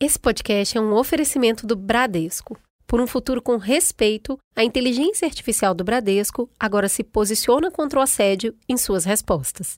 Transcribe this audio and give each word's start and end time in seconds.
Esse 0.00 0.16
podcast 0.16 0.78
é 0.78 0.80
um 0.80 0.94
oferecimento 0.94 1.66
do 1.66 1.74
Bradesco. 1.74 2.56
Por 2.86 3.00
um 3.00 3.06
futuro 3.06 3.42
com 3.42 3.56
respeito, 3.56 4.38
a 4.54 4.62
inteligência 4.62 5.26
artificial 5.26 5.74
do 5.74 5.82
Bradesco 5.82 6.48
agora 6.58 6.88
se 6.88 7.02
posiciona 7.02 7.68
contra 7.68 7.98
o 7.98 8.02
assédio 8.02 8.54
em 8.68 8.76
suas 8.76 9.04
respostas. 9.04 9.76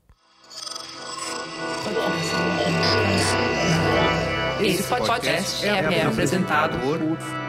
Esse 4.62 4.82
podcast 4.82 5.66
é 5.66 6.02
apresentado 6.02 6.78
por 6.80 6.98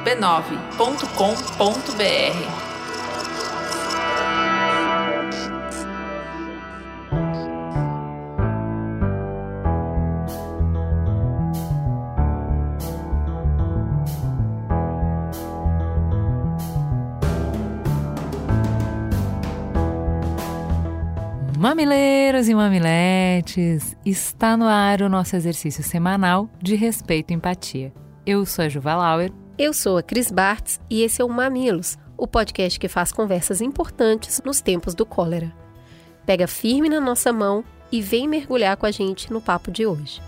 b9.com.br. 0.06 2.61
Mamileiros 21.72 22.50
e 22.50 22.54
mamiletes, 22.54 23.96
está 24.06 24.58
no 24.58 24.66
ar 24.66 25.02
o 25.02 25.08
nosso 25.08 25.38
exercício 25.38 25.82
semanal 25.82 26.50
de 26.62 26.76
respeito 26.76 27.32
e 27.32 27.34
empatia. 27.34 27.94
Eu 28.26 28.46
sou 28.46 28.66
a 28.66 28.68
Juva 28.68 28.94
Lauer. 28.94 29.32
Eu 29.58 29.72
sou 29.72 29.98
a 29.98 30.04
Cris 30.04 30.30
Bartz 30.30 30.82
e 30.90 31.02
esse 31.02 31.22
é 31.22 31.26
o 31.26 31.30
Mamilos, 31.30 31.98
o 32.18 32.28
podcast 32.28 32.78
que 32.78 32.90
faz 32.90 33.14
conversas 33.14 33.62
importantes 33.62 34.42
nos 34.44 34.60
tempos 34.60 34.94
do 34.94 35.06
cólera. 35.06 35.50
Pega 36.26 36.46
firme 36.46 36.90
na 36.90 37.00
nossa 37.00 37.32
mão 37.32 37.64
e 37.90 38.02
vem 38.02 38.28
mergulhar 38.28 38.76
com 38.76 38.86
a 38.86 38.92
gente 38.92 39.32
no 39.32 39.40
papo 39.40 39.72
de 39.72 39.86
hoje. 39.86 40.22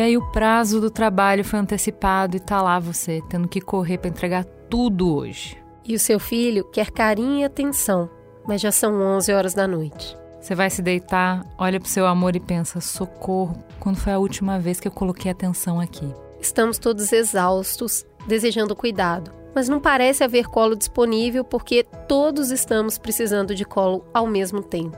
E 0.00 0.02
aí 0.02 0.16
o 0.16 0.22
prazo 0.22 0.80
do 0.80 0.90
trabalho 0.90 1.44
foi 1.44 1.58
antecipado 1.58 2.34
e 2.34 2.40
tá 2.40 2.62
lá 2.62 2.78
você, 2.78 3.20
tendo 3.28 3.46
que 3.46 3.60
correr 3.60 3.98
para 3.98 4.08
entregar 4.08 4.46
tudo 4.70 5.14
hoje. 5.14 5.62
E 5.84 5.94
o 5.94 5.98
seu 5.98 6.18
filho 6.18 6.64
quer 6.64 6.90
carinho 6.90 7.40
e 7.40 7.44
atenção, 7.44 8.08
mas 8.48 8.62
já 8.62 8.72
são 8.72 8.98
11 8.98 9.30
horas 9.30 9.52
da 9.52 9.68
noite. 9.68 10.16
Você 10.40 10.54
vai 10.54 10.70
se 10.70 10.80
deitar, 10.80 11.44
olha 11.58 11.78
pro 11.78 11.86
seu 11.86 12.06
amor 12.06 12.34
e 12.34 12.40
pensa: 12.40 12.80
socorro, 12.80 13.62
quando 13.78 13.98
foi 13.98 14.14
a 14.14 14.18
última 14.18 14.58
vez 14.58 14.80
que 14.80 14.88
eu 14.88 14.92
coloquei 14.92 15.30
atenção 15.30 15.78
aqui? 15.78 16.10
Estamos 16.40 16.78
todos 16.78 17.12
exaustos, 17.12 18.06
desejando 18.26 18.74
cuidado, 18.74 19.30
mas 19.54 19.68
não 19.68 19.80
parece 19.80 20.24
haver 20.24 20.46
colo 20.46 20.76
disponível 20.76 21.44
porque 21.44 21.84
todos 22.08 22.50
estamos 22.50 22.96
precisando 22.96 23.54
de 23.54 23.66
colo 23.66 24.02
ao 24.14 24.26
mesmo 24.26 24.62
tempo. 24.62 24.96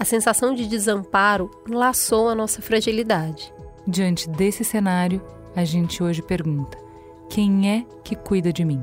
A 0.00 0.06
sensação 0.06 0.54
de 0.54 0.66
desamparo 0.66 1.50
laçou 1.68 2.30
a 2.30 2.34
nossa 2.34 2.62
fragilidade. 2.62 3.54
Diante 3.88 4.28
desse 4.28 4.64
cenário, 4.64 5.22
a 5.54 5.64
gente 5.64 6.02
hoje 6.02 6.20
pergunta: 6.20 6.76
quem 7.30 7.70
é 7.70 7.86
que 8.02 8.16
cuida 8.16 8.52
de 8.52 8.64
mim? 8.64 8.82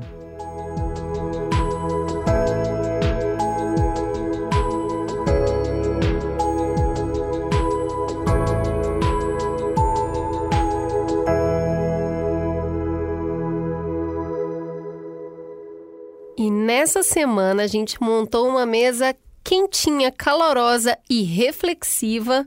E 16.38 16.50
nessa 16.50 17.02
semana 17.02 17.64
a 17.64 17.66
gente 17.66 18.02
montou 18.02 18.48
uma 18.48 18.64
mesa 18.64 19.14
quentinha, 19.44 20.10
calorosa 20.10 20.98
e 21.10 21.22
reflexiva 21.24 22.46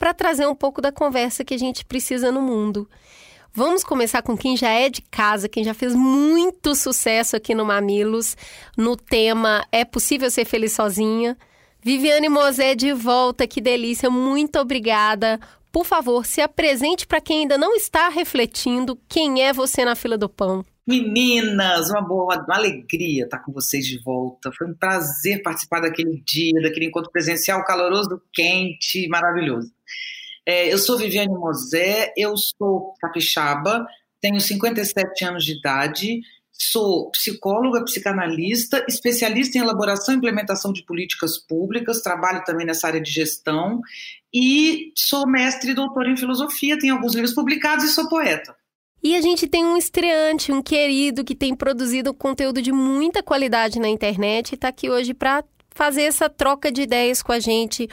para 0.00 0.14
trazer 0.14 0.48
um 0.48 0.54
pouco 0.54 0.80
da 0.80 0.90
conversa 0.90 1.44
que 1.44 1.52
a 1.52 1.58
gente 1.58 1.84
precisa 1.84 2.32
no 2.32 2.40
mundo. 2.40 2.88
Vamos 3.52 3.84
começar 3.84 4.22
com 4.22 4.34
quem 4.34 4.56
já 4.56 4.70
é 4.70 4.88
de 4.88 5.02
casa, 5.02 5.46
quem 5.46 5.62
já 5.62 5.74
fez 5.74 5.94
muito 5.94 6.74
sucesso 6.74 7.36
aqui 7.36 7.54
no 7.54 7.66
Mamilos, 7.66 8.34
no 8.78 8.96
tema 8.96 9.62
É 9.70 9.84
Possível 9.84 10.30
Ser 10.30 10.46
Feliz 10.46 10.72
Sozinha. 10.72 11.36
Viviane 11.82 12.30
Mosé 12.30 12.74
de 12.74 12.94
volta, 12.94 13.46
que 13.46 13.60
delícia, 13.60 14.08
muito 14.08 14.58
obrigada. 14.58 15.38
Por 15.70 15.84
favor, 15.84 16.24
se 16.24 16.40
apresente 16.40 17.06
para 17.06 17.20
quem 17.20 17.40
ainda 17.40 17.58
não 17.58 17.76
está 17.76 18.08
refletindo 18.08 18.98
quem 19.06 19.42
é 19.42 19.52
você 19.52 19.84
na 19.84 19.94
fila 19.94 20.16
do 20.16 20.30
pão. 20.30 20.64
Meninas, 20.86 21.90
uma 21.90 22.00
boa, 22.00 22.42
uma 22.44 22.56
alegria 22.56 23.24
estar 23.24 23.38
com 23.40 23.52
vocês 23.52 23.86
de 23.86 24.02
volta. 24.02 24.50
Foi 24.56 24.66
um 24.66 24.74
prazer 24.74 25.42
participar 25.42 25.80
daquele 25.80 26.20
dia, 26.26 26.60
daquele 26.60 26.86
encontro 26.86 27.12
presencial 27.12 27.62
caloroso, 27.64 28.20
quente, 28.32 29.06
maravilhoso. 29.08 29.70
É, 30.46 30.72
eu 30.72 30.78
sou 30.78 30.98
Viviane 30.98 31.32
Mosé, 31.32 32.12
eu 32.16 32.36
sou 32.36 32.94
capixaba, 33.00 33.86
tenho 34.20 34.40
57 34.40 35.24
anos 35.24 35.44
de 35.44 35.58
idade, 35.58 36.20
sou 36.52 37.10
psicóloga, 37.10 37.84
psicanalista, 37.84 38.84
especialista 38.88 39.56
em 39.56 39.62
elaboração 39.62 40.14
e 40.14 40.18
implementação 40.18 40.72
de 40.72 40.84
políticas 40.84 41.38
públicas, 41.38 42.02
trabalho 42.02 42.44
também 42.44 42.66
nessa 42.66 42.86
área 42.86 43.00
de 43.00 43.10
gestão 43.10 43.80
e 44.32 44.92
sou 44.94 45.26
mestre 45.26 45.70
e 45.70 45.74
doutora 45.74 46.10
em 46.10 46.16
filosofia, 46.16 46.78
tenho 46.78 46.94
alguns 46.94 47.14
livros 47.14 47.34
publicados 47.34 47.84
e 47.84 47.88
sou 47.88 48.08
poeta. 48.08 48.54
E 49.02 49.16
a 49.16 49.20
gente 49.22 49.46
tem 49.46 49.64
um 49.64 49.76
estreante, 49.76 50.52
um 50.52 50.62
querido 50.62 51.24
que 51.24 51.34
tem 51.34 51.54
produzido 51.54 52.12
conteúdo 52.12 52.60
de 52.60 52.70
muita 52.70 53.22
qualidade 53.22 53.80
na 53.80 53.88
internet 53.88 54.52
e 54.52 54.54
está 54.54 54.68
aqui 54.68 54.90
hoje 54.90 55.14
para 55.14 55.42
fazer 55.70 56.02
essa 56.02 56.28
troca 56.28 56.70
de 56.70 56.82
ideias 56.82 57.22
com 57.22 57.32
a 57.32 57.40
gente. 57.40 57.88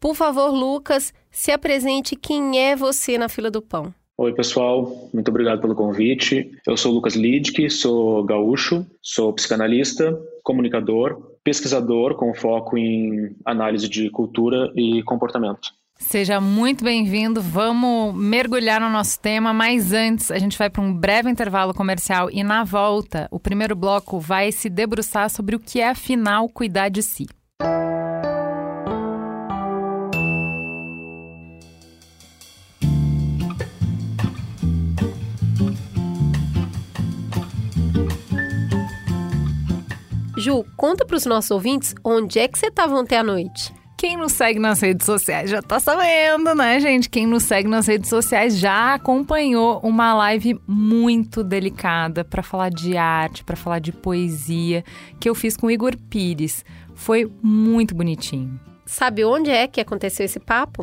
Por 0.00 0.14
favor, 0.14 0.48
Lucas, 0.48 1.12
se 1.30 1.52
apresente 1.52 2.16
quem 2.16 2.58
é 2.58 2.74
você 2.74 3.18
na 3.18 3.28
fila 3.28 3.50
do 3.50 3.60
pão. 3.60 3.94
Oi, 4.16 4.32
pessoal. 4.32 5.10
Muito 5.12 5.28
obrigado 5.28 5.60
pelo 5.60 5.74
convite. 5.74 6.50
Eu 6.66 6.76
sou 6.76 6.92
Lucas 6.92 7.14
Lidke, 7.14 7.68
sou 7.70 8.24
gaúcho, 8.24 8.86
sou 9.02 9.32
psicanalista, 9.32 10.18
comunicador, 10.42 11.36
pesquisador 11.44 12.14
com 12.14 12.34
foco 12.34 12.76
em 12.76 13.36
análise 13.44 13.88
de 13.88 14.10
cultura 14.10 14.72
e 14.74 15.02
comportamento. 15.02 15.70
Seja 15.98 16.40
muito 16.40 16.82
bem-vindo. 16.82 17.42
Vamos 17.42 18.14
mergulhar 18.14 18.80
no 18.80 18.88
nosso 18.88 19.20
tema, 19.20 19.52
mas 19.52 19.92
antes 19.92 20.30
a 20.30 20.38
gente 20.38 20.56
vai 20.56 20.70
para 20.70 20.82
um 20.82 20.94
breve 20.94 21.30
intervalo 21.30 21.74
comercial 21.74 22.30
e 22.30 22.42
na 22.42 22.64
volta, 22.64 23.28
o 23.30 23.38
primeiro 23.38 23.76
bloco 23.76 24.18
vai 24.18 24.50
se 24.50 24.70
debruçar 24.70 25.28
sobre 25.28 25.56
o 25.56 25.60
que 25.60 25.78
é 25.78 25.90
afinal 25.90 26.48
cuidar 26.48 26.88
de 26.88 27.02
si. 27.02 27.26
Ju, 40.40 40.64
conta 40.76 41.04
para 41.04 41.16
os 41.16 41.26
nossos 41.26 41.50
ouvintes 41.50 41.94
onde 42.02 42.38
é 42.38 42.48
que 42.48 42.58
você 42.58 42.66
estava 42.66 42.94
ontem 42.94 43.16
à 43.16 43.22
noite. 43.22 43.72
Quem 43.96 44.16
nos 44.16 44.32
segue 44.32 44.58
nas 44.58 44.80
redes 44.80 45.04
sociais 45.04 45.50
já 45.50 45.60
tá 45.60 45.78
sabendo, 45.78 46.54
né, 46.54 46.80
gente? 46.80 47.10
Quem 47.10 47.26
nos 47.26 47.42
segue 47.42 47.68
nas 47.68 47.86
redes 47.86 48.08
sociais 48.08 48.56
já 48.56 48.94
acompanhou 48.94 49.78
uma 49.80 50.14
live 50.14 50.58
muito 50.66 51.44
delicada 51.44 52.24
para 52.24 52.42
falar 52.42 52.70
de 52.70 52.96
arte, 52.96 53.44
para 53.44 53.56
falar 53.56 53.78
de 53.78 53.92
poesia, 53.92 54.82
que 55.20 55.28
eu 55.28 55.34
fiz 55.34 55.54
com 55.54 55.66
o 55.66 55.70
Igor 55.70 55.94
Pires. 56.08 56.64
Foi 56.94 57.30
muito 57.42 57.94
bonitinho. 57.94 58.58
Sabe 58.86 59.22
onde 59.22 59.50
é 59.50 59.68
que 59.68 59.82
aconteceu 59.82 60.24
esse 60.24 60.40
papo? 60.40 60.82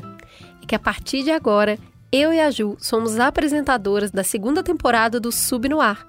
É 0.61 0.65
que 0.67 0.75
a 0.75 0.79
partir 0.79 1.23
de 1.23 1.31
agora, 1.31 1.79
eu 2.11 2.31
e 2.31 2.39
a 2.39 2.51
Ju 2.51 2.77
somos 2.79 3.19
apresentadoras 3.19 4.11
da 4.11 4.23
segunda 4.23 4.61
temporada 4.61 5.19
do 5.19 5.31
Sub 5.31 5.67
no 5.67 5.81
Ar, 5.81 6.07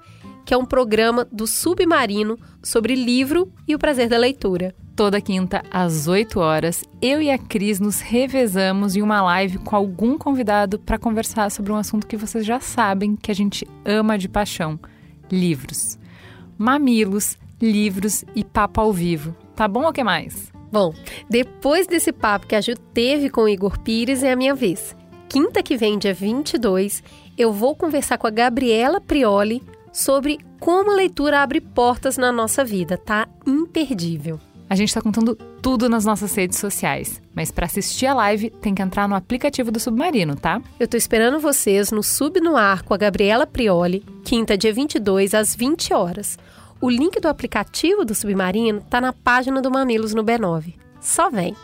que 0.48 0.54
é 0.54 0.56
um 0.56 0.64
programa 0.64 1.28
do 1.30 1.46
Submarino 1.46 2.38
sobre 2.62 2.94
livro 2.94 3.52
e 3.68 3.74
o 3.74 3.78
prazer 3.78 4.08
da 4.08 4.16
leitura. 4.16 4.74
Toda 4.96 5.20
quinta, 5.20 5.62
às 5.70 6.08
8 6.08 6.40
horas, 6.40 6.82
eu 7.02 7.20
e 7.20 7.30
a 7.30 7.36
Cris 7.36 7.78
nos 7.78 8.00
revezamos 8.00 8.96
em 8.96 9.02
uma 9.02 9.20
live 9.20 9.58
com 9.58 9.76
algum 9.76 10.16
convidado 10.16 10.78
para 10.78 10.98
conversar 10.98 11.50
sobre 11.50 11.70
um 11.70 11.76
assunto 11.76 12.06
que 12.06 12.16
vocês 12.16 12.46
já 12.46 12.60
sabem 12.60 13.14
que 13.14 13.30
a 13.30 13.34
gente 13.34 13.68
ama 13.84 14.16
de 14.16 14.26
paixão: 14.26 14.80
livros. 15.30 15.98
Mamilos, 16.56 17.36
livros 17.60 18.24
e 18.34 18.42
papo 18.42 18.80
ao 18.80 18.90
vivo. 18.90 19.36
Tá 19.54 19.68
bom 19.68 19.84
ou 19.84 19.92
que 19.92 20.02
mais? 20.02 20.50
Bom, 20.72 20.94
depois 21.28 21.86
desse 21.86 22.10
papo 22.10 22.46
que 22.46 22.54
a 22.54 22.62
Ju 22.62 22.74
teve 22.94 23.28
com 23.28 23.42
o 23.42 23.48
Igor 23.50 23.78
Pires, 23.80 24.22
é 24.22 24.32
a 24.32 24.36
minha 24.36 24.54
vez. 24.54 24.96
Quinta 25.28 25.62
que 25.62 25.76
vem, 25.76 25.98
dia 25.98 26.14
22, 26.14 27.02
eu 27.36 27.52
vou 27.52 27.76
conversar 27.76 28.16
com 28.16 28.26
a 28.26 28.30
Gabriela 28.30 28.98
Prioli 28.98 29.62
sobre 29.92 30.38
como 30.60 30.92
a 30.92 30.96
leitura 30.96 31.40
abre 31.40 31.60
portas 31.60 32.16
na 32.16 32.32
nossa 32.32 32.64
vida. 32.64 32.96
Tá 32.96 33.28
imperdível. 33.46 34.40
A 34.70 34.74
gente 34.74 34.88
está 34.88 35.00
contando 35.00 35.34
tudo 35.34 35.88
nas 35.88 36.04
nossas 36.04 36.34
redes 36.34 36.58
sociais, 36.58 37.22
mas 37.34 37.50
para 37.50 37.64
assistir 37.64 38.06
a 38.06 38.12
live 38.12 38.50
tem 38.50 38.74
que 38.74 38.82
entrar 38.82 39.08
no 39.08 39.14
aplicativo 39.14 39.72
do 39.72 39.80
Submarino, 39.80 40.36
tá? 40.36 40.60
Eu 40.78 40.86
tô 40.86 40.96
esperando 40.96 41.40
vocês 41.40 41.90
no 41.90 42.02
Sub 42.02 42.38
no 42.38 42.54
Ar 42.54 42.82
com 42.82 42.92
a 42.92 42.98
Gabriela 42.98 43.46
Prioli, 43.46 44.04
quinta, 44.24 44.58
dia 44.58 44.72
22, 44.72 45.32
às 45.32 45.56
20 45.56 45.94
horas. 45.94 46.38
O 46.82 46.90
link 46.90 47.18
do 47.18 47.28
aplicativo 47.28 48.04
do 48.04 48.14
Submarino 48.14 48.82
tá 48.90 49.00
na 49.00 49.12
página 49.12 49.62
do 49.62 49.70
Mamilos 49.70 50.12
no 50.12 50.22
B9. 50.22 50.74
Só 51.00 51.30
vem! 51.30 51.56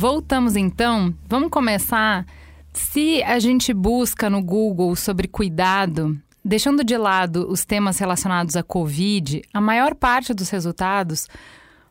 Voltamos 0.00 0.56
então. 0.56 1.14
Vamos 1.28 1.50
começar. 1.50 2.24
Se 2.72 3.22
a 3.22 3.38
gente 3.38 3.74
busca 3.74 4.30
no 4.30 4.42
Google 4.42 4.96
sobre 4.96 5.28
cuidado, 5.28 6.18
deixando 6.42 6.82
de 6.82 6.96
lado 6.96 7.46
os 7.50 7.66
temas 7.66 7.98
relacionados 7.98 8.56
à 8.56 8.62
Covid, 8.62 9.42
a 9.52 9.60
maior 9.60 9.94
parte 9.94 10.32
dos 10.32 10.48
resultados 10.48 11.28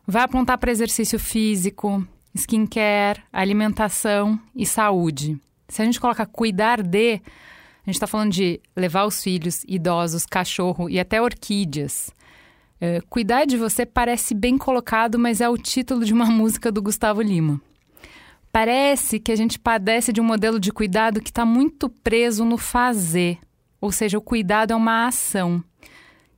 vai 0.04 0.24
apontar 0.24 0.58
para 0.58 0.72
exercício 0.72 1.20
físico, 1.20 2.04
skincare, 2.34 3.22
alimentação 3.32 4.40
e 4.56 4.66
saúde. 4.66 5.38
Se 5.68 5.80
a 5.80 5.84
gente 5.84 6.00
coloca 6.00 6.26
cuidar 6.26 6.82
de, 6.82 7.12
a 7.14 7.86
gente 7.86 7.94
está 7.94 8.08
falando 8.08 8.32
de 8.32 8.60
levar 8.74 9.04
os 9.04 9.22
filhos, 9.22 9.62
idosos, 9.68 10.26
cachorro 10.26 10.90
e 10.90 10.98
até 10.98 11.22
orquídeas. 11.22 12.10
É, 12.80 13.00
cuidar 13.08 13.44
de 13.44 13.56
você 13.56 13.86
parece 13.86 14.34
bem 14.34 14.58
colocado, 14.58 15.16
mas 15.16 15.40
é 15.40 15.48
o 15.48 15.56
título 15.56 16.04
de 16.04 16.12
uma 16.12 16.26
música 16.26 16.72
do 16.72 16.82
Gustavo 16.82 17.22
Lima. 17.22 17.62
Parece 18.52 19.20
que 19.20 19.30
a 19.30 19.36
gente 19.36 19.58
padece 19.58 20.12
de 20.12 20.20
um 20.20 20.24
modelo 20.24 20.58
de 20.58 20.72
cuidado 20.72 21.20
que 21.20 21.30
está 21.30 21.46
muito 21.46 21.88
preso 21.88 22.44
no 22.44 22.58
fazer, 22.58 23.38
ou 23.80 23.92
seja, 23.92 24.18
o 24.18 24.22
cuidado 24.22 24.72
é 24.72 24.76
uma 24.76 25.06
ação. 25.06 25.62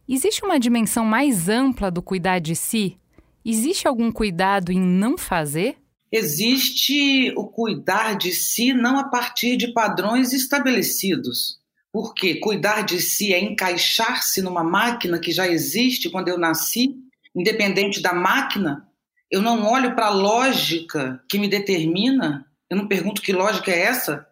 Existe 0.06 0.44
uma 0.44 0.60
dimensão 0.60 1.04
mais 1.04 1.48
ampla 1.48 1.90
do 1.90 2.02
cuidar 2.02 2.38
de 2.38 2.54
si? 2.54 2.98
Existe 3.44 3.88
algum 3.88 4.12
cuidado 4.12 4.70
em 4.70 4.78
não 4.78 5.16
fazer? 5.16 5.76
Existe 6.12 7.32
o 7.34 7.46
cuidar 7.46 8.14
de 8.14 8.30
si 8.32 8.74
não 8.74 8.98
a 8.98 9.04
partir 9.04 9.56
de 9.56 9.72
padrões 9.72 10.34
estabelecidos. 10.34 11.58
Porque 11.90 12.36
cuidar 12.36 12.82
de 12.82 13.00
si 13.00 13.32
é 13.32 13.42
encaixar-se 13.42 14.42
numa 14.42 14.62
máquina 14.62 15.18
que 15.18 15.32
já 15.32 15.48
existe 15.48 16.10
quando 16.10 16.28
eu 16.28 16.38
nasci, 16.38 16.94
independente 17.34 18.02
da 18.02 18.12
máquina, 18.12 18.86
eu 19.32 19.40
não 19.40 19.64
olho 19.66 19.94
para 19.94 20.08
a 20.08 20.10
lógica 20.10 21.24
que 21.26 21.38
me 21.38 21.48
determina, 21.48 22.46
eu 22.68 22.76
não 22.76 22.86
pergunto 22.86 23.22
que 23.22 23.32
lógica 23.32 23.70
é 23.70 23.80
essa, 23.80 24.26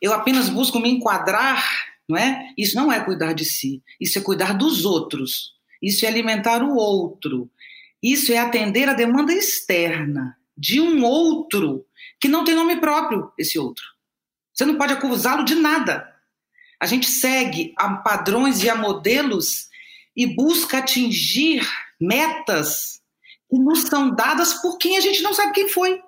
eu 0.00 0.14
apenas 0.14 0.48
busco 0.48 0.80
me 0.80 0.88
enquadrar, 0.88 1.62
não 2.08 2.16
é? 2.16 2.48
Isso 2.56 2.74
não 2.74 2.90
é 2.90 3.04
cuidar 3.04 3.34
de 3.34 3.44
si, 3.44 3.82
isso 4.00 4.18
é 4.18 4.22
cuidar 4.22 4.54
dos 4.54 4.86
outros, 4.86 5.52
isso 5.82 6.06
é 6.06 6.08
alimentar 6.08 6.62
o 6.62 6.74
outro, 6.74 7.50
isso 8.02 8.32
é 8.32 8.38
atender 8.38 8.88
a 8.88 8.94
demanda 8.94 9.34
externa 9.34 10.34
de 10.56 10.80
um 10.80 11.04
outro 11.04 11.84
que 12.18 12.28
não 12.28 12.42
tem 12.42 12.54
nome 12.54 12.80
próprio, 12.80 13.30
esse 13.38 13.58
outro. 13.58 13.84
Você 14.54 14.64
não 14.64 14.78
pode 14.78 14.94
acusá-lo 14.94 15.44
de 15.44 15.54
nada. 15.54 16.10
A 16.80 16.86
gente 16.86 17.06
segue 17.06 17.74
a 17.76 17.96
padrões 17.96 18.62
e 18.62 18.70
a 18.70 18.74
modelos 18.74 19.68
e 20.16 20.26
busca 20.26 20.78
atingir 20.78 21.62
metas 22.00 22.99
que 23.50 23.58
nos 23.58 23.82
são 23.82 24.14
dadas 24.14 24.54
por 24.54 24.78
quem 24.78 24.96
a 24.96 25.00
gente 25.00 25.22
não 25.22 25.34
sabe 25.34 25.52
quem 25.52 25.68
foi. 25.68 26.00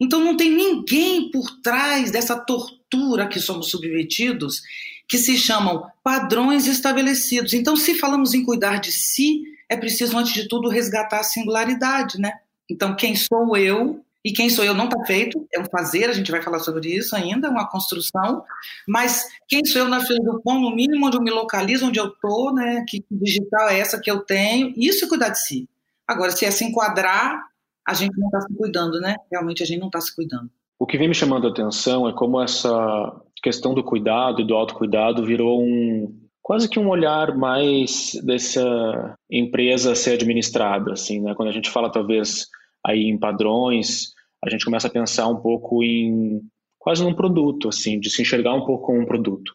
Então 0.00 0.20
não 0.20 0.36
tem 0.36 0.50
ninguém 0.50 1.30
por 1.30 1.60
trás 1.60 2.10
dessa 2.10 2.36
tortura 2.36 3.28
que 3.28 3.40
somos 3.40 3.70
submetidos, 3.70 4.62
que 5.08 5.16
se 5.18 5.38
chamam 5.38 5.86
padrões 6.04 6.66
estabelecidos. 6.66 7.54
Então, 7.54 7.74
se 7.76 7.94
falamos 7.94 8.34
em 8.34 8.44
cuidar 8.44 8.78
de 8.78 8.92
si, 8.92 9.42
é 9.68 9.76
preciso, 9.76 10.16
antes 10.18 10.34
de 10.34 10.46
tudo, 10.46 10.68
resgatar 10.68 11.20
a 11.20 11.24
singularidade, 11.24 12.20
né? 12.20 12.32
Então, 12.70 12.94
quem 12.94 13.16
sou 13.16 13.56
eu 13.56 14.04
e 14.24 14.32
quem 14.32 14.50
sou 14.50 14.64
eu 14.64 14.74
não 14.74 14.84
está 14.86 15.02
feito, 15.06 15.46
é 15.54 15.60
um 15.60 15.64
fazer, 15.64 16.10
a 16.10 16.12
gente 16.12 16.30
vai 16.30 16.42
falar 16.42 16.58
sobre 16.58 16.94
isso 16.94 17.16
ainda, 17.16 17.48
uma 17.48 17.68
construção, 17.68 18.44
mas 18.86 19.26
quem 19.48 19.64
sou 19.64 19.82
eu 19.82 19.88
na 19.88 20.04
fila 20.04 20.18
do 20.22 20.42
pão, 20.42 20.60
no 20.60 20.74
mínimo 20.74 21.06
onde 21.06 21.16
eu 21.16 21.22
me 21.22 21.30
localizo, 21.30 21.86
onde 21.86 21.98
eu 21.98 22.08
estou, 22.08 22.52
né? 22.52 22.84
Que 22.86 23.02
digital 23.10 23.68
é 23.70 23.78
essa 23.78 23.98
que 23.98 24.10
eu 24.10 24.20
tenho, 24.20 24.74
isso 24.76 25.04
é 25.04 25.08
cuidar 25.08 25.30
de 25.30 25.40
si. 25.40 25.68
Agora, 26.08 26.30
se 26.30 26.46
é 26.46 26.50
se 26.50 26.64
enquadrar, 26.64 27.38
a 27.86 27.92
gente 27.92 28.18
não 28.18 28.28
está 28.28 28.40
se 28.40 28.54
cuidando, 28.56 28.98
né? 29.00 29.16
Realmente 29.30 29.62
a 29.62 29.66
gente 29.66 29.80
não 29.80 29.88
está 29.88 30.00
se 30.00 30.14
cuidando. 30.14 30.50
O 30.78 30.86
que 30.86 30.96
vem 30.96 31.08
me 31.08 31.14
chamando 31.14 31.46
a 31.46 31.50
atenção 31.50 32.08
é 32.08 32.12
como 32.14 32.40
essa 32.40 33.20
questão 33.42 33.74
do 33.74 33.84
cuidado 33.84 34.40
e 34.40 34.46
do 34.46 34.54
autocuidado 34.54 35.24
virou 35.24 35.62
um 35.62 36.14
quase 36.42 36.66
que 36.66 36.78
um 36.78 36.88
olhar 36.88 37.36
mais 37.36 38.12
dessa 38.24 39.14
empresa 39.30 39.94
ser 39.94 40.14
administrada, 40.14 40.94
assim, 40.94 41.20
né? 41.20 41.34
Quando 41.34 41.50
a 41.50 41.52
gente 41.52 41.68
fala 41.68 41.92
talvez 41.92 42.46
aí 42.82 43.02
em 43.02 43.18
padrões, 43.18 44.14
a 44.42 44.48
gente 44.48 44.64
começa 44.64 44.86
a 44.86 44.90
pensar 44.90 45.28
um 45.28 45.36
pouco 45.36 45.84
em 45.84 46.40
quase 46.78 47.04
num 47.04 47.14
produto, 47.14 47.68
assim, 47.68 48.00
de 48.00 48.08
se 48.08 48.22
enxergar 48.22 48.54
um 48.54 48.64
pouco 48.64 48.86
como 48.86 49.00
um 49.00 49.04
produto. 49.04 49.52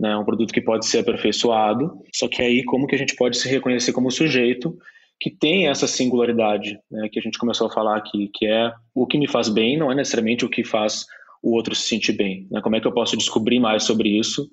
Né, 0.00 0.16
um 0.16 0.24
produto 0.24 0.52
que 0.52 0.60
pode 0.60 0.86
ser 0.86 0.98
aperfeiçoado, 0.98 2.02
só 2.12 2.26
que 2.26 2.42
aí 2.42 2.64
como 2.64 2.84
que 2.84 2.96
a 2.96 2.98
gente 2.98 3.14
pode 3.14 3.38
se 3.38 3.48
reconhecer 3.48 3.92
como 3.92 4.10
sujeito 4.10 4.76
que 5.24 5.30
tem 5.30 5.68
essa 5.68 5.86
singularidade 5.86 6.78
né, 6.90 7.08
que 7.10 7.18
a 7.18 7.22
gente 7.22 7.38
começou 7.38 7.66
a 7.66 7.72
falar 7.72 7.96
aqui, 7.96 8.30
que 8.34 8.44
é 8.44 8.70
o 8.94 9.06
que 9.06 9.16
me 9.16 9.26
faz 9.26 9.48
bem 9.48 9.74
não 9.74 9.90
é 9.90 9.94
necessariamente 9.94 10.44
o 10.44 10.50
que 10.50 10.62
faz 10.62 11.06
o 11.42 11.54
outro 11.54 11.74
se 11.74 11.88
sentir 11.88 12.12
bem. 12.12 12.46
Né? 12.50 12.60
Como 12.60 12.76
é 12.76 12.80
que 12.80 12.86
eu 12.86 12.92
posso 12.92 13.16
descobrir 13.16 13.58
mais 13.58 13.84
sobre 13.84 14.10
isso 14.10 14.46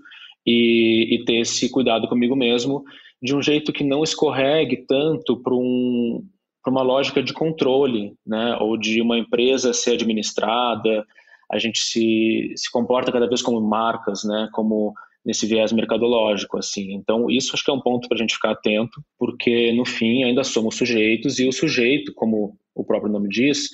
e, 0.48 1.14
e 1.14 1.26
ter 1.26 1.42
esse 1.42 1.70
cuidado 1.70 2.08
comigo 2.08 2.38
mesmo 2.38 2.86
de 3.22 3.36
um 3.36 3.42
jeito 3.42 3.74
que 3.74 3.84
não 3.84 4.02
escorregue 4.02 4.86
tanto 4.88 5.36
para 5.44 5.54
um, 5.54 6.26
uma 6.66 6.82
lógica 6.82 7.22
de 7.22 7.34
controle, 7.34 8.14
né? 8.26 8.56
ou 8.62 8.78
de 8.78 9.02
uma 9.02 9.20
empresa 9.20 9.74
ser 9.74 9.96
administrada, 9.96 11.06
a 11.52 11.60
gente 11.60 11.80
se, 11.80 12.54
se 12.56 12.72
comporta 12.72 13.12
cada 13.12 13.28
vez 13.28 13.42
como 13.42 13.60
marcas, 13.60 14.24
né? 14.24 14.48
como 14.54 14.94
nesse 15.26 15.46
viés 15.46 15.72
mercadológico, 15.72 16.58
assim. 16.58 16.94
Então, 16.94 17.30
isso 17.30 17.52
acho 17.54 17.64
que 17.64 17.72
é 17.72 17.74
um 17.74 17.82
ponto 17.82 18.08
para 18.08 18.16
a 18.18 18.20
gente 18.20 18.34
ficar 18.34 18.52
atento, 18.52 19.04
porque 19.18 19.72
no 19.74 19.86
fim 19.86 20.24
ainda 20.24 20.44
somos 20.44 20.76
sujeitos 20.76 21.40
e 21.40 21.48
o 21.48 21.52
sujeito, 21.52 22.14
como 22.14 22.58
o 22.74 22.84
próprio 22.84 23.12
nome 23.12 23.30
diz, 23.30 23.70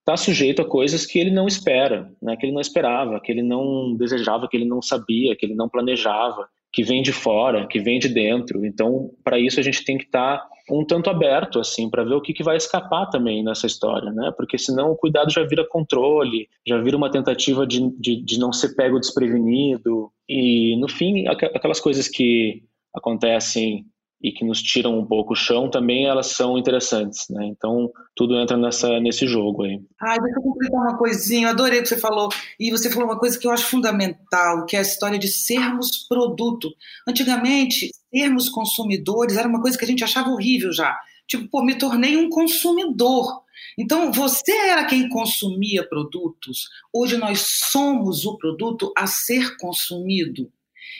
está 0.00 0.16
sujeito 0.16 0.62
a 0.62 0.64
coisas 0.64 1.06
que 1.06 1.18
ele 1.18 1.30
não 1.30 1.46
espera, 1.46 2.12
né? 2.22 2.36
Que 2.36 2.46
ele 2.46 2.52
não 2.52 2.60
esperava, 2.60 3.20
que 3.20 3.30
ele 3.30 3.42
não 3.42 3.94
desejava, 3.96 4.48
que 4.48 4.56
ele 4.56 4.64
não 4.64 4.80
sabia, 4.80 5.36
que 5.36 5.46
ele 5.46 5.54
não 5.54 5.68
planejava, 5.68 6.48
que 6.72 6.82
vem 6.82 7.02
de 7.02 7.12
fora, 7.12 7.66
que 7.66 7.80
vem 7.80 7.98
de 7.98 8.08
dentro. 8.08 8.64
Então, 8.64 9.10
para 9.24 9.38
isso 9.38 9.58
a 9.58 9.62
gente 9.62 9.84
tem 9.84 9.98
que 9.98 10.04
estar 10.04 10.38
tá 10.38 10.48
um 10.70 10.84
tanto 10.84 11.10
aberto 11.10 11.58
assim 11.58 11.90
para 11.90 12.04
ver 12.04 12.14
o 12.14 12.20
que, 12.20 12.32
que 12.32 12.44
vai 12.44 12.56
escapar 12.56 13.06
também 13.06 13.42
nessa 13.42 13.66
história, 13.66 14.10
né? 14.12 14.32
Porque 14.36 14.56
senão 14.56 14.90
o 14.92 14.96
cuidado 14.96 15.30
já 15.30 15.42
vira 15.44 15.66
controle, 15.68 16.48
já 16.66 16.80
vira 16.80 16.96
uma 16.96 17.10
tentativa 17.10 17.66
de, 17.66 17.90
de, 17.98 18.22
de 18.22 18.38
não 18.38 18.52
ser 18.52 18.74
pego 18.74 18.98
desprevenido 18.98 20.10
e 20.28 20.76
no 20.80 20.88
fim 20.88 21.26
aquelas 21.28 21.80
coisas 21.80 22.08
que 22.08 22.62
acontecem 22.94 23.84
e 24.22 24.30
que 24.30 24.44
nos 24.44 24.62
tiram 24.62 24.98
um 24.98 25.06
pouco 25.06 25.32
o 25.32 25.36
chão 25.36 25.70
também 25.70 26.06
elas 26.06 26.26
são 26.28 26.58
interessantes, 26.58 27.26
né? 27.30 27.46
Então 27.46 27.90
tudo 28.14 28.38
entra 28.38 28.56
nessa 28.56 29.00
nesse 29.00 29.26
jogo 29.26 29.64
aí. 29.64 29.80
Ai, 30.00 30.18
deixa 30.18 30.38
eu 30.38 30.42
completar 30.42 30.80
uma 30.80 30.98
coisinha, 30.98 31.46
eu 31.46 31.50
adorei 31.50 31.80
o 31.80 31.82
que 31.82 31.88
você 31.88 31.98
falou 31.98 32.28
e 32.58 32.70
você 32.70 32.90
falou 32.90 33.08
uma 33.08 33.18
coisa 33.18 33.38
que 33.38 33.46
eu 33.46 33.50
acho 33.50 33.66
fundamental, 33.66 34.66
que 34.66 34.76
é 34.76 34.78
a 34.78 34.82
história 34.82 35.18
de 35.18 35.28
sermos 35.28 36.06
produto. 36.08 36.68
Antigamente, 37.08 37.90
sermos 38.10 38.48
consumidores 38.48 39.36
era 39.36 39.48
uma 39.48 39.60
coisa 39.60 39.78
que 39.78 39.84
a 39.84 39.88
gente 39.88 40.04
achava 40.04 40.30
horrível 40.30 40.72
já. 40.72 40.98
Tipo, 41.26 41.48
pô, 41.48 41.62
me 41.62 41.78
tornei 41.78 42.16
um 42.16 42.28
consumidor. 42.28 43.42
Então, 43.78 44.12
você 44.12 44.52
era 44.52 44.84
quem 44.84 45.08
consumia 45.08 45.86
produtos, 45.88 46.68
hoje 46.92 47.16
nós 47.16 47.40
somos 47.70 48.24
o 48.24 48.36
produto 48.36 48.92
a 48.96 49.06
ser 49.06 49.56
consumido. 49.56 50.50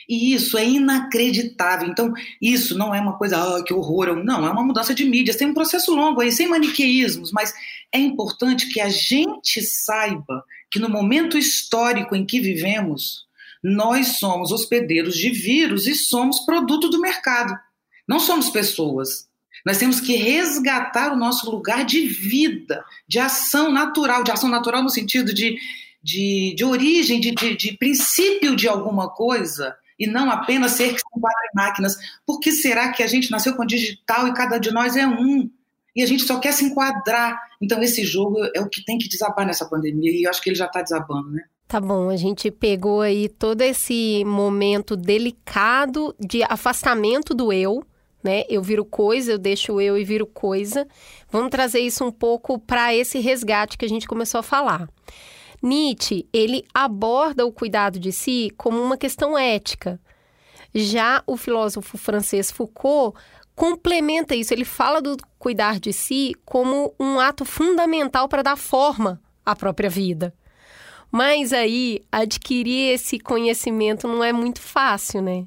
E 0.07 0.33
isso 0.33 0.57
é 0.57 0.65
inacreditável. 0.65 1.87
Então, 1.87 2.13
isso 2.41 2.77
não 2.77 2.93
é 2.93 2.99
uma 2.99 3.17
coisa, 3.17 3.37
ah, 3.37 3.63
que 3.63 3.73
horror. 3.73 4.15
Não, 4.23 4.45
é 4.45 4.51
uma 4.51 4.63
mudança 4.63 4.93
de 4.93 5.05
mídias. 5.05 5.35
Tem 5.35 5.47
um 5.47 5.53
processo 5.53 5.93
longo 5.93 6.21
aí, 6.21 6.31
sem 6.31 6.47
maniqueísmos, 6.47 7.31
mas 7.31 7.53
é 7.93 7.99
importante 7.99 8.67
que 8.69 8.79
a 8.79 8.89
gente 8.89 9.61
saiba 9.61 10.43
que 10.71 10.79
no 10.79 10.89
momento 10.89 11.37
histórico 11.37 12.15
em 12.15 12.25
que 12.25 12.39
vivemos, 12.39 13.25
nós 13.63 14.19
somos 14.19 14.51
hospedeiros 14.51 15.15
de 15.15 15.29
vírus 15.29 15.87
e 15.87 15.95
somos 15.95 16.39
produto 16.41 16.89
do 16.89 17.01
mercado. 17.01 17.53
Não 18.07 18.19
somos 18.19 18.49
pessoas. 18.49 19.29
Nós 19.65 19.77
temos 19.77 19.99
que 19.99 20.15
resgatar 20.15 21.13
o 21.13 21.17
nosso 21.17 21.49
lugar 21.49 21.85
de 21.85 22.07
vida, 22.07 22.83
de 23.07 23.19
ação 23.19 23.71
natural, 23.71 24.23
de 24.23 24.31
ação 24.31 24.49
natural 24.49 24.81
no 24.81 24.89
sentido 24.89 25.33
de 25.33 25.57
de, 26.03 26.53
de 26.55 26.65
origem, 26.65 27.19
de, 27.19 27.31
de, 27.31 27.55
de 27.55 27.77
princípio 27.77 28.55
de 28.55 28.67
alguma 28.67 29.09
coisa, 29.09 29.75
e 29.99 30.07
não 30.07 30.31
apenas 30.31 30.71
ser 30.71 30.93
que 30.93 30.99
são 30.99 31.21
quatro 31.21 31.49
máquinas. 31.53 31.95
Por 32.25 32.39
que 32.39 32.51
será 32.51 32.91
que 32.91 33.03
a 33.03 33.07
gente 33.07 33.29
nasceu 33.29 33.55
com 33.55 33.65
digital 33.65 34.27
e 34.27 34.33
cada 34.33 34.57
de 34.57 34.71
nós 34.71 34.95
é 34.95 35.05
um? 35.05 35.49
E 35.95 36.01
a 36.01 36.07
gente 36.07 36.23
só 36.23 36.39
quer 36.39 36.53
se 36.53 36.65
enquadrar. 36.65 37.39
Então, 37.61 37.81
esse 37.83 38.03
jogo 38.03 38.37
é 38.55 38.61
o 38.61 38.69
que 38.69 38.83
tem 38.83 38.97
que 38.97 39.07
desabar 39.07 39.45
nessa 39.45 39.69
pandemia, 39.69 40.11
e 40.11 40.23
eu 40.23 40.29
acho 40.29 40.41
que 40.41 40.49
ele 40.49 40.55
já 40.55 40.65
está 40.65 40.81
desabando, 40.81 41.29
né? 41.29 41.43
Tá 41.71 41.79
bom, 41.79 42.09
a 42.09 42.17
gente 42.17 42.51
pegou 42.51 42.99
aí 42.99 43.29
todo 43.29 43.61
esse 43.61 44.25
momento 44.25 44.97
delicado 44.97 46.13
de 46.19 46.43
afastamento 46.43 47.33
do 47.33 47.53
eu, 47.53 47.81
né? 48.21 48.43
Eu 48.49 48.61
viro 48.61 48.83
coisa, 48.83 49.31
eu 49.31 49.37
deixo 49.37 49.79
eu 49.79 49.97
e 49.97 50.03
viro 50.03 50.25
coisa. 50.27 50.85
Vamos 51.29 51.49
trazer 51.49 51.79
isso 51.79 52.03
um 52.03 52.11
pouco 52.11 52.59
para 52.59 52.93
esse 52.93 53.19
resgate 53.19 53.77
que 53.77 53.85
a 53.85 53.87
gente 53.87 54.05
começou 54.05 54.39
a 54.39 54.43
falar. 54.43 54.89
Nietzsche, 55.63 56.27
ele 56.33 56.65
aborda 56.73 57.45
o 57.45 57.53
cuidado 57.53 57.97
de 57.97 58.11
si 58.11 58.51
como 58.57 58.77
uma 58.77 58.97
questão 58.97 59.37
ética. 59.37 59.97
Já 60.75 61.23
o 61.25 61.37
filósofo 61.37 61.97
francês 61.97 62.51
Foucault 62.51 63.17
complementa 63.55 64.35
isso, 64.35 64.53
ele 64.53 64.65
fala 64.65 65.01
do 65.01 65.15
cuidar 65.39 65.79
de 65.79 65.93
si 65.93 66.35
como 66.43 66.93
um 66.99 67.17
ato 67.17 67.45
fundamental 67.45 68.27
para 68.27 68.41
dar 68.41 68.57
forma 68.57 69.21
à 69.45 69.55
própria 69.55 69.89
vida. 69.89 70.33
Mas 71.11 71.51
aí, 71.51 72.01
adquirir 72.11 72.93
esse 72.93 73.19
conhecimento 73.19 74.07
não 74.07 74.23
é 74.23 74.31
muito 74.31 74.61
fácil, 74.61 75.21
né? 75.21 75.45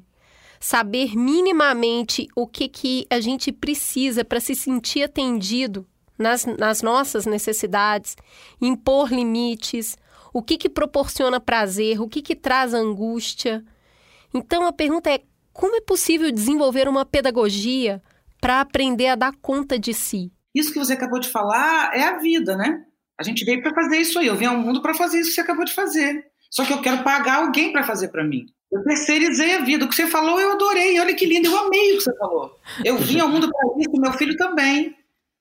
Saber 0.59 1.15
minimamente 1.15 2.27
o 2.35 2.45
que, 2.45 2.67
que 2.67 3.07
a 3.09 3.19
gente 3.19 3.51
precisa 3.51 4.23
para 4.23 4.39
se 4.39 4.53
sentir 4.53 5.03
atendido 5.03 5.85
nas, 6.17 6.45
nas 6.45 6.81
nossas 6.81 7.25
necessidades, 7.25 8.15
impor 8.61 9.11
limites, 9.11 9.97
o 10.33 10.41
que, 10.41 10.57
que 10.57 10.69
proporciona 10.69 11.39
prazer, 11.39 12.01
o 12.01 12.07
que, 12.07 12.21
que 12.21 12.35
traz 12.35 12.73
angústia. 12.73 13.63
Então 14.33 14.67
a 14.67 14.73
pergunta 14.73 15.09
é: 15.09 15.21
como 15.51 15.75
é 15.75 15.81
possível 15.81 16.31
desenvolver 16.31 16.87
uma 16.87 17.05
pedagogia 17.05 18.01
para 18.39 18.61
aprender 18.61 19.07
a 19.07 19.15
dar 19.15 19.33
conta 19.41 19.79
de 19.79 19.93
si? 19.93 20.31
Isso 20.53 20.71
que 20.71 20.79
você 20.79 20.93
acabou 20.93 21.19
de 21.19 21.29
falar 21.29 21.91
é 21.93 22.03
a 22.03 22.17
vida, 22.17 22.55
né? 22.55 22.85
A 23.17 23.23
gente 23.23 23.45
veio 23.45 23.61
para 23.61 23.73
fazer 23.73 23.97
isso 23.97 24.19
aí. 24.19 24.27
Eu 24.27 24.35
vim 24.35 24.45
ao 24.45 24.57
mundo 24.57 24.81
para 24.81 24.93
fazer 24.93 25.19
isso 25.19 25.29
que 25.29 25.35
você 25.35 25.41
acabou 25.41 25.65
de 25.65 25.73
fazer. 25.73 26.25
Só 26.49 26.65
que 26.65 26.73
eu 26.73 26.81
quero 26.81 27.03
pagar 27.03 27.37
alguém 27.37 27.71
para 27.71 27.83
fazer 27.83 28.09
para 28.09 28.23
mim. 28.23 28.45
Eu 28.71 28.83
terceirizei 28.83 29.55
a 29.55 29.61
vida. 29.61 29.85
O 29.85 29.89
que 29.89 29.95
você 29.95 30.07
falou, 30.07 30.39
eu 30.39 30.51
adorei. 30.51 30.99
Olha 30.99 31.13
que 31.13 31.25
lindo, 31.25 31.47
eu 31.47 31.57
amei 31.57 31.93
o 31.93 31.97
que 31.97 32.03
você 32.03 32.17
falou. 32.17 32.59
Eu 32.83 32.97
vim 32.97 33.19
ao 33.19 33.29
mundo 33.29 33.49
para 33.49 33.67
isso, 33.79 34.01
meu 34.01 34.13
filho 34.13 34.35
também. 34.35 34.95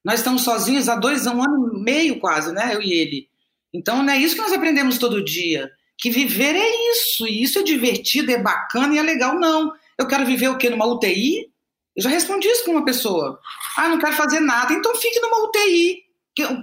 Nós 0.05 0.21
estamos 0.21 0.43
sozinhos 0.43 0.89
há 0.89 0.97
dois, 0.97 1.27
um 1.27 1.43
ano 1.43 1.77
e 1.77 1.83
meio 1.83 2.21
quase, 2.21 2.53
né? 2.53 2.75
Eu 2.75 2.83
e 2.83 2.93
ele. 2.93 3.29
Então, 3.73 4.03
não 4.03 4.13
é 4.13 4.19
isso 4.19 4.37
que 4.37 4.43
nós 4.43 4.53
aprendemos 4.53 4.99
todo 4.99 5.25
dia. 5.25 5.71
Que 5.99 6.11
viver 6.11 6.55
é 6.55 6.91
isso. 6.93 7.27
E 7.27 7.43
isso 7.43 7.59
é 7.59 7.63
divertido, 7.63 8.31
é 8.31 8.39
bacana 8.39 8.95
e 8.95 8.99
é 8.99 9.03
legal. 9.03 9.35
Não. 9.39 9.73
Eu 9.99 10.07
quero 10.07 10.27
viver 10.27 10.49
o 10.49 10.59
quê? 10.59 10.71
Numa 10.71 10.87
UTI? 10.87 11.49
Eu 11.97 12.03
já 12.03 12.11
respondi 12.11 12.49
isso 12.49 12.65
para 12.65 12.73
uma 12.73 12.85
pessoa. 12.85 13.41
Ah, 13.77 13.89
não 13.89 13.99
quero 13.99 14.15
fazer 14.15 14.41
nada. 14.41 14.73
Então 14.73 14.95
fique 14.97 15.21
numa 15.21 15.49
UTI 15.49 16.04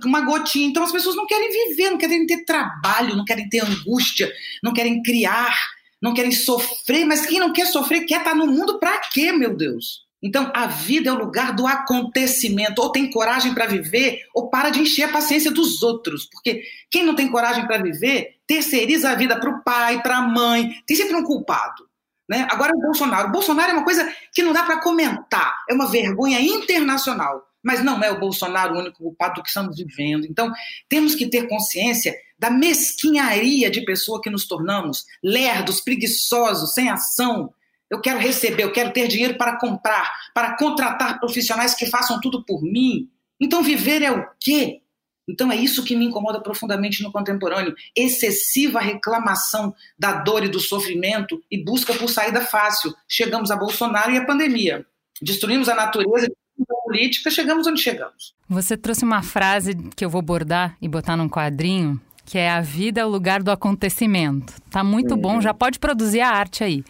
uma 0.06 0.22
gotinha. 0.22 0.68
Então 0.68 0.84
as 0.84 0.92
pessoas 0.92 1.16
não 1.16 1.26
querem 1.26 1.50
viver, 1.50 1.90
não 1.90 1.98
querem 1.98 2.26
ter 2.26 2.44
trabalho, 2.44 3.16
não 3.16 3.26
querem 3.26 3.48
ter 3.48 3.60
angústia, 3.60 4.32
não 4.62 4.74
querem 4.74 5.02
criar, 5.02 5.56
não 6.02 6.14
querem 6.14 6.32
sofrer. 6.32 7.06
Mas 7.06 7.26
quem 7.26 7.40
não 7.40 7.54
quer 7.54 7.68
sofrer 7.68 8.06
quer 8.06 8.20
estar 8.20 8.36
no 8.36 8.48
mundo 8.48 8.80
para 8.80 8.98
quê, 9.12 9.32
meu 9.32 9.56
Deus? 9.56 10.06
Então 10.24 10.52
a 10.54 10.68
vida 10.68 11.10
é 11.10 11.14
o 11.14 11.18
lugar 11.18 11.56
do 11.56 11.66
acontecimento. 11.66 12.82
Ou 12.82 12.92
tem 12.92 13.10
coragem 13.10 13.54
para 13.54 13.66
viver, 13.66 14.20
ou 14.36 14.50
para 14.50 14.70
de 14.70 14.82
encher 14.82 15.04
a 15.04 15.12
paciência 15.12 15.52
dos 15.52 15.82
outros. 15.82 16.26
Porque 16.26 16.64
quem 16.90 17.04
não 17.04 17.16
tem 17.16 17.32
coragem 17.32 17.66
para 17.66 17.82
viver 17.82 18.36
terceiriza 18.46 19.10
a 19.10 19.16
vida 19.16 19.40
para 19.40 19.50
o 19.50 19.64
pai, 19.64 20.02
para 20.02 20.18
a 20.18 20.22
mãe. 20.22 20.70
Tem 20.86 20.98
sempre 20.98 21.16
um 21.16 21.24
culpado. 21.24 21.90
Né? 22.30 22.48
Agora 22.52 22.76
o 22.76 22.82
Bolsonaro. 22.82 23.30
O 23.30 23.32
Bolsonaro 23.32 23.72
é 23.72 23.74
uma 23.74 23.84
coisa 23.84 24.10
que 24.34 24.44
não 24.44 24.54
dá 24.54 24.64
para 24.64 24.82
comentar. 24.82 25.56
É 25.70 25.74
uma 25.74 25.90
vergonha 25.90 26.40
internacional 26.40 27.51
mas 27.64 27.84
não 27.84 28.04
é 28.04 28.12
o 28.12 28.20
Bolsonaro 28.20 28.76
o 28.76 28.80
único 28.80 28.98
culpado 28.98 29.36
do 29.36 29.44
que 29.44 29.50
estamos 29.50 29.78
vivendo. 29.78 30.26
Então, 30.26 30.52
temos 30.90 31.16
que 31.16 31.28
ter 31.28 31.48
consciência 31.48 32.16
da 32.38 32.50
mesquinharia 32.50 33.70
de 33.70 33.82
pessoa 33.86 34.22
que 34.22 34.30
nos 34.30 34.48
tornamos, 34.48 35.06
lerdos, 35.24 35.80
preguiçosos, 35.80 36.74
sem 36.74 36.90
ação. 36.90 37.54
Eu 37.90 38.02
quero 38.02 38.20
receber, 38.20 38.64
eu 38.64 38.72
quero 38.72 38.92
ter 38.92 39.08
dinheiro 39.08 39.38
para 39.38 39.60
comprar, 39.60 40.12
para 40.34 40.58
contratar 40.58 41.20
profissionais 41.20 41.76
que 41.76 41.86
façam 41.86 42.20
tudo 42.20 42.44
por 42.44 42.64
mim. 42.64 43.10
Então, 43.40 43.62
viver 43.62 44.02
é 44.02 44.12
o 44.12 44.28
quê? 44.40 44.82
Então, 45.30 45.52
é 45.52 45.56
isso 45.56 45.84
que 45.84 45.96
me 45.96 46.06
incomoda 46.06 46.42
profundamente 46.42 47.04
no 47.04 47.12
contemporâneo: 47.12 47.76
excessiva 47.96 48.80
reclamação 48.80 49.74
da 49.98 50.14
dor 50.14 50.44
e 50.44 50.50
do 50.50 50.60
sofrimento 50.60 51.42
e 51.50 51.64
busca 51.64 51.94
por 51.94 52.10
saída 52.10 52.42
fácil. 52.42 52.94
Chegamos 53.08 53.52
a 53.52 53.56
Bolsonaro 53.56 54.12
e 54.12 54.18
a 54.18 54.26
pandemia. 54.26 54.86
Destruímos 55.22 55.70
a 55.70 55.76
natureza, 55.76 56.28
política, 56.66 57.30
chegamos 57.30 57.68
onde 57.68 57.82
chegamos. 57.82 58.34
Você 58.50 58.76
trouxe 58.76 59.04
uma 59.04 59.22
frase 59.22 59.76
que 59.96 60.04
eu 60.04 60.10
vou 60.10 60.22
bordar 60.22 60.76
e 60.82 60.88
botar 60.88 61.16
num 61.16 61.30
quadrinho, 61.30 62.00
que 62.26 62.38
é 62.38 62.50
a 62.50 62.62
vida 62.62 63.02
é 63.02 63.06
o 63.06 63.10
lugar 63.10 63.42
do 63.42 63.52
acontecimento. 63.52 64.54
Tá 64.70 64.84
muito 64.84 65.16
bom, 65.16 65.36
uhum. 65.36 65.42
já 65.42 65.54
pode 65.54 65.80
produzir 65.80 66.22
a 66.22 66.30
arte 66.30 66.64
aí. 66.64 66.84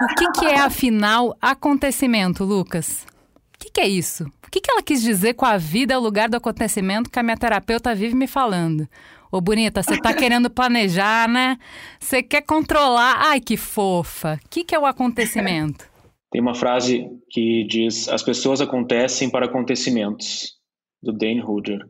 O 0.00 0.14
que, 0.14 0.30
que 0.32 0.46
é, 0.46 0.60
afinal, 0.60 1.36
acontecimento, 1.40 2.44
Lucas? 2.44 3.06
O 3.54 3.58
que, 3.58 3.70
que, 3.70 3.80
é 3.80 3.88
isso? 3.88 4.24
O 4.46 4.50
que, 4.50 4.60
que 4.60 4.70
ela 4.70 4.82
quis 4.82 5.02
dizer 5.02 5.34
com 5.34 5.44
a 5.44 5.56
vida 5.56 5.94
é 5.94 5.98
o 5.98 6.00
lugar 6.00 6.28
do 6.28 6.36
acontecimento 6.36 7.10
que 7.10 7.18
a 7.18 7.22
minha 7.22 7.36
terapeuta 7.36 7.94
vive 7.94 8.14
me 8.14 8.26
falando? 8.26 8.88
Ô, 9.30 9.40
bonita, 9.40 9.82
você 9.82 10.00
tá 10.00 10.14
querendo 10.14 10.48
planejar, 10.48 11.28
né? 11.28 11.58
Você 12.00 12.22
quer 12.22 12.40
controlar. 12.42 13.16
Ai, 13.18 13.40
que 13.40 13.56
fofa. 13.56 14.40
O 14.44 14.48
que, 14.48 14.64
que 14.64 14.74
é 14.74 14.78
o 14.78 14.86
acontecimento? 14.86 15.84
Tem 16.30 16.40
uma 16.40 16.54
frase 16.54 17.08
que 17.30 17.64
diz: 17.64 18.08
As 18.08 18.22
pessoas 18.22 18.60
acontecem 18.60 19.30
para 19.30 19.46
acontecimentos, 19.46 20.58
do 21.02 21.12
Dane 21.12 21.40
Rudger. 21.40 21.84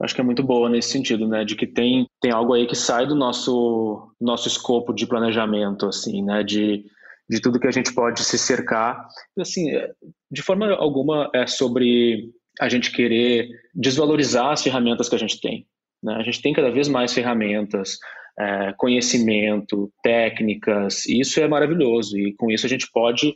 Acho 0.00 0.14
que 0.14 0.20
é 0.20 0.24
muito 0.24 0.42
boa 0.42 0.68
nesse 0.68 0.90
sentido, 0.90 1.28
né? 1.28 1.44
De 1.44 1.54
que 1.54 1.66
tem, 1.66 2.06
tem 2.20 2.32
algo 2.32 2.54
aí 2.54 2.66
que 2.66 2.74
sai 2.74 3.06
do 3.06 3.14
nosso, 3.14 4.12
nosso 4.20 4.48
escopo 4.48 4.92
de 4.92 5.06
planejamento, 5.06 5.86
assim, 5.86 6.22
né? 6.22 6.42
De, 6.42 6.84
de 7.30 7.40
tudo 7.40 7.60
que 7.60 7.68
a 7.68 7.72
gente 7.72 7.94
pode 7.94 8.22
se 8.24 8.36
cercar. 8.36 9.06
Assim, 9.38 9.70
é, 9.70 9.92
de 10.30 10.42
forma 10.42 10.72
alguma 10.74 11.30
é 11.32 11.46
sobre 11.46 12.30
a 12.60 12.68
gente 12.68 12.90
querer 12.90 13.48
desvalorizar 13.74 14.50
as 14.50 14.62
ferramentas 14.62 15.08
que 15.08 15.14
a 15.14 15.18
gente 15.18 15.40
tem. 15.40 15.66
Né? 16.02 16.14
A 16.14 16.22
gente 16.22 16.42
tem 16.42 16.52
cada 16.52 16.70
vez 16.70 16.88
mais 16.88 17.12
ferramentas, 17.12 17.98
é, 18.38 18.74
conhecimento, 18.76 19.90
técnicas, 20.02 21.06
e 21.06 21.20
isso 21.20 21.38
é 21.40 21.46
maravilhoso. 21.46 22.18
E 22.18 22.34
com 22.34 22.50
isso 22.50 22.66
a 22.66 22.68
gente 22.68 22.90
pode 22.92 23.34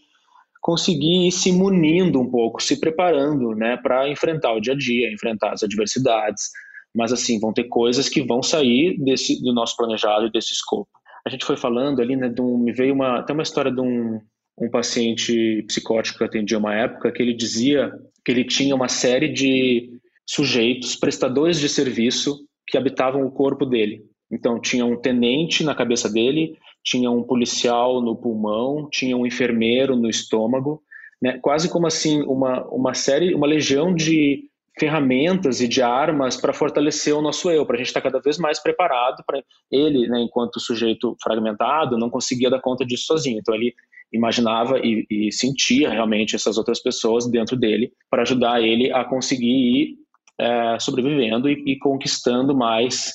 conseguir 0.67 1.29
ir 1.29 1.31
se 1.31 1.53
munindo 1.53 2.21
um 2.21 2.29
pouco, 2.29 2.61
se 2.61 2.81
preparando, 2.81 3.55
né, 3.55 3.77
para 3.77 4.09
enfrentar 4.09 4.53
o 4.53 4.61
dia 4.61 4.73
a 4.73 4.77
dia, 4.77 5.13
enfrentar 5.13 5.53
as 5.53 5.63
adversidades. 5.63 6.51
Mas 6.93 7.13
assim, 7.13 7.39
vão 7.39 7.53
ter 7.53 7.69
coisas 7.69 8.09
que 8.09 8.21
vão 8.21 8.43
sair 8.43 8.99
desse 8.99 9.41
do 9.41 9.55
nosso 9.55 9.77
planejado 9.77 10.29
desse 10.29 10.55
escopo. 10.55 10.89
A 11.25 11.31
gente 11.31 11.45
foi 11.45 11.57
falando 11.57 12.03
ali, 12.03 12.17
né, 12.17 12.35
um, 12.41 12.59
me 12.59 12.73
veio 12.73 12.95
uma 12.95 13.21
até 13.21 13.33
uma 13.33 13.45
história 13.45 13.71
de 13.71 13.81
um, 13.81 14.21
um 14.59 14.69
paciente 14.69 15.63
psicótico 15.69 16.19
que 16.19 16.25
eu 16.25 16.27
atendi 16.27 16.57
uma 16.57 16.75
época 16.75 17.13
que 17.13 17.23
ele 17.23 17.33
dizia 17.33 17.93
que 18.25 18.33
ele 18.33 18.43
tinha 18.45 18.75
uma 18.75 18.89
série 18.89 19.29
de 19.33 19.89
sujeitos, 20.29 20.97
prestadores 20.97 21.61
de 21.61 21.69
serviço 21.69 22.41
que 22.67 22.77
habitavam 22.77 23.25
o 23.25 23.31
corpo 23.31 23.65
dele. 23.65 24.03
Então 24.33 24.61
tinha 24.61 24.85
um 24.85 25.01
tenente 25.01 25.63
na 25.63 25.77
cabeça 25.77 26.11
dele, 26.11 26.59
tinha 26.87 27.11
um 27.11 27.23
policial 27.25 28.01
no 28.01 28.15
pulmão, 28.15 28.89
tinha 28.91 29.17
um 29.17 29.27
enfermeiro 29.27 29.97
no 29.97 30.09
estômago, 30.09 30.81
né? 31.21 31.37
quase 31.43 31.69
como 31.69 31.87
assim 31.89 32.23
uma, 32.23 32.65
uma 32.69 32.95
série, 32.95 33.35
uma 33.35 33.47
legião 33.47 33.93
de 33.93 34.45
ferramentas 34.79 35.61
e 35.61 35.67
de 35.67 35.83
armas 35.83 36.37
para 36.37 36.53
fortalecer 36.53 37.13
o 37.17 37.23
nosso 37.23 37.51
eu, 37.51 37.67
para 37.67 37.75
a 37.75 37.79
gente 37.79 37.89
estar 37.89 38.01
tá 38.01 38.09
cada 38.09 38.23
vez 38.23 38.39
mais 38.39 38.63
preparado 38.63 39.25
para 39.27 39.43
ele, 39.71 40.07
né, 40.07 40.21
enquanto 40.21 40.61
sujeito 40.61 41.17
fragmentado, 41.21 41.99
não 41.99 42.11
conseguia 42.11 42.51
dar 42.51 42.61
conta 42.61 42.85
disso 42.85 43.07
sozinho. 43.07 43.39
Então 43.39 43.55
ele 43.55 43.75
imaginava 44.13 44.79
e, 44.79 45.07
e 45.11 45.33
sentia 45.33 45.91
realmente 45.91 46.37
essas 46.37 46.57
outras 46.57 46.81
pessoas 46.81 47.27
dentro 47.29 47.57
dele 47.57 47.93
para 48.09 48.23
ajudar 48.23 48.63
ele 48.63 48.93
a 48.93 49.03
conseguir 49.05 49.47
ir 49.47 49.97
é, 50.39 50.79
sobrevivendo 50.79 51.49
e, 51.49 51.73
e 51.73 51.79
conquistando 51.79 52.55
mais 52.55 53.15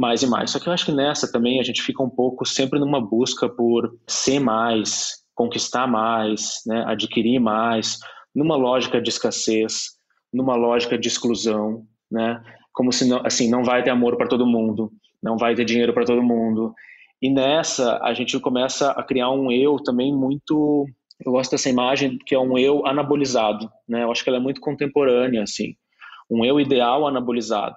mais 0.00 0.22
e 0.22 0.26
mais. 0.26 0.50
Só 0.50 0.58
que 0.58 0.66
eu 0.66 0.72
acho 0.72 0.86
que 0.86 0.92
nessa 0.92 1.30
também 1.30 1.60
a 1.60 1.62
gente 1.62 1.82
fica 1.82 2.02
um 2.02 2.08
pouco 2.08 2.46
sempre 2.46 2.80
numa 2.80 2.98
busca 2.98 3.50
por 3.50 3.94
ser 4.08 4.40
mais, 4.40 5.22
conquistar 5.34 5.86
mais, 5.86 6.62
né, 6.66 6.82
adquirir 6.86 7.38
mais, 7.38 7.98
numa 8.34 8.56
lógica 8.56 8.98
de 8.98 9.10
escassez, 9.10 9.90
numa 10.32 10.56
lógica 10.56 10.96
de 10.96 11.06
exclusão, 11.06 11.82
né? 12.10 12.42
Como 12.72 12.90
se 12.92 13.06
não, 13.06 13.20
assim 13.26 13.50
não 13.50 13.62
vai 13.62 13.82
ter 13.82 13.90
amor 13.90 14.16
para 14.16 14.28
todo 14.28 14.46
mundo, 14.46 14.90
não 15.22 15.36
vai 15.36 15.54
ter 15.54 15.66
dinheiro 15.66 15.92
para 15.92 16.06
todo 16.06 16.22
mundo. 16.22 16.72
E 17.20 17.28
nessa 17.28 17.98
a 18.02 18.14
gente 18.14 18.40
começa 18.40 18.92
a 18.92 19.02
criar 19.02 19.30
um 19.30 19.52
eu 19.52 19.76
também 19.82 20.14
muito 20.14 20.86
eu 21.22 21.32
gosto 21.32 21.50
dessa 21.50 21.68
imagem 21.68 22.16
que 22.24 22.34
é 22.34 22.38
um 22.38 22.56
eu 22.56 22.86
anabolizado, 22.86 23.70
né? 23.86 24.02
Eu 24.04 24.10
acho 24.10 24.24
que 24.24 24.30
ela 24.30 24.38
é 24.38 24.42
muito 24.42 24.62
contemporânea 24.62 25.42
assim, 25.42 25.74
um 26.30 26.42
eu 26.42 26.58
ideal 26.58 27.06
anabolizado. 27.06 27.76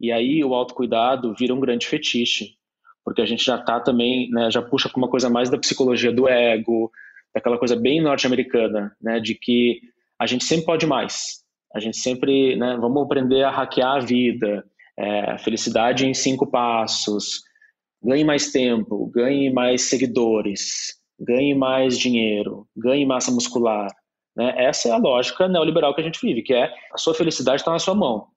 E 0.00 0.12
aí 0.12 0.44
o 0.44 0.54
autocuidado 0.54 1.34
vira 1.38 1.54
um 1.54 1.60
grande 1.60 1.86
fetiche, 1.86 2.56
porque 3.04 3.20
a 3.20 3.26
gente 3.26 3.44
já 3.44 3.56
está 3.56 3.80
também, 3.80 4.30
né, 4.30 4.50
já 4.50 4.62
puxa 4.62 4.88
para 4.88 4.98
uma 4.98 5.08
coisa 5.08 5.28
mais 5.28 5.50
da 5.50 5.58
psicologia 5.58 6.12
do 6.12 6.28
ego, 6.28 6.90
daquela 7.34 7.58
coisa 7.58 7.76
bem 7.76 8.00
norte-americana, 8.00 8.96
né, 9.00 9.20
de 9.20 9.34
que 9.34 9.80
a 10.18 10.26
gente 10.26 10.44
sempre 10.44 10.64
pode 10.64 10.86
mais, 10.86 11.42
a 11.74 11.80
gente 11.80 11.96
sempre, 11.96 12.56
né, 12.56 12.76
vamos 12.80 13.02
aprender 13.02 13.42
a 13.42 13.50
hackear 13.50 13.96
a 13.96 14.00
vida, 14.00 14.64
é, 14.96 15.38
felicidade 15.38 16.06
em 16.06 16.14
cinco 16.14 16.46
passos, 16.46 17.42
ganhe 18.02 18.24
mais 18.24 18.52
tempo, 18.52 19.06
ganhe 19.06 19.50
mais 19.50 19.82
seguidores, 19.82 20.94
ganhe 21.18 21.54
mais 21.54 21.98
dinheiro, 21.98 22.66
ganhe 22.76 23.04
massa 23.04 23.30
muscular. 23.30 23.88
Né? 24.36 24.54
Essa 24.56 24.88
é 24.88 24.92
a 24.92 24.96
lógica 24.96 25.48
neoliberal 25.48 25.94
que 25.94 26.00
a 26.00 26.04
gente 26.04 26.20
vive, 26.20 26.42
que 26.42 26.54
é 26.54 26.72
a 26.92 26.98
sua 26.98 27.14
felicidade 27.14 27.60
está 27.60 27.70
na 27.70 27.78
sua 27.78 27.94
mão. 27.94 28.28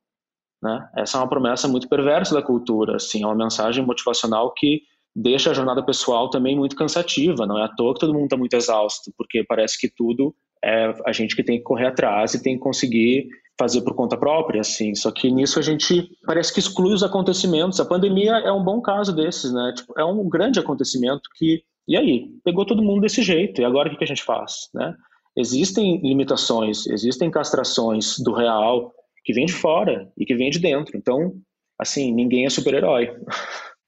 Né? 0.62 0.90
Essa 0.96 1.18
é 1.18 1.22
uma 1.22 1.30
promessa 1.30 1.68
muito 1.68 1.88
perversa 1.88 2.34
da 2.34 2.42
cultura, 2.42 2.96
assim, 2.96 3.24
é 3.24 3.26
uma 3.26 3.36
mensagem 3.36 3.86
motivacional 3.86 4.54
que 4.54 4.82
deixa 5.16 5.52
a 5.52 5.54
jornada 5.54 5.84
pessoal 5.84 6.30
também 6.30 6.56
muito 6.56 6.76
cansativa. 6.76 7.46
Não 7.46 7.58
é 7.58 7.64
à 7.64 7.68
toa 7.68 7.94
que 7.94 8.00
todo 8.00 8.14
mundo 8.14 8.26
está 8.26 8.38
muito 8.38 8.54
exausto, 8.56 9.12
porque 9.18 9.44
parece 9.44 9.80
que 9.80 9.90
tudo 9.96 10.34
é 10.64 10.94
a 11.06 11.12
gente 11.12 11.36
que 11.36 11.44
tem 11.44 11.58
que 11.58 11.64
correr 11.64 11.88
atrás 11.88 12.34
e 12.34 12.42
tem 12.42 12.56
que 12.56 12.62
conseguir 12.62 13.28
fazer 13.60 13.82
por 13.82 13.96
conta 13.96 14.16
própria, 14.16 14.62
assim. 14.62 14.94
Só 14.94 15.12
que 15.12 15.32
nisso 15.32 15.58
a 15.58 15.62
gente 15.62 16.08
parece 16.26 16.54
que 16.54 16.60
exclui 16.60 16.94
os 16.94 17.04
acontecimentos. 17.04 17.80
A 17.80 17.86
pandemia 17.86 18.34
é 18.34 18.52
um 18.52 18.64
bom 18.64 18.80
caso 18.82 19.16
desses, 19.16 19.52
né? 19.52 19.74
Tipo, 19.76 20.00
é 20.00 20.06
um 20.06 20.28
grande 20.30 20.60
acontecimento 20.60 21.24
que 21.36 21.64
e 21.88 21.96
aí 21.96 22.28
pegou 22.44 22.66
todo 22.66 22.84
mundo 22.84 23.02
desse 23.02 23.24
jeito. 23.24 23.62
E 23.62 23.66
agora 23.66 23.92
o 23.92 23.98
que 23.98 24.04
a 24.04 24.08
gente 24.08 24.24
faz, 24.24 24.70
né? 24.74 24.94
Existem 25.36 26.02
limitações, 26.02 26.86
existem 26.88 27.32
castrações 27.32 28.16
do 28.20 28.34
real 28.34 28.92
que 29.28 29.34
vem 29.34 29.46
de 29.46 29.52
fora 29.52 30.10
e 30.18 30.26
que 30.26 30.34
vem 30.34 30.50
de 30.50 30.58
dentro. 30.58 30.96
Então, 30.96 31.36
assim, 31.78 32.14
ninguém 32.14 32.46
é 32.46 32.50
super-herói. 32.50 33.14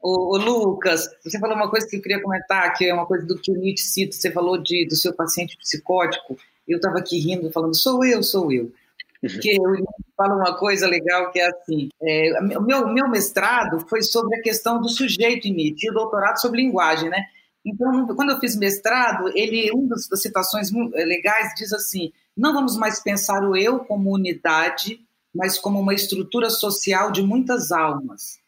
Ô, 0.01 0.35
Lucas, 0.35 1.07
você 1.23 1.39
falou 1.39 1.55
uma 1.55 1.69
coisa 1.69 1.87
que 1.87 1.95
eu 1.95 2.01
queria 2.01 2.21
comentar, 2.21 2.73
que 2.73 2.85
é 2.85 2.93
uma 2.93 3.05
coisa 3.05 3.25
do 3.25 3.39
que 3.39 3.49
o 3.49 3.55
Nietzsche 3.55 3.85
cita, 3.85 4.17
você 4.17 4.29
falou 4.31 4.61
de, 4.61 4.85
do 4.85 4.97
seu 4.97 5.13
paciente 5.13 5.55
psicótico, 5.57 6.37
eu 6.67 6.75
estava 6.75 6.99
aqui 6.99 7.17
rindo, 7.19 7.49
falando, 7.53 7.73
sou 7.73 8.03
eu, 8.03 8.21
sou 8.21 8.51
eu. 8.51 8.69
Porque 9.21 9.51
eu 9.51 9.85
falo 10.17 10.35
uma 10.35 10.57
coisa 10.57 10.85
legal 10.87 11.31
que 11.31 11.39
é 11.39 11.47
assim: 11.47 11.87
é, 12.01 12.33
o 12.57 12.61
meu, 12.61 12.87
meu 12.89 13.09
mestrado 13.09 13.79
foi 13.87 14.01
sobre 14.01 14.37
a 14.37 14.41
questão 14.41 14.81
do 14.81 14.89
sujeito 14.89 15.47
em 15.47 15.53
Nietzsche, 15.53 15.87
e 15.87 15.89
o 15.89 15.93
doutorado 15.93 16.39
sobre 16.41 16.61
linguagem, 16.61 17.09
né? 17.09 17.25
Então, 17.65 18.07
quando 18.15 18.31
eu 18.31 18.39
fiz 18.39 18.57
mestrado, 18.57 19.29
ele, 19.35 19.71
uma 19.71 19.89
das 19.89 20.21
citações 20.21 20.69
eh, 20.73 21.05
legais 21.05 21.53
diz 21.55 21.73
assim: 21.73 22.11
não 22.35 22.53
vamos 22.53 22.77
mais 22.77 23.01
pensar 23.01 23.43
o 23.43 23.55
eu 23.55 23.79
como 23.79 24.13
unidade, 24.13 25.01
mas 25.33 25.59
como 25.59 25.79
uma 25.79 25.93
estrutura 25.93 26.49
social 26.49 27.11
de 27.11 27.21
muitas 27.21 27.71
almas. 27.71 28.39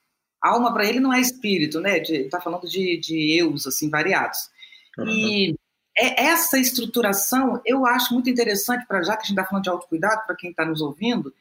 Alma 0.41 0.73
para 0.73 0.85
ele 0.85 0.99
não 0.99 1.13
é 1.13 1.19
espírito, 1.19 1.79
né? 1.79 1.99
Está 1.99 2.41
falando 2.41 2.67
de, 2.67 2.99
de 2.99 3.37
eus 3.37 3.67
assim 3.67 3.89
variados. 3.89 4.49
Uhum. 4.97 5.07
E 5.07 5.55
é, 5.97 6.23
essa 6.23 6.57
estruturação 6.57 7.61
eu 7.65 7.85
acho 7.85 8.13
muito 8.13 8.29
interessante 8.29 8.85
para 8.87 9.03
já 9.03 9.15
que 9.15 9.23
a 9.23 9.25
gente 9.25 9.37
está 9.37 9.45
falando 9.45 9.63
de 9.63 9.69
autocuidado 9.69 10.25
para 10.25 10.35
quem 10.35 10.49
está 10.49 10.65
nos 10.65 10.81
ouvindo, 10.81 11.33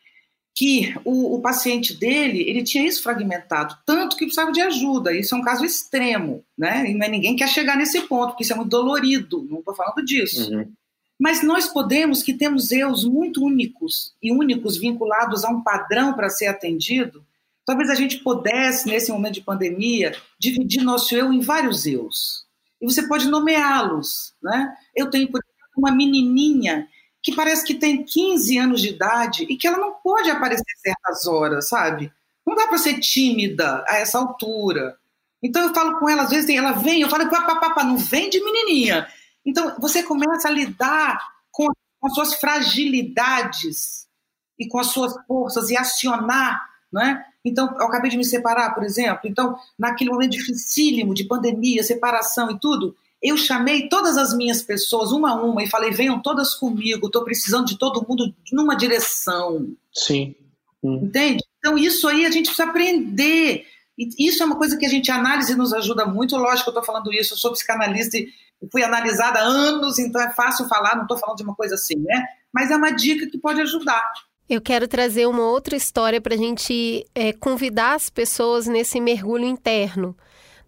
que 0.55 0.93
o, 1.05 1.37
o, 1.37 1.41
paciente 1.41 1.95
dele, 1.95 2.43
ele 2.43 2.63
tinha 2.63 2.87
isso 2.87 3.03
fragmentado, 3.03 3.79
tanto 3.87 4.17
que 4.17 4.25
precisava 4.25 4.53
de 4.53 4.61
ajuda. 4.61 5.15
Isso 5.17 5.35
é 5.35 5.39
um 5.39 5.43
caso 5.43 5.65
extremo, 5.65 6.45
né? 6.59 6.91
E 6.91 6.95
não 6.95 7.07
é 7.07 7.09
ninguém 7.09 7.37
quer 7.37 7.49
chegar 7.49 7.77
nesse 7.77 8.03
ponto, 8.03 8.31
porque 8.31 8.43
isso 8.43 8.53
é 8.53 8.57
muito 8.57 8.69
dolorido, 8.69 9.47
não 9.49 9.61
estou 9.61 9.75
falando 9.75 10.05
disso. 10.05 10.53
Uhum. 10.53 10.71
Mas 11.21 11.43
nós 11.43 11.69
podemos, 11.69 12.23
que 12.23 12.33
temos 12.33 12.73
eus 12.73 13.05
muito 13.05 13.45
únicos 13.45 14.15
e 14.23 14.33
únicos 14.33 14.79
vinculados 14.79 15.45
a 15.45 15.51
um 15.51 15.63
padrão 15.63 16.15
para 16.15 16.31
ser 16.31 16.47
atendido, 16.47 17.23
talvez 17.67 17.91
a 17.91 17.95
gente 17.95 18.21
pudesse, 18.21 18.89
nesse 18.89 19.13
momento 19.13 19.35
de 19.35 19.43
pandemia, 19.43 20.17
dividir 20.39 20.83
nosso 20.83 21.15
eu 21.15 21.31
em 21.31 21.41
vários 21.41 21.85
eus. 21.85 22.47
E 22.81 22.87
você 22.87 23.07
pode 23.07 23.29
nomeá-los, 23.29 24.33
né? 24.43 24.75
Eu 24.97 25.11
tenho, 25.11 25.31
por 25.31 25.43
exemplo, 25.45 25.69
uma 25.77 25.93
menininha 25.93 26.89
que 27.23 27.35
parece 27.35 27.67
que 27.67 27.75
tem 27.75 28.03
15 28.03 28.57
anos 28.57 28.81
de 28.81 28.89
idade 28.89 29.45
e 29.45 29.59
que 29.59 29.69
ela 29.69 29.77
não 29.77 29.93
pode 30.03 30.31
aparecer 30.31 30.65
certas 30.83 31.27
horas, 31.27 31.69
sabe? 31.69 32.11
Não 32.47 32.55
dá 32.55 32.67
para 32.67 32.79
ser 32.79 32.99
tímida 32.99 33.85
a 33.87 33.99
essa 33.99 34.19
altura. 34.19 34.97
Então 35.43 35.63
eu 35.63 35.75
falo 35.75 35.99
com 35.99 36.09
ela, 36.09 36.23
às 36.23 36.31
vezes 36.31 36.49
ela 36.49 36.73
vem, 36.73 37.03
eu 37.03 37.11
falo, 37.11 37.29
papá, 37.29 37.85
não 37.85 37.99
vem 37.99 38.31
de 38.31 38.43
menininha. 38.43 39.07
Então 39.45 39.77
você 39.81 40.03
começa 40.03 40.49
a 40.49 40.51
lidar 40.51 41.19
com, 41.51 41.67
com 41.99 42.07
as 42.07 42.15
suas 42.15 42.35
fragilidades 42.35 44.07
e 44.59 44.69
com 44.69 44.79
as 44.79 44.89
suas 44.89 45.15
forças 45.27 45.71
e 45.71 45.77
acionar, 45.77 46.61
não 46.93 47.03
é? 47.03 47.25
Então, 47.45 47.75
eu 47.79 47.87
acabei 47.87 48.11
de 48.11 48.19
me 48.19 48.25
separar, 48.25 48.75
por 48.75 48.85
exemplo. 48.85 49.21
Então, 49.25 49.57
naquele 49.79 50.11
momento 50.11 50.33
dificílimo 50.33 51.15
de 51.15 51.25
pandemia, 51.25 51.83
separação 51.83 52.51
e 52.51 52.61
tudo, 52.61 52.95
eu 53.23 53.37
chamei 53.37 53.89
todas 53.89 54.17
as 54.17 54.35
minhas 54.37 54.63
pessoas, 54.63 55.13
uma 55.13 55.31
a 55.31 55.35
uma, 55.35 55.63
e 55.63 55.71
falei: 55.71 55.91
venham 55.91 56.21
todas 56.21 56.55
comigo, 56.55 57.07
estou 57.07 57.25
precisando 57.25 57.67
de 57.67 57.79
todo 57.79 58.05
mundo 58.07 58.35
numa 58.53 58.77
direção. 58.77 59.69
Sim. 59.93 60.35
Hum. 60.83 61.01
Entende? 61.05 61.43
Então, 61.59 61.79
isso 61.79 62.07
aí 62.09 62.27
a 62.27 62.31
gente 62.31 62.47
precisa 62.47 62.69
aprender. 62.69 63.67
E 63.99 64.29
isso 64.29 64.43
é 64.43 64.47
uma 64.47 64.57
coisa 64.57 64.79
que 64.79 64.87
a 64.87 64.89
gente, 64.89 65.11
a 65.11 65.17
análise 65.17 65.55
nos 65.55 65.73
ajuda 65.73 66.07
muito. 66.07 66.37
Lógico, 66.37 66.71
eu 66.71 66.73
estou 66.73 66.85
falando 66.85 67.13
isso, 67.13 67.35
eu 67.35 67.39
sou 67.39 67.53
psicanalista 67.53 68.17
e 68.17 68.29
fui 68.71 68.83
analisada 68.83 69.39
há 69.39 69.43
anos, 69.43 69.99
então 69.99 70.21
é 70.21 70.31
fácil 70.33 70.69
falar, 70.69 70.97
não 70.97 71.03
estou 71.03 71.19
falando 71.19 71.39
de 71.39 71.43
uma 71.45 71.55
coisa 71.55 71.75
assim, 71.75 71.97
né? 71.97 72.25
Mas 72.53 72.71
é 72.71 72.77
uma 72.77 72.91
dica 72.91 73.27
que 73.31 73.39
pode 73.39 73.61
ajudar. 73.61 74.03
Eu 74.49 74.61
quero 74.61 74.89
trazer 74.89 75.27
uma 75.27 75.43
outra 75.43 75.77
história 75.77 76.21
para 76.21 76.35
a 76.35 76.39
gente 76.39 77.07
é, 77.15 77.33
convidar 77.33 77.95
as 77.95 78.11
pessoas 78.11 78.67
nesse 78.67 79.01
mergulho 79.01 79.45
interno 79.45 80.17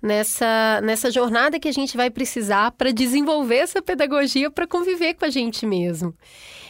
nessa, 0.02 0.80
nessa 0.82 1.10
jornada 1.10 1.60
que 1.60 1.68
a 1.68 1.72
gente 1.72 1.96
vai 1.96 2.10
precisar 2.10 2.72
para 2.72 2.90
desenvolver 2.90 3.58
essa 3.58 3.80
pedagogia 3.80 4.50
para 4.50 4.66
conviver 4.66 5.14
com 5.14 5.24
a 5.24 5.30
gente 5.30 5.64
mesmo. 5.64 6.12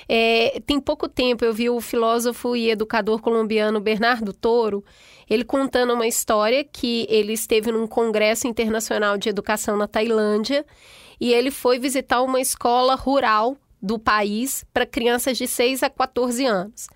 É, 0.08 0.60
tem 0.66 0.78
pouco 0.78 1.08
tempo 1.08 1.44
eu 1.44 1.54
vi 1.54 1.70
o 1.70 1.80
filósofo 1.80 2.54
e 2.54 2.70
educador 2.70 3.22
colombiano 3.22 3.80
Bernardo 3.80 4.32
Toro, 4.32 4.84
ele 5.30 5.44
contando 5.44 5.94
uma 5.94 6.06
história 6.06 6.62
que 6.62 7.06
ele 7.08 7.32
esteve 7.32 7.72
num 7.72 7.86
congresso 7.86 8.46
internacional 8.46 9.16
de 9.16 9.30
educação 9.30 9.76
na 9.76 9.88
Tailândia 9.88 10.66
e 11.22 11.32
ele 11.32 11.52
foi 11.52 11.78
visitar 11.78 12.20
uma 12.20 12.40
escola 12.40 12.96
rural 12.96 13.56
do 13.80 13.96
país 13.96 14.64
para 14.74 14.84
crianças 14.84 15.38
de 15.38 15.46
6 15.46 15.84
a 15.84 15.88
14 15.88 16.44
anos. 16.44 16.88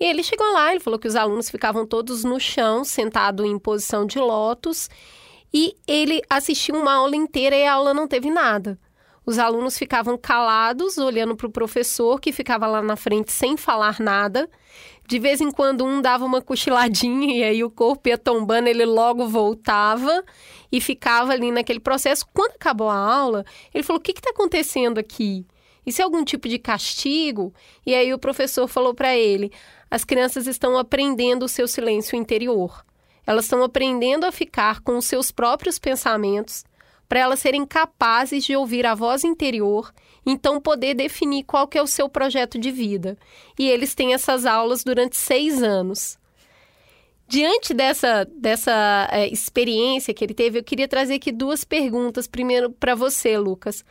E 0.00 0.04
ele 0.06 0.22
chegou 0.22 0.50
lá, 0.54 0.70
ele 0.70 0.80
falou 0.80 0.98
que 0.98 1.06
os 1.06 1.14
alunos 1.14 1.50
ficavam 1.50 1.86
todos 1.86 2.24
no 2.24 2.40
chão, 2.40 2.84
sentados 2.84 3.44
em 3.44 3.58
posição 3.58 4.06
de 4.06 4.18
lótus, 4.18 4.88
e 5.52 5.76
ele 5.86 6.22
assistiu 6.30 6.74
uma 6.74 6.94
aula 6.94 7.14
inteira 7.14 7.54
e 7.54 7.66
a 7.66 7.74
aula 7.74 7.92
não 7.92 8.08
teve 8.08 8.30
nada. 8.30 8.78
Os 9.26 9.38
alunos 9.38 9.76
ficavam 9.76 10.16
calados, 10.16 10.96
olhando 10.96 11.36
para 11.36 11.46
o 11.46 11.52
professor, 11.52 12.18
que 12.18 12.32
ficava 12.32 12.66
lá 12.66 12.80
na 12.80 12.96
frente 12.96 13.30
sem 13.30 13.58
falar 13.58 14.00
nada. 14.00 14.48
De 15.10 15.18
vez 15.18 15.40
em 15.40 15.50
quando 15.50 15.84
um 15.84 16.00
dava 16.00 16.24
uma 16.24 16.40
cochiladinha 16.40 17.34
e 17.36 17.42
aí 17.42 17.64
o 17.64 17.70
corpo 17.70 18.08
ia 18.08 18.16
tombando, 18.16 18.68
ele 18.68 18.84
logo 18.84 19.26
voltava 19.26 20.24
e 20.70 20.80
ficava 20.80 21.32
ali 21.32 21.50
naquele 21.50 21.80
processo. 21.80 22.24
Quando 22.32 22.52
acabou 22.52 22.88
a 22.88 22.94
aula, 22.94 23.44
ele 23.74 23.82
falou: 23.82 23.98
O 23.98 24.00
que 24.00 24.12
está 24.12 24.30
acontecendo 24.30 24.98
aqui? 24.98 25.44
Isso 25.84 26.00
é 26.00 26.04
algum 26.04 26.24
tipo 26.24 26.48
de 26.48 26.60
castigo? 26.60 27.52
E 27.84 27.92
aí 27.92 28.14
o 28.14 28.20
professor 28.20 28.68
falou 28.68 28.94
para 28.94 29.16
ele: 29.16 29.50
As 29.90 30.04
crianças 30.04 30.46
estão 30.46 30.78
aprendendo 30.78 31.44
o 31.44 31.48
seu 31.48 31.66
silêncio 31.66 32.14
interior. 32.14 32.86
Elas 33.26 33.46
estão 33.46 33.64
aprendendo 33.64 34.24
a 34.24 34.30
ficar 34.30 34.78
com 34.78 34.96
os 34.96 35.06
seus 35.06 35.32
próprios 35.32 35.76
pensamentos 35.76 36.64
para 37.10 37.18
elas 37.18 37.40
serem 37.40 37.66
capazes 37.66 38.44
de 38.44 38.54
ouvir 38.54 38.86
a 38.86 38.94
voz 38.94 39.24
interior, 39.24 39.92
então 40.24 40.60
poder 40.60 40.94
definir 40.94 41.42
qual 41.42 41.66
que 41.66 41.76
é 41.76 41.82
o 41.82 41.86
seu 41.86 42.08
projeto 42.08 42.56
de 42.56 42.70
vida. 42.70 43.18
E 43.58 43.68
eles 43.68 43.96
têm 43.96 44.14
essas 44.14 44.46
aulas 44.46 44.84
durante 44.84 45.16
seis 45.16 45.60
anos. 45.60 46.16
Diante 47.26 47.74
dessa, 47.74 48.24
dessa 48.36 49.08
é, 49.10 49.26
experiência 49.26 50.14
que 50.14 50.24
ele 50.24 50.34
teve, 50.34 50.60
eu 50.60 50.62
queria 50.62 50.86
trazer 50.86 51.14
aqui 51.14 51.32
duas 51.32 51.64
perguntas. 51.64 52.28
Primeiro, 52.28 52.70
para 52.70 52.94
você, 52.94 53.36
Lucas. 53.36 53.84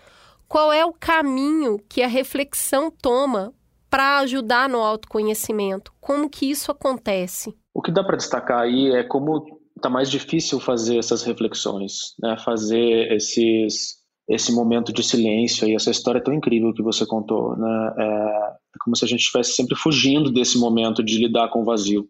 Qual 0.48 0.72
é 0.72 0.86
o 0.86 0.94
caminho 0.94 1.78
que 1.90 2.02
a 2.02 2.08
reflexão 2.08 2.90
toma 2.90 3.54
para 3.90 4.20
ajudar 4.20 4.70
no 4.70 4.80
autoconhecimento? 4.80 5.92
Como 6.00 6.30
que 6.30 6.50
isso 6.50 6.72
acontece? 6.72 7.54
O 7.74 7.82
que 7.82 7.92
dá 7.92 8.02
para 8.02 8.16
destacar 8.16 8.62
aí 8.62 8.96
é 8.96 9.04
como 9.04 9.59
está 9.80 9.90
mais 9.90 10.10
difícil 10.10 10.60
fazer 10.60 10.98
essas 10.98 11.24
reflexões, 11.24 12.14
né? 12.22 12.38
fazer 12.38 13.12
esses, 13.12 13.96
esse 14.28 14.54
momento 14.54 14.94
de 14.94 15.04
silêncio 15.04 15.68
e 15.68 15.74
essa 15.74 15.90
história 15.90 16.24
tão 16.24 16.34
incrível 16.34 16.74
que 16.74 16.84
você 16.84 17.06
contou. 17.06 17.58
Né? 17.58 17.94
É 17.98 18.58
como 18.84 18.96
se 18.96 19.04
a 19.04 19.08
gente 19.08 19.22
estivesse 19.22 19.54
sempre 19.54 19.76
fugindo 19.76 20.32
desse 20.32 20.58
momento 20.58 21.04
de 21.04 21.18
lidar 21.18 21.50
com 21.50 21.62
o 21.62 21.66
vazio, 21.66 22.08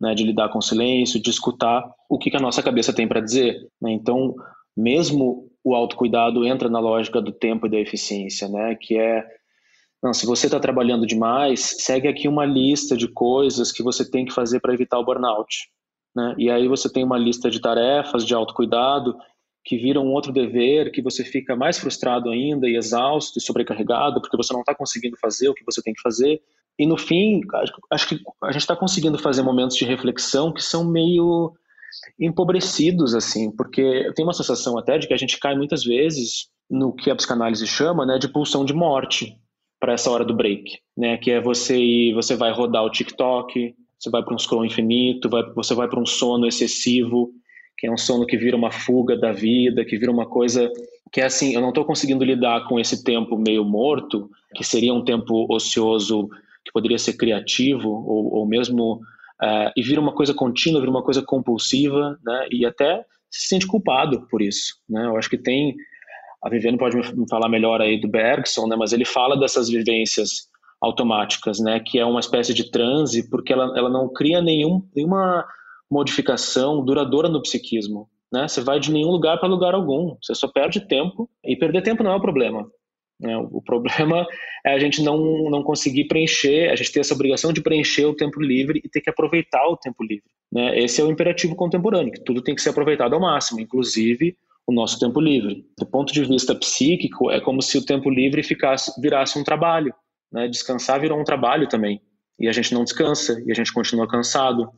né? 0.00 0.14
de 0.14 0.24
lidar 0.24 0.50
com 0.50 0.58
o 0.58 0.62
silêncio, 0.62 1.20
de 1.20 1.30
escutar 1.30 1.88
o 2.08 2.18
que, 2.18 2.30
que 2.30 2.36
a 2.36 2.40
nossa 2.40 2.62
cabeça 2.62 2.92
tem 2.92 3.08
para 3.08 3.20
dizer. 3.20 3.56
Né? 3.80 3.92
Então, 3.92 4.34
mesmo 4.76 5.48
o 5.64 5.74
autocuidado 5.74 6.44
entra 6.44 6.68
na 6.68 6.80
lógica 6.80 7.22
do 7.22 7.32
tempo 7.32 7.66
e 7.66 7.70
da 7.70 7.78
eficiência, 7.78 8.48
né? 8.48 8.76
que 8.80 8.98
é 8.98 9.24
não, 10.02 10.12
se 10.12 10.26
você 10.26 10.46
está 10.46 10.58
trabalhando 10.58 11.06
demais, 11.06 11.76
segue 11.78 12.08
aqui 12.08 12.26
uma 12.26 12.44
lista 12.44 12.96
de 12.96 13.06
coisas 13.06 13.70
que 13.70 13.84
você 13.84 14.10
tem 14.10 14.24
que 14.24 14.32
fazer 14.32 14.58
para 14.58 14.74
evitar 14.74 14.98
o 14.98 15.04
burnout. 15.04 15.70
Né? 16.14 16.34
E 16.38 16.50
aí 16.50 16.68
você 16.68 16.90
tem 16.90 17.04
uma 17.04 17.18
lista 17.18 17.50
de 17.50 17.60
tarefas 17.60 18.24
de 18.24 18.34
autocuidado 18.34 19.16
que 19.64 19.78
vira 19.78 20.00
um 20.00 20.12
outro 20.12 20.32
dever, 20.32 20.90
que 20.90 21.00
você 21.00 21.24
fica 21.24 21.54
mais 21.54 21.78
frustrado 21.78 22.30
ainda 22.30 22.68
e 22.68 22.76
exausto 22.76 23.38
e 23.38 23.42
sobrecarregado 23.42 24.20
porque 24.20 24.36
você 24.36 24.52
não 24.52 24.60
está 24.60 24.74
conseguindo 24.74 25.16
fazer 25.16 25.48
o 25.48 25.54
que 25.54 25.64
você 25.64 25.80
tem 25.80 25.94
que 25.94 26.00
fazer. 26.00 26.42
E 26.78 26.86
no 26.86 26.96
fim, 26.96 27.40
acho 27.90 28.08
que 28.08 28.20
a 28.42 28.50
gente 28.50 28.62
está 28.62 28.74
conseguindo 28.74 29.18
fazer 29.18 29.42
momentos 29.42 29.76
de 29.76 29.84
reflexão 29.84 30.52
que 30.52 30.62
são 30.62 30.84
meio 30.84 31.52
empobrecidos, 32.18 33.14
assim, 33.14 33.50
porque 33.54 34.10
tenho 34.14 34.26
uma 34.26 34.32
sensação 34.32 34.78
até 34.78 34.98
de 34.98 35.06
que 35.06 35.14
a 35.14 35.16
gente 35.16 35.38
cai 35.38 35.54
muitas 35.54 35.84
vezes 35.84 36.48
no 36.68 36.92
que 36.92 37.10
a 37.10 37.14
psicanálise 37.14 37.66
chama, 37.66 38.06
né, 38.06 38.18
de 38.18 38.28
pulsão 38.28 38.64
de 38.64 38.72
morte 38.72 39.36
para 39.78 39.92
essa 39.92 40.10
hora 40.10 40.24
do 40.24 40.34
break, 40.34 40.78
né, 40.96 41.18
que 41.18 41.30
é 41.30 41.40
você 41.40 41.76
ir, 41.76 42.14
você 42.14 42.34
vai 42.34 42.52
rodar 42.52 42.82
o 42.82 42.90
TikTok, 42.90 43.74
você 44.02 44.10
vai 44.10 44.22
para 44.24 44.34
um 44.34 44.38
scroll 44.38 44.64
infinito, 44.64 45.28
vai, 45.28 45.44
você 45.54 45.74
vai 45.74 45.88
para 45.88 46.00
um 46.00 46.06
sono 46.06 46.44
excessivo, 46.44 47.30
que 47.78 47.86
é 47.86 47.92
um 47.92 47.96
sono 47.96 48.26
que 48.26 48.36
vira 48.36 48.56
uma 48.56 48.72
fuga 48.72 49.16
da 49.16 49.30
vida, 49.30 49.84
que 49.84 49.96
vira 49.96 50.10
uma 50.10 50.26
coisa 50.26 50.68
que 51.12 51.20
é 51.20 51.24
assim, 51.24 51.54
eu 51.54 51.60
não 51.60 51.68
estou 51.68 51.84
conseguindo 51.84 52.24
lidar 52.24 52.66
com 52.66 52.80
esse 52.80 53.04
tempo 53.04 53.36
meio 53.36 53.64
morto, 53.64 54.30
que 54.54 54.64
seria 54.64 54.94
um 54.94 55.04
tempo 55.04 55.46
ocioso 55.54 56.26
que 56.64 56.72
poderia 56.72 56.98
ser 56.98 57.12
criativo 57.14 57.88
ou, 57.90 58.34
ou 58.34 58.46
mesmo 58.46 58.94
uh, 58.94 59.70
e 59.76 59.82
vira 59.82 60.00
uma 60.00 60.14
coisa 60.14 60.32
contínua, 60.32 60.80
vira 60.80 60.90
uma 60.90 61.02
coisa 61.02 61.22
compulsiva, 61.22 62.18
né? 62.24 62.46
E 62.50 62.64
até 62.64 63.04
se 63.30 63.48
sente 63.48 63.66
culpado 63.66 64.26
por 64.28 64.40
isso, 64.40 64.76
né? 64.88 65.04
Eu 65.04 65.16
acho 65.16 65.28
que 65.28 65.38
tem 65.38 65.76
a 66.42 66.48
Viviane 66.48 66.78
pode 66.78 66.96
me 66.96 67.28
falar 67.28 67.48
melhor 67.48 67.80
aí 67.80 68.00
do 68.00 68.08
Bergson, 68.08 68.66
né? 68.66 68.74
Mas 68.74 68.92
ele 68.92 69.04
fala 69.04 69.38
dessas 69.38 69.68
vivências 69.68 70.48
automáticas, 70.82 71.60
né? 71.60 71.78
Que 71.78 71.98
é 71.98 72.04
uma 72.04 72.20
espécie 72.20 72.52
de 72.52 72.70
transe, 72.70 73.30
porque 73.30 73.52
ela, 73.52 73.72
ela 73.78 73.88
não 73.88 74.12
cria 74.12 74.42
nenhum, 74.42 74.82
nenhuma 74.94 75.46
modificação 75.90 76.84
duradoura 76.84 77.28
no 77.28 77.40
psiquismo. 77.40 78.08
Né? 78.32 78.48
Você 78.48 78.62
vai 78.62 78.80
de 78.80 78.90
nenhum 78.90 79.10
lugar 79.10 79.38
para 79.38 79.48
lugar 79.48 79.74
algum. 79.74 80.16
Você 80.20 80.34
só 80.34 80.48
perde 80.48 80.80
tempo. 80.80 81.28
E 81.44 81.54
perder 81.54 81.82
tempo 81.82 82.02
não 82.02 82.12
é 82.12 82.16
o 82.16 82.20
problema. 82.20 82.66
Né? 83.20 83.36
O 83.36 83.62
problema 83.62 84.26
é 84.66 84.72
a 84.72 84.78
gente 84.78 85.02
não, 85.02 85.50
não 85.50 85.62
conseguir 85.62 86.08
preencher, 86.08 86.70
a 86.70 86.76
gente 86.76 86.90
ter 86.90 87.00
essa 87.00 87.14
obrigação 87.14 87.52
de 87.52 87.60
preencher 87.60 88.06
o 88.06 88.16
tempo 88.16 88.40
livre 88.40 88.80
e 88.82 88.88
ter 88.88 89.02
que 89.02 89.10
aproveitar 89.10 89.64
o 89.68 89.76
tempo 89.76 90.02
livre. 90.02 90.24
Né? 90.50 90.78
Esse 90.80 91.00
é 91.00 91.04
o 91.04 91.10
imperativo 91.10 91.54
contemporâneo, 91.54 92.12
que 92.12 92.24
tudo 92.24 92.42
tem 92.42 92.54
que 92.54 92.62
ser 92.62 92.70
aproveitado 92.70 93.14
ao 93.14 93.20
máximo, 93.20 93.60
inclusive 93.60 94.34
o 94.66 94.72
nosso 94.72 94.98
tempo 94.98 95.20
livre. 95.20 95.64
Do 95.78 95.86
ponto 95.86 96.12
de 96.12 96.24
vista 96.24 96.54
psíquico, 96.54 97.30
é 97.30 97.40
como 97.40 97.60
se 97.60 97.76
o 97.76 97.84
tempo 97.84 98.08
livre 98.08 98.42
ficasse, 98.42 98.98
virasse 99.00 99.38
um 99.38 99.44
trabalho. 99.44 99.92
Né? 100.32 100.48
Descansar 100.48 101.00
virou 101.00 101.20
um 101.20 101.24
trabalho 101.24 101.68
também. 101.68 102.00
E 102.38 102.48
a 102.48 102.52
gente 102.52 102.72
não 102.74 102.84
descansa, 102.84 103.40
e 103.46 103.52
a 103.52 103.54
gente 103.54 103.72
continua 103.72 104.08
cansado, 104.08 104.68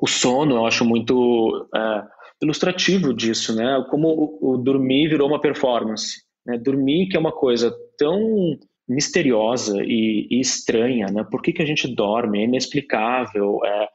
o 0.00 0.06
sono, 0.06 0.56
eu 0.56 0.66
acho 0.66 0.84
muito 0.84 1.68
é, 1.74 2.02
ilustrativo 2.42 3.12
disso, 3.14 3.54
né? 3.54 3.84
Como 3.90 4.08
o, 4.08 4.52
o, 4.52 4.56
dormir 4.56 5.08
virou 5.08 5.28
uma 5.28 5.40
performance. 5.40 6.22
Né? 6.46 6.58
Dormir, 6.58 7.08
que 7.08 7.16
é 7.16 7.20
uma 7.20 7.32
coisa 7.32 7.74
tão 7.98 8.58
misteriosa 8.88 9.82
e, 9.84 10.26
e 10.30 10.40
estranha, 10.40 11.06
né? 11.06 11.24
Por 11.30 11.42
que, 11.42 11.52
que 11.52 11.62
a 11.62 11.66
gente 11.66 11.86
dorme? 11.94 12.40
É 12.40 12.44
inexplicável. 12.44 13.60
É, 13.64 13.88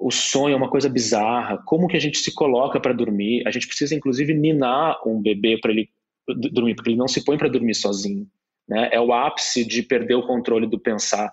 o 0.00 0.10
sonho 0.10 0.54
é 0.54 0.56
uma 0.56 0.70
coisa 0.70 0.88
bizarra. 0.88 1.62
Como 1.66 1.86
que 1.86 1.96
a 1.96 2.00
gente 2.00 2.18
se 2.18 2.34
coloca 2.34 2.80
para 2.80 2.92
dormir? 2.92 3.46
A 3.46 3.50
gente 3.50 3.66
precisa, 3.66 3.94
inclusive, 3.94 4.34
ninar 4.34 4.96
um 5.06 5.20
bebê 5.20 5.58
para 5.60 5.70
ele 5.70 5.88
dormir, 6.52 6.74
porque 6.74 6.90
ele 6.90 6.96
não 6.96 7.08
se 7.08 7.24
põe 7.24 7.36
para 7.36 7.48
dormir 7.48 7.74
sozinho. 7.74 8.26
Né? 8.68 8.88
É 8.92 9.00
o 9.00 9.12
ápice 9.12 9.64
de 9.64 9.82
perder 9.82 10.14
o 10.14 10.26
controle 10.26 10.66
do 10.66 10.78
pensar 10.78 11.32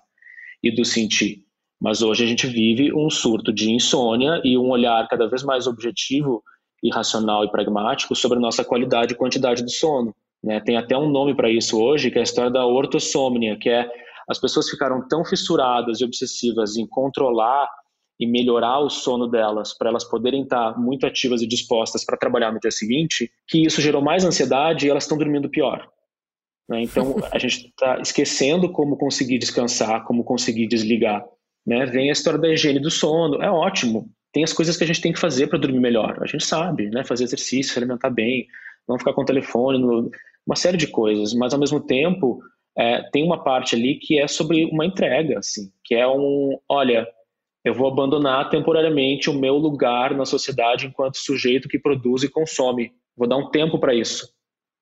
e 0.62 0.74
do 0.74 0.84
sentir. 0.84 1.44
Mas 1.80 2.00
hoje 2.00 2.24
a 2.24 2.26
gente 2.26 2.46
vive 2.46 2.94
um 2.94 3.10
surto 3.10 3.52
de 3.52 3.70
insônia 3.70 4.40
e 4.44 4.56
um 4.56 4.70
olhar 4.70 5.06
cada 5.08 5.28
vez 5.28 5.42
mais 5.42 5.66
objetivo 5.66 6.42
e 6.82 6.90
racional 6.90 7.44
e 7.44 7.50
pragmático 7.50 8.14
sobre 8.14 8.38
a 8.38 8.40
nossa 8.40 8.64
qualidade 8.64 9.14
e 9.14 9.16
quantidade 9.16 9.62
do 9.62 9.70
sono. 9.70 10.14
Né? 10.42 10.60
Tem 10.60 10.76
até 10.76 10.96
um 10.96 11.08
nome 11.08 11.34
para 11.34 11.50
isso 11.50 11.80
hoje, 11.80 12.10
que 12.10 12.18
é 12.18 12.20
a 12.20 12.24
história 12.24 12.50
da 12.50 12.66
ortossomnia, 12.66 13.56
que 13.58 13.68
é 13.68 13.88
as 14.28 14.38
pessoas 14.38 14.68
ficaram 14.68 15.06
tão 15.08 15.24
fissuradas 15.24 16.00
e 16.00 16.04
obsessivas 16.04 16.76
em 16.76 16.86
controlar 16.86 17.68
e 18.18 18.26
melhorar 18.26 18.78
o 18.78 18.88
sono 18.88 19.26
delas, 19.26 19.76
para 19.76 19.90
elas 19.90 20.04
poderem 20.04 20.42
estar 20.42 20.78
muito 20.78 21.04
ativas 21.06 21.42
e 21.42 21.46
dispostas 21.46 22.04
para 22.04 22.16
trabalhar 22.16 22.52
no 22.52 22.60
dia 22.60 22.70
seguinte, 22.70 23.30
que 23.48 23.66
isso 23.66 23.80
gerou 23.80 24.00
mais 24.00 24.24
ansiedade 24.24 24.86
e 24.86 24.90
elas 24.90 25.02
estão 25.04 25.18
dormindo 25.18 25.50
pior. 25.50 25.88
Né? 26.68 26.82
Então, 26.82 27.16
a 27.30 27.38
gente 27.38 27.68
está 27.68 27.98
esquecendo 28.00 28.70
como 28.70 28.96
conseguir 28.96 29.38
descansar, 29.38 30.04
como 30.04 30.24
conseguir 30.24 30.66
desligar. 30.66 31.24
Né? 31.66 31.86
Vem 31.86 32.08
a 32.08 32.12
história 32.12 32.38
da 32.38 32.48
higiene 32.48 32.80
do 32.80 32.90
sono, 32.90 33.42
é 33.42 33.50
ótimo. 33.50 34.10
Tem 34.32 34.42
as 34.42 34.52
coisas 34.52 34.76
que 34.76 34.84
a 34.84 34.86
gente 34.86 35.00
tem 35.00 35.12
que 35.12 35.20
fazer 35.20 35.46
para 35.46 35.58
dormir 35.58 35.80
melhor. 35.80 36.18
A 36.22 36.26
gente 36.26 36.44
sabe, 36.44 36.88
né? 36.88 37.04
Fazer 37.04 37.24
exercício, 37.24 37.72
se 37.72 37.78
alimentar 37.78 38.08
bem, 38.08 38.46
não 38.88 38.98
ficar 38.98 39.12
com 39.12 39.20
o 39.20 39.26
telefone, 39.26 39.78
uma 40.46 40.56
série 40.56 40.78
de 40.78 40.86
coisas. 40.86 41.34
Mas 41.34 41.52
ao 41.52 41.60
mesmo 41.60 41.78
tempo, 41.78 42.40
é, 42.76 43.02
tem 43.10 43.22
uma 43.24 43.44
parte 43.44 43.74
ali 43.74 43.98
que 43.98 44.18
é 44.18 44.26
sobre 44.26 44.64
uma 44.66 44.86
entrega, 44.86 45.38
assim, 45.38 45.70
que 45.84 45.94
é 45.94 46.08
um, 46.08 46.58
olha, 46.68 47.06
eu 47.64 47.74
vou 47.74 47.88
abandonar 47.88 48.48
temporariamente 48.48 49.28
o 49.28 49.34
meu 49.34 49.56
lugar 49.56 50.16
na 50.16 50.24
sociedade 50.24 50.86
enquanto 50.86 51.18
sujeito 51.18 51.68
que 51.68 51.78
produz 51.78 52.22
e 52.22 52.30
consome. 52.30 52.90
Vou 53.16 53.28
dar 53.28 53.36
um 53.36 53.50
tempo 53.50 53.78
para 53.78 53.94
isso, 53.94 54.28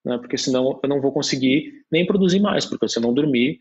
né? 0.04 0.18
Porque 0.18 0.38
senão 0.38 0.78
eu 0.82 0.88
não 0.88 1.00
vou 1.00 1.12
conseguir 1.12 1.84
nem 1.90 2.06
produzir 2.06 2.40
mais, 2.40 2.66
porque 2.66 2.88
se 2.88 2.98
eu 2.98 3.02
não 3.02 3.14
dormir, 3.14 3.58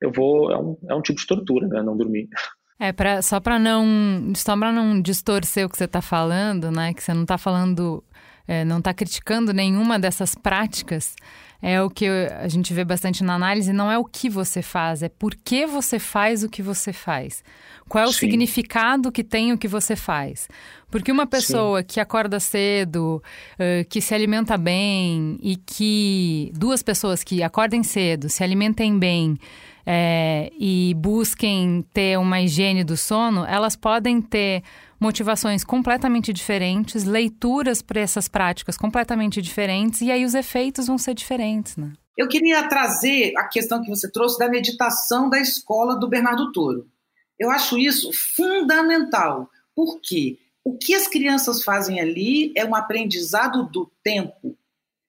eu 0.00 0.12
vou. 0.12 0.50
É 0.50 0.58
um, 0.58 0.76
é 0.88 0.94
um 0.94 1.02
tipo 1.02 1.20
de 1.20 1.26
tortura, 1.26 1.66
né? 1.66 1.82
Não 1.82 1.96
dormir. 1.96 2.28
É, 2.78 2.92
pra, 2.92 3.22
só 3.22 3.40
para 3.40 3.58
não, 3.58 4.34
só 4.34 4.54
pra 4.54 4.70
não 4.70 5.00
distorcer 5.00 5.64
o 5.64 5.68
que 5.70 5.78
você 5.78 5.84
está 5.84 6.02
falando, 6.02 6.70
né? 6.70 6.92
Que 6.92 7.02
você 7.02 7.14
não 7.14 7.22
está 7.22 7.38
falando, 7.38 8.04
é, 8.46 8.66
não 8.66 8.80
está 8.80 8.92
criticando 8.92 9.50
nenhuma 9.54 9.98
dessas 9.98 10.34
práticas. 10.34 11.16
É 11.68 11.82
o 11.82 11.90
que 11.90 12.06
a 12.06 12.46
gente 12.46 12.72
vê 12.72 12.84
bastante 12.84 13.24
na 13.24 13.34
análise, 13.34 13.72
não 13.72 13.90
é 13.90 13.98
o 13.98 14.04
que 14.04 14.30
você 14.30 14.62
faz, 14.62 15.02
é 15.02 15.08
por 15.08 15.34
que 15.34 15.66
você 15.66 15.98
faz 15.98 16.44
o 16.44 16.48
que 16.48 16.62
você 16.62 16.92
faz. 16.92 17.42
Qual 17.88 18.04
é 18.04 18.06
o 18.06 18.12
Sim. 18.12 18.20
significado 18.20 19.10
que 19.10 19.24
tem 19.24 19.52
o 19.52 19.58
que 19.58 19.66
você 19.66 19.96
faz? 19.96 20.48
Porque 20.88 21.10
uma 21.10 21.26
pessoa 21.26 21.80
Sim. 21.80 21.86
que 21.88 21.98
acorda 21.98 22.38
cedo, 22.38 23.20
que 23.88 24.00
se 24.00 24.14
alimenta 24.14 24.56
bem 24.56 25.38
e 25.42 25.56
que. 25.56 26.52
Duas 26.54 26.84
pessoas 26.84 27.24
que 27.24 27.42
acordem 27.42 27.82
cedo, 27.82 28.28
se 28.28 28.44
alimentem 28.44 28.96
bem, 28.96 29.36
é, 29.86 30.50
e 30.58 30.92
busquem 30.94 31.86
ter 31.92 32.18
uma 32.18 32.40
higiene 32.40 32.82
do 32.82 32.96
sono, 32.96 33.44
elas 33.44 33.76
podem 33.76 34.20
ter 34.20 34.64
motivações 34.98 35.62
completamente 35.62 36.32
diferentes, 36.32 37.04
leituras 37.04 37.82
para 37.82 38.00
essas 38.00 38.26
práticas 38.26 38.76
completamente 38.76 39.40
diferentes, 39.40 40.00
e 40.00 40.10
aí 40.10 40.24
os 40.24 40.34
efeitos 40.34 40.88
vão 40.88 40.98
ser 40.98 41.14
diferentes, 41.14 41.76
né? 41.76 41.92
Eu 42.16 42.26
queria 42.26 42.66
trazer 42.66 43.34
a 43.36 43.44
questão 43.44 43.82
que 43.82 43.90
você 43.90 44.10
trouxe 44.10 44.38
da 44.38 44.48
meditação 44.48 45.28
da 45.28 45.38
escola 45.38 45.94
do 45.94 46.08
Bernardo 46.08 46.50
Toro. 46.50 46.88
Eu 47.38 47.50
acho 47.50 47.78
isso 47.78 48.10
fundamental. 48.34 49.48
Por 49.74 50.00
quê? 50.00 50.38
O 50.64 50.76
que 50.78 50.94
as 50.94 51.06
crianças 51.06 51.62
fazem 51.62 52.00
ali 52.00 52.52
é 52.56 52.64
um 52.64 52.74
aprendizado 52.74 53.68
do 53.70 53.92
tempo, 54.02 54.56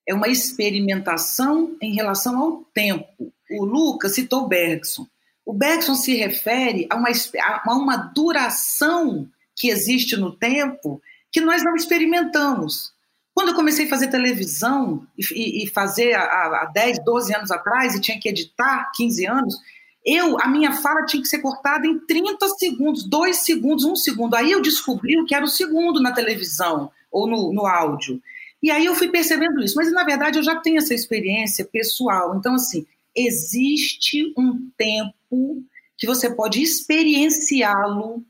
é 0.07 0.13
uma 0.13 0.27
experimentação 0.27 1.75
em 1.81 1.95
relação 1.95 2.37
ao 2.37 2.57
tempo 2.73 3.33
o 3.51 3.65
Lucas 3.65 4.15
citou 4.15 4.47
Bergson. 4.47 5.07
O 5.45 5.53
Bergson 5.53 5.95
se 5.95 6.15
refere 6.15 6.87
a 6.89 6.95
uma, 6.95 7.09
a 7.09 7.73
uma 7.73 7.97
duração 7.97 9.27
que 9.55 9.69
existe 9.69 10.17
no 10.17 10.35
tempo 10.35 11.01
que 11.31 11.41
nós 11.41 11.63
não 11.63 11.75
experimentamos. 11.75 12.93
Quando 13.33 13.49
eu 13.49 13.55
comecei 13.55 13.85
a 13.85 13.89
fazer 13.89 14.07
televisão 14.07 15.05
e, 15.17 15.63
e 15.63 15.67
fazer 15.69 16.15
há 16.15 16.69
10, 16.73 17.03
12 17.03 17.35
anos 17.35 17.51
atrás 17.51 17.95
e 17.95 18.01
tinha 18.01 18.19
que 18.19 18.29
editar 18.29 18.91
15 18.95 19.25
anos, 19.27 19.55
eu, 20.05 20.39
a 20.41 20.47
minha 20.47 20.71
fala 20.71 21.05
tinha 21.05 21.21
que 21.21 21.27
ser 21.27 21.39
cortada 21.39 21.85
em 21.85 21.99
30 21.99 22.47
segundos, 22.57 23.03
2 23.03 23.37
segundos, 23.37 23.85
1 23.85 23.95
segundo. 23.97 24.35
Aí 24.35 24.51
eu 24.51 24.61
descobri 24.61 25.19
o 25.19 25.25
que 25.25 25.35
era 25.35 25.45
o 25.45 25.49
segundo 25.49 26.01
na 26.01 26.13
televisão 26.13 26.89
ou 27.11 27.27
no, 27.27 27.53
no 27.53 27.65
áudio. 27.65 28.21
E 28.61 28.71
aí 28.71 28.85
eu 28.85 28.95
fui 28.95 29.09
percebendo 29.09 29.61
isso. 29.61 29.75
Mas, 29.75 29.91
na 29.91 30.03
verdade, 30.03 30.39
eu 30.39 30.43
já 30.43 30.55
tenho 30.55 30.77
essa 30.77 30.93
experiência 30.93 31.65
pessoal. 31.65 32.35
Então, 32.35 32.55
assim, 32.55 32.85
existe 33.17 34.33
um 34.37 34.69
tempo 34.77 35.63
que 35.97 36.05
você 36.05 36.29
pode 36.29 36.61
experienciá-lo 36.61 38.23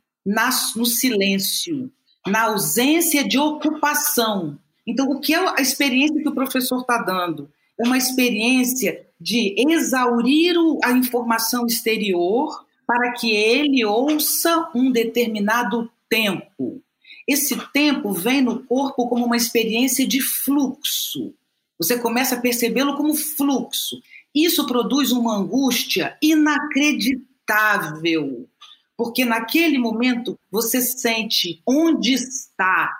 no 0.75 0.85
silêncio, 0.85 1.91
na 2.25 2.43
ausência 2.43 3.27
de 3.27 3.37
ocupação. 3.37 4.57
Então, 4.85 5.09
o 5.09 5.19
que 5.19 5.33
é 5.33 5.37
a 5.37 5.61
experiência 5.61 6.21
que 6.21 6.29
o 6.29 6.35
professor 6.35 6.81
está 6.81 6.97
dando? 6.97 7.51
É 7.79 7.85
uma 7.85 7.97
experiência 7.97 9.05
de 9.19 9.55
exaurir 9.69 10.55
a 10.83 10.91
informação 10.91 11.65
exterior 11.65 12.65
para 12.85 13.11
que 13.13 13.31
ele 13.31 13.83
ouça 13.83 14.69
um 14.73 14.91
determinado 14.91 15.91
tempo. 16.09 16.81
Esse 17.27 17.57
tempo 17.73 18.13
vem 18.13 18.41
no 18.41 18.63
corpo 18.63 19.09
como 19.09 19.25
uma 19.25 19.35
experiência 19.35 20.07
de 20.07 20.21
fluxo. 20.21 21.33
Você 21.77 21.99
começa 21.99 22.35
a 22.35 22.41
percebê-lo 22.41 22.95
como 22.95 23.13
fluxo. 23.13 23.97
Isso 24.45 24.67
produz 24.67 25.11
uma 25.11 25.37
angústia 25.37 26.15
inacreditável, 26.21 28.47
porque 28.95 29.25
naquele 29.25 29.79
momento 29.79 30.37
você 30.51 30.79
sente 30.81 31.63
onde 31.65 32.13
está 32.13 32.95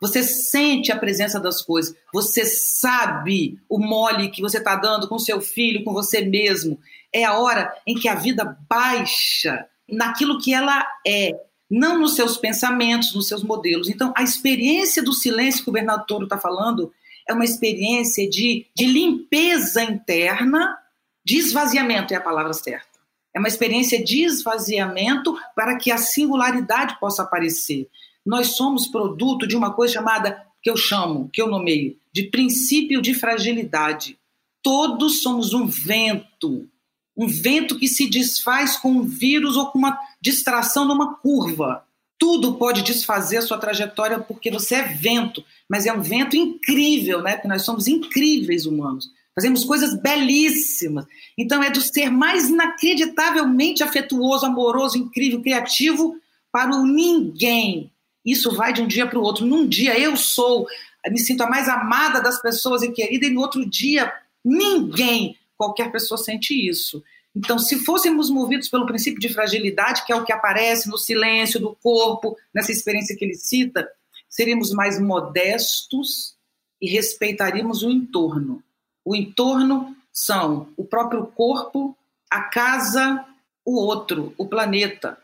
Você 0.00 0.22
sente 0.22 0.92
a 0.92 0.96
presença 0.96 1.40
das 1.40 1.60
coisas, 1.60 1.92
você 2.12 2.44
sabe 2.44 3.58
o 3.68 3.80
mole 3.80 4.30
que 4.30 4.40
você 4.40 4.58
está 4.58 4.76
dando 4.76 5.08
com 5.08 5.18
seu 5.18 5.40
filho, 5.40 5.82
com 5.82 5.92
você 5.92 6.20
mesmo. 6.20 6.78
É 7.12 7.24
a 7.24 7.36
hora 7.36 7.74
em 7.84 7.96
que 7.96 8.08
a 8.08 8.14
vida 8.14 8.56
baixa 8.68 9.66
naquilo 9.88 10.38
que 10.38 10.54
ela 10.54 10.86
é, 11.04 11.32
não 11.68 11.98
nos 11.98 12.14
seus 12.14 12.36
pensamentos, 12.36 13.12
nos 13.12 13.26
seus 13.26 13.42
modelos. 13.42 13.88
Então, 13.88 14.14
a 14.16 14.22
experiência 14.22 15.02
do 15.02 15.12
silêncio 15.12 15.64
que 15.64 15.70
o 15.70 15.72
Bernardo 15.72 16.06
Toro 16.06 16.24
está 16.24 16.38
falando 16.38 16.92
é 17.28 17.32
uma 17.32 17.44
experiência 17.44 18.28
de, 18.28 18.66
de 18.74 18.86
limpeza 18.86 19.82
interna, 19.82 20.78
de 21.24 21.36
esvaziamento 21.36 22.14
é 22.14 22.16
a 22.16 22.22
palavra 22.22 22.54
certa. 22.54 22.98
É 23.34 23.38
uma 23.38 23.48
experiência 23.48 24.02
de 24.02 24.24
esvaziamento 24.24 25.38
para 25.54 25.76
que 25.76 25.92
a 25.92 25.98
singularidade 25.98 26.98
possa 26.98 27.22
aparecer. 27.22 27.88
Nós 28.24 28.56
somos 28.56 28.86
produto 28.86 29.46
de 29.46 29.56
uma 29.56 29.72
coisa 29.72 29.94
chamada, 29.94 30.42
que 30.62 30.70
eu 30.70 30.76
chamo, 30.76 31.28
que 31.32 31.40
eu 31.40 31.48
nomeio, 31.48 31.96
de 32.12 32.24
princípio 32.24 33.02
de 33.02 33.14
fragilidade. 33.14 34.18
Todos 34.62 35.22
somos 35.22 35.52
um 35.52 35.66
vento, 35.66 36.68
um 37.16 37.26
vento 37.28 37.78
que 37.78 37.86
se 37.86 38.08
desfaz 38.08 38.76
com 38.76 38.90
um 38.90 39.02
vírus 39.02 39.56
ou 39.56 39.66
com 39.66 39.78
uma 39.78 39.98
distração 40.20 40.86
numa 40.86 41.14
curva. 41.16 41.84
Tudo 42.18 42.54
pode 42.54 42.82
desfazer 42.82 43.38
a 43.38 43.42
sua 43.42 43.58
trajetória 43.58 44.18
porque 44.18 44.50
você 44.50 44.76
é 44.76 44.82
vento, 44.82 45.44
mas 45.68 45.86
é 45.86 45.92
um 45.92 46.02
vento 46.02 46.36
incrível, 46.36 47.22
né? 47.22 47.34
Porque 47.34 47.48
nós 47.48 47.62
somos 47.62 47.86
incríveis 47.86 48.66
humanos. 48.66 49.10
Fazemos 49.34 49.64
coisas 49.64 49.94
belíssimas. 49.94 51.06
Então 51.38 51.62
é 51.62 51.70
do 51.70 51.80
ser 51.80 52.10
mais 52.10 52.48
inacreditavelmente 52.48 53.84
afetuoso, 53.84 54.44
amoroso, 54.44 54.98
incrível, 54.98 55.40
criativo 55.40 56.16
para 56.50 56.74
o 56.74 56.84
ninguém. 56.84 57.92
Isso 58.24 58.50
vai 58.56 58.72
de 58.72 58.82
um 58.82 58.88
dia 58.88 59.06
para 59.06 59.18
o 59.18 59.22
outro. 59.22 59.46
Num 59.46 59.64
dia 59.66 59.96
eu 59.96 60.16
sou, 60.16 60.66
me 61.08 61.20
sinto 61.20 61.42
a 61.42 61.48
mais 61.48 61.68
amada 61.68 62.20
das 62.20 62.42
pessoas 62.42 62.82
e 62.82 62.90
querida, 62.90 63.26
e 63.26 63.30
no 63.30 63.40
outro 63.40 63.64
dia 63.64 64.12
ninguém, 64.44 65.36
qualquer 65.56 65.92
pessoa 65.92 66.18
sente 66.18 66.52
isso. 66.52 67.02
Então, 67.34 67.58
se 67.58 67.84
fôssemos 67.84 68.30
movidos 68.30 68.68
pelo 68.68 68.86
princípio 68.86 69.20
de 69.20 69.32
fragilidade, 69.32 70.04
que 70.04 70.12
é 70.12 70.16
o 70.16 70.24
que 70.24 70.32
aparece 70.32 70.88
no 70.88 70.98
silêncio 70.98 71.60
do 71.60 71.76
corpo, 71.76 72.36
nessa 72.54 72.72
experiência 72.72 73.16
que 73.16 73.24
ele 73.24 73.34
cita, 73.34 73.88
seríamos 74.28 74.72
mais 74.72 75.00
modestos 75.00 76.36
e 76.80 76.90
respeitaríamos 76.90 77.82
o 77.82 77.90
entorno. 77.90 78.62
O 79.04 79.14
entorno 79.14 79.96
são 80.12 80.68
o 80.76 80.84
próprio 80.84 81.26
corpo, 81.26 81.96
a 82.30 82.42
casa, 82.42 83.24
o 83.64 83.76
outro, 83.78 84.34
o 84.36 84.46
planeta. 84.46 85.16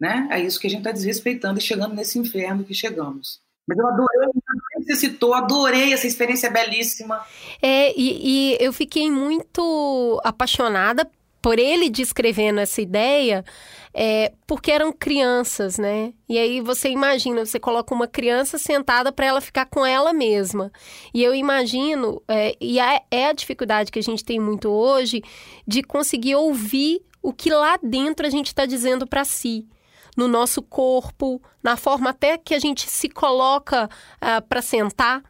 Né? 0.00 0.28
É 0.30 0.40
isso 0.40 0.58
que 0.58 0.66
a 0.66 0.70
gente 0.70 0.80
está 0.80 0.92
desrespeitando 0.92 1.58
e 1.58 1.62
chegando 1.62 1.94
nesse 1.94 2.18
inferno 2.18 2.64
que 2.64 2.74
chegamos. 2.74 3.40
Mas 3.66 3.78
eu 3.78 3.86
adorei, 3.86 4.28
você 4.76 4.96
citou, 4.96 5.32
adorei 5.32 5.94
essa 5.94 6.06
experiência 6.06 6.50
belíssima. 6.50 7.24
É, 7.62 7.98
e, 7.98 8.52
e 8.52 8.58
eu 8.60 8.72
fiquei 8.72 9.10
muito 9.10 10.20
apaixonada 10.22 11.10
por 11.44 11.58
ele 11.58 11.90
descrevendo 11.90 12.58
essa 12.58 12.80
ideia, 12.80 13.44
é, 13.92 14.32
porque 14.46 14.72
eram 14.72 14.90
crianças, 14.90 15.76
né? 15.76 16.14
E 16.26 16.38
aí 16.38 16.58
você 16.62 16.88
imagina, 16.88 17.44
você 17.44 17.60
coloca 17.60 17.94
uma 17.94 18.08
criança 18.08 18.56
sentada 18.56 19.12
para 19.12 19.26
ela 19.26 19.42
ficar 19.42 19.66
com 19.66 19.84
ela 19.84 20.14
mesma. 20.14 20.72
E 21.12 21.22
eu 21.22 21.34
imagino, 21.34 22.22
é, 22.26 22.56
e 22.58 22.80
é, 22.80 23.02
é 23.10 23.26
a 23.26 23.34
dificuldade 23.34 23.92
que 23.92 23.98
a 23.98 24.02
gente 24.02 24.24
tem 24.24 24.40
muito 24.40 24.70
hoje, 24.70 25.22
de 25.66 25.82
conseguir 25.82 26.34
ouvir 26.34 27.02
o 27.22 27.30
que 27.30 27.50
lá 27.50 27.78
dentro 27.82 28.26
a 28.26 28.30
gente 28.30 28.46
está 28.46 28.64
dizendo 28.64 29.06
para 29.06 29.22
si 29.22 29.68
no 30.16 30.26
nosso 30.26 30.62
corpo, 30.62 31.42
na 31.62 31.76
forma 31.76 32.08
até 32.08 32.38
que 32.38 32.54
a 32.54 32.58
gente 32.58 32.88
se 32.88 33.10
coloca 33.10 33.84
uh, 33.84 33.88
ah, 34.18 34.40
para 34.40 34.62
sentar, 34.62 35.22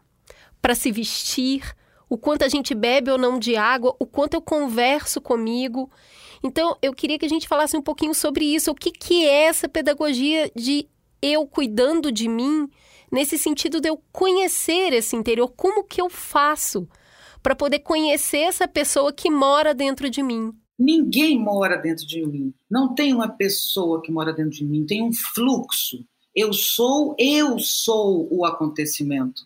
para 0.61 0.75
se 0.75 0.93
vestir, 0.93 1.75
o 2.09 2.17
quanto 2.17 2.43
a 2.43 2.47
gente 2.47 2.73
bebe 2.73 3.11
ou 3.11 3.17
não 3.17 3.39
de 3.39 3.55
água, 3.55 3.95
o 3.99 4.05
quanto 4.05 4.35
eu 4.35 4.41
converso 4.41 5.19
comigo. 5.19 5.89
Então, 6.43 6.77
eu 6.81 6.93
queria 6.93 7.17
que 7.17 7.25
a 7.25 7.29
gente 7.29 7.47
falasse 7.47 7.75
um 7.75 7.81
pouquinho 7.81 8.13
sobre 8.13 8.45
isso. 8.45 8.71
O 8.71 8.75
que, 8.75 8.91
que 8.91 9.25
é 9.25 9.45
essa 9.45 9.67
pedagogia 9.67 10.51
de 10.55 10.87
eu 11.21 11.47
cuidando 11.47 12.11
de 12.11 12.27
mim, 12.27 12.69
nesse 13.11 13.37
sentido 13.37 13.81
de 13.81 13.89
eu 13.89 14.01
conhecer 14.11 14.93
esse 14.93 15.15
interior? 15.15 15.51
Como 15.55 15.83
que 15.83 16.01
eu 16.01 16.09
faço 16.09 16.87
para 17.41 17.55
poder 17.55 17.79
conhecer 17.79 18.39
essa 18.39 18.67
pessoa 18.67 19.11
que 19.11 19.29
mora 19.29 19.73
dentro 19.73 20.09
de 20.09 20.21
mim? 20.21 20.51
Ninguém 20.77 21.39
mora 21.39 21.77
dentro 21.77 22.05
de 22.05 22.25
mim. 22.25 22.53
Não 22.69 22.93
tem 22.93 23.13
uma 23.13 23.29
pessoa 23.29 24.01
que 24.01 24.11
mora 24.11 24.33
dentro 24.33 24.51
de 24.51 24.65
mim. 24.65 24.85
Tem 24.85 25.03
um 25.03 25.13
fluxo. 25.13 26.05
Eu 26.35 26.51
sou, 26.51 27.15
eu 27.17 27.57
sou 27.59 28.27
o 28.29 28.45
acontecimento. 28.45 29.43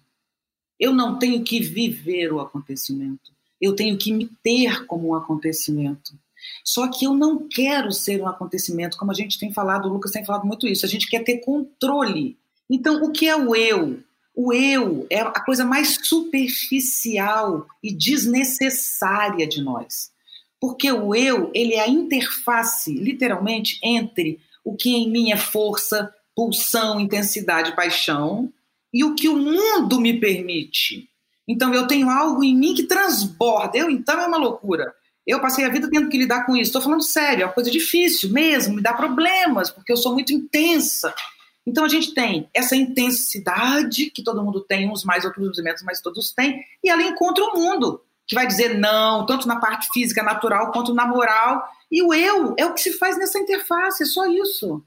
Eu 0.80 0.94
não 0.94 1.20
tenho 1.20 1.44
que 1.44 1.60
viver 1.60 2.32
o 2.32 2.39
acontecimento. 2.39 3.32
Eu 3.60 3.76
tenho 3.76 3.98
que 3.98 4.13
me 4.13 4.30
ter 4.42 4.86
como 4.86 5.10
um 5.10 5.15
acontecimento. 5.15 6.13
Só 6.63 6.88
que 6.88 7.06
eu 7.06 7.13
não 7.13 7.48
quero 7.48 7.92
ser 7.92 8.22
um 8.22 8.28
acontecimento, 8.28 8.98
como 8.98 9.12
a 9.12 9.15
gente 9.15 9.39
tem 9.39 9.52
falado, 9.52 9.88
o 9.88 9.94
Lucas 9.94 10.12
tem 10.12 10.26
falado 10.26 10.46
muito 10.46 10.68
isso. 10.68 10.86
A 10.86 10.89
gente 10.89 11.10
quer 11.10 11.24
ter 11.24 11.39
controle. 11.39 12.38
Então, 12.70 13.04
o 13.04 13.12
que 13.12 13.28
é 13.28 13.36
o 13.36 13.56
eu? 13.56 14.00
O 14.36 14.54
eu 14.54 15.06
é 15.10 15.20
a 15.20 15.44
coisa 15.44 15.65
mais 15.65 15.98
superficial 16.04 17.68
e 17.84 17.94
desnecessária 17.94 19.48
de 19.48 19.62
nós. 19.62 20.12
Porque 20.62 20.92
o 20.92 21.13
eu, 21.15 21.52
ele 21.54 21.74
é 21.74 21.82
a 21.82 21.89
interface, 21.89 22.94
literalmente, 22.94 23.80
entre 23.84 24.39
o 24.63 24.76
que 24.76 24.96
em 24.96 25.10
mim 25.10 25.32
é 25.32 25.38
força, 25.38 26.13
pulsão, 26.36 27.00
intensidade, 27.00 27.76
paixão, 27.76 28.52
e 28.93 29.04
o 29.04 29.15
que 29.15 29.30
o 29.30 29.36
mundo 29.36 29.99
me 29.99 30.19
permite. 30.19 31.10
Então 31.47 31.73
eu 31.73 31.88
tenho 31.88 32.10
algo 32.10 32.43
em 32.43 32.56
mim 32.56 32.75
que 32.75 32.84
transborda. 32.84 33.78
Eu 33.78 33.89
então 33.89 34.19
é 34.19 34.28
uma 34.28 34.38
loucura. 34.38 34.93
Eu 35.25 35.39
passei 35.39 35.65
a 35.65 35.69
vida 35.69 35.89
tendo 35.89 36.10
que 36.10 36.17
lidar 36.17 36.45
com 36.45 36.56
isso. 36.56 36.69
Estou 36.69 36.82
falando 36.82 37.04
sério, 37.04 37.43
é 37.43 37.45
uma 37.45 37.54
coisa 37.54 37.69
difícil 37.69 38.32
mesmo, 38.32 38.75
me 38.75 38.82
dá 38.82 38.93
problemas, 38.93 39.69
porque 39.69 39.91
eu 39.91 39.97
sou 39.97 40.13
muito 40.13 40.34
intensa. 40.34 41.13
Então 41.65 41.86
a 41.86 41.88
gente 41.88 42.13
tem 42.13 42.49
essa 42.54 42.75
intensidade 42.75 44.10
que 44.10 44.23
todo 44.23 44.43
mundo 44.43 44.62
tem, 44.62 44.89
uns 44.89 45.04
mais, 45.04 45.23
outros 45.25 45.62
menos, 45.62 45.84
mas 45.84 46.02
todos 46.02 46.32
têm, 46.32 46.63
e 46.84 46.89
ela 46.89 47.04
encontra 47.04 47.43
o 47.43 47.54
mundo 47.54 48.02
que 48.28 48.36
vai 48.36 48.45
dizer 48.45 48.78
não, 48.78 49.25
tanto 49.25 49.47
na 49.47 49.60
parte 49.60 49.89
física 49.91 50.23
natural 50.23 50.71
quanto 50.71 50.93
na 50.93 51.06
moral. 51.06 51.63
E 51.91 52.02
o 52.04 52.13
eu 52.13 52.56
é 52.58 52.65
o 52.65 52.73
que 52.73 52.82
se 52.82 52.93
faz 52.93 53.17
nessa 53.17 53.39
interface, 53.39 54.04
é 54.04 54.06
só 54.06 54.28
isso. 54.28 54.84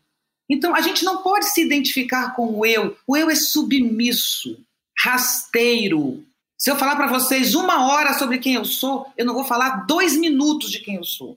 Então 0.53 0.75
a 0.75 0.81
gente 0.81 1.05
não 1.05 1.23
pode 1.23 1.47
se 1.47 1.63
identificar 1.63 2.35
com 2.35 2.59
o 2.59 2.67
eu. 2.67 2.97
O 3.07 3.17
eu 3.17 3.31
é 3.31 3.35
submisso, 3.35 4.59
rasteiro. 4.99 6.23
Se 6.59 6.71
eu 6.71 6.77
falar 6.77 6.97
para 6.97 7.09
vocês 7.09 7.55
uma 7.55 7.89
hora 7.91 8.13
sobre 8.15 8.39
quem 8.39 8.55
eu 8.55 8.65
sou, 8.65 9.07
eu 9.17 9.25
não 9.25 9.35
vou 9.35 9.45
falar 9.45 9.87
dois 9.87 10.17
minutos 10.17 10.71
de 10.71 10.81
quem 10.81 10.97
eu 10.97 11.05
sou. 11.05 11.37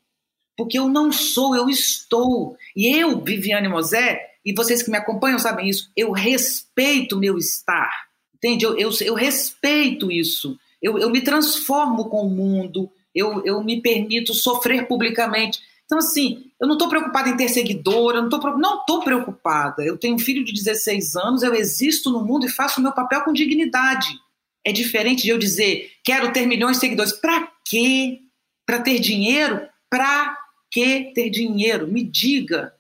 Porque 0.58 0.78
eu 0.78 0.88
não 0.88 1.12
sou, 1.12 1.56
eu 1.56 1.70
estou. 1.70 2.56
E 2.76 2.96
eu, 2.96 3.22
Viviane 3.22 3.68
Mosé, 3.68 4.22
e 4.46 4.54
vocês 4.54 4.84
que 4.84 4.92
me 4.92 4.98
acompanham 4.98 5.40
sabem 5.40 5.68
isso, 5.68 5.90
eu 5.96 6.12
respeito 6.12 7.18
meu 7.18 7.38
estar. 7.38 8.06
Entende? 8.36 8.66
Eu, 8.66 8.78
eu, 8.78 8.92
eu 9.02 9.16
respeito 9.16 10.12
isso 10.12 10.58
eu, 10.86 11.00
eu 11.00 11.10
me 11.10 11.22
transformo 11.22 12.06
com 12.10 12.28
o 12.28 12.30
mundo, 12.30 12.92
eu, 13.14 13.44
eu 13.44 13.64
me 13.64 13.82
permito 13.82 14.36
sofrer 14.36 14.88
publicamente. 14.88 15.60
Então, 15.86 16.00
assim, 16.00 16.52
eu 16.60 16.68
não 16.68 16.74
estou 16.74 16.90
preocupada 16.90 17.30
em 17.30 17.38
ter 17.38 17.48
seguidor, 17.48 18.16
eu 18.16 18.24
não 18.24 18.30
estou 18.30 18.58
não 18.58 18.84
tô 18.86 19.02
preocupada. 19.02 19.84
Eu 19.84 19.98
tenho 19.98 20.16
um 20.16 20.20
filho 20.20 20.44
de 20.44 20.52
16 20.52 21.16
anos, 21.16 21.44
eu 21.44 21.54
existo 21.54 22.10
no 22.10 22.26
mundo 22.26 22.46
e 22.46 22.52
faço 22.52 22.80
o 22.80 22.84
meu 22.84 22.92
papel 22.92 23.22
com 23.22 23.32
dignidade. 23.32 24.10
É 24.66 24.72
diferente 24.72 25.24
de 25.24 25.30
eu 25.30 25.38
dizer, 25.38 25.92
quero 26.04 26.34
ter 26.34 26.48
milhões 26.48 26.78
de 26.78 26.82
seguidores. 26.82 27.14
Para 27.14 27.52
quê? 27.64 28.20
Para 28.66 28.82
ter 28.82 29.00
dinheiro? 29.00 29.62
Para 29.90 30.36
que 30.72 31.12
ter 31.14 31.30
dinheiro? 31.30 31.88
Me 31.88 32.04
diga. 32.04 32.74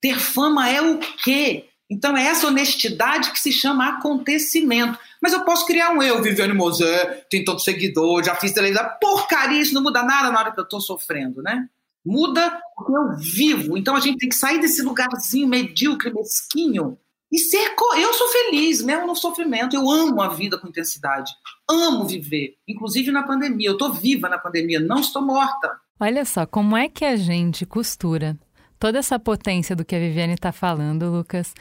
Ter 0.00 0.18
fama 0.18 0.68
é 0.68 0.82
o 0.82 0.98
quê? 0.98 1.68
Então 1.88 2.16
é 2.16 2.24
essa 2.24 2.48
honestidade 2.48 3.30
que 3.30 3.38
se 3.38 3.52
chama 3.52 3.88
acontecimento. 3.88 4.98
Mas 5.20 5.32
eu 5.32 5.44
posso 5.44 5.64
criar 5.64 5.90
um 5.90 6.02
eu, 6.02 6.20
Viviane 6.20 6.54
Mosé, 6.54 7.24
tem 7.30 7.44
tanto 7.44 7.60
seguidor, 7.60 8.24
já 8.24 8.34
fiz 8.34 8.50
televisão. 8.52 8.84
Porcaria, 9.00 9.60
isso 9.60 9.74
não 9.74 9.82
muda 9.82 10.02
nada 10.02 10.30
na 10.32 10.40
hora 10.40 10.52
que 10.52 10.58
eu 10.58 10.64
estou 10.64 10.80
sofrendo, 10.80 11.40
né? 11.40 11.68
Muda 12.04 12.60
porque 12.74 12.92
eu 12.92 13.16
vivo. 13.16 13.76
Então 13.76 13.94
a 13.94 14.00
gente 14.00 14.18
tem 14.18 14.28
que 14.28 14.34
sair 14.34 14.60
desse 14.60 14.82
lugarzinho 14.82 15.46
medíocre, 15.46 16.12
mesquinho 16.12 16.98
e 17.30 17.38
ser. 17.38 17.74
Eu 17.98 18.12
sou 18.12 18.28
feliz, 18.28 18.82
mesmo 18.82 19.06
no 19.06 19.14
sofrimento. 19.14 19.74
Eu 19.74 19.90
amo 19.90 20.20
a 20.20 20.28
vida 20.28 20.58
com 20.58 20.68
intensidade. 20.68 21.32
Amo 21.68 22.06
viver, 22.06 22.56
inclusive 22.68 23.10
na 23.10 23.22
pandemia. 23.22 23.68
Eu 23.68 23.74
estou 23.74 23.92
viva 23.92 24.28
na 24.28 24.38
pandemia, 24.38 24.80
não 24.80 25.00
estou 25.00 25.22
morta. 25.22 25.80
Olha 25.98 26.24
só, 26.24 26.44
como 26.44 26.76
é 26.76 26.88
que 26.88 27.04
a 27.04 27.16
gente 27.16 27.64
costura 27.64 28.36
toda 28.78 28.98
essa 28.98 29.18
potência 29.18 29.76
do 29.76 29.84
que 29.84 29.94
a 29.94 29.98
Viviane 29.98 30.34
está 30.34 30.50
falando, 30.50 31.08
Lucas, 31.08 31.54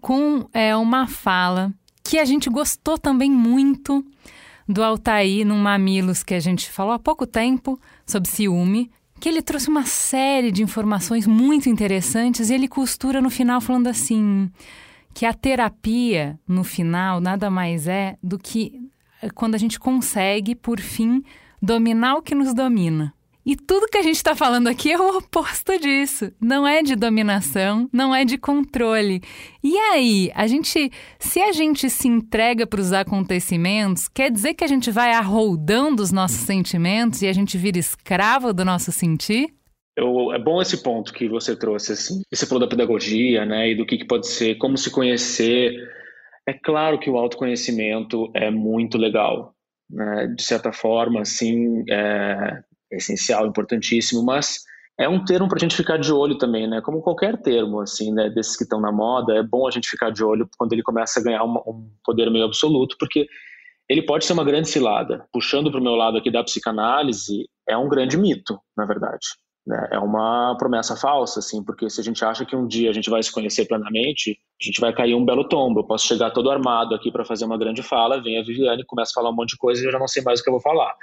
com 0.00 0.48
é, 0.52 0.74
uma 0.76 1.08
fala 1.08 1.72
que 2.04 2.18
a 2.18 2.24
gente 2.24 2.48
gostou 2.48 2.96
também 2.96 3.30
muito 3.30 4.04
do 4.68 4.82
Altair 4.82 5.44
no 5.44 5.56
Mamilos, 5.56 6.22
que 6.22 6.34
a 6.34 6.40
gente 6.40 6.70
falou 6.70 6.92
há 6.92 6.98
pouco 6.98 7.26
tempo 7.26 7.78
sobre 8.06 8.30
ciúme, 8.30 8.90
que 9.20 9.28
ele 9.28 9.42
trouxe 9.42 9.68
uma 9.68 9.84
série 9.84 10.50
de 10.50 10.62
informações 10.62 11.26
muito 11.26 11.68
interessantes 11.68 12.48
e 12.48 12.54
ele 12.54 12.66
costura 12.66 13.20
no 13.20 13.28
final 13.28 13.60
falando 13.60 13.86
assim 13.86 14.50
que 15.12 15.26
a 15.26 15.34
terapia, 15.34 16.38
no 16.48 16.64
final, 16.64 17.20
nada 17.20 17.50
mais 17.50 17.86
é 17.86 18.16
do 18.22 18.38
que 18.38 18.80
quando 19.34 19.54
a 19.54 19.58
gente 19.58 19.78
consegue, 19.78 20.54
por 20.54 20.80
fim, 20.80 21.22
dominar 21.60 22.14
o 22.14 22.22
que 22.22 22.34
nos 22.34 22.54
domina. 22.54 23.12
E 23.44 23.56
tudo 23.56 23.88
que 23.88 23.96
a 23.96 24.02
gente 24.02 24.16
está 24.16 24.36
falando 24.36 24.68
aqui 24.68 24.92
é 24.92 24.98
o 24.98 25.16
oposto 25.16 25.78
disso. 25.78 26.30
Não 26.40 26.66
é 26.66 26.82
de 26.82 26.94
dominação, 26.94 27.88
não 27.92 28.14
é 28.14 28.24
de 28.24 28.36
controle. 28.36 29.22
E 29.64 29.76
aí, 29.76 30.30
a 30.34 30.46
gente, 30.46 30.90
se 31.18 31.40
a 31.40 31.50
gente 31.52 31.88
se 31.88 32.06
entrega 32.06 32.66
para 32.66 32.80
os 32.80 32.92
acontecimentos, 32.92 34.08
quer 34.08 34.30
dizer 34.30 34.54
que 34.54 34.64
a 34.64 34.68
gente 34.68 34.90
vai 34.90 35.12
arroldando 35.12 36.02
os 36.02 36.12
nossos 36.12 36.40
sentimentos 36.40 37.22
e 37.22 37.26
a 37.26 37.32
gente 37.32 37.56
vira 37.56 37.78
escravo 37.78 38.52
do 38.52 38.64
nosso 38.64 38.92
sentir? 38.92 39.54
Eu, 39.96 40.32
é 40.32 40.38
bom 40.38 40.60
esse 40.60 40.82
ponto 40.82 41.12
que 41.12 41.28
você 41.28 41.56
trouxe, 41.56 41.92
assim. 41.92 42.22
Você 42.32 42.46
falou 42.46 42.60
da 42.60 42.68
pedagogia, 42.68 43.44
né, 43.44 43.70
e 43.70 43.74
do 43.74 43.86
que, 43.86 43.98
que 43.98 44.06
pode 44.06 44.26
ser, 44.26 44.56
como 44.56 44.76
se 44.76 44.90
conhecer. 44.90 45.74
É 46.46 46.52
claro 46.52 46.98
que 46.98 47.10
o 47.10 47.16
autoconhecimento 47.16 48.30
é 48.34 48.50
muito 48.50 48.96
legal, 48.96 49.54
né? 49.90 50.26
De 50.34 50.42
certa 50.42 50.72
forma, 50.72 51.20
assim, 51.20 51.84
é, 51.90 52.62
é 52.92 52.96
essencial, 52.96 53.46
importantíssimo, 53.46 54.24
mas 54.24 54.60
é 54.98 55.08
um 55.08 55.24
termo 55.24 55.48
para 55.48 55.56
a 55.56 55.60
gente 55.60 55.74
ficar 55.74 55.96
de 55.96 56.12
olho 56.12 56.36
também, 56.36 56.68
né? 56.68 56.80
Como 56.82 57.00
qualquer 57.00 57.40
termo, 57.40 57.80
assim, 57.80 58.12
né? 58.12 58.28
Desses 58.28 58.56
que 58.56 58.64
estão 58.64 58.80
na 58.80 58.92
moda, 58.92 59.34
é 59.34 59.42
bom 59.42 59.66
a 59.66 59.70
gente 59.70 59.88
ficar 59.88 60.10
de 60.10 60.22
olho 60.22 60.48
quando 60.58 60.74
ele 60.74 60.82
começa 60.82 61.18
a 61.18 61.22
ganhar 61.22 61.42
um 61.42 61.90
poder 62.04 62.30
meio 62.30 62.44
absoluto, 62.44 62.96
porque 62.98 63.26
ele 63.88 64.02
pode 64.02 64.24
ser 64.24 64.34
uma 64.34 64.44
grande 64.44 64.68
cilada. 64.68 65.26
Puxando 65.32 65.70
para 65.70 65.80
o 65.80 65.82
meu 65.82 65.94
lado 65.94 66.18
aqui 66.18 66.30
da 66.30 66.44
psicanálise, 66.44 67.48
é 67.68 67.76
um 67.76 67.88
grande 67.88 68.16
mito, 68.16 68.60
na 68.76 68.84
verdade. 68.84 69.26
Né? 69.66 69.88
É 69.92 69.98
uma 69.98 70.54
promessa 70.58 70.94
falsa, 70.94 71.40
assim, 71.40 71.64
porque 71.64 71.88
se 71.88 72.00
a 72.00 72.04
gente 72.04 72.24
acha 72.24 72.44
que 72.44 72.54
um 72.54 72.66
dia 72.66 72.90
a 72.90 72.92
gente 72.92 73.08
vai 73.08 73.22
se 73.22 73.32
conhecer 73.32 73.66
plenamente, 73.66 74.38
a 74.60 74.64
gente 74.64 74.80
vai 74.80 74.92
cair 74.92 75.14
um 75.14 75.24
belo 75.24 75.48
tombo. 75.48 75.80
Eu 75.80 75.84
posso 75.84 76.06
chegar 76.06 76.30
todo 76.30 76.50
armado 76.50 76.94
aqui 76.94 77.10
para 77.10 77.24
fazer 77.24 77.46
uma 77.46 77.58
grande 77.58 77.82
fala, 77.82 78.22
vem 78.22 78.38
a 78.38 78.42
Viviane, 78.42 78.84
começa 78.84 79.12
a 79.12 79.14
falar 79.14 79.30
um 79.30 79.34
monte 79.34 79.50
de 79.50 79.56
coisa 79.56 79.82
e 79.82 79.86
eu 79.86 79.92
já 79.92 79.98
não 79.98 80.08
sei 80.08 80.22
mais 80.22 80.40
o 80.40 80.42
que 80.42 80.50
eu 80.50 80.54
vou 80.54 80.60
falar. 80.60 80.94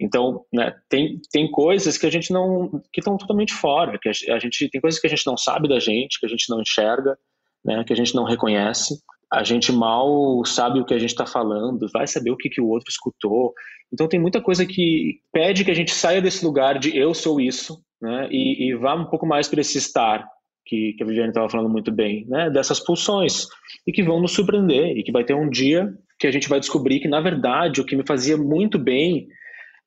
Então, 0.00 0.44
né, 0.52 0.74
tem, 0.88 1.20
tem 1.30 1.50
coisas 1.50 1.96
que 1.96 2.06
a 2.06 2.10
gente 2.10 2.32
não. 2.32 2.82
que 2.92 3.00
estão 3.00 3.16
totalmente 3.16 3.52
fora, 3.52 3.98
que 3.98 4.08
a, 4.08 4.38
gente 4.38 4.68
tem 4.68 4.80
coisas 4.80 5.00
que 5.00 5.06
a 5.06 5.10
gente 5.10 5.26
não 5.26 5.36
sabe 5.36 5.68
da 5.68 5.78
gente, 5.78 6.18
que 6.18 6.26
a 6.26 6.28
gente 6.28 6.50
não 6.50 6.60
enxerga, 6.60 7.16
né, 7.64 7.84
que 7.84 7.92
a 7.92 7.96
gente 7.96 8.14
não 8.14 8.24
reconhece. 8.24 8.98
A 9.32 9.42
gente 9.42 9.72
mal 9.72 10.44
sabe 10.44 10.80
o 10.80 10.84
que 10.84 10.94
a 10.94 10.98
gente 10.98 11.10
está 11.10 11.26
falando, 11.26 11.88
vai 11.92 12.06
saber 12.06 12.30
o 12.30 12.36
que, 12.36 12.48
que 12.48 12.60
o 12.60 12.68
outro 12.68 12.90
escutou. 12.90 13.52
Então, 13.92 14.08
tem 14.08 14.20
muita 14.20 14.40
coisa 14.40 14.66
que 14.66 15.20
pede 15.32 15.64
que 15.64 15.70
a 15.70 15.74
gente 15.74 15.92
saia 15.92 16.20
desse 16.20 16.44
lugar 16.44 16.78
de 16.78 16.96
eu 16.96 17.14
sou 17.14 17.40
isso, 17.40 17.80
né, 18.02 18.28
e, 18.30 18.68
e 18.68 18.76
vá 18.76 18.94
um 18.94 19.06
pouco 19.06 19.26
mais 19.26 19.48
para 19.48 19.60
esse 19.60 19.78
estar, 19.78 20.26
que, 20.66 20.94
que 20.94 21.02
a 21.02 21.06
Viviane 21.06 21.28
estava 21.28 21.48
falando 21.48 21.68
muito 21.68 21.92
bem, 21.92 22.26
né, 22.26 22.50
dessas 22.50 22.80
pulsões, 22.80 23.46
e 23.86 23.92
que 23.92 24.02
vão 24.02 24.20
nos 24.20 24.32
surpreender, 24.32 24.96
e 24.96 25.02
que 25.02 25.12
vai 25.12 25.24
ter 25.24 25.34
um 25.34 25.48
dia 25.48 25.92
que 26.18 26.26
a 26.26 26.32
gente 26.32 26.48
vai 26.48 26.58
descobrir 26.58 27.00
que, 27.00 27.08
na 27.08 27.20
verdade, 27.20 27.80
o 27.80 27.84
que 27.84 27.96
me 27.96 28.06
fazia 28.06 28.36
muito 28.36 28.78
bem 28.78 29.28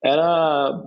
era 0.04 0.82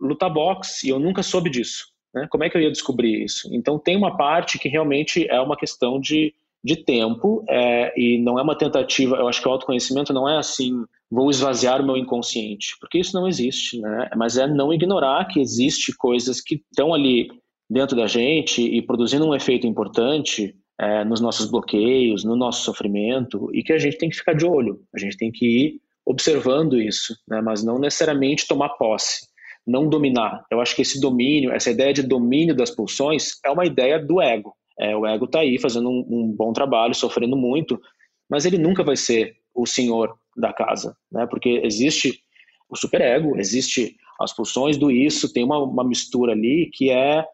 lutar 0.00 0.32
boxe 0.32 0.86
e 0.86 0.90
eu 0.90 0.98
nunca 0.98 1.22
soube 1.22 1.50
disso. 1.50 1.86
Né? 2.14 2.26
Como 2.30 2.44
é 2.44 2.50
que 2.50 2.56
eu 2.56 2.60
ia 2.60 2.70
descobrir 2.70 3.24
isso? 3.24 3.48
Então 3.52 3.78
tem 3.78 3.96
uma 3.96 4.16
parte 4.16 4.58
que 4.58 4.68
realmente 4.68 5.26
é 5.30 5.40
uma 5.40 5.56
questão 5.56 6.00
de, 6.00 6.34
de 6.62 6.76
tempo 6.76 7.44
é, 7.48 7.92
e 7.98 8.18
não 8.18 8.38
é 8.38 8.42
uma 8.42 8.56
tentativa. 8.56 9.16
Eu 9.16 9.28
acho 9.28 9.40
que 9.40 9.48
o 9.48 9.50
autoconhecimento 9.50 10.12
não 10.12 10.28
é 10.28 10.36
assim, 10.36 10.84
vou 11.10 11.30
esvaziar 11.30 11.80
o 11.80 11.86
meu 11.86 11.96
inconsciente, 11.96 12.76
porque 12.80 12.98
isso 12.98 13.14
não 13.14 13.28
existe, 13.28 13.80
né? 13.80 14.10
Mas 14.16 14.36
é 14.36 14.46
não 14.46 14.72
ignorar 14.72 15.26
que 15.26 15.40
existe 15.40 15.96
coisas 15.96 16.40
que 16.40 16.62
estão 16.70 16.92
ali 16.92 17.28
dentro 17.68 17.96
da 17.96 18.06
gente 18.06 18.62
e 18.62 18.82
produzindo 18.82 19.26
um 19.26 19.34
efeito 19.34 19.66
importante 19.66 20.54
é, 20.78 21.04
nos 21.04 21.20
nossos 21.20 21.50
bloqueios, 21.50 22.24
no 22.24 22.36
nosso 22.36 22.64
sofrimento 22.64 23.48
e 23.54 23.62
que 23.62 23.72
a 23.72 23.78
gente 23.78 23.96
tem 23.96 24.10
que 24.10 24.16
ficar 24.16 24.34
de 24.34 24.44
olho. 24.44 24.80
A 24.94 24.98
gente 24.98 25.16
tem 25.16 25.30
que 25.30 25.46
ir 25.46 25.80
observando 26.04 26.80
isso, 26.80 27.16
né? 27.28 27.40
mas 27.40 27.62
não 27.62 27.78
necessariamente 27.78 28.46
tomar 28.46 28.70
posse, 28.70 29.26
não 29.66 29.88
dominar. 29.88 30.44
Eu 30.50 30.60
acho 30.60 30.74
que 30.74 30.82
esse 30.82 31.00
domínio, 31.00 31.52
essa 31.52 31.70
ideia 31.70 31.92
de 31.92 32.02
domínio 32.02 32.54
das 32.54 32.70
pulsões 32.70 33.38
é 33.44 33.50
uma 33.50 33.64
ideia 33.64 33.98
do 33.98 34.20
ego. 34.20 34.54
É, 34.78 34.96
o 34.96 35.06
ego 35.06 35.26
está 35.26 35.40
aí 35.40 35.58
fazendo 35.58 35.88
um, 35.88 36.06
um, 36.08 36.34
bom 36.36 36.52
trabalho, 36.52 36.94
sofrendo 36.94 37.36
muito, 37.36 37.80
mas 38.28 38.44
ele 38.44 38.58
nunca 38.58 38.82
vai 38.82 38.96
ser 38.96 39.36
o 39.54 39.66
senhor 39.66 40.16
da 40.36 40.52
casa, 40.52 40.96
né? 41.10 41.26
porque 41.26 41.60
existe 41.62 42.20
o 42.68 42.76
superego, 42.76 43.38
existe 43.38 43.96
as 44.18 44.34
pulsões 44.34 44.76
do 44.76 44.90
isso, 44.90 45.32
tem 45.32 45.44
uma, 45.44 45.58
uma 45.58 45.84
mistura 45.84 46.32
ali 46.32 46.70
que 46.72 46.90
é 46.90 47.24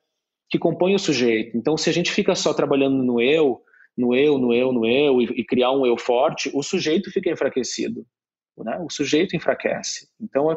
que 0.51 0.59
compõe 0.59 0.95
o 0.95 0.99
sujeito. 0.99 1.57
Então, 1.57 1.77
se 1.77 1.91
a 1.91 1.93
gente 1.93 2.11
fica 2.11 2.35
só 2.35 2.55
trabalhando 2.55 3.03
no 3.03 3.21
eu, 3.21 3.61
no 3.97 4.15
eu, 4.15 4.39
no 4.39 4.53
eu, 4.53 4.73
no 4.73 4.87
eu, 4.87 5.21
e, 5.21 5.25
e 5.41 5.45
criar 5.45 5.73
um 5.73 5.85
eu 5.85 5.97
forte, 5.99 6.51
o 6.55 6.63
sujeito 6.63 7.11
fica 7.11 7.31
enfraquecido 7.31 8.05
né? 8.65 8.79
O 8.81 8.91
sujeito 8.91 9.37
enfraquece. 9.37 10.09
Então 10.21 10.51
é, 10.53 10.57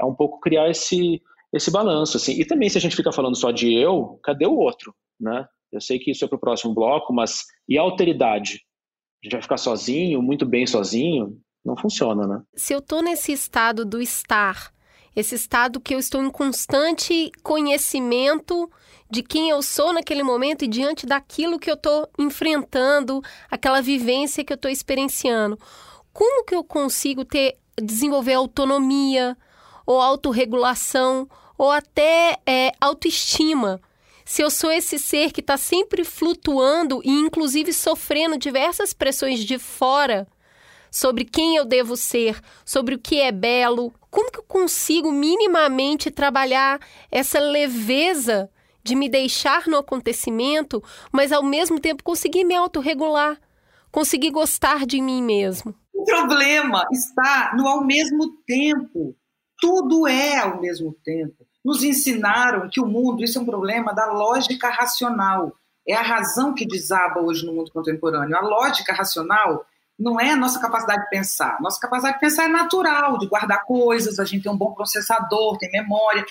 é 0.00 0.04
um 0.04 0.14
pouco 0.14 0.40
criar 0.40 0.68
esse 0.68 1.22
esse 1.52 1.70
balanço 1.70 2.16
assim. 2.16 2.32
E 2.32 2.44
também 2.44 2.68
se 2.68 2.78
a 2.78 2.80
gente 2.80 2.96
fica 2.96 3.12
falando 3.12 3.36
só 3.36 3.50
de 3.50 3.72
eu, 3.74 4.18
cadê 4.22 4.46
o 4.46 4.56
outro, 4.56 4.94
né? 5.20 5.46
Eu 5.70 5.80
sei 5.80 5.98
que 5.98 6.10
isso 6.10 6.24
é 6.24 6.28
para 6.28 6.36
o 6.36 6.40
próximo 6.40 6.74
bloco, 6.74 7.12
mas 7.12 7.44
e 7.68 7.78
a 7.78 7.82
alteridade? 7.82 8.62
A 9.22 9.26
gente 9.26 9.32
vai 9.32 9.42
ficar 9.42 9.56
sozinho, 9.56 10.22
muito 10.22 10.44
bem 10.44 10.66
sozinho? 10.66 11.38
Não 11.64 11.76
funciona, 11.76 12.26
né? 12.26 12.42
Se 12.54 12.74
eu 12.74 12.78
estou 12.78 13.02
nesse 13.02 13.32
estado 13.32 13.84
do 13.84 14.00
estar, 14.00 14.72
esse 15.14 15.34
estado 15.34 15.80
que 15.80 15.94
eu 15.94 15.98
estou 15.98 16.22
em 16.22 16.30
constante 16.30 17.30
conhecimento 17.42 18.70
de 19.10 19.22
quem 19.22 19.50
eu 19.50 19.62
sou 19.62 19.92
naquele 19.92 20.22
momento 20.22 20.64
e 20.64 20.68
diante 20.68 21.06
daquilo 21.06 21.58
que 21.58 21.70
eu 21.70 21.74
estou 21.74 22.08
enfrentando, 22.18 23.20
aquela 23.50 23.80
vivência 23.80 24.42
que 24.42 24.52
eu 24.52 24.56
estou 24.56 24.70
experienciando 24.70 25.58
como 26.12 26.44
que 26.44 26.54
eu 26.54 26.62
consigo 26.62 27.24
ter 27.24 27.58
desenvolver 27.80 28.34
autonomia 28.34 29.36
ou 29.86 30.00
autorregulação 30.00 31.28
ou 31.56 31.70
até 31.70 32.38
é, 32.46 32.72
autoestima? 32.80 33.80
Se 34.24 34.42
eu 34.42 34.50
sou 34.50 34.70
esse 34.70 34.98
ser 34.98 35.32
que 35.32 35.40
está 35.40 35.56
sempre 35.56 36.04
flutuando 36.04 37.00
e 37.04 37.10
inclusive 37.10 37.72
sofrendo 37.72 38.38
diversas 38.38 38.92
pressões 38.92 39.40
de 39.40 39.58
fora 39.58 40.28
sobre 40.90 41.24
quem 41.24 41.56
eu 41.56 41.64
devo 41.64 41.96
ser, 41.96 42.40
sobre 42.64 42.94
o 42.94 42.98
que 42.98 43.20
é 43.20 43.32
belo, 43.32 43.92
como 44.10 44.30
que 44.30 44.38
eu 44.38 44.44
consigo 44.44 45.10
minimamente 45.10 46.10
trabalhar 46.10 46.78
essa 47.10 47.40
leveza 47.40 48.50
de 48.84 48.94
me 48.94 49.08
deixar 49.08 49.66
no 49.66 49.78
acontecimento, 49.78 50.82
mas 51.10 51.32
ao 51.32 51.42
mesmo 51.42 51.80
tempo 51.80 52.02
conseguir 52.02 52.44
me 52.44 52.54
autorregular, 52.54 53.40
conseguir 53.90 54.30
gostar 54.30 54.84
de 54.84 55.00
mim 55.00 55.22
mesmo? 55.22 55.74
O 56.02 56.04
problema 56.04 56.84
está 56.90 57.52
no 57.56 57.68
ao 57.68 57.84
mesmo 57.84 58.32
tempo. 58.44 59.14
Tudo 59.60 60.08
é 60.08 60.36
ao 60.38 60.60
mesmo 60.60 60.92
tempo. 61.04 61.46
Nos 61.64 61.84
ensinaram 61.84 62.68
que 62.68 62.80
o 62.80 62.86
mundo, 62.86 63.22
isso 63.22 63.38
é 63.38 63.40
um 63.40 63.46
problema 63.46 63.94
da 63.94 64.06
lógica 64.06 64.68
racional. 64.68 65.54
É 65.86 65.94
a 65.94 66.02
razão 66.02 66.54
que 66.54 66.66
desaba 66.66 67.20
hoje 67.20 67.46
no 67.46 67.52
mundo 67.52 67.70
contemporâneo. 67.70 68.36
A 68.36 68.40
lógica 68.40 68.92
racional 68.92 69.64
não 69.96 70.18
é 70.18 70.30
a 70.30 70.36
nossa 70.36 70.58
capacidade 70.58 71.04
de 71.04 71.08
pensar. 71.08 71.60
Nossa 71.60 71.78
capacidade 71.78 72.14
de 72.14 72.20
pensar 72.20 72.46
é 72.46 72.48
natural, 72.48 73.16
de 73.16 73.28
guardar 73.28 73.64
coisas, 73.64 74.18
a 74.18 74.24
gente 74.24 74.42
tem 74.42 74.50
um 74.50 74.58
bom 74.58 74.74
processador, 74.74 75.56
tem 75.56 75.70
memória, 75.70 76.26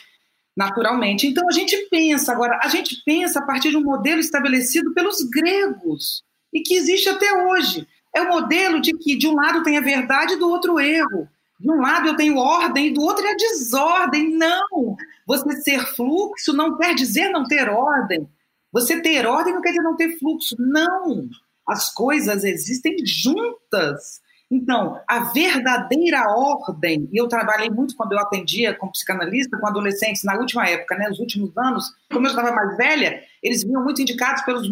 naturalmente. 0.53 1.27
Então 1.27 1.47
a 1.47 1.53
gente 1.53 1.77
pensa. 1.89 2.33
Agora, 2.33 2.59
a 2.61 2.67
gente 2.67 3.01
pensa 3.05 3.39
a 3.39 3.45
partir 3.45 3.69
de 3.69 3.77
um 3.77 3.83
modelo 3.83 4.19
estabelecido 4.19 4.93
pelos 4.93 5.23
gregos 5.31 6.25
e 6.53 6.59
que 6.59 6.75
existe 6.75 7.07
até 7.07 7.45
hoje. 7.45 7.87
É 8.15 8.21
o 8.21 8.29
modelo 8.29 8.81
de 8.81 8.91
que 8.97 9.15
de 9.15 9.27
um 9.27 9.35
lado 9.35 9.63
tem 9.63 9.77
a 9.77 9.81
verdade 9.81 10.33
e 10.33 10.39
do 10.39 10.49
outro 10.49 10.79
erro. 10.79 11.27
De 11.59 11.71
um 11.71 11.79
lado 11.79 12.07
eu 12.07 12.15
tenho 12.15 12.37
ordem 12.37 12.87
e 12.87 12.93
do 12.93 13.01
outro 13.01 13.25
é 13.25 13.31
a 13.31 13.35
desordem. 13.35 14.35
Não! 14.35 14.97
Você 15.27 15.61
ser 15.61 15.85
fluxo 15.95 16.53
não 16.53 16.77
quer 16.77 16.95
dizer 16.95 17.29
não 17.29 17.45
ter 17.45 17.69
ordem. 17.69 18.27
Você 18.71 19.01
ter 19.01 19.25
ordem 19.25 19.53
não 19.53 19.61
quer 19.61 19.69
dizer 19.69 19.83
não 19.83 19.95
ter 19.95 20.17
fluxo. 20.17 20.55
Não! 20.59 21.29
As 21.67 21.93
coisas 21.93 22.43
existem 22.43 22.95
juntas. 23.05 24.21
Então, 24.51 24.99
a 25.07 25.31
verdadeira 25.31 26.25
ordem, 26.27 27.07
e 27.13 27.17
eu 27.17 27.29
trabalhei 27.29 27.69
muito 27.69 27.95
quando 27.95 28.11
eu 28.11 28.19
atendia 28.19 28.73
como 28.73 28.91
psicanalista 28.91 29.57
com 29.57 29.65
adolescentes 29.65 30.25
na 30.25 30.35
última 30.35 30.67
época, 30.67 30.97
né, 30.97 31.07
nos 31.07 31.19
últimos 31.19 31.57
anos, 31.57 31.85
como 32.11 32.27
eu 32.27 32.31
estava 32.31 32.51
mais 32.51 32.75
velha, 32.75 33.23
eles 33.41 33.63
vinham 33.63 33.81
muito 33.81 34.01
indicados 34.01 34.41
pelos 34.43 34.67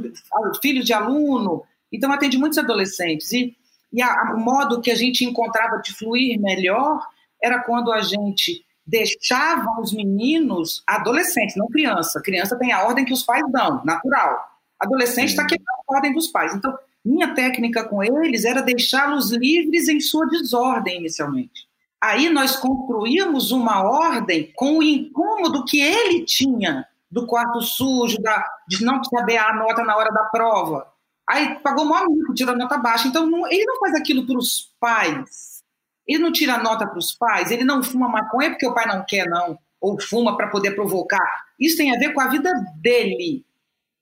filhos 0.62 0.84
de 0.84 0.92
aluno, 0.92 1.64
então, 1.92 2.12
atendi 2.12 2.38
muitos 2.38 2.58
adolescentes. 2.58 3.32
E, 3.32 3.56
e 3.92 4.02
a, 4.02 4.08
a, 4.08 4.34
o 4.36 4.40
modo 4.40 4.82
que 4.82 4.92
a 4.92 4.96
gente 4.96 5.26
encontrava 5.26 5.78
de 5.78 5.94
fluir 5.94 6.40
melhor 6.40 7.02
era 7.42 7.64
quando 7.64 7.92
a 7.92 8.02
gente 8.02 8.66
deixava 8.86 9.80
os 9.80 9.94
meninos, 9.94 10.84
adolescentes, 10.88 11.56
não 11.56 11.68
criança. 11.68 12.22
Criança 12.22 12.58
tem 12.58 12.72
a 12.72 12.84
ordem 12.84 13.06
que 13.06 13.14
os 13.14 13.24
pais 13.24 13.44
dão, 13.52 13.84
natural. 13.86 14.40
Adolescente 14.80 15.30
está 15.30 15.46
quebrando 15.46 15.68
a 15.90 15.96
ordem 15.96 16.14
dos 16.14 16.28
pais. 16.28 16.56
Então, 16.56 16.76
minha 17.04 17.34
técnica 17.34 17.84
com 17.84 18.04
eles 18.04 18.46
era 18.46 18.62
deixá-los 18.62 19.32
livres 19.32 19.88
em 19.88 20.00
sua 20.00 20.28
desordem 20.28 20.98
inicialmente. 20.98 21.68
Aí 22.02 22.30
nós 22.30 22.56
construímos 22.56 23.52
uma 23.52 23.84
ordem 23.84 24.52
com 24.56 24.78
o 24.78 24.84
incômodo 24.84 25.66
que 25.66 25.80
ele 25.80 26.24
tinha 26.24 26.86
do 27.12 27.26
quarto 27.26 27.62
sujo, 27.62 28.18
da, 28.22 28.46
de 28.68 28.84
não 28.84 29.04
saber 29.04 29.38
a 29.38 29.54
nota 29.54 29.84
na 29.84 29.98
hora 29.98 30.12
da 30.12 30.24
prova. 30.26 30.88
Aí 31.30 31.60
pagou 31.60 31.86
o 31.86 31.90
maior 31.90 32.10
mico, 32.10 32.34
tira 32.34 32.56
nota 32.56 32.78
baixa. 32.78 33.08
Então 33.08 33.30
não, 33.30 33.46
ele 33.48 33.64
não 33.66 33.80
faz 33.80 33.94
aquilo 33.94 34.26
para 34.26 34.38
os 34.38 34.74
pais. 34.80 35.64
Ele 36.08 36.24
não 36.24 36.32
tira 36.32 36.58
nota 36.58 36.88
para 36.88 36.98
os 36.98 37.12
pais. 37.12 37.52
Ele 37.52 37.64
não 37.64 37.84
fuma 37.84 38.10
maconha 38.10 38.50
porque 38.50 38.68
o 38.68 38.74
pai 38.74 38.88
não 38.88 39.06
quer, 39.08 39.28
não. 39.30 39.58
Ou 39.80 40.02
fuma 40.02 40.36
para 40.36 40.48
poder 40.48 40.72
provocar. 40.72 41.46
Isso 41.60 41.78
tem 41.78 41.96
a 41.96 42.00
ver 42.00 42.14
com 42.14 42.20
a 42.20 42.28
vida 42.30 42.52
dele. 42.82 43.46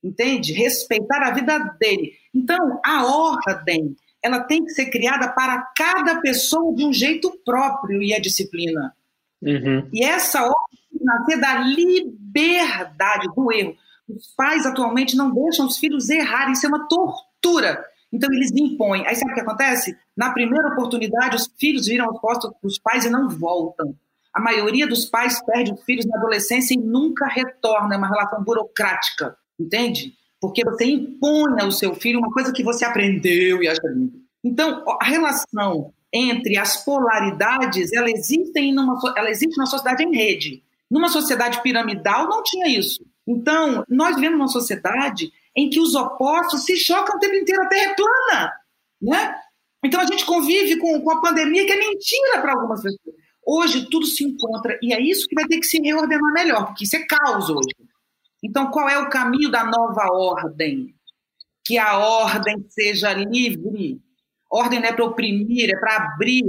Entende? 0.02 0.54
Respeitar 0.54 1.22
a 1.22 1.32
vida 1.32 1.60
dele. 1.78 2.14
Então, 2.34 2.80
a 2.86 3.06
ordem, 3.06 3.94
ela 4.24 4.40
tem 4.40 4.64
que 4.64 4.72
ser 4.72 4.86
criada 4.86 5.28
para 5.28 5.60
cada 5.76 6.22
pessoa 6.22 6.74
de 6.74 6.86
um 6.86 6.94
jeito 6.94 7.38
próprio 7.44 8.02
e 8.02 8.14
a 8.14 8.22
disciplina. 8.22 8.96
Uhum. 9.42 9.90
E 9.92 10.04
essa 10.04 10.44
ordem 10.44 10.78
nascer 11.02 11.40
da 11.42 11.60
liberdade 11.60 13.28
do 13.36 13.52
erro. 13.52 13.76
Os 14.10 14.28
pais 14.36 14.66
atualmente 14.66 15.16
não 15.16 15.34
deixam 15.34 15.66
os 15.66 15.78
filhos 15.78 16.10
errarem, 16.10 16.53
isso 16.53 16.66
é 16.66 16.70
uma 16.70 16.88
tortura. 16.88 17.84
Então 18.12 18.32
eles 18.34 18.51
impõem. 18.51 19.05
Aí 19.05 19.16
sabe 19.16 19.32
o 19.32 19.36
que 19.36 19.41
acontece? 19.41 19.97
Na 20.16 20.32
primeira 20.32 20.70
oportunidade, 20.70 21.36
os 21.36 21.49
filhos 21.60 21.88
viram 21.88 22.10
as 22.10 22.20
costas 22.20 22.51
dos 22.64 22.80
pais 22.80 23.05
e 23.05 23.10
não 23.10 23.30
voltam. 23.30 23.95
A 24.34 24.39
maioria 24.39 24.88
dos 24.88 25.05
pais 25.05 25.43
perde 25.43 25.74
os 25.74 25.84
filhos 25.84 26.05
na 26.05 26.18
adolescência 26.18 26.74
e 26.74 26.78
nunca 26.78 27.26
retorna. 27.28 27.95
É 27.95 27.97
uma 27.97 28.08
relação 28.08 28.43
burocrática, 28.43 29.36
entende? 29.60 30.14
Porque 30.39 30.64
você 30.64 30.86
impõe 30.86 31.60
ao 31.60 31.72
seu 31.72 31.95
filho 31.95 32.20
uma 32.20 32.32
coisa 32.32 32.53
que 32.53 32.64
você 32.64 32.86
aprendeu 32.86 33.62
e 33.62 33.68
acha 33.68 33.82
lindo. 33.88 34.22
Então, 34.43 34.84
a 35.01 35.05
relação 35.05 35.91
entre 36.14 36.58
as 36.58 36.86
polaridades, 36.86 37.91
ela 37.91 38.10
existe, 38.10 38.72
numa, 38.72 38.97
ela 39.18 39.30
existe 39.30 39.58
na 39.58 39.66
sociedade 39.66 40.03
em 40.03 40.16
rede. 40.16 40.64
Numa 40.89 41.10
sociedade 41.10 41.62
piramidal 41.62 42.30
não 42.30 42.43
tinha 42.43 42.68
isso. 42.68 43.03
Então, 43.28 43.84
nós 43.90 44.16
vivemos 44.16 44.40
uma 44.40 44.48
sociedade 44.48 45.32
em 45.56 45.70
que 45.70 45.80
os 45.80 45.96
opostos 45.96 46.64
se 46.64 46.78
chocam 46.78 47.18
o 47.18 47.20
tempo 47.20 47.36
inteiro, 47.36 47.64
a 47.64 47.68
Terra 47.68 47.92
é 47.92 47.96
plana. 47.96 48.54
Né? 49.02 49.36
Então, 49.84 50.00
a 50.00 50.06
gente 50.06 50.26
convive 50.26 50.78
com, 50.78 51.02
com 51.02 51.12
a 51.12 51.22
pandemia, 51.22 51.66
que 51.66 51.74
é 51.74 51.78
mentira 51.78 52.42
para 52.42 52.54
algumas 52.54 52.82
pessoas. 52.82 53.16
Hoje, 53.46 53.90
tudo 53.90 54.06
se 54.06 54.24
encontra, 54.24 54.78
e 54.82 54.94
é 54.94 55.02
isso 55.02 55.28
que 55.28 55.36
vai 55.36 55.46
ter 55.46 55.60
que 55.60 55.66
se 55.66 55.80
reordenar 55.82 56.34
melhor, 56.34 56.68
porque 56.68 56.86
isso 56.86 56.96
é 56.96 57.06
caos 57.06 57.50
hoje. 57.50 57.76
Então, 58.44 58.72
qual 58.72 58.88
é 58.88 58.98
o 58.98 59.10
caminho 59.10 59.50
da 59.50 59.64
nova 59.66 60.08
ordem? 60.12 60.94
Que 61.66 61.78
a 61.78 61.98
ordem 61.98 62.66
seja 62.70 63.14
livre. 63.14 64.00
Ordem 64.50 64.80
não 64.80 64.88
é 64.88 64.94
para 64.94 65.06
oprimir, 65.06 65.70
é 65.70 65.78
para 65.78 65.96
abrir. 65.98 66.46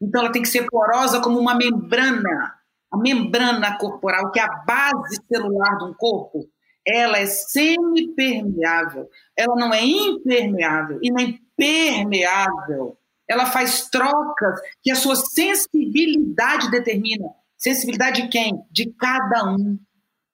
Então, 0.00 0.22
ela 0.22 0.32
tem 0.32 0.42
que 0.42 0.48
ser 0.48 0.66
porosa 0.66 1.20
como 1.20 1.38
uma 1.38 1.54
membrana 1.54 2.54
a 2.94 2.98
membrana 2.98 3.76
corporal, 3.78 4.30
que 4.30 4.40
é 4.40 4.42
a 4.42 4.64
base 4.66 5.18
celular 5.30 5.78
de 5.78 5.84
um 5.84 5.94
corpo, 5.94 6.48
ela 6.86 7.18
é 7.18 7.26
semipermeável. 7.26 9.08
Ela 9.36 9.56
não 9.56 9.72
é 9.72 9.84
impermeável 9.84 10.98
e 11.02 11.10
nem 11.10 11.40
permeável. 11.56 12.98
Ela 13.28 13.46
faz 13.46 13.88
trocas 13.88 14.60
que 14.82 14.90
a 14.90 14.94
sua 14.94 15.16
sensibilidade 15.16 16.70
determina. 16.70 17.26
Sensibilidade 17.56 18.22
de 18.22 18.28
quem? 18.28 18.52
De 18.70 18.92
cada 18.92 19.50
um. 19.50 19.78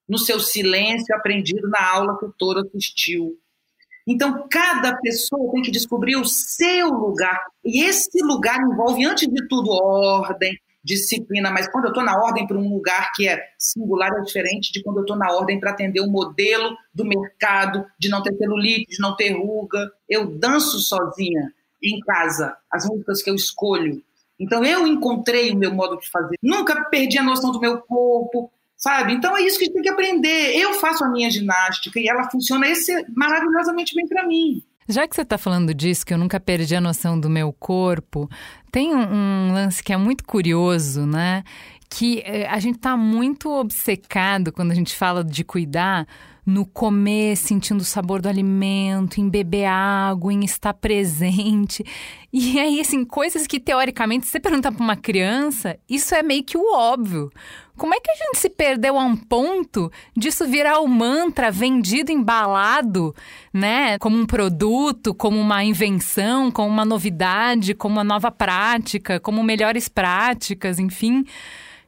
No 0.08 0.18
seu 0.18 0.40
silêncio 0.40 1.14
aprendido 1.14 1.68
na 1.68 1.88
aula 1.88 2.18
que 2.18 2.24
o 2.24 2.34
Toro 2.36 2.60
assistiu. 2.60 3.38
Então, 4.06 4.48
cada 4.50 4.96
pessoa 4.96 5.52
tem 5.52 5.62
que 5.62 5.70
descobrir 5.70 6.16
o 6.16 6.24
seu 6.24 6.88
lugar. 6.88 7.40
E 7.64 7.84
esse 7.84 8.20
lugar 8.24 8.58
envolve, 8.60 9.04
antes 9.04 9.28
de 9.28 9.46
tudo, 9.46 9.70
ordem, 9.70 10.58
disciplina, 10.82 11.50
mas 11.50 11.68
quando 11.68 11.84
eu 11.84 11.90
estou 11.90 12.02
na 12.02 12.16
ordem 12.16 12.46
para 12.46 12.56
um 12.56 12.72
lugar 12.72 13.12
que 13.14 13.28
é 13.28 13.40
singular 13.58 14.10
é 14.12 14.22
diferente 14.22 14.72
de 14.72 14.82
quando 14.82 14.98
eu 14.98 15.02
estou 15.02 15.16
na 15.16 15.30
ordem 15.32 15.60
para 15.60 15.70
atender 15.70 16.00
o 16.00 16.10
modelo 16.10 16.76
do 16.94 17.04
mercado, 17.04 17.84
de 17.98 18.08
não 18.08 18.22
ter 18.22 18.34
celulite, 18.36 18.96
de 18.96 19.00
não 19.00 19.14
ter 19.14 19.30
ruga. 19.32 19.90
Eu 20.08 20.26
danço 20.26 20.78
sozinha 20.78 21.52
em 21.82 22.00
casa, 22.00 22.56
as 22.70 22.86
músicas 22.86 23.22
que 23.22 23.30
eu 23.30 23.34
escolho. 23.34 24.02
Então 24.38 24.64
eu 24.64 24.86
encontrei 24.86 25.52
o 25.52 25.56
meu 25.56 25.72
modo 25.74 25.98
de 25.98 26.08
fazer. 26.08 26.36
Nunca 26.42 26.84
perdi 26.84 27.18
a 27.18 27.22
noção 27.22 27.52
do 27.52 27.60
meu 27.60 27.78
corpo, 27.82 28.50
sabe? 28.76 29.12
Então 29.12 29.36
é 29.36 29.42
isso 29.42 29.58
que 29.58 29.64
a 29.64 29.66
gente 29.66 29.74
tem 29.74 29.82
que 29.82 29.90
aprender. 29.90 30.56
Eu 30.56 30.74
faço 30.74 31.04
a 31.04 31.10
minha 31.10 31.30
ginástica 31.30 32.00
e 32.00 32.08
ela 32.08 32.30
funciona 32.30 32.66
esse, 32.66 33.04
maravilhosamente 33.14 33.94
bem 33.94 34.08
para 34.08 34.26
mim. 34.26 34.62
Já 34.90 35.06
que 35.06 35.14
você 35.14 35.22
está 35.22 35.38
falando 35.38 35.72
disso, 35.72 36.04
que 36.04 36.12
eu 36.12 36.18
nunca 36.18 36.40
perdi 36.40 36.74
a 36.74 36.80
noção 36.80 37.18
do 37.18 37.30
meu 37.30 37.52
corpo, 37.52 38.28
tem 38.72 38.94
um, 38.94 39.48
um 39.48 39.52
lance 39.52 39.82
que 39.82 39.92
é 39.92 39.96
muito 39.96 40.24
curioso, 40.24 41.06
né? 41.06 41.44
Que 41.88 42.22
eh, 42.24 42.48
a 42.48 42.58
gente 42.58 42.76
está 42.76 42.96
muito 42.96 43.50
obcecado 43.50 44.52
quando 44.52 44.72
a 44.72 44.74
gente 44.74 44.96
fala 44.96 45.22
de 45.22 45.44
cuidar 45.44 46.06
no 46.44 46.66
comer, 46.66 47.36
sentindo 47.36 47.80
o 47.80 47.84
sabor 47.84 48.20
do 48.20 48.28
alimento, 48.28 49.20
em 49.20 49.28
beber 49.28 49.66
água, 49.66 50.32
em 50.32 50.44
estar 50.44 50.74
presente. 50.74 51.84
E 52.32 52.60
aí, 52.60 52.80
assim, 52.80 53.04
coisas 53.04 53.44
que 53.44 53.58
teoricamente, 53.58 54.24
se 54.24 54.30
você 54.30 54.38
perguntar 54.38 54.70
para 54.70 54.84
uma 54.84 54.94
criança, 54.94 55.76
isso 55.88 56.14
é 56.14 56.22
meio 56.22 56.44
que 56.44 56.56
o 56.56 56.72
óbvio. 56.72 57.28
Como 57.80 57.94
é 57.94 57.98
que 57.98 58.10
a 58.10 58.14
gente 58.14 58.36
se 58.36 58.50
perdeu 58.50 58.98
a 58.98 59.02
um 59.02 59.16
ponto 59.16 59.90
disso 60.14 60.46
virar 60.46 60.80
o 60.80 60.86
mantra 60.86 61.50
vendido 61.50 62.12
embalado, 62.12 63.14
né? 63.54 63.98
Como 63.98 64.18
um 64.18 64.26
produto, 64.26 65.14
como 65.14 65.40
uma 65.40 65.64
invenção, 65.64 66.50
como 66.50 66.68
uma 66.68 66.84
novidade, 66.84 67.72
como 67.72 67.94
uma 67.94 68.04
nova 68.04 68.30
prática, 68.30 69.18
como 69.18 69.42
melhores 69.42 69.88
práticas, 69.88 70.78
enfim. 70.78 71.24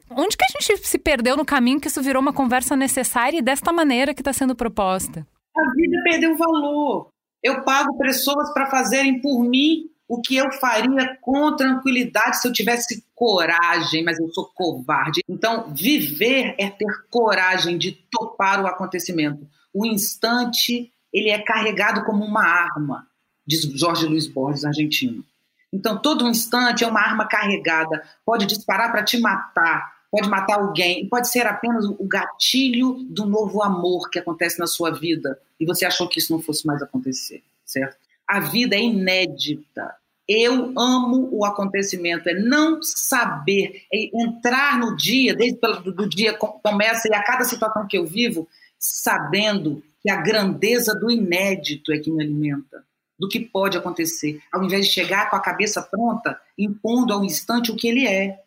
Onde 0.09 0.35
que 0.35 0.43
a 0.43 0.59
gente 0.59 0.87
se 0.87 0.97
perdeu 0.97 1.37
no 1.37 1.45
caminho 1.45 1.79
que 1.79 1.89
isso 1.89 2.01
virou 2.01 2.23
uma 2.23 2.33
conversa 2.33 2.75
necessária 2.75 3.37
e 3.37 3.43
desta 3.43 3.71
maneira 3.71 4.15
que 4.15 4.21
está 4.21 4.33
sendo 4.33 4.55
proposta? 4.55 5.27
A 5.55 5.73
vida 5.75 6.01
perdeu 6.03 6.35
valor. 6.35 7.09
Eu 7.43 7.63
pago 7.63 7.95
pessoas 7.99 8.51
para 8.51 8.65
fazerem 8.65 9.21
por 9.21 9.43
mim 9.43 9.92
o 10.13 10.21
que 10.21 10.35
eu 10.35 10.51
faria 10.51 11.17
com 11.19 11.55
tranquilidade 11.55 12.39
se 12.39 12.47
eu 12.47 12.53
tivesse 12.53 13.03
coragem, 13.15 14.03
mas 14.03 14.19
eu 14.19 14.29
sou 14.29 14.45
covarde. 14.53 15.21
Então, 15.27 15.73
viver 15.73 16.53
é 16.59 16.69
ter 16.69 16.85
coragem 17.09 17.79
de 17.79 17.93
topar 18.11 18.61
o 18.63 18.67
acontecimento. 18.67 19.47
O 19.73 19.87
instante, 19.87 20.91
ele 21.11 21.31
é 21.31 21.39
carregado 21.39 22.05
como 22.05 22.23
uma 22.23 22.45
arma, 22.45 23.07
diz 23.43 23.63
Jorge 23.73 24.05
Luiz 24.05 24.27
Borges, 24.27 24.65
argentino. 24.65 25.25
Então, 25.73 25.97
todo 25.97 26.27
instante 26.27 26.83
é 26.83 26.87
uma 26.87 27.01
arma 27.01 27.27
carregada, 27.27 28.03
pode 28.23 28.45
disparar 28.45 28.91
para 28.91 29.03
te 29.03 29.19
matar, 29.19 29.93
pode 30.11 30.29
matar 30.29 30.59
alguém, 30.59 31.09
pode 31.09 31.27
ser 31.27 31.47
apenas 31.47 31.85
o 31.85 32.07
gatilho 32.07 32.99
do 33.09 33.25
novo 33.25 33.63
amor 33.63 34.11
que 34.11 34.19
acontece 34.19 34.59
na 34.59 34.67
sua 34.67 34.91
vida, 34.91 35.39
e 35.59 35.65
você 35.65 35.85
achou 35.85 36.07
que 36.07 36.19
isso 36.19 36.31
não 36.31 36.39
fosse 36.39 36.67
mais 36.67 36.83
acontecer, 36.83 37.41
certo? 37.65 37.97
A 38.27 38.39
vida 38.39 38.75
é 38.75 38.81
inédita. 38.81 39.95
Eu 40.27 40.73
amo 40.77 41.27
o 41.31 41.43
acontecimento, 41.43 42.29
é 42.29 42.33
não 42.33 42.81
saber, 42.81 43.83
é 43.93 44.09
entrar 44.13 44.79
no 44.79 44.95
dia, 44.95 45.35
desde 45.35 45.59
o 45.65 46.09
dia 46.09 46.33
começa 46.33 47.09
e 47.09 47.13
a 47.13 47.23
cada 47.23 47.43
situação 47.43 47.85
que 47.85 47.97
eu 47.97 48.05
vivo, 48.05 48.47
sabendo 48.79 49.83
que 50.01 50.09
a 50.09 50.15
grandeza 50.15 50.95
do 50.95 51.11
inédito 51.11 51.91
é 51.91 51.99
que 51.99 52.09
me 52.09 52.23
alimenta, 52.23 52.85
do 53.19 53.27
que 53.27 53.39
pode 53.39 53.77
acontecer, 53.77 54.41
ao 54.51 54.63
invés 54.63 54.85
de 54.85 54.93
chegar 54.93 55.29
com 55.29 55.35
a 55.35 55.41
cabeça 55.41 55.81
pronta, 55.81 56.39
impondo 56.57 57.13
ao 57.13 57.25
instante 57.25 57.71
o 57.71 57.75
que 57.75 57.87
ele 57.87 58.07
é. 58.07 58.39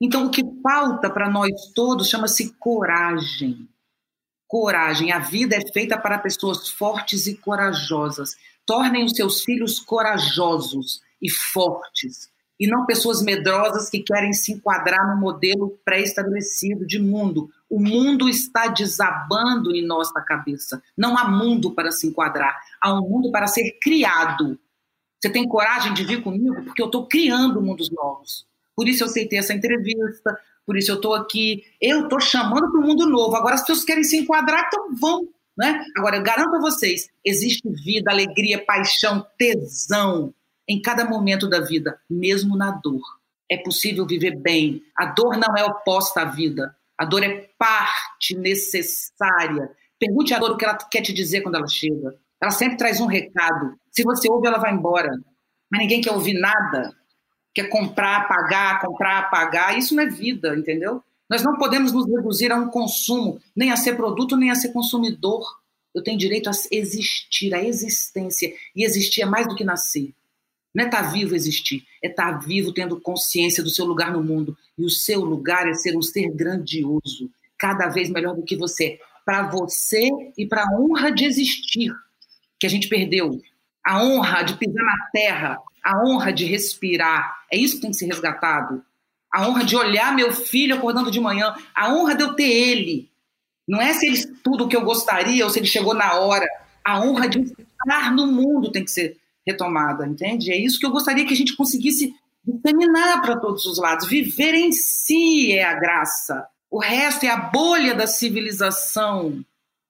Então, 0.00 0.26
o 0.26 0.30
que 0.30 0.42
falta 0.62 1.10
para 1.10 1.28
nós 1.28 1.50
todos 1.74 2.08
chama-se 2.08 2.54
coragem. 2.54 3.68
Coragem. 4.48 5.12
A 5.12 5.18
vida 5.18 5.54
é 5.54 5.72
feita 5.72 5.98
para 5.98 6.18
pessoas 6.18 6.68
fortes 6.68 7.26
e 7.26 7.36
corajosas. 7.36 8.36
Tornem 8.64 9.04
os 9.04 9.12
seus 9.12 9.42
filhos 9.42 9.78
corajosos 9.78 11.02
e 11.20 11.30
fortes, 11.30 12.30
e 12.60 12.66
não 12.66 12.84
pessoas 12.84 13.22
medrosas 13.22 13.88
que 13.88 14.00
querem 14.00 14.34
se 14.34 14.52
enquadrar 14.52 15.14
no 15.14 15.18
modelo 15.18 15.80
pré-estabelecido 15.82 16.86
de 16.86 16.98
mundo. 16.98 17.48
O 17.70 17.80
mundo 17.80 18.28
está 18.28 18.66
desabando 18.66 19.74
em 19.74 19.86
nossa 19.86 20.20
cabeça. 20.20 20.82
Não 20.94 21.16
há 21.16 21.26
mundo 21.26 21.70
para 21.70 21.90
se 21.90 22.06
enquadrar, 22.06 22.54
há 22.78 22.92
um 22.92 23.08
mundo 23.08 23.32
para 23.32 23.46
ser 23.46 23.78
criado. 23.80 24.60
Você 25.18 25.30
tem 25.30 25.48
coragem 25.48 25.94
de 25.94 26.04
vir 26.04 26.22
comigo? 26.22 26.62
Porque 26.62 26.82
eu 26.82 26.86
estou 26.86 27.06
criando 27.06 27.62
mundos 27.62 27.90
novos. 27.90 28.46
Por 28.76 28.86
isso 28.88 29.02
eu 29.02 29.06
aceitei 29.06 29.38
essa 29.38 29.54
entrevista, 29.54 30.38
por 30.66 30.76
isso 30.76 30.90
eu 30.90 30.96
estou 30.96 31.14
aqui. 31.14 31.64
Eu 31.80 32.04
estou 32.04 32.20
chamando 32.20 32.70
para 32.70 32.80
o 32.80 32.82
mundo 32.82 33.06
novo. 33.08 33.36
Agora, 33.36 33.54
as 33.54 33.62
pessoas 33.62 33.84
querem 33.84 34.04
se 34.04 34.18
enquadrar, 34.18 34.66
então 34.66 34.94
vão. 34.96 35.28
Né? 35.56 35.82
Agora, 35.96 36.16
eu 36.16 36.22
garanto 36.22 36.56
a 36.56 36.60
vocês: 36.60 37.08
existe 37.24 37.66
vida, 37.70 38.10
alegria, 38.10 38.64
paixão, 38.64 39.26
tesão 39.38 40.34
em 40.70 40.80
cada 40.80 41.04
momento 41.04 41.48
da 41.48 41.60
vida, 41.60 41.98
mesmo 42.08 42.56
na 42.56 42.70
dor. 42.70 43.02
É 43.50 43.56
possível 43.56 44.06
viver 44.06 44.36
bem. 44.36 44.80
A 44.96 45.06
dor 45.06 45.36
não 45.36 45.56
é 45.56 45.64
oposta 45.64 46.20
à 46.20 46.24
vida. 46.24 46.72
A 46.96 47.04
dor 47.04 47.24
é 47.24 47.50
parte 47.58 48.36
necessária. 48.36 49.72
Pergunte 49.98 50.32
a 50.32 50.38
dor 50.38 50.52
o 50.52 50.56
que 50.56 50.64
ela 50.64 50.76
quer 50.76 51.02
te 51.02 51.12
dizer 51.12 51.40
quando 51.40 51.56
ela 51.56 51.66
chega. 51.66 52.14
Ela 52.40 52.52
sempre 52.52 52.76
traz 52.76 53.00
um 53.00 53.06
recado. 53.06 53.74
Se 53.90 54.04
você 54.04 54.30
ouve, 54.30 54.46
ela 54.46 54.58
vai 54.58 54.72
embora. 54.72 55.10
Mas 55.68 55.80
ninguém 55.80 56.00
quer 56.00 56.12
ouvir 56.12 56.34
nada 56.34 56.94
que 57.52 57.62
é 57.62 57.64
comprar, 57.66 58.28
pagar, 58.28 58.80
comprar, 58.80 59.28
pagar. 59.28 59.76
Isso 59.76 59.96
não 59.96 60.04
é 60.04 60.06
vida, 60.06 60.54
entendeu? 60.54 61.02
Nós 61.28 61.42
não 61.42 61.58
podemos 61.58 61.90
nos 61.92 62.06
reduzir 62.06 62.52
a 62.52 62.56
um 62.56 62.68
consumo, 62.68 63.40
nem 63.56 63.72
a 63.72 63.76
ser 63.76 63.96
produto, 63.96 64.36
nem 64.36 64.52
a 64.52 64.54
ser 64.54 64.72
consumidor. 64.72 65.44
Eu 65.92 66.04
tenho 66.04 66.16
direito 66.16 66.48
a 66.48 66.52
existir, 66.70 67.52
a 67.52 67.60
existência. 67.60 68.54
E 68.76 68.84
existir 68.84 69.22
é 69.22 69.26
mais 69.26 69.48
do 69.48 69.56
que 69.56 69.64
nascer. 69.64 70.14
Não 70.74 70.84
é 70.84 70.86
estar 70.86 71.04
tá 71.04 71.10
vivo 71.10 71.34
existir, 71.34 71.84
é 72.02 72.08
estar 72.08 72.32
tá 72.32 72.38
vivo 72.38 72.72
tendo 72.72 73.00
consciência 73.00 73.62
do 73.62 73.70
seu 73.70 73.84
lugar 73.84 74.12
no 74.12 74.22
mundo. 74.22 74.56
E 74.78 74.84
o 74.84 74.90
seu 74.90 75.20
lugar 75.20 75.68
é 75.68 75.74
ser 75.74 75.96
um 75.96 76.02
ser 76.02 76.30
grandioso, 76.30 77.30
cada 77.58 77.88
vez 77.88 78.08
melhor 78.08 78.34
do 78.34 78.44
que 78.44 78.56
você. 78.56 78.98
Para 79.24 79.48
você 79.48 80.08
e 80.38 80.46
para 80.46 80.62
a 80.62 80.80
honra 80.80 81.10
de 81.10 81.24
existir, 81.24 81.92
que 82.58 82.66
a 82.66 82.70
gente 82.70 82.88
perdeu. 82.88 83.40
A 83.84 84.02
honra 84.02 84.42
de 84.42 84.56
pisar 84.56 84.84
na 84.84 85.10
terra, 85.12 85.58
a 85.82 86.04
honra 86.04 86.32
de 86.32 86.44
respirar. 86.44 87.44
É 87.50 87.56
isso 87.56 87.76
que 87.76 87.82
tem 87.82 87.90
que 87.90 87.96
ser 87.96 88.06
resgatado. 88.06 88.82
A 89.32 89.48
honra 89.48 89.64
de 89.64 89.76
olhar 89.76 90.14
meu 90.14 90.32
filho 90.32 90.76
acordando 90.76 91.10
de 91.10 91.20
manhã, 91.20 91.54
a 91.74 91.92
honra 91.92 92.14
de 92.14 92.22
eu 92.22 92.34
ter 92.34 92.50
ele. 92.50 93.10
Não 93.66 93.80
é 93.80 93.92
se 93.92 94.06
ele 94.06 94.26
tudo 94.42 94.64
o 94.64 94.68
que 94.68 94.76
eu 94.76 94.84
gostaria 94.84 95.44
ou 95.44 95.50
se 95.50 95.58
ele 95.58 95.66
chegou 95.66 95.94
na 95.94 96.14
hora. 96.14 96.46
A 96.84 97.00
honra 97.00 97.28
de 97.28 97.40
estar 97.40 98.12
no 98.12 98.26
mundo 98.26 98.72
tem 98.72 98.84
que 98.84 98.90
ser 98.90 99.16
retomada, 99.46 100.06
entende? 100.06 100.50
É 100.50 100.56
isso 100.56 100.78
que 100.78 100.86
eu 100.86 100.90
gostaria 100.90 101.26
que 101.26 101.32
a 101.32 101.36
gente 101.36 101.56
conseguisse 101.56 102.14
disseminar 102.44 103.20
para 103.22 103.36
todos 103.36 103.64
os 103.66 103.78
lados. 103.78 104.08
Viver 104.08 104.54
em 104.54 104.72
si 104.72 105.52
é 105.52 105.64
a 105.64 105.74
graça. 105.74 106.46
O 106.70 106.78
resto 106.78 107.24
é 107.24 107.28
a 107.28 107.36
bolha 107.36 107.94
da 107.94 108.06
civilização 108.06 109.44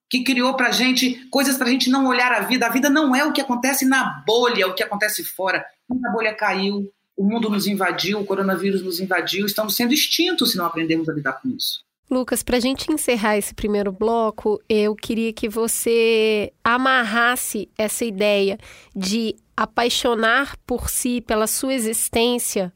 que 0.09 0.25
criou 0.25 0.55
para 0.55 0.73
gente 0.73 1.25
coisas 1.31 1.57
para 1.57 1.69
a 1.69 1.71
gente 1.71 1.89
não 1.89 2.07
olhar 2.07 2.33
a 2.33 2.41
vida. 2.41 2.67
A 2.67 2.71
vida 2.71 2.91
não 2.91 3.15
é 3.15 3.25
o 3.25 3.33
que 3.33 3.41
acontece 3.41 3.85
na 3.85 4.23
bolha, 4.27 4.65
é 4.65 4.67
o 4.67 4.75
que 4.75 4.83
acontece 4.83 5.23
fora. 5.23 5.65
A 5.91 6.11
bolha 6.11 6.35
caiu, 6.35 6.91
o 7.17 7.25
mundo 7.25 7.49
nos 7.49 7.67
invadiu, 7.67 8.19
o 8.19 8.25
coronavírus 8.25 8.83
nos 8.83 8.99
invadiu, 8.99 9.47
estamos 9.47 9.77
sendo 9.77 9.93
extintos 9.93 10.53
se 10.53 10.57
não 10.57 10.67
aprendermos 10.67 11.09
a 11.09 11.13
lidar 11.13 11.35
com 11.35 11.49
isso. 11.51 11.85
Lucas, 12.11 12.43
para 12.43 12.57
a 12.57 12.61
gente 12.61 12.93
encerrar 12.93 13.39
esse 13.39 13.55
primeiro 13.55 13.93
bloco, 13.93 14.61
eu 14.69 14.97
queria 14.97 15.33
que 15.33 15.49
você 15.49 16.53
amarrasse 16.65 17.71
essa 17.79 18.05
ideia 18.05 18.59
de 18.97 19.37
apaixonar 19.57 20.57
por 20.67 20.91
si, 20.91 21.21
pela 21.21 21.47
sua 21.47 21.73
existência, 21.73 22.73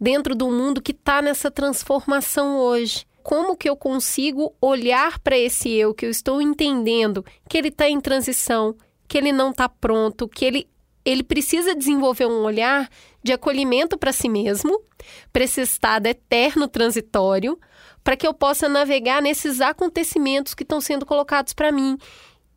dentro 0.00 0.36
do 0.36 0.48
mundo 0.52 0.80
que 0.80 0.92
está 0.92 1.20
nessa 1.20 1.50
transformação 1.50 2.58
hoje. 2.58 3.04
Como 3.24 3.56
que 3.56 3.68
eu 3.68 3.76
consigo 3.76 4.54
olhar 4.60 5.18
para 5.18 5.36
esse 5.36 5.68
eu 5.68 5.92
que 5.92 6.06
eu 6.06 6.10
estou 6.10 6.40
entendendo 6.40 7.24
que 7.48 7.58
ele 7.58 7.68
está 7.68 7.88
em 7.88 8.00
transição, 8.00 8.76
que 9.08 9.18
ele 9.18 9.32
não 9.32 9.50
está 9.50 9.68
pronto, 9.68 10.28
que 10.28 10.44
ele, 10.44 10.68
ele 11.04 11.24
precisa 11.24 11.74
desenvolver 11.74 12.26
um 12.26 12.44
olhar 12.44 12.88
de 13.20 13.32
acolhimento 13.32 13.98
para 13.98 14.12
si 14.12 14.28
mesmo, 14.28 14.80
para 15.32 15.42
esse 15.42 15.60
estado 15.60 16.06
eterno 16.06 16.68
transitório, 16.68 17.58
para 18.10 18.16
que 18.16 18.26
eu 18.26 18.34
possa 18.34 18.68
navegar 18.68 19.22
nesses 19.22 19.60
acontecimentos 19.60 20.52
que 20.52 20.64
estão 20.64 20.80
sendo 20.80 21.06
colocados 21.06 21.52
para 21.52 21.70
mim. 21.70 21.96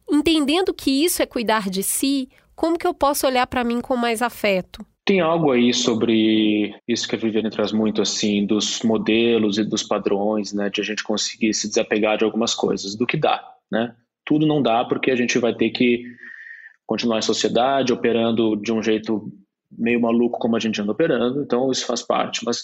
Entendendo 0.09 0.73
que 0.73 1.05
isso 1.05 1.21
é 1.21 1.27
cuidar 1.27 1.69
de 1.69 1.83
si, 1.83 2.27
como 2.55 2.75
que 2.75 2.87
eu 2.87 2.93
posso 2.93 3.27
olhar 3.27 3.45
para 3.45 3.63
mim 3.63 3.79
com 3.79 3.95
mais 3.95 4.23
afeto? 4.23 4.83
Tem 5.05 5.21
algo 5.21 5.51
aí 5.51 5.71
sobre 5.71 6.73
isso 6.87 7.07
que 7.07 7.13
a 7.13 7.19
Viviane 7.19 7.51
traz 7.51 7.71
muito, 7.71 8.01
assim, 8.01 8.47
dos 8.47 8.81
modelos 8.81 9.59
e 9.59 9.63
dos 9.63 9.83
padrões, 9.83 10.53
né, 10.53 10.71
de 10.71 10.81
a 10.81 10.83
gente 10.83 11.03
conseguir 11.03 11.53
se 11.53 11.67
desapegar 11.67 12.17
de 12.17 12.25
algumas 12.25 12.55
coisas, 12.55 12.95
do 12.95 13.05
que 13.05 13.15
dá, 13.15 13.39
né? 13.71 13.93
Tudo 14.25 14.47
não 14.47 14.59
dá 14.59 14.83
porque 14.83 15.11
a 15.11 15.15
gente 15.15 15.37
vai 15.37 15.53
ter 15.53 15.69
que 15.69 16.03
continuar 16.87 17.19
em 17.19 17.21
sociedade, 17.21 17.93
operando 17.93 18.55
de 18.55 18.73
um 18.73 18.81
jeito 18.81 19.31
meio 19.71 20.01
maluco 20.01 20.39
como 20.39 20.55
a 20.55 20.59
gente 20.59 20.81
anda 20.81 20.93
operando, 20.93 21.43
então 21.43 21.69
isso 21.69 21.85
faz 21.85 22.01
parte, 22.01 22.43
mas 22.43 22.63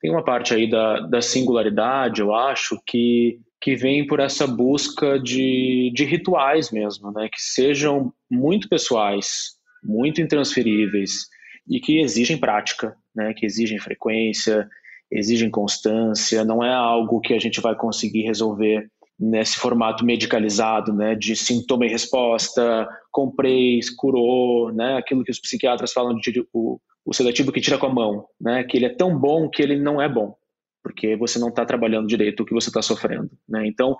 tem 0.00 0.10
uma 0.10 0.24
parte 0.24 0.54
aí 0.54 0.68
da, 0.68 1.00
da 1.00 1.20
singularidade, 1.20 2.20
eu 2.20 2.34
acho, 2.34 2.80
que, 2.86 3.38
que 3.60 3.76
vem 3.76 4.06
por 4.06 4.18
essa 4.18 4.46
busca 4.46 5.18
de, 5.18 5.92
de 5.94 6.04
rituais 6.04 6.70
mesmo, 6.70 7.12
né? 7.12 7.28
que 7.30 7.40
sejam 7.40 8.12
muito 8.30 8.68
pessoais, 8.68 9.56
muito 9.84 10.20
intransferíveis 10.20 11.28
e 11.68 11.78
que 11.78 12.00
exigem 12.00 12.38
prática, 12.38 12.96
né? 13.14 13.34
que 13.34 13.44
exigem 13.44 13.78
frequência, 13.78 14.66
exigem 15.10 15.50
constância, 15.50 16.44
não 16.44 16.64
é 16.64 16.72
algo 16.72 17.20
que 17.20 17.34
a 17.34 17.38
gente 17.38 17.60
vai 17.60 17.74
conseguir 17.74 18.22
resolver 18.22 18.88
nesse 19.18 19.58
formato 19.58 20.02
medicalizado, 20.02 20.94
né, 20.94 21.14
de 21.14 21.36
sintoma 21.36 21.84
e 21.84 21.90
resposta, 21.90 22.88
comprei, 23.12 23.78
curou, 23.98 24.72
né, 24.72 24.96
aquilo 24.96 25.22
que 25.22 25.30
os 25.30 25.38
psiquiatras 25.38 25.92
falam 25.92 26.16
de 26.16 26.42
o, 26.54 26.80
o 27.04 27.14
sedativo 27.14 27.52
que 27.52 27.60
tira 27.60 27.78
com 27.78 27.86
a 27.86 27.94
mão, 27.94 28.26
né? 28.40 28.64
Que 28.64 28.76
ele 28.76 28.86
é 28.86 28.94
tão 28.94 29.16
bom 29.18 29.48
que 29.48 29.62
ele 29.62 29.78
não 29.78 30.00
é 30.00 30.08
bom, 30.08 30.34
porque 30.82 31.16
você 31.16 31.38
não 31.38 31.48
está 31.48 31.64
trabalhando 31.64 32.06
direito 32.06 32.42
o 32.42 32.46
que 32.46 32.54
você 32.54 32.68
está 32.68 32.82
sofrendo, 32.82 33.30
né? 33.48 33.66
Então, 33.66 33.96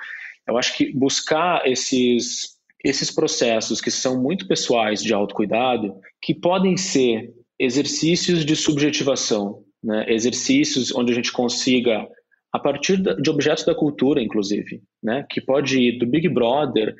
eu 0.46 0.56
acho 0.56 0.76
que 0.76 0.92
buscar 0.92 1.66
esses 1.66 2.58
esses 2.82 3.10
processos 3.10 3.78
que 3.78 3.90
são 3.90 4.22
muito 4.22 4.48
pessoais 4.48 5.02
de 5.02 5.12
autocuidado, 5.12 5.94
que 6.22 6.34
podem 6.34 6.78
ser 6.78 7.30
exercícios 7.58 8.42
de 8.42 8.56
subjetivação, 8.56 9.62
né? 9.82 10.06
Exercícios 10.08 10.94
onde 10.94 11.12
a 11.12 11.14
gente 11.14 11.30
consiga 11.30 12.08
a 12.52 12.58
partir 12.58 12.96
de 12.96 13.30
objetos 13.30 13.64
da 13.64 13.74
cultura, 13.74 14.22
inclusive, 14.22 14.82
né? 15.02 15.26
Que 15.28 15.40
pode 15.40 15.78
ir 15.78 15.98
do 15.98 16.06
Big 16.06 16.28
Brother 16.28 16.94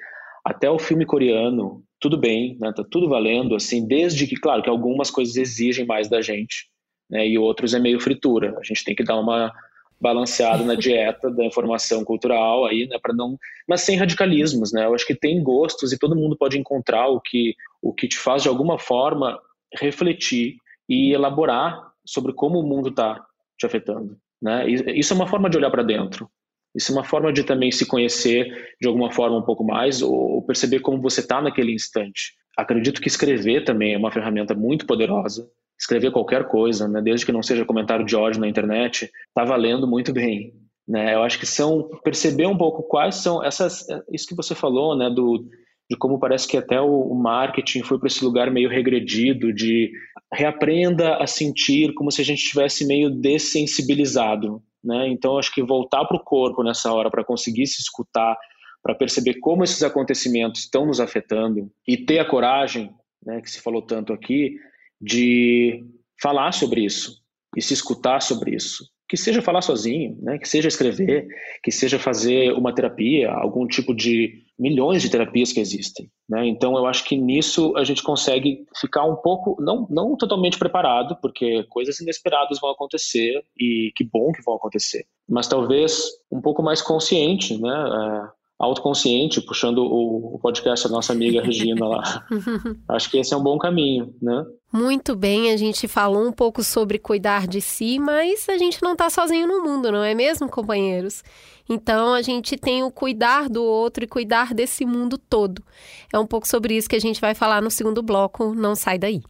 até 0.45 0.71
o 0.71 0.79
filme 0.79 1.05
coreano, 1.05 1.83
tudo 2.01 2.17
bem, 2.17 2.57
né? 2.59 2.73
Tá 2.75 2.85
tudo 2.89 3.09
valendo, 3.09 3.55
assim, 3.55 3.87
desde 3.87 4.27
que, 4.27 4.37
claro, 4.37 4.63
que 4.63 4.71
algumas 4.71 5.11
coisas 5.11 5.37
exigem 5.37 5.85
mais 5.85 6.09
da 6.09 6.23
gente, 6.23 6.69
né? 7.09 7.29
E 7.29 7.39
outros 7.39 7.75
é 7.75 7.79
meio 7.79 8.01
fritura. 8.01 8.57
A 8.59 8.63
gente 8.65 8.85
tem 8.85 8.95
que 8.95 9.05
dar 9.05 9.19
uma 9.19 9.53
balanceada 10.01 10.65
na 10.65 10.75
dieta 10.77 11.31
da 11.31 11.45
informação 11.45 12.03
cultural 12.05 12.65
aí, 12.65 12.89
né, 12.89 12.99
para 13.01 13.13
não, 13.13 13.37
mas 13.69 13.83
sem 13.83 13.97
radicalismos, 13.97 14.73
né? 14.73 14.87
Eu 14.87 14.95
acho 14.95 15.07
que 15.07 15.15
tem 15.15 15.43
gostos 15.43 15.93
e 15.93 15.99
todo 15.99 16.17
mundo 16.17 16.37
pode 16.37 16.59
encontrar 16.59 17.09
o 17.09 17.21
que 17.21 17.55
o 17.83 17.93
que 17.93 18.09
te 18.09 18.19
faz 18.19 18.43
de 18.43 18.49
alguma 18.49 18.79
forma 18.79 19.39
refletir 19.75 20.57
e 20.89 21.13
elaborar 21.13 21.93
sobre 22.05 22.33
como 22.33 22.59
o 22.59 22.67
mundo 22.67 22.89
está 22.89 23.25
te 23.59 23.67
afetando, 23.67 24.17
né? 24.41 24.69
Isso 24.69 25.13
é 25.13 25.17
uma 25.17 25.27
forma 25.27 25.51
de 25.51 25.59
olhar 25.59 25.71
para 25.71 25.83
dentro. 25.83 26.31
Isso 26.75 26.93
é 26.93 26.95
uma 26.95 27.05
forma 27.05 27.33
de 27.33 27.43
também 27.43 27.71
se 27.71 27.87
conhecer 27.87 28.47
de 28.81 28.87
alguma 28.87 29.11
forma 29.11 29.37
um 29.37 29.43
pouco 29.43 29.65
mais 29.65 30.03
ou 30.03 30.43
perceber 30.43 30.81
como 30.81 31.03
você 31.03 31.21
está 31.21 31.43
naquele 31.43 31.73
instante. 31.73 32.33
Acredito 32.57 33.01
que 33.01 33.09
escrever 33.09 33.65
também 33.65 33.95
é 33.95 33.99
uma 33.99 34.13
ferramenta 34.13 34.55
muito 34.55 34.87
poderosa. 34.87 35.49
Escrever 35.79 36.13
qualquer 36.13 36.47
coisa, 36.47 36.87
né, 36.87 37.01
desde 37.01 37.25
que 37.25 37.33
não 37.33 37.43
seja 37.43 37.65
comentário 37.65 38.05
de 38.05 38.15
ódio 38.15 38.41
na 38.41 38.49
internet, 38.49 39.11
está 39.29 39.45
valendo 39.45 39.87
muito 39.87 40.13
bem. 40.13 40.53
Né? 40.87 41.15
Eu 41.15 41.23
acho 41.23 41.39
que 41.39 41.47
são 41.47 41.89
perceber 42.05 42.47
um 42.47 42.57
pouco 42.57 42.83
quais 42.83 43.17
são 43.17 43.43
essas 43.43 43.87
isso 44.13 44.27
que 44.27 44.37
você 44.37 44.55
falou, 44.55 44.97
né, 44.97 45.09
do 45.11 45.49
de 45.91 45.97
como 45.97 46.21
parece 46.21 46.47
que 46.47 46.57
até 46.57 46.81
o 46.81 47.13
marketing 47.15 47.83
foi 47.83 47.99
para 47.99 48.07
esse 48.07 48.25
lugar 48.25 48.49
meio 48.49 48.69
regredido 48.69 49.53
de 49.53 49.91
reaprenda 50.33 51.17
a 51.17 51.27
sentir 51.27 51.93
como 51.95 52.13
se 52.13 52.21
a 52.21 52.25
gente 52.25 52.39
estivesse 52.39 52.87
meio 52.87 53.11
dessensibilizado 53.11 54.63
né? 54.83 55.09
Então, 55.09 55.39
acho 55.39 55.53
que 55.53 55.63
voltar 55.63 56.05
para 56.05 56.17
o 56.17 56.25
corpo 56.25 56.63
nessa 56.63 56.93
hora 56.93 57.11
para 57.11 57.25
conseguir 57.25 57.67
se 57.67 57.81
escutar, 57.81 58.37
para 58.83 58.95
perceber 58.95 59.35
como 59.41 59.65
esses 59.65 59.83
acontecimentos 59.83 60.63
estão 60.63 60.87
nos 60.87 61.01
afetando 61.01 61.71
e 61.87 61.97
ter 61.97 62.19
a 62.19 62.25
coragem, 62.25 62.91
né, 63.25 63.41
que 63.41 63.51
se 63.51 63.61
falou 63.61 63.83
tanto 63.83 64.13
aqui, 64.13 64.57
de 65.01 65.85
falar 66.21 66.53
sobre 66.53 66.85
isso 66.85 67.23
e 67.57 67.63
se 67.63 67.75
escutar 67.75 68.21
sobre 68.21 68.55
isso 68.55 68.85
que 69.11 69.17
seja 69.17 69.43
falar 69.43 69.61
sozinho, 69.61 70.17
né? 70.23 70.39
que 70.39 70.49
seja 70.49 70.69
escrever, 70.69 71.27
que 71.65 71.73
seja 71.73 71.99
fazer 71.99 72.53
uma 72.53 72.73
terapia, 72.73 73.29
algum 73.29 73.67
tipo 73.67 73.93
de 73.93 74.45
milhões 74.61 75.01
de 75.01 75.09
terapias 75.09 75.53
que 75.53 75.59
existem. 75.59 76.11
Né? 76.29 76.47
Então, 76.47 76.77
eu 76.77 76.87
acho 76.87 77.03
que 77.05 77.17
nisso 77.17 77.75
a 77.77 77.83
gente 77.83 78.03
consegue 78.03 78.67
ficar 78.79 79.05
um 79.05 79.17
pouco, 79.17 79.57
não, 79.59 79.87
não 79.89 80.17
totalmente 80.17 80.59
preparado, 80.59 81.17
porque 81.23 81.65
coisas 81.71 81.99
inesperadas 81.99 82.61
vão 82.61 82.71
acontecer 82.71 83.43
e 83.59 83.91
que 83.97 84.05
bom 84.05 84.31
que 84.31 84.43
vão 84.45 84.57
acontecer, 84.57 85.07
mas 85.27 85.49
talvez 85.49 86.11
um 86.31 86.43
pouco 86.43 86.63
mais 86.63 86.83
consciente, 86.83 87.61
né? 87.61 87.71
É, 87.71 88.40
autoconsciente, 88.61 89.41
puxando 89.41 89.79
o, 89.79 90.39
podcast 90.39 90.87
da 90.87 90.95
nossa 90.95 91.15
amiga 91.15 91.41
Regina 91.41 91.87
lá. 91.87 92.27
Acho 92.89 93.11
que 93.11 93.19
esse 93.19 93.33
é 93.33 93.37
um 93.37 93.43
bom 93.43 93.59
caminho, 93.59 94.15
né? 94.21 94.45
Muito 94.71 95.17
bem, 95.17 95.51
a 95.51 95.57
gente 95.57 95.89
falou 95.89 96.29
um 96.29 96.33
pouco 96.33 96.63
sobre 96.63 96.99
cuidar 96.99 97.49
de 97.49 97.61
si, 97.61 97.99
mas 97.99 98.49
a 98.49 98.59
gente 98.59 98.83
não 98.83 98.93
está 98.93 99.09
sozinho 99.09 99.49
no 99.49 99.63
mundo, 99.65 99.91
não 99.91 100.05
é 100.05 100.15
mesmo, 100.15 100.49
companheiros? 100.49 101.25
Então 101.69 102.13
a 102.13 102.21
gente 102.21 102.57
tem 102.57 102.83
o 102.83 102.91
cuidar 102.91 103.49
do 103.49 103.65
outro 103.65 104.05
e 104.05 104.09
cuidar 104.09 104.53
desse 104.53 104.85
mundo 104.85 105.17
todo. 105.17 105.65
É 106.13 106.19
um 106.19 106.27
pouco 106.27 106.47
sobre 106.47 106.77
isso 106.77 106.89
que 106.89 106.97
a 106.97 107.01
gente 107.01 107.21
vai 107.21 107.35
falar 107.35 107.63
no 107.63 107.71
segundo 107.71 108.03
bloco, 108.03 108.55
não 108.55 108.75
sai 108.75 108.99
daí. 108.99 109.23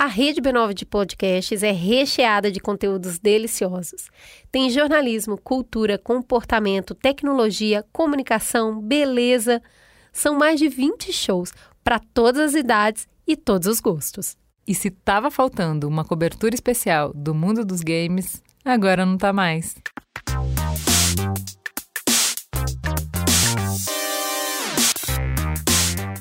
A 0.00 0.06
Rede 0.06 0.40
B9 0.40 0.72
de 0.72 0.86
podcasts 0.86 1.62
é 1.62 1.72
recheada 1.72 2.50
de 2.50 2.58
conteúdos 2.58 3.18
deliciosos. 3.18 4.08
Tem 4.50 4.70
jornalismo, 4.70 5.36
cultura, 5.36 5.98
comportamento, 5.98 6.94
tecnologia, 6.94 7.84
comunicação, 7.92 8.80
beleza. 8.80 9.60
São 10.10 10.38
mais 10.38 10.58
de 10.58 10.70
20 10.70 11.12
shows 11.12 11.52
para 11.84 12.00
todas 12.14 12.40
as 12.40 12.54
idades 12.54 13.06
e 13.26 13.36
todos 13.36 13.68
os 13.68 13.78
gostos. 13.78 14.38
E 14.66 14.74
se 14.74 14.88
tava 14.90 15.30
faltando 15.30 15.86
uma 15.86 16.02
cobertura 16.02 16.54
especial 16.54 17.12
do 17.12 17.34
mundo 17.34 17.62
dos 17.62 17.82
games, 17.82 18.42
agora 18.64 19.04
não 19.04 19.18
tá 19.18 19.34
mais. 19.34 19.74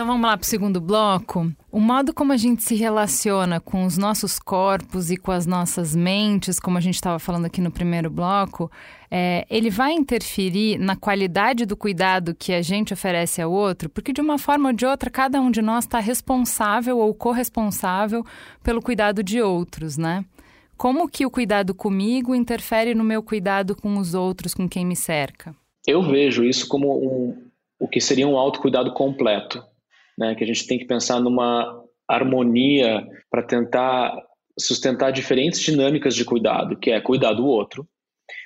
Então 0.01 0.09
vamos 0.09 0.27
lá 0.27 0.35
para 0.35 0.45
o 0.47 0.49
segundo 0.49 0.81
bloco. 0.81 1.53
O 1.71 1.79
modo 1.79 2.15
como 2.15 2.33
a 2.33 2.37
gente 2.39 2.63
se 2.63 2.75
relaciona 2.75 3.61
com 3.61 3.85
os 3.85 3.99
nossos 3.99 4.39
corpos 4.39 5.11
e 5.11 5.17
com 5.19 5.31
as 5.31 5.45
nossas 5.45 5.95
mentes, 5.95 6.59
como 6.59 6.79
a 6.79 6.81
gente 6.81 6.95
estava 6.95 7.19
falando 7.19 7.45
aqui 7.45 7.61
no 7.61 7.71
primeiro 7.71 8.09
bloco, 8.09 8.73
é, 9.11 9.47
ele 9.51 9.69
vai 9.69 9.93
interferir 9.93 10.79
na 10.79 10.97
qualidade 10.97 11.67
do 11.67 11.77
cuidado 11.77 12.35
que 12.35 12.55
a 12.55 12.63
gente 12.63 12.95
oferece 12.95 13.43
ao 13.43 13.53
outro, 13.53 13.91
porque 13.91 14.11
de 14.11 14.23
uma 14.23 14.39
forma 14.39 14.71
ou 14.71 14.75
de 14.75 14.87
outra, 14.87 15.11
cada 15.11 15.39
um 15.39 15.51
de 15.51 15.61
nós 15.61 15.85
está 15.85 15.99
responsável 15.99 16.97
ou 16.97 17.13
corresponsável 17.13 18.25
pelo 18.63 18.81
cuidado 18.81 19.23
de 19.23 19.43
outros, 19.43 19.99
né? 19.99 20.25
Como 20.79 21.11
que 21.11 21.27
o 21.27 21.31
cuidado 21.31 21.75
comigo 21.75 22.35
interfere 22.35 22.95
no 22.95 23.05
meu 23.05 23.23
cuidado 23.23 23.77
com 23.77 23.99
os 23.99 24.15
outros, 24.15 24.55
com 24.55 24.67
quem 24.67 24.87
me 24.87 24.97
cerca? 24.97 25.55
Eu 25.87 26.03
vejo 26.03 26.43
isso 26.43 26.67
como 26.67 26.89
um, 26.97 27.37
o 27.79 27.87
que 27.87 28.01
seria 28.01 28.27
um 28.27 28.39
autocuidado 28.39 28.95
completo 28.95 29.63
né, 30.21 30.35
que 30.35 30.45
a 30.45 30.47
gente 30.47 30.67
tem 30.67 30.79
que 30.79 30.85
pensar 30.85 31.19
numa 31.19 31.83
harmonia 32.07 33.03
para 33.31 33.43
tentar 33.43 34.15
sustentar 34.59 35.11
diferentes 35.11 35.59
dinâmicas 35.61 36.15
de 36.15 36.27
cuidado, 36.27 36.79
que 36.79 36.91
é 36.91 37.01
cuidar 37.01 37.33
do 37.33 37.47
outro, 37.47 37.89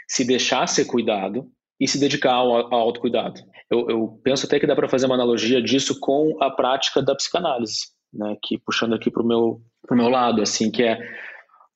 se 0.09 0.25
deixar 0.25 0.69
ser 0.69 0.85
cuidado 0.85 1.51
e 1.81 1.89
se 1.89 1.99
dedicar 1.99 2.35
ao, 2.35 2.73
ao 2.73 2.81
autocuidado. 2.81 3.41
Eu, 3.69 3.91
eu 3.91 4.21
penso 4.23 4.47
até 4.47 4.61
que 4.61 4.67
dá 4.67 4.77
para 4.77 4.89
fazer 4.89 5.07
uma 5.07 5.17
analogia 5.17 5.61
disso 5.61 5.99
com 5.99 6.37
a 6.41 6.49
prática 6.49 7.03
da 7.03 7.17
psicanálise, 7.17 7.89
né, 8.13 8.37
que 8.41 8.57
puxando 8.57 8.95
aqui 8.95 9.11
para 9.11 9.23
o 9.23 9.27
meu, 9.27 9.61
pro 9.85 9.97
meu 9.97 10.09
lado, 10.09 10.41
assim, 10.41 10.71
que 10.71 10.85
é 10.85 10.97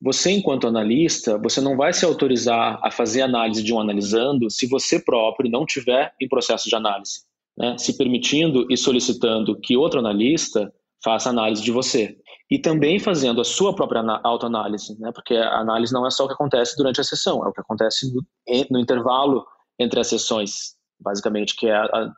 você, 0.01 0.31
enquanto 0.31 0.65
analista, 0.65 1.37
você 1.37 1.59
não 1.59 1.75
vai 1.75 1.91
se 1.91 2.05
autorizar 2.05 2.79
a 2.81 2.89
fazer 2.89 3.21
análise 3.21 3.61
de 3.61 3.73
um 3.73 3.81
analisando 3.81 4.49
se 4.49 4.65
você 4.65 4.97
próprio 4.97 5.51
não 5.51 5.65
tiver 5.65 6.13
em 6.21 6.29
processo 6.29 6.69
de 6.69 6.75
análise 6.75 7.27
né, 7.59 7.77
se 7.77 7.97
permitindo 7.97 8.65
e 8.69 8.77
solicitando 8.77 9.59
que 9.59 9.75
outro 9.75 9.99
analista 9.99 10.71
faça 11.03 11.29
análise 11.29 11.61
de 11.61 11.71
você. 11.71 12.17
E 12.49 12.57
também 12.57 12.99
fazendo 12.99 13.41
a 13.41 13.43
sua 13.43 13.75
própria 13.75 14.01
autoanálise, 14.23 14.97
né, 14.99 15.11
porque 15.13 15.35
a 15.35 15.59
análise 15.59 15.93
não 15.93 16.07
é 16.07 16.09
só 16.09 16.23
o 16.25 16.27
que 16.27 16.33
acontece 16.33 16.75
durante 16.77 17.01
a 17.01 17.03
sessão, 17.03 17.45
é 17.45 17.49
o 17.49 17.53
que 17.53 17.61
acontece 17.61 18.11
no, 18.13 18.25
no 18.71 18.79
intervalo 18.79 19.45
entre 19.77 19.99
as 19.99 20.07
sessões, 20.07 20.75
basicamente, 20.99 21.55
que 21.55 21.67
é 21.67 21.75
a, 21.75 22.11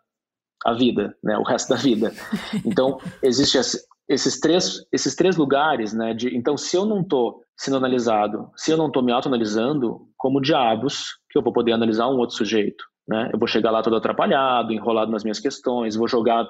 a 0.66 0.74
vida, 0.74 1.16
né, 1.24 1.38
o 1.38 1.44
resto 1.44 1.70
da 1.70 1.76
vida. 1.76 2.14
Então, 2.66 3.00
existe 3.22 3.60
esses 4.08 4.40
três, 4.40 4.86
esses 4.92 5.16
três 5.16 5.36
lugares, 5.36 5.92
né, 5.94 6.14
de, 6.14 6.36
então, 6.36 6.56
se 6.56 6.78
eu 6.78 6.86
não 6.86 7.02
estou 7.02 7.42
sendo 7.58 7.78
analisado, 7.78 8.50
se 8.56 8.72
eu 8.72 8.78
não 8.78 8.88
estou 8.88 9.04
me 9.04 9.12
autoanalisando, 9.12 10.08
como 10.18 10.42
diabos 10.42 11.18
que 11.30 11.38
eu 11.38 11.44
vou 11.44 11.54
poder 11.54 11.74
analisar 11.74 12.08
um 12.08 12.18
outro 12.18 12.36
sujeito? 12.36 12.91
Né? 13.12 13.30
Eu 13.34 13.38
vou 13.38 13.46
chegar 13.46 13.72
lá 13.72 13.84
todo 13.84 13.98
atrapalhado, 13.98 14.72
enrolado 14.72 15.12
nas 15.12 15.22
minhas 15.22 15.38
questões, 15.38 15.98
vou 15.98 16.08
jogar 16.08 16.48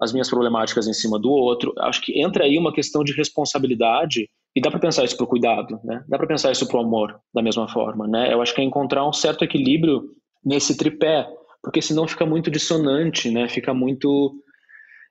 as 0.00 0.12
minhas 0.12 0.30
problemáticas 0.30 0.86
em 0.86 0.92
cima 0.92 1.18
do 1.18 1.30
outro. 1.30 1.74
Acho 1.80 2.00
que 2.00 2.22
entra 2.22 2.44
aí 2.44 2.56
uma 2.56 2.72
questão 2.72 3.02
de 3.02 3.12
responsabilidade 3.12 4.28
e 4.54 4.60
dá 4.60 4.70
para 4.70 4.78
pensar 4.78 5.04
isso 5.04 5.16
para 5.16 5.24
o 5.24 5.28
cuidado, 5.28 5.80
né? 5.82 6.04
Dá 6.08 6.16
para 6.16 6.28
pensar 6.28 6.52
isso 6.52 6.66
para 6.68 6.76
o 6.76 6.80
amor 6.80 7.18
da 7.34 7.42
mesma 7.42 7.68
forma, 7.68 8.06
né? 8.06 8.32
Eu 8.32 8.40
acho 8.40 8.54
que 8.54 8.60
é 8.60 8.64
encontrar 8.64 9.06
um 9.06 9.12
certo 9.12 9.42
equilíbrio 9.42 10.04
nesse 10.44 10.76
tripé, 10.76 11.26
porque 11.60 11.82
senão 11.82 12.06
fica 12.06 12.24
muito 12.24 12.52
dissonante, 12.52 13.28
né? 13.28 13.48
Fica 13.48 13.74
muito 13.74 14.32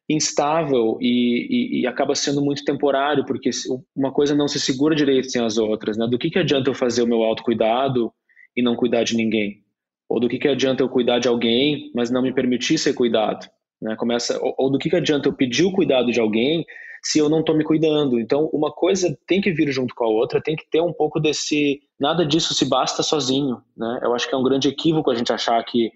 instável 0.09 0.97
e, 1.01 1.47
e, 1.49 1.81
e, 1.81 1.87
acaba 1.87 2.15
sendo 2.15 2.41
muito 2.41 2.63
temporário, 2.63 3.25
porque 3.25 3.49
uma 3.93 4.13
coisa 4.13 4.33
não 4.33 4.47
se 4.47 4.61
segura 4.61 4.95
direito 4.95 5.29
sem 5.29 5.43
as 5.43 5.57
outras, 5.57 5.97
né? 5.97 6.07
Do 6.07 6.17
que, 6.17 6.29
que 6.29 6.39
adianta 6.39 6.69
eu 6.69 6.73
fazer 6.73 7.01
o 7.03 7.07
meu 7.07 7.21
autocuidado 7.21 8.13
e 8.55 8.61
não 8.61 8.77
cuidar 8.77 9.03
de 9.03 9.17
ninguém? 9.17 9.64
Ou 10.07 10.19
do 10.19 10.29
que, 10.29 10.37
que 10.37 10.47
adianta 10.47 10.83
eu 10.83 10.89
cuidar 10.89 11.19
de 11.19 11.27
alguém, 11.27 11.91
mas 11.93 12.11
não 12.11 12.21
me 12.21 12.33
permitir 12.33 12.77
ser 12.77 12.93
cuidado? 12.93 13.47
Né? 13.81 13.95
Começa, 13.95 14.39
ou, 14.41 14.53
ou 14.57 14.71
do 14.71 14.77
que, 14.77 14.89
que 14.89 14.95
adianta 14.95 15.27
eu 15.27 15.33
pedir 15.33 15.63
o 15.63 15.71
cuidado 15.71 16.11
de 16.11 16.19
alguém 16.19 16.65
se 17.03 17.19
eu 17.19 17.29
não 17.29 17.39
estou 17.39 17.55
me 17.55 17.63
cuidando? 17.63 18.19
Então, 18.19 18.49
uma 18.53 18.71
coisa 18.71 19.17
tem 19.27 19.41
que 19.41 19.51
vir 19.51 19.71
junto 19.71 19.93
com 19.93 20.05
a 20.05 20.09
outra, 20.09 20.41
tem 20.41 20.55
que 20.55 20.69
ter 20.69 20.81
um 20.81 20.93
pouco 20.93 21.19
desse. 21.19 21.81
Nada 21.99 22.25
disso 22.25 22.53
se 22.53 22.65
basta 22.65 23.03
sozinho. 23.03 23.61
Né? 23.75 23.99
Eu 24.03 24.13
acho 24.13 24.27
que 24.27 24.35
é 24.35 24.37
um 24.37 24.43
grande 24.43 24.67
equívoco 24.67 25.11
a 25.11 25.15
gente 25.15 25.33
achar 25.33 25.63
que 25.63 25.91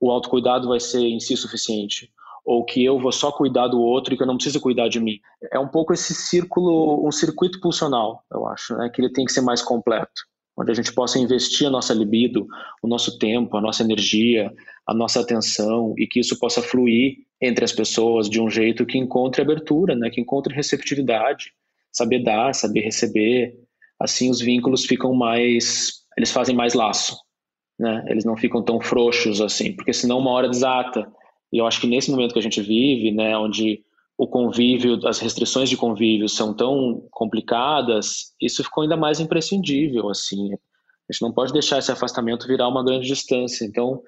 o 0.00 0.10
autocuidado 0.10 0.68
vai 0.68 0.80
ser 0.80 1.00
em 1.00 1.20
si 1.20 1.36
suficiente 1.36 2.10
ou 2.42 2.64
que 2.64 2.82
eu 2.82 2.98
vou 2.98 3.12
só 3.12 3.30
cuidar 3.30 3.68
do 3.68 3.78
outro 3.78 4.14
e 4.14 4.16
que 4.16 4.22
eu 4.22 4.26
não 4.26 4.36
preciso 4.36 4.60
cuidar 4.60 4.88
de 4.88 4.98
mim. 4.98 5.20
É 5.52 5.58
um 5.58 5.68
pouco 5.68 5.92
esse 5.92 6.14
círculo, 6.14 7.06
um 7.06 7.12
circuito 7.12 7.60
pulsional, 7.60 8.24
eu 8.32 8.46
acho, 8.48 8.74
né? 8.76 8.88
que 8.88 9.00
ele 9.00 9.12
tem 9.12 9.26
que 9.26 9.32
ser 9.32 9.42
mais 9.42 9.60
completo 9.60 10.22
onde 10.60 10.70
a 10.70 10.74
gente 10.74 10.92
possa 10.92 11.18
investir 11.18 11.66
a 11.66 11.70
nossa 11.70 11.94
libido, 11.94 12.46
o 12.82 12.86
nosso 12.86 13.18
tempo, 13.18 13.56
a 13.56 13.60
nossa 13.62 13.82
energia, 13.82 14.52
a 14.86 14.92
nossa 14.92 15.20
atenção 15.20 15.94
e 15.96 16.06
que 16.06 16.20
isso 16.20 16.38
possa 16.38 16.60
fluir 16.60 17.16
entre 17.40 17.64
as 17.64 17.72
pessoas 17.72 18.28
de 18.28 18.38
um 18.40 18.50
jeito 18.50 18.84
que 18.84 18.98
encontre 18.98 19.40
abertura, 19.40 19.94
né? 19.94 20.10
que 20.10 20.20
encontre 20.20 20.54
receptividade, 20.54 21.52
saber 21.90 22.22
dar, 22.22 22.54
saber 22.54 22.80
receber. 22.80 23.54
Assim 23.98 24.30
os 24.30 24.40
vínculos 24.40 24.84
ficam 24.84 25.14
mais, 25.14 26.04
eles 26.18 26.30
fazem 26.30 26.54
mais 26.54 26.74
laço, 26.74 27.16
né? 27.78 28.04
Eles 28.08 28.24
não 28.24 28.36
ficam 28.36 28.62
tão 28.62 28.80
frouxos 28.80 29.40
assim, 29.40 29.72
porque 29.72 29.92
senão 29.92 30.18
uma 30.18 30.30
hora 30.30 30.48
desata. 30.48 31.10
E 31.52 31.58
eu 31.58 31.66
acho 31.66 31.80
que 31.80 31.86
nesse 31.86 32.10
momento 32.10 32.32
que 32.32 32.38
a 32.38 32.42
gente 32.42 32.60
vive, 32.60 33.10
né, 33.10 33.36
onde 33.36 33.82
o 34.20 34.26
convívio, 34.26 35.00
as 35.08 35.18
restrições 35.18 35.70
de 35.70 35.78
convívio 35.78 36.28
são 36.28 36.52
tão 36.52 37.02
complicadas, 37.10 38.34
isso 38.38 38.62
ficou 38.62 38.82
ainda 38.82 38.94
mais 38.94 39.18
imprescindível, 39.18 40.10
assim. 40.10 40.52
A 40.52 41.10
gente 41.10 41.22
não 41.22 41.32
pode 41.32 41.54
deixar 41.54 41.78
esse 41.78 41.90
afastamento 41.90 42.46
virar 42.46 42.68
uma 42.68 42.84
grande 42.84 43.06
distância. 43.06 43.64
Então, 43.64 44.02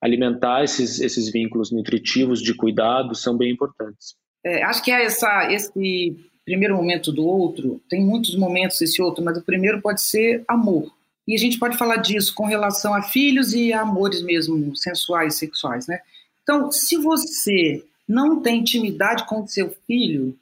alimentar 0.00 0.64
esses, 0.64 0.98
esses 0.98 1.30
vínculos 1.30 1.70
nutritivos 1.70 2.42
de 2.42 2.52
cuidado 2.54 3.14
são 3.14 3.36
bem 3.36 3.52
importantes. 3.52 4.16
É, 4.44 4.64
acho 4.64 4.82
que 4.82 4.90
é 4.90 5.04
essa, 5.04 5.52
esse 5.52 6.16
primeiro 6.44 6.74
momento 6.74 7.12
do 7.12 7.24
outro, 7.24 7.80
tem 7.88 8.04
muitos 8.04 8.34
momentos 8.34 8.82
esse 8.82 9.00
outro, 9.00 9.24
mas 9.24 9.38
o 9.38 9.44
primeiro 9.44 9.80
pode 9.80 10.00
ser 10.00 10.42
amor. 10.48 10.92
E 11.24 11.36
a 11.36 11.38
gente 11.38 11.56
pode 11.56 11.78
falar 11.78 11.98
disso 11.98 12.34
com 12.34 12.46
relação 12.46 12.92
a 12.92 13.02
filhos 13.02 13.54
e 13.54 13.72
a 13.72 13.82
amores 13.82 14.22
mesmo, 14.22 14.74
sensuais, 14.74 15.36
sexuais, 15.36 15.86
né? 15.86 16.00
Então, 16.42 16.72
se 16.72 16.96
você 16.96 17.84
não 18.08 18.40
tem 18.40 18.60
intimidade 18.60 19.26
com 19.26 19.46
seu 19.46 19.74
filho, 19.86 20.38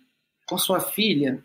com 0.47 0.59
sua 0.59 0.81
filha, 0.81 1.43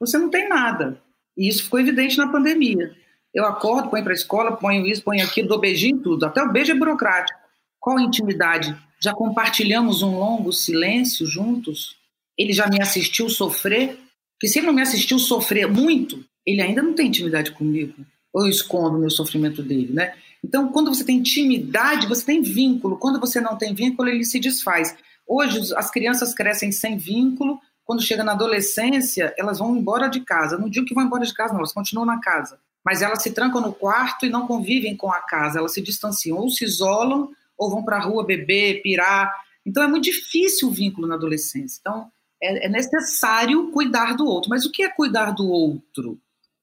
você 0.00 0.18
não 0.18 0.30
tem 0.30 0.48
nada. 0.48 1.00
E 1.36 1.48
isso 1.48 1.64
ficou 1.64 1.80
evidente 1.80 2.16
na 2.16 2.28
pandemia. 2.28 2.94
Eu 3.32 3.44
acordo, 3.44 3.88
ponho 3.88 4.02
para 4.02 4.12
a 4.12 4.16
escola, 4.16 4.56
ponho 4.56 4.86
isso, 4.86 5.02
ponho 5.02 5.24
aquilo, 5.24 5.48
dou 5.48 5.60
beijinho 5.60 5.98
tudo. 5.98 6.26
Até 6.26 6.42
o 6.42 6.50
beijo 6.50 6.72
é 6.72 6.74
burocrático. 6.74 7.38
Qual 7.78 8.00
intimidade? 8.00 8.76
Já 9.00 9.12
compartilhamos 9.12 10.02
um 10.02 10.18
longo 10.18 10.52
silêncio 10.52 11.26
juntos? 11.26 11.96
Ele 12.36 12.52
já 12.52 12.66
me 12.68 12.82
assistiu 12.82 13.28
sofrer? 13.28 13.98
Porque 14.34 14.48
se 14.48 14.58
ele 14.58 14.66
não 14.66 14.74
me 14.74 14.82
assistiu 14.82 15.18
sofrer 15.18 15.70
muito, 15.70 16.24
ele 16.44 16.62
ainda 16.62 16.82
não 16.82 16.94
tem 16.94 17.08
intimidade 17.08 17.52
comigo. 17.52 17.94
Ou 18.32 18.44
eu 18.44 18.50
escondo 18.50 18.98
meu 18.98 19.10
sofrimento 19.10 19.62
dele, 19.62 19.92
né? 19.92 20.14
Então, 20.44 20.68
quando 20.68 20.94
você 20.94 21.04
tem 21.04 21.18
intimidade, 21.18 22.06
você 22.06 22.24
tem 22.24 22.42
vínculo. 22.42 22.96
Quando 22.96 23.18
você 23.18 23.40
não 23.40 23.56
tem 23.56 23.74
vínculo, 23.74 24.08
ele 24.08 24.24
se 24.24 24.38
desfaz. 24.38 24.96
Hoje 25.28 25.74
as 25.76 25.90
crianças 25.90 26.32
crescem 26.32 26.72
sem 26.72 26.96
vínculo, 26.96 27.60
quando 27.84 28.02
chega 28.02 28.24
na 28.24 28.32
adolescência, 28.32 29.34
elas 29.38 29.58
vão 29.58 29.76
embora 29.76 30.08
de 30.08 30.20
casa. 30.20 30.58
Não 30.58 30.68
digo 30.68 30.86
que 30.86 30.94
vão 30.94 31.04
embora 31.04 31.24
de 31.24 31.34
casa, 31.34 31.52
não, 31.52 31.60
elas 31.60 31.72
continuam 31.72 32.06
na 32.06 32.20
casa. 32.20 32.58
Mas 32.84 33.02
elas 33.02 33.22
se 33.22 33.32
trancam 33.32 33.60
no 33.60 33.72
quarto 33.72 34.24
e 34.24 34.30
não 34.30 34.46
convivem 34.46 34.96
com 34.96 35.12
a 35.12 35.20
casa, 35.20 35.58
elas 35.58 35.74
se 35.74 35.82
distanciam, 35.82 36.38
ou 36.38 36.48
se 36.48 36.64
isolam, 36.64 37.30
ou 37.56 37.70
vão 37.70 37.84
para 37.84 37.96
a 37.96 38.00
rua 38.00 38.24
beber, 38.24 38.82
pirar. 38.82 39.34
Então 39.64 39.82
é 39.82 39.86
muito 39.86 40.04
difícil 40.04 40.68
o 40.68 40.70
vínculo 40.70 41.06
na 41.06 41.16
adolescência. 41.16 41.78
Então 41.80 42.10
é, 42.42 42.66
é 42.66 42.68
necessário 42.68 43.70
cuidar 43.70 44.14
do 44.14 44.26
outro. 44.26 44.48
Mas 44.48 44.64
o 44.64 44.70
que 44.70 44.82
é 44.82 44.88
cuidar 44.88 45.32
do 45.32 45.48
outro? 45.48 46.18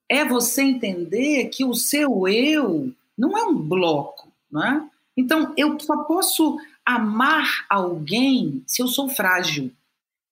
É 0.10 0.24
você 0.24 0.64
entender 0.64 1.46
que 1.50 1.66
o 1.66 1.74
seu 1.74 2.28
eu 2.28 2.92
não 3.18 3.38
é 3.38 3.44
um 3.44 3.56
bloco, 3.56 4.32
não 4.52 4.64
é? 4.64 4.88
Então 5.18 5.54
eu 5.58 5.80
só 5.80 6.04
posso 6.04 6.58
amar 6.86 7.66
alguém 7.70 8.64
se 8.68 8.82
eu 8.82 8.88
sou 8.88 9.10
frágil. 9.10 9.72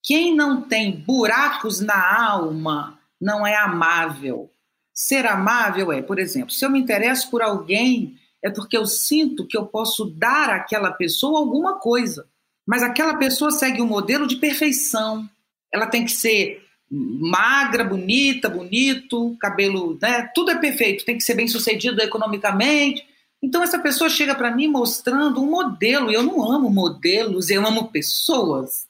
Quem 0.04 0.36
não 0.36 0.62
tem 0.62 0.92
buracos 0.92 1.80
na 1.80 2.24
alma 2.26 3.00
não 3.20 3.48
é 3.48 3.56
amável. 3.56 4.52
Ser 4.94 5.26
amável 5.26 5.92
é, 5.92 6.02
por 6.02 6.20
exemplo, 6.20 6.52
se 6.52 6.64
eu 6.64 6.70
me 6.70 6.80
interesso 6.80 7.30
por 7.32 7.42
alguém, 7.42 8.18
é 8.44 8.50
porque 8.50 8.78
eu 8.78 8.86
sinto 8.86 9.48
que 9.48 9.58
eu 9.58 9.66
posso 9.66 10.06
dar 10.06 10.50
àquela 10.50 10.92
pessoa 10.92 11.40
alguma 11.40 11.80
coisa. 11.80 12.28
Mas 12.68 12.84
aquela 12.84 13.16
pessoa 13.16 13.52
segue 13.52 13.82
um 13.82 13.88
modelo 13.88 14.28
de 14.28 14.36
perfeição. 14.36 15.28
Ela 15.72 15.88
tem 15.88 16.06
que 16.06 16.12
ser 16.12 16.64
magra, 16.92 17.84
bonita, 17.84 18.48
bonito, 18.50 19.36
cabelo, 19.40 19.98
né? 20.02 20.30
Tudo 20.36 20.52
é 20.52 20.60
perfeito, 20.60 21.06
tem 21.06 21.18
que 21.18 21.24
ser 21.24 21.34
bem 21.34 21.48
sucedido 21.48 22.02
economicamente. 22.02 23.04
Então 23.44 23.62
essa 23.62 23.78
pessoa 23.78 24.10
chega 24.10 24.34
para 24.34 24.56
mim 24.56 24.70
mostrando 24.70 25.44
um 25.44 25.52
modelo. 25.52 26.10
Eu 26.10 26.24
não 26.24 26.50
amo 26.50 26.70
modelos, 26.70 27.50
eu 27.50 27.68
amo 27.68 27.90
pessoas. 27.90 28.88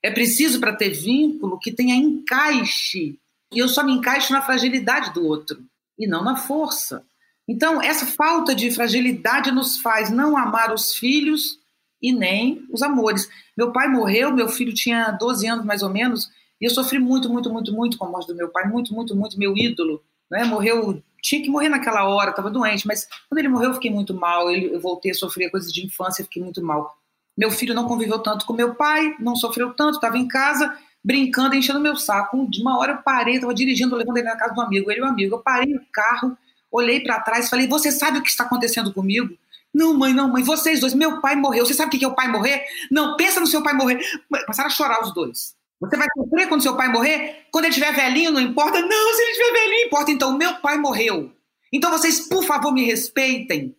É 0.00 0.08
preciso 0.08 0.60
para 0.60 0.76
ter 0.76 0.90
vínculo 0.90 1.58
que 1.58 1.72
tenha 1.72 1.96
encaixe. 1.96 3.18
E 3.52 3.58
eu 3.58 3.68
só 3.68 3.82
me 3.82 3.92
encaixo 3.92 4.32
na 4.32 4.40
fragilidade 4.40 5.12
do 5.12 5.26
outro 5.26 5.58
e 5.98 6.06
não 6.06 6.22
na 6.22 6.36
força. 6.36 7.04
Então, 7.48 7.82
essa 7.82 8.06
falta 8.06 8.54
de 8.54 8.70
fragilidade 8.70 9.50
nos 9.50 9.78
faz 9.78 10.10
não 10.10 10.36
amar 10.36 10.72
os 10.72 10.94
filhos 10.94 11.58
e 12.00 12.12
nem 12.12 12.64
os 12.70 12.82
amores. 12.82 13.28
Meu 13.56 13.72
pai 13.72 13.88
morreu, 13.88 14.32
meu 14.32 14.48
filho 14.48 14.72
tinha 14.72 15.10
12 15.10 15.46
anos 15.46 15.64
mais 15.64 15.82
ou 15.82 15.90
menos, 15.90 16.30
e 16.60 16.66
eu 16.66 16.70
sofri 16.70 16.98
muito, 16.98 17.28
muito, 17.28 17.50
muito, 17.50 17.72
muito 17.72 17.98
com 17.98 18.04
a 18.04 18.10
morte 18.10 18.28
do 18.28 18.36
meu 18.36 18.48
pai, 18.50 18.68
muito, 18.68 18.94
muito, 18.94 19.16
muito, 19.16 19.38
meu 19.38 19.56
ídolo, 19.56 20.02
né? 20.30 20.44
Morreu, 20.44 21.02
tinha 21.22 21.42
que 21.42 21.50
morrer 21.50 21.68
naquela 21.68 22.08
hora, 22.08 22.30
estava 22.30 22.50
doente, 22.50 22.86
mas 22.86 23.08
quando 23.28 23.38
ele 23.38 23.48
morreu 23.48 23.70
eu 23.70 23.74
fiquei 23.74 23.90
muito 23.90 24.14
mal, 24.14 24.50
eu 24.50 24.80
voltei 24.80 25.10
a 25.10 25.14
sofrer 25.14 25.50
coisas 25.50 25.72
de 25.72 25.84
infância, 25.84 26.24
fiquei 26.24 26.42
muito 26.42 26.62
mal. 26.62 26.96
Meu 27.36 27.50
filho 27.50 27.74
não 27.74 27.86
conviveu 27.86 28.18
tanto 28.18 28.44
com 28.46 28.52
meu 28.52 28.74
pai, 28.74 29.14
não 29.20 29.36
sofreu 29.36 29.72
tanto, 29.72 29.94
estava 29.94 30.18
em 30.18 30.26
casa, 30.26 30.76
brincando, 31.04 31.54
enchendo 31.54 31.80
meu 31.80 31.96
saco. 31.96 32.48
De 32.50 32.60
uma 32.60 32.78
hora 32.78 32.92
eu 32.92 33.02
parei, 33.02 33.36
estava 33.36 33.54
dirigindo, 33.54 33.94
levando 33.94 34.16
ele 34.16 34.26
na 34.26 34.36
casa 34.36 34.54
do 34.54 34.60
amigo, 34.60 34.90
ele 34.90 35.00
e 35.00 35.02
o 35.02 35.06
amigo. 35.06 35.36
Eu 35.36 35.38
parei 35.40 35.72
no 35.72 35.80
carro, 35.92 36.36
olhei 36.70 37.00
para 37.00 37.20
trás 37.20 37.48
falei: 37.48 37.68
Você 37.68 37.92
sabe 37.92 38.18
o 38.18 38.22
que 38.22 38.28
está 38.28 38.44
acontecendo 38.44 38.92
comigo? 38.92 39.36
Não, 39.72 39.96
mãe, 39.96 40.12
não, 40.12 40.28
mãe, 40.28 40.42
vocês 40.42 40.80
dois, 40.80 40.94
meu 40.94 41.20
pai 41.20 41.36
morreu. 41.36 41.64
Você 41.64 41.74
sabe 41.74 41.94
o 41.94 41.98
que 41.98 42.04
é 42.04 42.08
o 42.08 42.14
pai 42.14 42.26
morrer? 42.28 42.64
Não, 42.90 43.16
pensa 43.16 43.38
no 43.38 43.46
seu 43.46 43.62
pai 43.62 43.74
morrer. 43.74 44.00
Passaram 44.46 44.68
a 44.68 44.72
chorar 44.72 45.02
os 45.02 45.14
dois. 45.14 45.54
Você 45.80 45.96
vai 45.96 46.06
sofrer 46.16 46.48
quando 46.48 46.62
seu 46.62 46.76
pai 46.76 46.88
morrer? 46.88 47.46
Quando 47.50 47.64
ele 47.64 47.74
estiver 47.74 47.94
velhinho, 47.94 48.32
não 48.32 48.40
importa? 48.40 48.80
Não, 48.80 49.14
se 49.14 49.22
ele 49.22 49.30
estiver 49.30 49.52
velhinho, 49.52 49.86
importa. 49.86 50.10
Então, 50.10 50.36
meu 50.36 50.56
pai 50.56 50.76
morreu. 50.76 51.32
Então, 51.72 51.90
vocês, 51.90 52.20
por 52.28 52.44
favor, 52.44 52.72
me 52.72 52.84
respeitem 52.84 53.76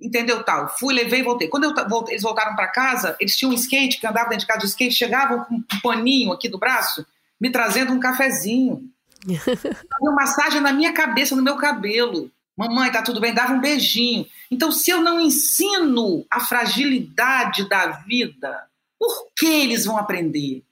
entendeu 0.00 0.42
tal. 0.42 0.68
Fui, 0.78 0.94
levei, 0.94 1.22
voltei. 1.22 1.48
Quando 1.48 1.64
eu, 1.64 1.74
voltei, 1.88 2.14
eles 2.14 2.22
voltaram 2.22 2.56
para 2.56 2.68
casa, 2.68 3.16
eles 3.20 3.36
tinham 3.36 3.52
um 3.52 3.54
skate 3.54 4.00
que 4.00 4.06
andava 4.06 4.30
dentro 4.30 4.40
de 4.40 4.46
casa 4.46 4.60
de 4.60 4.66
skate, 4.66 4.94
chegavam 4.94 5.44
com 5.44 5.56
um 5.56 5.80
paninho 5.82 6.32
aqui 6.32 6.48
do 6.48 6.58
braço, 6.58 7.04
me 7.40 7.50
trazendo 7.50 7.92
um 7.92 8.00
cafezinho. 8.00 8.82
uma 10.00 10.12
massagem 10.12 10.60
na 10.60 10.72
minha 10.72 10.92
cabeça, 10.92 11.36
no 11.36 11.42
meu 11.42 11.56
cabelo. 11.56 12.30
Mamãe, 12.56 12.90
tá 12.90 13.02
tudo 13.02 13.20
bem? 13.20 13.34
Dava 13.34 13.52
um 13.52 13.60
beijinho. 13.60 14.26
Então, 14.50 14.72
se 14.72 14.90
eu 14.90 15.00
não 15.00 15.20
ensino 15.20 16.26
a 16.30 16.40
fragilidade 16.40 17.68
da 17.68 17.86
vida, 17.90 18.64
por 18.98 19.28
que 19.36 19.46
eles 19.46 19.84
vão 19.84 19.96
aprender? 19.96 20.62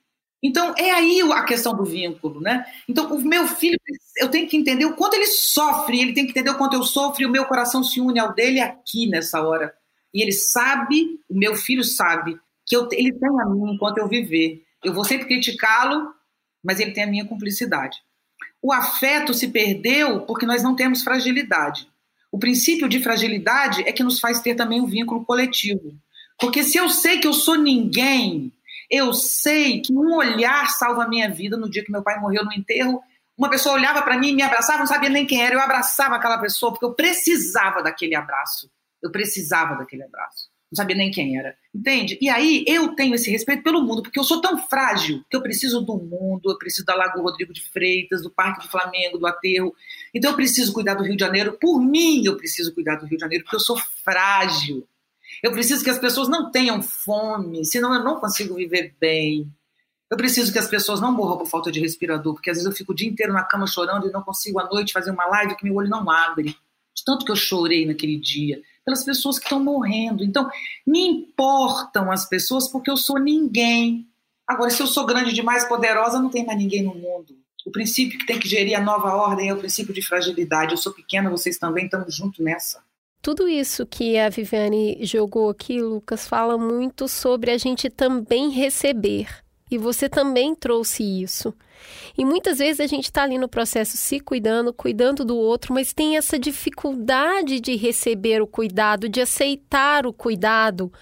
Então, 0.43 0.73
é 0.79 0.91
aí 0.91 1.21
a 1.33 1.43
questão 1.43 1.75
do 1.75 1.85
vínculo, 1.85 2.41
né? 2.41 2.65
Então, 2.89 3.13
o 3.13 3.21
meu 3.21 3.47
filho, 3.49 3.77
eu 4.19 4.29
tenho 4.31 4.49
que 4.49 4.57
entender 4.57 4.85
o 4.85 4.95
quanto 4.95 5.15
ele 5.15 5.27
sofre, 5.27 6.01
ele 6.01 6.13
tem 6.13 6.25
que 6.25 6.31
entender 6.31 6.51
o 6.51 6.57
quanto 6.57 6.75
eu 6.75 6.83
sofro, 6.85 7.23
e 7.23 7.27
o 7.27 7.31
meu 7.31 7.45
coração 7.45 7.83
se 7.83 8.01
une 8.01 8.21
ao 8.21 8.33
dele 8.33 8.61
aqui 8.61 9.09
nessa 9.09 9.43
hora. 9.43 9.75
E 10.15 10.23
ele 10.23 10.33
sabe, 10.33 11.21
o 11.29 11.37
meu 11.37 11.57
filho 11.57 11.83
sabe, 11.83 12.39
que 12.65 12.77
eu, 12.77 12.89
ele 12.93 13.13
tem 13.13 13.29
a 13.41 13.47
mim 13.47 13.75
enquanto 13.75 13.99
eu 13.99 14.07
viver. 14.07 14.63
Eu 14.85 14.93
vou 14.93 15.05
sempre 15.05 15.27
criticá-lo, 15.27 16.13
mas 16.63 16.79
ele 16.79 16.93
tem 16.93 17.05
a 17.05 17.09
minha 17.09 17.25
cumplicidade. 17.25 17.99
O 18.63 18.73
afeto 18.73 19.35
se 19.35 19.49
perdeu 19.49 20.21
porque 20.21 20.47
nós 20.47 20.63
não 20.63 20.77
temos 20.77 21.03
fragilidade. 21.03 21.89
O 22.31 22.39
princípio 22.39 22.89
de 22.89 23.03
fragilidade 23.03 23.83
é 23.83 23.93
que 23.93 24.03
nos 24.03 24.21
faz 24.21 24.41
ter 24.41 24.55
também 24.55 24.81
um 24.81 24.87
vínculo 24.87 25.25
coletivo. 25.25 25.95
Porque 26.39 26.63
se 26.63 26.77
eu 26.77 26.89
sei 26.89 27.19
que 27.19 27.27
eu 27.27 27.33
sou 27.33 27.57
ninguém, 27.57 28.53
eu 28.91 29.13
sei 29.13 29.81
que 29.81 29.93
um 29.93 30.15
olhar 30.15 30.69
salva 30.71 31.05
a 31.05 31.09
minha 31.09 31.31
vida. 31.31 31.57
No 31.57 31.71
dia 31.71 31.85
que 31.85 31.93
meu 31.93 32.03
pai 32.03 32.19
morreu 32.19 32.45
no 32.45 32.53
enterro, 32.53 33.03
uma 33.37 33.51
pessoa 33.51 33.75
olhava 33.75 34.03
para 34.03 34.19
mim, 34.19 34.35
me 34.35 34.43
abraçava, 34.43 34.81
não 34.81 34.87
sabia 34.87 35.09
nem 35.09 35.27
quem 35.27 35.43
era. 35.43 35.55
Eu 35.55 35.61
abraçava 35.61 36.17
aquela 36.17 36.39
pessoa 36.39 36.73
porque 36.73 36.85
eu 36.85 36.95
precisava 36.95 37.83
daquele 37.83 38.15
abraço. 38.15 38.71
Eu 39.03 39.13
precisava 39.13 39.77
daquele 39.77 40.03
abraço. 40.03 40.49
Não 40.71 40.77
sabia 40.77 40.97
nem 40.97 41.11
quem 41.11 41.39
era. 41.39 41.57
Entende? 41.75 42.19
E 42.21 42.29
aí 42.29 42.63
eu 42.67 42.95
tenho 42.95 43.15
esse 43.15 43.31
respeito 43.31 43.63
pelo 43.63 43.83
mundo, 43.83 44.03
porque 44.03 44.19
eu 44.19 44.25
sou 44.25 44.41
tão 44.41 44.59
frágil 44.69 45.25
que 45.31 45.37
eu 45.37 45.43
preciso 45.43 45.81
do 45.81 45.97
mundo, 45.97 46.51
eu 46.51 46.59
preciso 46.59 46.85
da 46.85 46.95
Lagoa 46.95 47.23
Rodrigo 47.23 47.55
de 47.55 47.63
Freitas, 47.63 48.23
do 48.23 48.31
Parque 48.31 48.67
do 48.67 48.71
Flamengo, 48.71 49.19
do 49.19 49.27
Aterro. 49.27 49.75
Então 50.13 50.31
eu 50.33 50.37
preciso 50.37 50.73
cuidar 50.73 50.95
do 50.95 51.05
Rio 51.05 51.17
de 51.17 51.25
Janeiro. 51.25 51.57
Por 51.59 51.81
mim, 51.81 52.23
eu 52.25 52.37
preciso 52.37 52.75
cuidar 52.75 52.97
do 52.97 53.07
Rio 53.07 53.17
de 53.17 53.23
Janeiro, 53.23 53.45
porque 53.45 53.57
eu 53.57 53.61
sou 53.61 53.79
frágil. 54.05 54.87
Eu 55.43 55.53
preciso 55.53 55.85
que 55.85 55.91
as 55.91 55.99
pessoas 55.99 56.29
não 56.29 56.51
tenham 56.51 56.83
fome, 56.83 57.65
senão 57.65 57.95
eu 57.95 58.03
não 58.03 58.19
consigo 58.21 58.55
viver 58.55 58.95
bem. 59.01 59.51
Eu 60.11 60.17
preciso 60.17 60.53
que 60.53 60.59
as 60.59 60.69
pessoas 60.69 61.01
não 61.01 61.13
morram 61.13 61.37
por 61.37 61.47
falta 61.47 61.71
de 61.71 61.81
respirador, 61.81 62.35
porque 62.35 62.51
às 62.51 62.57
vezes 62.57 62.71
eu 62.71 62.77
fico 62.77 62.93
o 62.93 62.95
dia 62.95 63.09
inteiro 63.09 63.33
na 63.33 63.45
cama 63.45 63.67
chorando 63.67 64.09
e 64.09 64.11
não 64.11 64.23
consigo 64.23 64.59
à 64.59 64.65
noite 64.65 64.93
fazer 64.93 65.11
uma 65.11 65.27
live 65.27 65.55
que 65.55 65.65
meu 65.65 65.75
olho 65.75 65.89
não 65.89 66.11
abre. 66.11 66.57
De 66.95 67.05
tanto 67.05 67.25
que 67.25 67.31
eu 67.31 67.37
chorei 67.37 67.87
naquele 67.87 68.19
dia, 68.19 68.61
pelas 68.85 69.05
pessoas 69.05 69.39
que 69.39 69.45
estão 69.45 69.63
morrendo. 69.63 70.25
Então, 70.25 70.49
me 70.87 71.07
importam 71.07 72.11
as 72.11 72.27
pessoas 72.27 72.69
porque 72.69 72.91
eu 72.91 72.97
sou 72.97 73.19
ninguém. 73.19 74.09
Agora, 74.47 74.71
se 74.71 74.83
eu 74.83 74.87
sou 74.87 75.05
grande 75.05 75.33
demais, 75.33 75.69
poderosa, 75.69 76.19
não 76.19 76.31
tem 76.31 76.45
mais 76.45 76.59
ninguém 76.59 76.83
no 76.83 76.95
mundo. 76.95 77.37
O 77.67 77.71
princípio 77.71 78.19
que 78.19 78.27
tem 78.27 78.39
que 78.39 78.49
gerir 78.49 78.79
a 78.79 78.81
nova 78.81 79.15
ordem 79.15 79.51
é 79.51 79.55
o 79.55 79.59
princípio 79.59 79.93
de 79.93 80.01
fragilidade. 80.01 80.73
Eu 80.73 80.79
sou 80.79 80.93
pequena, 80.93 81.29
vocês 81.29 81.59
também 81.59 81.85
estamos 81.85 82.15
juntos 82.15 82.39
nessa. 82.41 82.83
Tudo 83.21 83.49
isso 83.49 83.85
que 83.85 84.17
a 84.17 84.29
Viviane 84.29 84.99
jogou 85.03 85.51
aqui, 85.51 85.81
Lucas, 85.81 86.27
fala 86.27 86.57
muito 86.57 87.09
sobre 87.09 87.51
a 87.51 87.59
gente 87.59 87.91
também 87.91 88.51
receber. 88.51 89.29
E 89.71 89.77
você 89.77 90.09
também 90.09 90.55
trouxe 90.55 91.03
isso. 91.03 91.53
E 92.17 92.25
muitas 92.25 92.59
vezes 92.59 92.81
a 92.81 92.87
gente 92.87 93.05
está 93.05 93.23
ali 93.23 93.37
no 93.37 93.49
processo 93.49 93.97
se 93.97 94.19
cuidando, 94.19 94.73
cuidando 94.73 95.25
do 95.25 95.37
outro, 95.37 95.75
mas 95.75 95.93
tem 95.93 96.17
essa 96.17 96.39
dificuldade 96.39 97.61
de 97.61 97.77
receber 97.77 98.41
o 98.41 98.47
cuidado, 98.47 99.09
de 99.09 99.21
aceitar 99.21 100.07
o 100.07 100.13
cuidado, 100.13 100.93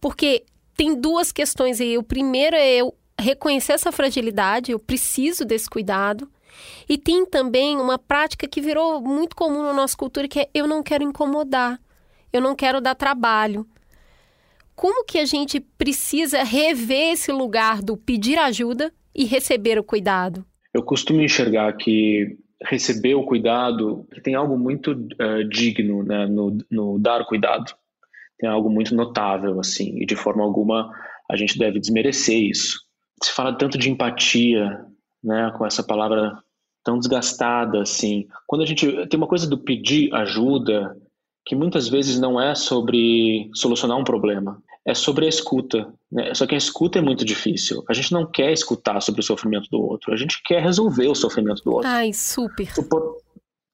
porque 0.00 0.44
tem 0.76 0.94
duas 0.94 1.32
questões 1.32 1.80
aí. 1.80 1.98
O 1.98 2.02
primeiro 2.02 2.56
é 2.56 2.76
eu 2.76 2.94
reconhecer 3.18 3.72
essa 3.72 3.92
fragilidade, 3.92 4.72
eu 4.72 4.78
preciso 4.78 5.44
desse 5.44 5.68
cuidado. 5.68 6.28
E 6.88 6.98
tem 6.98 7.24
também 7.26 7.76
uma 7.78 7.98
prática 7.98 8.46
que 8.46 8.60
virou 8.60 9.00
muito 9.00 9.34
comum 9.34 9.62
na 9.62 9.72
nossa 9.72 9.96
cultura, 9.96 10.28
que 10.28 10.40
é 10.40 10.48
eu 10.54 10.66
não 10.66 10.82
quero 10.82 11.04
incomodar, 11.04 11.80
eu 12.32 12.40
não 12.40 12.54
quero 12.54 12.80
dar 12.80 12.94
trabalho. 12.94 13.66
Como 14.74 15.04
que 15.04 15.18
a 15.18 15.24
gente 15.24 15.60
precisa 15.60 16.42
rever 16.42 17.12
esse 17.12 17.30
lugar 17.30 17.80
do 17.80 17.96
pedir 17.96 18.38
ajuda 18.38 18.92
e 19.14 19.24
receber 19.24 19.78
o 19.78 19.84
cuidado? 19.84 20.44
Eu 20.72 20.82
costumo 20.82 21.22
enxergar 21.22 21.72
que 21.74 22.36
receber 22.64 23.14
o 23.14 23.24
cuidado 23.24 24.06
que 24.12 24.20
tem 24.20 24.34
algo 24.34 24.58
muito 24.58 24.92
uh, 24.92 25.48
digno 25.48 26.02
né, 26.02 26.26
no, 26.26 26.58
no 26.70 26.98
dar 26.98 27.24
cuidado. 27.24 27.72
Tem 28.38 28.48
algo 28.48 28.68
muito 28.68 28.94
notável, 28.94 29.60
assim, 29.60 29.96
e 30.00 30.06
de 30.06 30.16
forma 30.16 30.42
alguma 30.42 30.90
a 31.30 31.36
gente 31.36 31.58
deve 31.58 31.78
desmerecer 31.78 32.36
isso. 32.36 32.80
Se 33.22 33.32
fala 33.32 33.56
tanto 33.56 33.78
de 33.78 33.90
empatia, 33.90 34.84
né, 35.22 35.52
com 35.56 35.64
essa 35.64 35.82
palavra 35.82 36.36
tão 36.84 36.98
desgastada 36.98 37.80
assim. 37.80 38.26
Quando 38.46 38.62
a 38.62 38.66
gente 38.66 38.86
tem 39.08 39.18
uma 39.18 39.26
coisa 39.26 39.48
do 39.48 39.58
pedir 39.58 40.14
ajuda, 40.14 40.96
que 41.46 41.56
muitas 41.56 41.88
vezes 41.88 42.18
não 42.20 42.40
é 42.40 42.54
sobre 42.54 43.50
solucionar 43.54 43.98
um 43.98 44.04
problema, 44.04 44.62
é 44.86 44.94
sobre 44.94 45.26
a 45.26 45.28
escuta. 45.28 45.92
Né? 46.12 46.32
Só 46.34 46.46
que 46.46 46.54
a 46.54 46.58
escuta 46.58 46.98
é 46.98 47.02
muito 47.02 47.24
difícil. 47.24 47.82
A 47.88 47.92
gente 47.92 48.12
não 48.12 48.30
quer 48.30 48.52
escutar 48.52 49.00
sobre 49.00 49.20
o 49.20 49.24
sofrimento 49.24 49.68
do 49.70 49.80
outro, 49.80 50.12
a 50.12 50.16
gente 50.16 50.40
quer 50.44 50.62
resolver 50.62 51.08
o 51.08 51.14
sofrimento 51.14 51.62
do 51.64 51.72
outro. 51.72 51.88
Ai, 51.88 52.12
super. 52.12 52.72
Supor, 52.72 53.16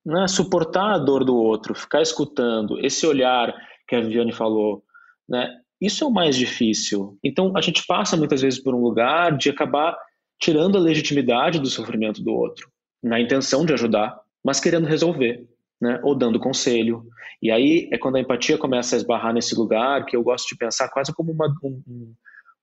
né? 0.05 0.27
Suportar 0.29 0.95
a 0.95 0.99
dor 0.99 1.25
do 1.25 1.37
outro, 1.37 1.75
ficar 1.75 2.01
escutando, 2.01 2.79
esse 2.85 3.07
olhar 3.07 3.55
que 3.89 3.97
a 3.97 4.01
Viviane 4.01 4.33
falou, 4.33 4.83
né? 5.29 5.57
Isso 5.81 6.05
é 6.05 6.07
o 6.07 6.13
mais 6.13 6.37
difícil. 6.37 7.19
Então 7.25 7.57
a 7.57 7.61
gente 7.61 7.85
passa 7.87 8.17
muitas 8.17 8.43
vezes 8.43 8.63
por 8.63 8.75
um 8.75 8.83
lugar 8.83 9.37
de 9.37 9.49
acabar 9.49 9.97
tirando 10.39 10.77
a 10.77 10.81
legitimidade 10.81 11.59
do 11.59 11.69
sofrimento 11.69 12.23
do 12.23 12.33
outro 12.33 12.71
na 13.03 13.21
intenção 13.21 13.65
de 13.65 13.73
ajudar, 13.73 14.19
mas 14.45 14.61
querendo 14.61 14.87
resolver, 14.87 15.47
né? 15.81 16.01
ou 16.03 16.15
dando 16.15 16.39
conselho. 16.39 17.05
E 17.43 17.51
aí 17.51 17.89
é 17.93 17.99
quando 17.99 18.17
a 18.17 18.21
empatia 18.21 18.59
começa 18.59 18.95
a 18.95 18.99
esbarrar 18.99 19.33
nesse 19.33 19.55
lugar 19.55 20.05
que 20.05 20.17
eu 20.17 20.23
gosto 20.23 20.49
de 20.49 20.57
pensar 20.57 20.89
quase 20.89 21.13
como 21.15 21.33
uma, 21.33 21.47
um, 21.63 22.15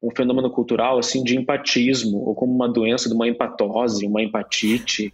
um 0.02 0.12
fenômeno 0.16 0.50
cultural 0.52 1.00
assim 1.00 1.24
de 1.24 1.38
empatismo, 1.38 2.20
ou 2.20 2.36
como 2.36 2.54
uma 2.54 2.70
doença 2.70 3.10
de 3.10 3.16
uma 3.16 3.28
empatose, 3.28 4.06
uma 4.06 4.22
empatite, 4.22 5.14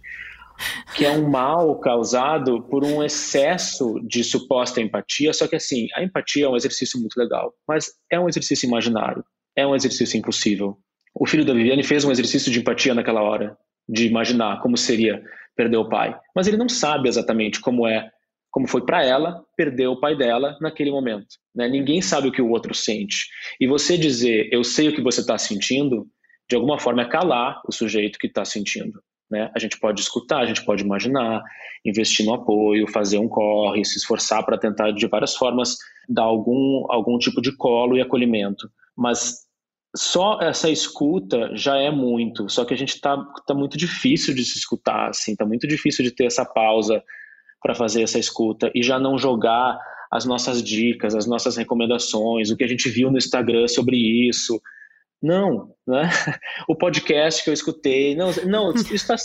que 0.94 1.04
é 1.04 1.10
um 1.10 1.28
mal 1.28 1.78
causado 1.80 2.62
por 2.62 2.84
um 2.84 3.02
excesso 3.02 4.00
de 4.06 4.22
suposta 4.22 4.80
empatia. 4.80 5.32
Só 5.32 5.48
que, 5.48 5.56
assim, 5.56 5.88
a 5.94 6.02
empatia 6.02 6.46
é 6.46 6.48
um 6.48 6.56
exercício 6.56 7.00
muito 7.00 7.16
legal, 7.16 7.52
mas 7.66 7.92
é 8.10 8.18
um 8.18 8.28
exercício 8.28 8.66
imaginário, 8.66 9.24
é 9.56 9.66
um 9.66 9.74
exercício 9.74 10.18
impossível. 10.18 10.78
O 11.14 11.26
filho 11.26 11.44
da 11.44 11.54
Viviane 11.54 11.82
fez 11.82 12.04
um 12.04 12.10
exercício 12.10 12.50
de 12.50 12.60
empatia 12.60 12.94
naquela 12.94 13.22
hora, 13.22 13.56
de 13.88 14.06
imaginar 14.06 14.60
como 14.60 14.76
seria 14.76 15.22
perder 15.56 15.76
o 15.76 15.88
pai, 15.88 16.18
mas 16.34 16.46
ele 16.46 16.56
não 16.56 16.68
sabe 16.68 17.08
exatamente 17.08 17.60
como 17.60 17.86
é, 17.86 18.10
como 18.50 18.66
foi 18.66 18.84
para 18.84 19.04
ela 19.04 19.44
perder 19.56 19.86
o 19.86 20.00
pai 20.00 20.16
dela 20.16 20.56
naquele 20.60 20.90
momento. 20.90 21.36
Né? 21.54 21.68
Ninguém 21.68 22.00
sabe 22.02 22.28
o 22.28 22.32
que 22.32 22.42
o 22.42 22.50
outro 22.50 22.74
sente. 22.74 23.26
E 23.60 23.66
você 23.66 23.96
dizer, 23.96 24.48
eu 24.52 24.64
sei 24.64 24.88
o 24.88 24.94
que 24.94 25.02
você 25.02 25.20
está 25.20 25.38
sentindo, 25.38 26.06
de 26.48 26.56
alguma 26.56 26.78
forma 26.78 27.02
é 27.02 27.08
calar 27.08 27.60
o 27.66 27.72
sujeito 27.72 28.18
que 28.18 28.26
está 28.26 28.44
sentindo. 28.44 29.00
Né? 29.30 29.50
A 29.54 29.58
gente 29.58 29.78
pode 29.78 30.00
escutar, 30.00 30.40
a 30.40 30.46
gente 30.46 30.64
pode 30.64 30.84
imaginar, 30.84 31.42
investir 31.84 32.24
no 32.24 32.34
apoio, 32.34 32.90
fazer 32.90 33.18
um 33.18 33.28
corre, 33.28 33.84
se 33.84 33.98
esforçar 33.98 34.44
para 34.44 34.58
tentar 34.58 34.90
de 34.92 35.06
várias 35.06 35.34
formas 35.34 35.76
dar 36.08 36.22
algum, 36.22 36.86
algum 36.90 37.18
tipo 37.18 37.40
de 37.40 37.56
colo 37.56 37.96
e 37.96 38.00
acolhimento. 38.00 38.68
Mas 38.96 39.44
só 39.96 40.38
essa 40.40 40.68
escuta 40.68 41.50
já 41.54 41.76
é 41.76 41.90
muito, 41.90 42.48
só 42.48 42.64
que 42.64 42.74
a 42.74 42.76
gente 42.76 42.94
está 42.94 43.16
tá 43.46 43.54
muito 43.54 43.78
difícil 43.78 44.34
de 44.34 44.44
se 44.44 44.58
escutar, 44.58 45.10
assim, 45.10 45.36
tá 45.36 45.46
muito 45.46 45.66
difícil 45.68 46.04
de 46.04 46.10
ter 46.10 46.24
essa 46.24 46.44
pausa 46.44 47.02
para 47.62 47.74
fazer 47.74 48.02
essa 48.02 48.18
escuta 48.18 48.70
e 48.74 48.82
já 48.82 48.98
não 48.98 49.16
jogar 49.16 49.78
as 50.10 50.24
nossas 50.24 50.62
dicas, 50.62 51.14
as 51.14 51.26
nossas 51.26 51.56
recomendações, 51.56 52.50
o 52.50 52.56
que 52.56 52.64
a 52.64 52.68
gente 52.68 52.88
viu 52.88 53.10
no 53.10 53.18
Instagram 53.18 53.66
sobre 53.68 53.96
isso, 54.28 54.60
não, 55.24 55.74
né? 55.86 56.02
O 56.68 56.76
podcast 56.76 57.42
que 57.42 57.50
eu 57.50 57.54
escutei, 57.54 58.14
não, 58.14 58.30
não 58.46 58.72
isso 58.74 58.94
está 58.94 59.16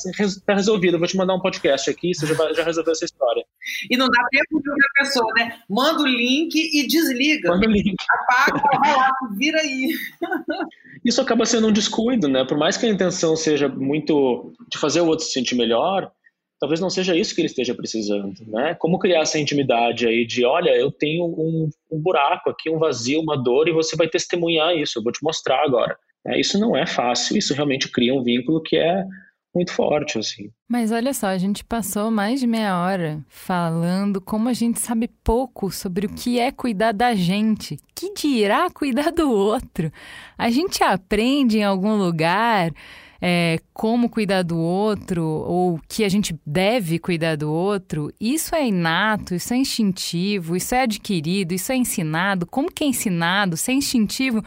tá 0.45 0.53
resolvido, 0.53 0.95
eu 0.95 0.99
vou 0.99 1.07
te 1.07 1.17
mandar 1.17 1.35
um 1.35 1.41
podcast 1.41 1.89
aqui, 1.89 2.13
você 2.13 2.25
já, 2.25 2.53
já 2.53 2.63
resolveu 2.63 2.93
essa 2.93 3.05
história. 3.05 3.43
E 3.89 3.97
não 3.97 4.07
dá 4.07 4.23
tempo 4.31 4.61
de 4.61 4.69
outra 4.69 4.87
pessoa, 4.97 5.33
né? 5.37 5.59
Manda 5.69 6.01
o 6.01 6.07
link 6.07 6.55
e 6.55 6.87
desliga. 6.87 7.49
Manda 7.49 7.67
o 7.67 7.71
link. 7.71 7.95
Apaga, 8.09 8.61
vai 8.81 8.95
lá, 8.95 9.11
vira 9.37 9.59
aí. 9.59 9.89
Isso 11.03 11.21
acaba 11.21 11.45
sendo 11.45 11.67
um 11.67 11.71
descuido, 11.71 12.27
né? 12.27 12.45
Por 12.45 12.57
mais 12.57 12.77
que 12.77 12.85
a 12.85 12.89
intenção 12.89 13.35
seja 13.35 13.67
muito 13.67 14.53
de 14.69 14.77
fazer 14.77 15.01
o 15.01 15.07
outro 15.07 15.25
se 15.25 15.33
sentir 15.33 15.55
melhor, 15.55 16.11
talvez 16.59 16.79
não 16.79 16.89
seja 16.89 17.15
isso 17.15 17.33
que 17.33 17.41
ele 17.41 17.47
esteja 17.47 17.73
precisando, 17.73 18.35
né? 18.47 18.75
Como 18.75 18.99
criar 18.99 19.21
essa 19.21 19.39
intimidade 19.39 20.05
aí 20.05 20.25
de, 20.25 20.45
olha, 20.45 20.71
eu 20.71 20.91
tenho 20.91 21.25
um, 21.25 21.69
um 21.89 21.99
buraco 21.99 22.49
aqui, 22.49 22.69
um 22.69 22.77
vazio, 22.77 23.21
uma 23.21 23.41
dor, 23.41 23.67
e 23.67 23.73
você 23.73 23.95
vai 23.95 24.07
testemunhar 24.07 24.75
isso, 24.75 24.99
eu 24.99 25.03
vou 25.03 25.11
te 25.11 25.23
mostrar 25.23 25.63
agora. 25.63 25.97
É, 26.27 26.39
isso 26.39 26.59
não 26.59 26.75
é 26.75 26.85
fácil, 26.85 27.37
isso 27.37 27.53
realmente 27.53 27.89
cria 27.89 28.13
um 28.13 28.23
vínculo 28.23 28.61
que 28.61 28.75
é 28.75 29.05
muito 29.55 29.71
forte, 29.71 30.19
assim. 30.19 30.51
Mas 30.67 30.91
olha 30.91 31.13
só, 31.13 31.27
a 31.27 31.37
gente 31.37 31.63
passou 31.63 32.11
mais 32.11 32.39
de 32.39 32.45
meia 32.45 32.79
hora 32.79 33.23
falando 33.27 34.21
como 34.21 34.47
a 34.47 34.53
gente 34.53 34.79
sabe 34.79 35.09
pouco 35.23 35.71
sobre 35.71 36.05
o 36.05 36.09
que 36.09 36.39
é 36.39 36.51
cuidar 36.51 36.91
da 36.91 37.15
gente. 37.15 37.77
Que 37.95 38.13
dirá 38.13 38.69
cuidar 38.69 39.11
do 39.11 39.31
outro? 39.31 39.91
A 40.37 40.51
gente 40.51 40.83
aprende 40.83 41.59
em 41.59 41.63
algum 41.63 41.95
lugar 41.95 42.71
é, 43.21 43.59
como 43.73 44.09
cuidar 44.09 44.43
do 44.43 44.57
outro 44.57 45.23
ou 45.23 45.79
que 45.87 46.03
a 46.03 46.09
gente 46.09 46.37
deve 46.45 46.99
cuidar 46.99 47.35
do 47.35 47.51
outro, 47.51 48.13
isso 48.19 48.55
é 48.55 48.67
inato, 48.67 49.35
isso 49.35 49.53
é 49.53 49.57
instintivo, 49.57 50.55
isso 50.55 50.73
é 50.73 50.83
adquirido, 50.83 51.53
isso 51.53 51.71
é 51.71 51.75
ensinado. 51.75 52.45
Como 52.45 52.71
que 52.71 52.83
é 52.83 52.87
ensinado? 52.87 53.57
Se 53.57 53.71
é 53.71 53.73
instintivo, 53.73 54.43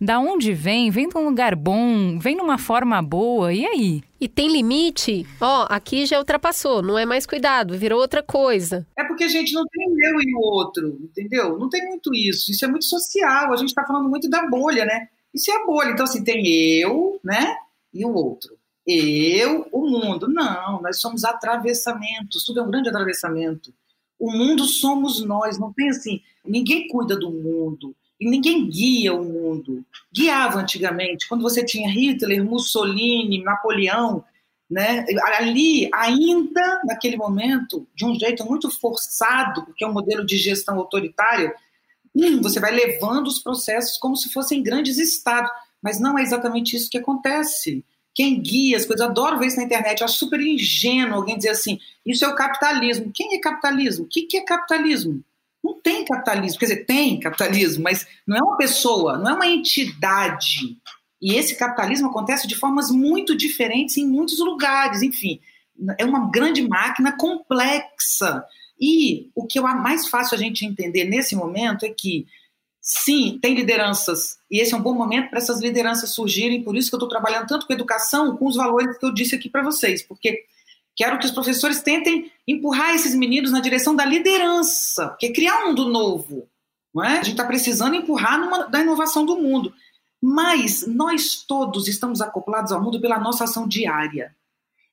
da 0.00 0.18
onde 0.18 0.52
vem? 0.52 0.90
Vem 0.90 1.08
de 1.08 1.16
um 1.16 1.24
lugar 1.24 1.54
bom? 1.54 2.18
Vem 2.18 2.36
numa 2.36 2.58
forma 2.58 3.00
boa? 3.00 3.52
E 3.52 3.64
aí? 3.64 4.02
E 4.20 4.28
tem 4.28 4.50
limite? 4.50 5.24
Ó, 5.40 5.62
oh, 5.62 5.66
aqui 5.72 6.06
já 6.06 6.18
ultrapassou, 6.18 6.82
não 6.82 6.98
é 6.98 7.06
mais 7.06 7.24
cuidado, 7.24 7.78
virou 7.78 8.00
outra 8.00 8.22
coisa. 8.22 8.86
É 8.96 9.04
porque 9.04 9.24
a 9.24 9.28
gente 9.28 9.52
não 9.52 9.64
tem 9.66 9.86
eu 9.86 10.20
e 10.20 10.34
o 10.34 10.40
outro, 10.40 10.98
entendeu? 11.02 11.56
Não 11.58 11.68
tem 11.68 11.88
muito 11.88 12.12
isso. 12.14 12.50
Isso 12.50 12.64
é 12.64 12.68
muito 12.68 12.84
social. 12.84 13.52
A 13.52 13.56
gente 13.56 13.68
está 13.68 13.84
falando 13.84 14.08
muito 14.08 14.28
da 14.28 14.44
bolha, 14.48 14.84
né? 14.84 15.08
Isso 15.32 15.50
é 15.50 15.56
a 15.56 15.64
bolha. 15.64 15.90
Então, 15.90 16.04
assim, 16.04 16.22
tem 16.22 16.44
eu, 16.80 17.18
né? 17.22 17.56
E 17.92 18.04
o 18.04 18.12
outro. 18.12 18.56
Eu, 18.86 19.68
o 19.70 19.88
mundo. 19.88 20.28
Não, 20.28 20.82
nós 20.82 21.00
somos 21.00 21.24
atravessamentos, 21.24 22.44
tudo 22.44 22.60
é 22.60 22.62
um 22.62 22.70
grande 22.70 22.88
atravessamento. 22.88 23.72
O 24.18 24.30
mundo 24.30 24.64
somos 24.64 25.24
nós, 25.24 25.58
não 25.58 25.72
tem 25.72 25.88
assim, 25.88 26.20
ninguém 26.44 26.88
cuida 26.88 27.16
do 27.16 27.30
mundo 27.30 27.94
e 28.20 28.30
ninguém 28.30 28.68
guia 28.68 29.12
o 29.12 29.24
mundo. 29.24 29.84
Guiava 30.12 30.60
antigamente, 30.60 31.28
quando 31.28 31.42
você 31.42 31.64
tinha 31.64 31.90
Hitler, 31.90 32.44
Mussolini, 32.44 33.42
Napoleão, 33.42 34.24
né? 34.70 35.04
Ali, 35.36 35.90
ainda 35.92 36.82
naquele 36.84 37.16
momento, 37.16 37.86
de 37.94 38.06
um 38.06 38.14
jeito 38.14 38.44
muito 38.44 38.70
forçado, 38.70 39.64
porque 39.64 39.84
é 39.84 39.88
um 39.88 39.92
modelo 39.92 40.24
de 40.24 40.36
gestão 40.36 40.78
autoritário, 40.78 41.52
hum, 42.14 42.40
você 42.40 42.60
vai 42.60 42.70
levando 42.70 43.26
os 43.26 43.40
processos 43.40 43.98
como 43.98 44.16
se 44.16 44.32
fossem 44.32 44.62
grandes 44.62 44.98
estados. 44.98 45.50
Mas 45.82 45.98
não 45.98 46.18
é 46.18 46.22
exatamente 46.22 46.76
isso 46.76 46.88
que 46.88 46.98
acontece. 46.98 47.84
Quem 48.14 48.40
guia 48.40 48.76
as 48.76 48.84
coisas, 48.84 49.06
adoro 49.06 49.38
ver 49.38 49.46
isso 49.46 49.56
na 49.56 49.64
internet, 49.64 50.04
acho 50.04 50.18
super 50.18 50.40
ingênuo 50.40 51.14
alguém 51.14 51.36
dizer 51.36 51.50
assim: 51.50 51.78
isso 52.04 52.24
é 52.24 52.28
o 52.28 52.34
capitalismo. 52.34 53.10
Quem 53.12 53.34
é 53.34 53.40
capitalismo? 53.40 54.04
O 54.04 54.08
que, 54.08 54.22
que 54.22 54.36
é 54.36 54.44
capitalismo? 54.44 55.22
Não 55.64 55.80
tem 55.80 56.04
capitalismo, 56.04 56.58
quer 56.58 56.66
dizer, 56.66 56.84
tem 56.84 57.20
capitalismo, 57.20 57.84
mas 57.84 58.06
não 58.26 58.36
é 58.36 58.42
uma 58.42 58.56
pessoa, 58.56 59.16
não 59.16 59.30
é 59.30 59.34
uma 59.34 59.46
entidade. 59.46 60.76
E 61.20 61.36
esse 61.36 61.56
capitalismo 61.56 62.08
acontece 62.08 62.48
de 62.48 62.56
formas 62.56 62.90
muito 62.90 63.36
diferentes 63.36 63.96
em 63.96 64.06
muitos 64.06 64.40
lugares, 64.40 65.02
enfim. 65.02 65.40
É 65.96 66.04
uma 66.04 66.30
grande 66.30 66.66
máquina 66.66 67.16
complexa. 67.16 68.44
E 68.78 69.30
o 69.34 69.46
que 69.46 69.60
é 69.60 69.62
mais 69.62 70.08
fácil 70.08 70.34
a 70.34 70.38
gente 70.38 70.66
entender 70.66 71.04
nesse 71.04 71.36
momento 71.36 71.86
é 71.86 71.90
que 71.90 72.26
Sim, 72.84 73.38
tem 73.40 73.54
lideranças, 73.54 74.38
e 74.50 74.60
esse 74.60 74.74
é 74.74 74.76
um 74.76 74.82
bom 74.82 74.92
momento 74.92 75.30
para 75.30 75.38
essas 75.38 75.60
lideranças 75.60 76.10
surgirem, 76.10 76.64
por 76.64 76.76
isso 76.76 76.88
que 76.88 76.96
eu 76.96 76.98
estou 76.98 77.08
trabalhando 77.08 77.46
tanto 77.46 77.64
com 77.64 77.72
educação, 77.72 78.36
com 78.36 78.44
os 78.44 78.56
valores 78.56 78.98
que 78.98 79.06
eu 79.06 79.14
disse 79.14 79.36
aqui 79.36 79.48
para 79.48 79.62
vocês, 79.62 80.02
porque 80.02 80.44
quero 80.96 81.16
que 81.20 81.24
os 81.24 81.30
professores 81.30 81.80
tentem 81.80 82.32
empurrar 82.46 82.92
esses 82.92 83.14
meninos 83.14 83.52
na 83.52 83.60
direção 83.60 83.94
da 83.94 84.04
liderança, 84.04 85.10
porque 85.10 85.32
criar 85.32 85.62
um 85.62 85.68
mundo 85.68 85.88
novo, 85.88 86.48
não 86.92 87.04
é? 87.04 87.12
A 87.12 87.22
gente 87.22 87.30
está 87.30 87.44
precisando 87.44 87.94
empurrar 87.94 88.40
numa, 88.40 88.64
da 88.64 88.80
inovação 88.80 89.24
do 89.24 89.36
mundo, 89.36 89.72
mas 90.20 90.84
nós 90.84 91.36
todos 91.36 91.86
estamos 91.86 92.20
acoplados 92.20 92.72
ao 92.72 92.82
mundo 92.82 93.00
pela 93.00 93.20
nossa 93.20 93.44
ação 93.44 93.68
diária. 93.68 94.34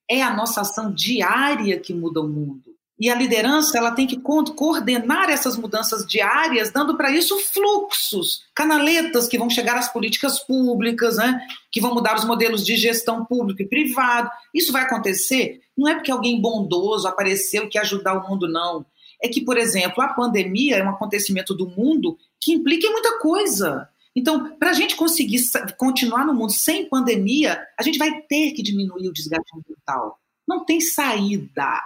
É 0.07 0.21
a 0.21 0.35
nossa 0.35 0.61
ação 0.61 0.93
diária 0.93 1.79
que 1.79 1.93
muda 1.93 2.21
o 2.21 2.29
mundo. 2.29 2.68
E 2.99 3.09
a 3.09 3.15
liderança 3.15 3.77
ela 3.77 3.91
tem 3.91 4.05
que 4.05 4.19
coordenar 4.19 5.29
essas 5.29 5.55
mudanças 5.55 6.05
diárias, 6.05 6.71
dando 6.71 6.97
para 6.97 7.11
isso 7.11 7.37
fluxos, 7.53 8.43
canaletas 8.53 9.27
que 9.27 9.37
vão 9.37 9.49
chegar 9.49 9.77
às 9.77 9.91
políticas 9.91 10.39
públicas, 10.39 11.15
né? 11.15 11.39
que 11.71 11.79
vão 11.79 11.93
mudar 11.93 12.17
os 12.17 12.25
modelos 12.25 12.65
de 12.65 12.75
gestão 12.75 13.23
público 13.23 13.61
e 13.61 13.67
privado. 13.67 14.29
Isso 14.53 14.73
vai 14.73 14.83
acontecer 14.83 15.61
não 15.79 15.87
é 15.87 15.95
porque 15.95 16.11
alguém 16.11 16.41
bondoso 16.41 17.07
apareceu 17.07 17.63
e 17.63 17.69
quer 17.69 17.79
ajudar 17.79 18.13
o 18.13 18.29
mundo, 18.29 18.49
não. 18.49 18.85
É 19.21 19.29
que, 19.29 19.41
por 19.41 19.57
exemplo, 19.57 20.03
a 20.03 20.13
pandemia 20.13 20.75
é 20.75 20.83
um 20.83 20.89
acontecimento 20.89 21.53
do 21.53 21.69
mundo 21.69 22.17
que 22.39 22.51
implica 22.51 22.85
em 22.85 22.91
muita 22.91 23.17
coisa. 23.19 23.87
Então, 24.13 24.57
para 24.57 24.71
a 24.71 24.73
gente 24.73 24.97
conseguir 24.97 25.41
continuar 25.77 26.25
no 26.25 26.33
mundo 26.33 26.51
sem 26.51 26.89
pandemia, 26.89 27.61
a 27.77 27.83
gente 27.83 27.97
vai 27.97 28.21
ter 28.23 28.51
que 28.51 28.61
diminuir 28.61 29.07
o 29.07 29.13
desgaste 29.13 29.49
ambiental. 29.55 30.19
Não 30.45 30.65
tem 30.65 30.81
saída 30.81 31.81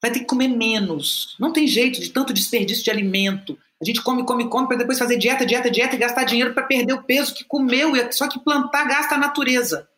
vai 0.00 0.10
ter 0.10 0.20
que 0.20 0.26
comer 0.26 0.48
menos. 0.48 1.36
Não 1.38 1.52
tem 1.52 1.66
jeito 1.66 2.00
de 2.00 2.10
tanto 2.10 2.32
desperdício 2.32 2.84
de 2.84 2.90
alimento. 2.90 3.58
A 3.80 3.84
gente 3.84 4.02
come, 4.02 4.24
come, 4.24 4.48
come 4.48 4.68
para 4.68 4.78
depois 4.78 4.98
fazer 4.98 5.18
dieta, 5.18 5.44
dieta, 5.44 5.70
dieta 5.70 5.94
e 5.94 5.98
gastar 5.98 6.24
dinheiro 6.24 6.54
para 6.54 6.62
perder 6.62 6.94
o 6.94 7.02
peso 7.02 7.34
que 7.34 7.44
comeu. 7.44 7.92
Só 8.12 8.28
que 8.28 8.38
plantar 8.38 8.84
gasta 8.84 9.14
a 9.14 9.18
natureza. 9.18 9.88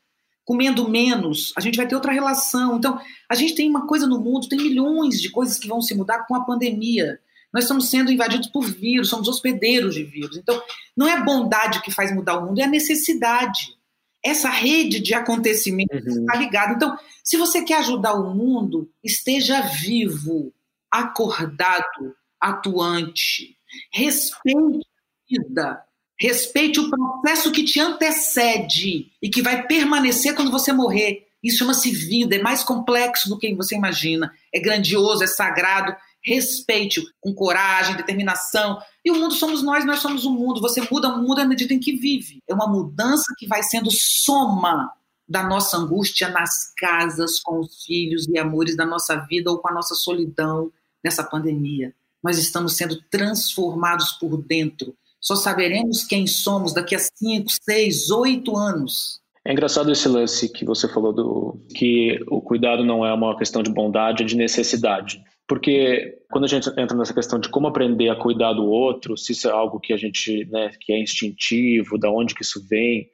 Comendo 0.44 0.88
menos, 0.88 1.53
a 1.57 1.61
gente 1.61 1.76
vai 1.76 1.86
ter 1.86 1.94
outra 1.94 2.12
relação. 2.12 2.76
Então, 2.76 2.99
a 3.28 3.34
gente 3.34 3.55
tem 3.55 3.68
uma 3.68 3.86
coisa 3.86 4.07
no 4.07 4.18
mundo, 4.18 4.49
tem 4.49 4.59
milhões 4.59 5.20
de 5.20 5.30
coisas 5.30 5.59
que 5.59 5.68
vão 5.68 5.82
se 5.82 5.94
mudar 5.94 6.26
com 6.26 6.34
a 6.34 6.44
pandemia. 6.44 7.20
Nós 7.53 7.64
estamos 7.64 7.90
sendo 7.90 8.11
invadidos 8.11 8.49
por 8.49 8.64
vírus, 8.64 9.09
somos 9.09 9.28
hospedeiros 9.28 9.94
de 9.94 10.05
vírus. 10.05 10.36
Então, 10.36 10.61
não 10.96 11.07
é 11.07 11.22
bondade 11.22 11.82
que 11.82 11.90
faz 11.90 12.14
mudar 12.14 12.38
o 12.38 12.46
mundo, 12.46 12.61
é 12.61 12.64
a 12.64 12.68
necessidade 12.68 13.78
essa 14.25 14.51
rede 14.51 15.01
de 15.01 15.14
acontecimentos 15.14 16.14
uhum. 16.14 16.21
está 16.21 16.37
ligada. 16.37 16.75
Então, 16.75 16.99
se 17.23 17.37
você 17.37 17.62
quer 17.62 17.79
ajudar 17.79 18.14
o 18.14 18.35
mundo, 18.35 18.91
esteja 19.03 19.61
vivo, 19.61 20.53
acordado, 20.91 22.14
atuante. 22.41 23.57
Respeite 23.93 24.87
a 24.87 25.43
vida. 25.43 25.85
Respeite 26.21 26.81
o 26.81 26.91
processo 26.91 27.53
que 27.53 27.62
te 27.62 27.79
antecede 27.79 29.12
e 29.23 29.29
que 29.29 29.41
vai 29.41 29.66
permanecer 29.66 30.35
quando 30.35 30.51
você 30.51 30.73
morrer. 30.73 31.27
Isso 31.43 31.59
chama-se 31.59 31.93
vida, 31.93 32.35
é 32.35 32.43
mais 32.43 32.64
complexo 32.64 33.29
do 33.29 33.39
que 33.39 33.55
você 33.55 33.77
imagina. 33.77 34.33
É 34.53 34.59
grandioso, 34.59 35.23
é 35.23 35.29
sagrado 35.29 35.95
respeite 36.23 37.03
com 37.21 37.35
coragem, 37.35 37.97
determinação. 37.97 38.79
E 39.09 39.11
o 39.11 39.14
mundo 39.14 39.32
somos 39.32 39.62
nós, 39.62 39.86
nós 39.86 40.00
somos 40.00 40.26
o 40.26 40.30
mundo. 40.30 40.61
Você 40.61 40.86
muda, 40.90 41.09
muda 41.16 41.40
à 41.40 41.44
medida 41.46 41.72
em 41.72 41.80
que 41.80 41.96
vive. 41.96 42.42
É 42.46 42.52
uma 42.52 42.66
mudança 42.66 43.24
que 43.38 43.46
vai 43.46 43.62
sendo 43.62 43.90
soma 43.90 44.92
da 45.26 45.42
nossa 45.42 45.78
angústia 45.78 46.28
nas 46.28 46.74
casas, 46.76 47.40
com 47.40 47.61
os 47.61 47.84
filhos 47.86 48.28
e 48.28 48.36
amores 48.38 48.76
da 48.76 48.84
nossa 48.84 49.16
vida 49.16 49.50
ou 49.50 49.56
com 49.56 49.68
a 49.68 49.72
nossa 49.72 49.94
solidão 49.94 50.70
nessa 51.02 51.24
pandemia. 51.24 51.94
Nós 52.22 52.36
estamos 52.36 52.76
sendo 52.76 53.00
transformados 53.11 54.12
por 54.12 54.36
dentro. 54.42 54.94
Só 55.18 55.36
saberemos 55.36 56.04
quem 56.04 56.26
somos 56.26 56.74
daqui 56.74 56.94
a 56.94 56.98
cinco, 56.98 57.48
seis, 57.62 58.11
oito 58.11 58.59
anos. 58.59 59.22
É 59.42 59.52
engraçado 59.52 59.90
esse 59.90 60.06
lance 60.06 60.50
que 60.50 60.66
você 60.66 60.86
falou 60.86 61.14
do 61.14 61.59
que 61.74 62.20
o 62.26 62.42
cuidado 62.42 62.84
não 62.84 63.06
é 63.06 63.14
uma 63.14 63.38
questão 63.38 63.62
de 63.62 63.72
bondade, 63.72 64.22
é 64.22 64.26
de 64.26 64.36
necessidade. 64.36 65.24
Porque 65.49 66.18
quando 66.30 66.44
a 66.44 66.49
gente 66.49 66.68
entra 66.78 66.94
nessa 66.94 67.14
questão 67.14 67.38
de 67.40 67.49
como 67.49 67.66
aprender 67.66 68.11
a 68.11 68.16
cuidar 68.16 68.53
do 68.53 68.66
outro, 68.66 69.16
se 69.16 69.32
isso 69.32 69.49
é 69.49 69.51
algo 69.51 69.80
que 69.80 69.94
a 69.94 69.96
gente, 69.96 70.44
né, 70.51 70.70
que 70.78 70.92
é 70.92 71.01
instintivo, 71.01 71.99
da 71.99 72.11
onde 72.11 72.34
que 72.34 72.42
isso 72.42 72.62
vem, 72.68 73.09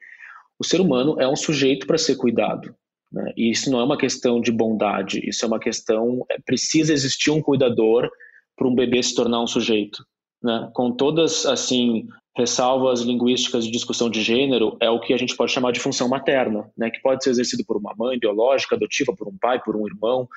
o 0.59 0.63
ser 0.63 0.81
humano 0.81 1.19
é 1.19 1.27
um 1.27 1.35
sujeito 1.35 1.87
para 1.87 1.97
ser 1.97 2.17
cuidado. 2.17 2.75
Né? 3.11 3.31
E 3.37 3.49
isso 3.49 3.71
não 3.71 3.79
é 3.79 3.83
uma 3.83 3.97
questão 3.97 4.41
de 4.41 4.51
bondade, 4.51 5.21
isso 5.27 5.45
é 5.45 5.47
uma 5.47 5.59
questão. 5.59 6.25
É, 6.29 6.37
precisa 6.37 6.91
existir 6.91 7.31
um 7.31 7.41
cuidador 7.41 8.09
para 8.57 8.67
um 8.67 8.75
bebê 8.75 9.01
se 9.01 9.15
tornar 9.15 9.41
um 9.41 9.47
sujeito. 9.47 10.03
Né? 10.43 10.69
Com 10.73 10.91
todas 10.91 11.45
assim 11.45 12.05
ressalvas 12.35 12.99
linguísticas 12.99 13.63
de 13.63 13.71
discussão 13.71 14.09
de 14.09 14.21
gênero, 14.21 14.75
é 14.81 14.89
o 14.89 14.99
que 14.99 15.13
a 15.13 15.17
gente 15.17 15.37
pode 15.37 15.53
chamar 15.53 15.71
de 15.71 15.79
função 15.79 16.09
materna, 16.09 16.69
né? 16.77 16.89
que 16.89 17.01
pode 17.01 17.23
ser 17.23 17.29
exercido 17.29 17.63
por 17.65 17.77
uma 17.77 17.93
mãe 17.97 18.19
biológica, 18.19 18.75
adotiva, 18.75 19.15
por 19.15 19.29
um 19.29 19.37
pai, 19.39 19.61
por 19.63 19.77
um 19.77 19.87
irmão, 19.87 20.27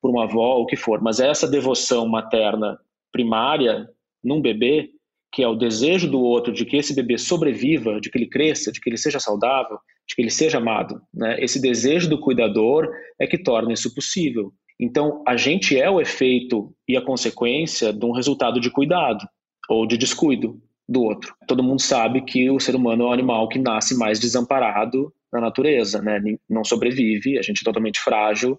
por 0.00 0.10
uma 0.10 0.24
avó, 0.24 0.58
o 0.58 0.66
que 0.66 0.76
for. 0.76 1.00
Mas 1.00 1.20
essa 1.20 1.48
devoção 1.48 2.08
materna 2.08 2.78
primária 3.12 3.88
num 4.22 4.40
bebê, 4.40 4.90
que 5.32 5.42
é 5.42 5.48
o 5.48 5.54
desejo 5.54 6.10
do 6.10 6.20
outro 6.20 6.52
de 6.52 6.64
que 6.64 6.76
esse 6.76 6.94
bebê 6.94 7.18
sobreviva, 7.18 8.00
de 8.00 8.10
que 8.10 8.18
ele 8.18 8.28
cresça, 8.28 8.72
de 8.72 8.80
que 8.80 8.88
ele 8.88 8.96
seja 8.96 9.20
saudável, 9.20 9.78
de 10.08 10.14
que 10.14 10.22
ele 10.22 10.30
seja 10.30 10.58
amado, 10.58 11.00
né? 11.14 11.36
esse 11.42 11.60
desejo 11.60 12.08
do 12.08 12.20
cuidador 12.20 12.90
é 13.18 13.26
que 13.26 13.38
torna 13.38 13.72
isso 13.72 13.94
possível. 13.94 14.52
Então, 14.78 15.22
a 15.26 15.36
gente 15.36 15.78
é 15.78 15.88
o 15.88 16.00
efeito 16.00 16.74
e 16.88 16.96
a 16.96 17.02
consequência 17.02 17.92
de 17.92 18.04
um 18.04 18.12
resultado 18.12 18.58
de 18.58 18.70
cuidado 18.70 19.24
ou 19.68 19.86
de 19.86 19.96
descuido 19.96 20.60
do 20.88 21.02
outro. 21.02 21.34
Todo 21.46 21.62
mundo 21.62 21.80
sabe 21.80 22.22
que 22.22 22.50
o 22.50 22.58
ser 22.58 22.74
humano 22.74 23.04
é 23.04 23.06
um 23.06 23.12
animal 23.12 23.48
que 23.48 23.58
nasce 23.58 23.96
mais 23.96 24.18
desamparado 24.18 25.12
na 25.32 25.40
natureza, 25.40 26.02
né? 26.02 26.20
Não 26.48 26.64
sobrevive, 26.64 27.38
a 27.38 27.42
gente 27.42 27.60
é 27.60 27.64
totalmente 27.64 28.00
frágil, 28.00 28.58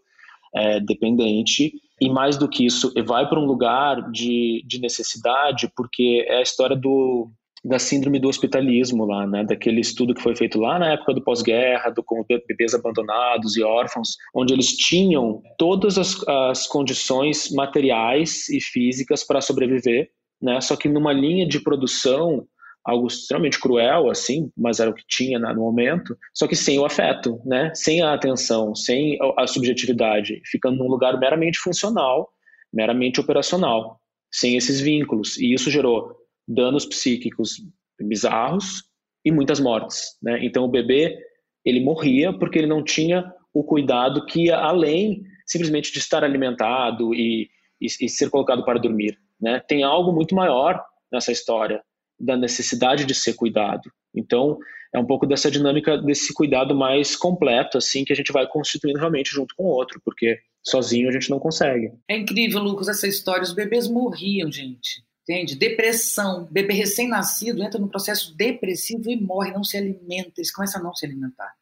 é, 0.55 0.79
dependente, 0.79 1.73
e 1.99 2.09
mais 2.09 2.37
do 2.37 2.49
que 2.49 2.65
isso, 2.65 2.91
vai 3.05 3.27
para 3.29 3.39
um 3.39 3.45
lugar 3.45 4.11
de, 4.11 4.63
de 4.65 4.79
necessidade, 4.79 5.71
porque 5.75 6.25
é 6.27 6.37
a 6.37 6.41
história 6.41 6.75
do, 6.75 7.29
da 7.63 7.77
síndrome 7.77 8.19
do 8.19 8.27
hospitalismo 8.27 9.05
lá, 9.05 9.27
né, 9.27 9.43
daquele 9.43 9.81
estudo 9.81 10.15
que 10.15 10.21
foi 10.21 10.35
feito 10.35 10.59
lá 10.59 10.79
na 10.79 10.93
época 10.93 11.13
do 11.13 11.23
pós-guerra, 11.23 11.91
do 11.91 12.03
com 12.03 12.25
bebês 12.27 12.73
abandonados 12.73 13.55
e 13.55 13.63
órfãos, 13.63 14.15
onde 14.33 14.53
eles 14.53 14.75
tinham 14.75 15.41
todas 15.57 15.97
as, 15.97 16.27
as 16.27 16.67
condições 16.67 17.51
materiais 17.51 18.49
e 18.49 18.59
físicas 18.59 19.23
para 19.23 19.41
sobreviver, 19.41 20.09
né? 20.41 20.59
Só 20.59 20.75
que 20.75 20.89
numa 20.89 21.13
linha 21.13 21.47
de 21.47 21.59
produção 21.59 22.47
algo 22.83 23.07
extremamente 23.07 23.59
cruel, 23.59 24.09
assim, 24.09 24.51
mas 24.57 24.79
era 24.79 24.89
o 24.89 24.93
que 24.93 25.03
tinha 25.07 25.37
no 25.39 25.61
momento, 25.61 26.17
só 26.33 26.47
que 26.47 26.55
sem 26.55 26.79
o 26.79 26.85
afeto, 26.85 27.39
né? 27.45 27.71
Sem 27.75 28.01
a 28.01 28.13
atenção, 28.13 28.75
sem 28.75 29.17
a 29.37 29.45
subjetividade, 29.45 30.41
ficando 30.45 30.77
num 30.77 30.89
lugar 30.89 31.17
meramente 31.19 31.59
funcional, 31.59 32.29
meramente 32.73 33.19
operacional, 33.19 33.99
sem 34.31 34.55
esses 34.55 34.79
vínculos. 34.81 35.37
E 35.37 35.53
isso 35.53 35.69
gerou 35.69 36.15
danos 36.47 36.85
psíquicos 36.85 37.61
bizarros 37.99 38.83
e 39.23 39.31
muitas 39.31 39.59
mortes, 39.59 40.17
né? 40.21 40.43
Então 40.43 40.63
o 40.63 40.71
bebê, 40.71 41.17
ele 41.63 41.83
morria 41.83 42.33
porque 42.33 42.57
ele 42.57 42.67
não 42.67 42.83
tinha 42.83 43.31
o 43.53 43.63
cuidado 43.63 44.25
que 44.25 44.45
ia 44.45 44.57
além 44.57 45.23
simplesmente 45.45 45.91
de 45.91 45.99
estar 45.99 46.23
alimentado 46.23 47.13
e, 47.13 47.49
e, 47.79 47.85
e 47.85 48.09
ser 48.09 48.29
colocado 48.29 48.63
para 48.63 48.79
dormir. 48.79 49.17
Né? 49.39 49.59
Tem 49.67 49.83
algo 49.83 50.13
muito 50.13 50.33
maior 50.33 50.81
nessa 51.11 51.31
história 51.31 51.83
da 52.23 52.37
necessidade 52.37 53.05
de 53.05 53.15
ser 53.15 53.33
cuidado. 53.33 53.91
Então, 54.15 54.57
é 54.93 54.99
um 54.99 55.05
pouco 55.05 55.25
dessa 55.25 55.49
dinâmica 55.49 55.97
desse 55.97 56.33
cuidado 56.33 56.75
mais 56.75 57.15
completo, 57.15 57.77
assim, 57.77 58.03
que 58.03 58.11
a 58.11 58.15
gente 58.15 58.31
vai 58.31 58.47
constituindo 58.47 58.99
realmente 58.99 59.31
junto 59.31 59.55
com 59.55 59.63
o 59.63 59.69
outro, 59.69 60.01
porque 60.03 60.39
sozinho 60.63 61.09
a 61.09 61.11
gente 61.11 61.29
não 61.29 61.39
consegue. 61.39 61.91
É 62.09 62.17
incrível, 62.17 62.61
Lucas, 62.61 62.87
essa 62.87 63.07
história. 63.07 63.43
Os 63.43 63.53
bebês 63.53 63.87
morriam, 63.87 64.51
gente. 64.51 65.03
Entende? 65.23 65.55
Depressão. 65.55 66.47
Bebê 66.51 66.73
recém-nascido 66.73 67.63
entra 67.63 67.79
no 67.79 67.89
processo 67.89 68.35
depressivo 68.35 69.09
e 69.09 69.15
morre, 69.15 69.51
não 69.51 69.63
se 69.63 69.77
alimenta. 69.77 70.33
Eles 70.37 70.51
começam 70.51 70.81
a 70.81 70.83
não 70.83 70.93
se 70.93 71.05
alimentar. 71.05 71.53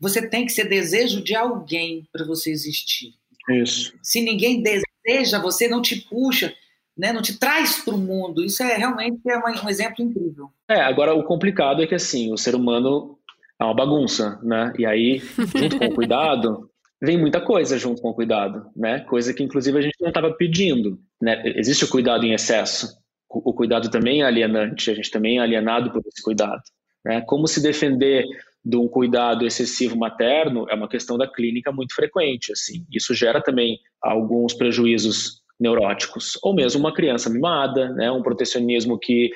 Você 0.00 0.28
tem 0.28 0.44
que 0.44 0.52
ser 0.52 0.68
desejo 0.68 1.22
de 1.22 1.34
alguém 1.34 2.06
para 2.12 2.24
você 2.26 2.50
existir. 2.50 3.14
Isso. 3.50 3.94
Se 4.02 4.20
ninguém 4.20 4.62
deseja, 4.62 5.38
você 5.38 5.68
não 5.68 5.80
te 5.80 5.96
puxa 5.96 6.54
né, 6.96 7.12
não 7.12 7.22
te 7.22 7.38
traz 7.38 7.82
para 7.84 7.94
o 7.94 7.98
mundo. 7.98 8.44
Isso 8.44 8.62
é 8.62 8.76
realmente 8.76 9.20
é 9.26 9.38
um 9.38 9.68
exemplo 9.68 10.04
incrível. 10.04 10.50
É, 10.68 10.80
agora 10.80 11.14
o 11.14 11.24
complicado 11.24 11.82
é 11.82 11.86
que 11.86 11.94
assim, 11.94 12.32
o 12.32 12.36
ser 12.36 12.54
humano 12.54 13.18
é 13.60 13.64
uma 13.64 13.74
bagunça, 13.74 14.38
né? 14.42 14.72
E 14.78 14.86
aí, 14.86 15.22
junto 15.54 15.78
com 15.78 15.86
o 15.86 15.94
cuidado, 15.94 16.70
vem 17.02 17.18
muita 17.18 17.40
coisa 17.40 17.78
junto 17.78 18.00
com 18.00 18.10
o 18.10 18.14
cuidado, 18.14 18.66
né? 18.76 19.00
Coisa 19.00 19.32
que 19.32 19.42
inclusive 19.42 19.78
a 19.78 19.82
gente 19.82 19.96
não 20.00 20.08
estava 20.08 20.32
pedindo, 20.32 20.98
né? 21.20 21.42
Existe 21.56 21.84
o 21.84 21.88
cuidado 21.88 22.24
em 22.24 22.32
excesso. 22.32 22.96
O 23.28 23.52
cuidado 23.52 23.90
também 23.90 24.22
é 24.22 24.26
alienante, 24.26 24.90
a 24.90 24.94
gente 24.94 25.10
também 25.10 25.38
é 25.38 25.40
alienado 25.40 25.90
por 25.90 26.00
esse 26.06 26.22
cuidado, 26.22 26.62
né? 27.04 27.20
Como 27.22 27.48
se 27.48 27.60
defender 27.60 28.24
de 28.64 28.76
um 28.76 28.88
cuidado 28.88 29.44
excessivo 29.44 29.96
materno 29.96 30.66
é 30.70 30.74
uma 30.74 30.88
questão 30.88 31.18
da 31.18 31.28
clínica 31.28 31.70
muito 31.70 31.94
frequente, 31.94 32.52
assim. 32.52 32.86
Isso 32.90 33.12
gera 33.12 33.42
também 33.42 33.78
alguns 34.00 34.54
prejuízos 34.54 35.42
neuróticos, 35.58 36.38
ou 36.42 36.54
mesmo 36.54 36.80
uma 36.80 36.92
criança 36.92 37.30
mimada, 37.30 37.90
né, 37.90 38.10
um 38.10 38.22
protecionismo 38.22 38.98
que 38.98 39.30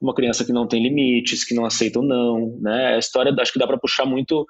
uma 0.00 0.14
criança 0.14 0.44
que 0.44 0.52
não 0.52 0.66
tem 0.66 0.82
limites, 0.82 1.44
que 1.44 1.54
não 1.54 1.66
aceita 1.66 2.00
o 2.00 2.02
não, 2.02 2.58
né? 2.60 2.94
A 2.94 2.98
história 2.98 3.34
acho 3.38 3.52
que 3.52 3.58
dá 3.58 3.66
para 3.66 3.76
puxar 3.76 4.06
muito 4.06 4.46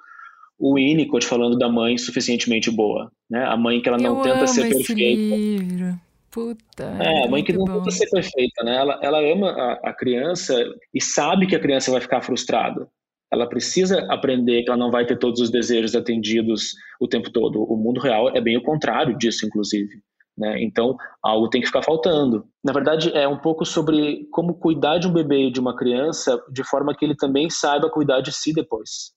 o 0.57 0.75
Winnicott 0.75 1.25
falando 1.25 1.57
da 1.57 1.67
mãe 1.67 1.97
suficientemente 1.97 2.71
boa, 2.71 3.11
né? 3.29 3.43
A 3.43 3.57
mãe 3.57 3.81
que 3.81 3.89
ela 3.89 3.97
não 3.97 4.17
Eu 4.17 4.23
tenta 4.23 4.47
ser 4.47 4.69
perfeita. 4.69 5.35
Livro. 5.35 5.99
Puta. 6.29 6.83
É, 6.99 7.25
a 7.25 7.27
mãe 7.27 7.43
que 7.43 7.51
não 7.51 7.65
bom. 7.65 7.79
tenta 7.79 7.91
ser 7.91 8.09
perfeita, 8.09 8.63
né? 8.63 8.77
Ela, 8.77 8.99
ela 9.01 9.19
ama 9.19 9.49
a, 9.49 9.89
a 9.89 9.93
criança 9.93 10.55
e 10.93 11.01
sabe 11.01 11.45
que 11.45 11.55
a 11.55 11.59
criança 11.59 11.91
vai 11.91 11.99
ficar 11.99 12.21
frustrada. 12.21 12.87
Ela 13.29 13.47
precisa 13.47 14.05
aprender 14.09 14.63
que 14.63 14.69
ela 14.69 14.77
não 14.77 14.91
vai 14.91 15.05
ter 15.05 15.17
todos 15.17 15.41
os 15.41 15.49
desejos 15.49 15.95
atendidos 15.95 16.73
o 16.99 17.07
tempo 17.07 17.29
todo. 17.29 17.63
O 17.63 17.75
mundo 17.75 17.99
real 17.99 18.29
é 18.29 18.39
bem 18.39 18.57
o 18.57 18.63
contrário 18.63 19.17
disso, 19.17 19.45
inclusive. 19.45 20.01
Né? 20.41 20.63
Então, 20.63 20.97
algo 21.21 21.47
tem 21.47 21.61
que 21.61 21.67
ficar 21.67 21.83
faltando. 21.83 22.47
Na 22.63 22.73
verdade, 22.73 23.15
é 23.15 23.27
um 23.27 23.37
pouco 23.37 23.63
sobre 23.63 24.27
como 24.31 24.55
cuidar 24.55 24.97
de 24.97 25.07
um 25.07 25.13
bebê 25.13 25.47
e 25.47 25.51
de 25.51 25.59
uma 25.59 25.75
criança 25.75 26.41
de 26.51 26.63
forma 26.63 26.95
que 26.95 27.05
ele 27.05 27.15
também 27.15 27.47
saiba 27.47 27.91
cuidar 27.91 28.21
de 28.21 28.31
si 28.31 28.51
depois. 28.51 29.11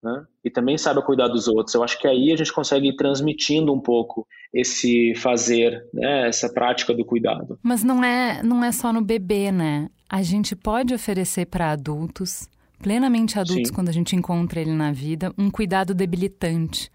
Né? 0.00 0.24
E 0.44 0.50
também 0.50 0.78
saiba 0.78 1.02
cuidar 1.02 1.26
dos 1.26 1.48
outros. 1.48 1.74
Eu 1.74 1.82
acho 1.82 1.98
que 1.98 2.06
aí 2.06 2.32
a 2.32 2.36
gente 2.36 2.52
consegue 2.52 2.90
ir 2.90 2.96
transmitindo 2.96 3.74
um 3.74 3.80
pouco 3.80 4.24
esse 4.54 5.16
fazer, 5.16 5.84
né? 5.92 6.28
essa 6.28 6.48
prática 6.48 6.94
do 6.94 7.04
cuidado. 7.04 7.58
Mas 7.60 7.82
não 7.82 8.04
é, 8.04 8.40
não 8.44 8.62
é 8.62 8.70
só 8.70 8.92
no 8.92 9.02
bebê, 9.02 9.50
né? 9.50 9.90
A 10.08 10.22
gente 10.22 10.54
pode 10.54 10.94
oferecer 10.94 11.46
para 11.46 11.72
adultos, 11.72 12.48
plenamente 12.80 13.36
adultos, 13.36 13.70
Sim. 13.70 13.74
quando 13.74 13.88
a 13.88 13.92
gente 13.92 14.14
encontra 14.14 14.60
ele 14.60 14.72
na 14.72 14.92
vida, 14.92 15.34
um 15.36 15.50
cuidado 15.50 15.92
debilitante. 15.92 16.88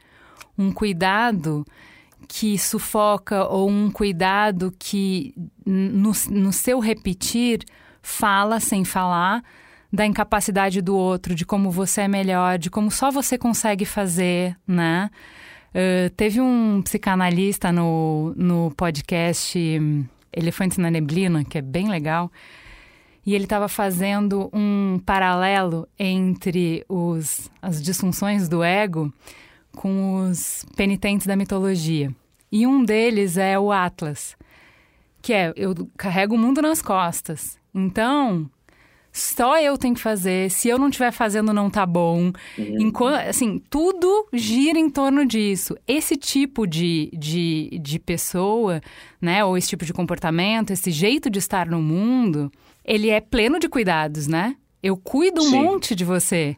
Um 0.57 0.71
cuidado 0.71 1.65
que 2.27 2.57
sufoca 2.57 3.45
ou 3.45 3.69
um 3.69 3.91
cuidado 3.91 4.73
que, 4.77 5.33
no, 5.65 6.11
no 6.29 6.53
seu 6.53 6.79
repetir, 6.79 7.63
fala 8.01 8.59
sem 8.59 8.83
falar 8.83 9.43
da 9.91 10.05
incapacidade 10.05 10.81
do 10.81 10.95
outro, 10.95 11.35
de 11.35 11.45
como 11.45 11.69
você 11.69 12.01
é 12.01 12.07
melhor, 12.07 12.57
de 12.57 12.69
como 12.69 12.89
só 12.89 13.11
você 13.11 13.37
consegue 13.37 13.85
fazer, 13.85 14.57
né? 14.67 15.11
Uh, 15.69 16.09
teve 16.11 16.41
um 16.41 16.81
psicanalista 16.83 17.71
no, 17.71 18.33
no 18.35 18.71
podcast 18.75 19.59
Elefantes 20.31 20.77
na 20.79 20.89
Neblina, 20.89 21.43
que 21.43 21.59
é 21.59 21.61
bem 21.61 21.89
legal, 21.89 22.31
e 23.25 23.35
ele 23.35 23.45
estava 23.45 23.67
fazendo 23.67 24.49
um 24.51 24.99
paralelo 25.05 25.87
entre 25.97 26.83
os, 26.89 27.49
as 27.61 27.81
disfunções 27.81 28.49
do 28.49 28.63
ego 28.63 29.13
com 29.75 30.29
os 30.29 30.65
penitentes 30.75 31.27
da 31.27 31.35
mitologia. 31.35 32.13
E 32.51 32.67
um 32.67 32.83
deles 32.83 33.37
é 33.37 33.57
o 33.57 33.71
Atlas, 33.71 34.35
que 35.21 35.33
é 35.33 35.51
eu 35.55 35.73
carrego 35.97 36.35
o 36.35 36.37
mundo 36.37 36.61
nas 36.61 36.81
costas. 36.81 37.57
Então, 37.73 38.49
só 39.13 39.59
eu 39.59 39.77
tenho 39.77 39.93
que 39.93 40.01
fazer. 40.01 40.49
Se 40.49 40.67
eu 40.67 40.79
não 40.79 40.89
estiver 40.89 41.11
fazendo, 41.11 41.53
não 41.53 41.69
tá 41.69 41.85
bom. 41.85 42.31
Uhum. 42.57 42.77
Enquanto, 42.79 43.27
assim, 43.27 43.61
tudo 43.69 44.27
gira 44.33 44.79
em 44.79 44.89
torno 44.89 45.23
disso. 45.23 45.77
Esse 45.87 46.17
tipo 46.17 46.65
de, 46.65 47.11
de, 47.13 47.79
de 47.79 47.99
pessoa, 47.99 48.81
né? 49.21 49.45
Ou 49.45 49.55
esse 49.55 49.69
tipo 49.69 49.85
de 49.85 49.93
comportamento, 49.93 50.71
esse 50.71 50.89
jeito 50.89 51.29
de 51.29 51.37
estar 51.37 51.67
no 51.67 51.79
mundo, 51.79 52.51
ele 52.83 53.11
é 53.11 53.21
pleno 53.21 53.59
de 53.59 53.69
cuidados, 53.69 54.27
né? 54.27 54.55
Eu 54.81 54.97
cuido 54.97 55.41
um 55.41 55.49
Sim. 55.49 55.61
monte 55.61 55.95
de 55.95 56.03
você. 56.03 56.57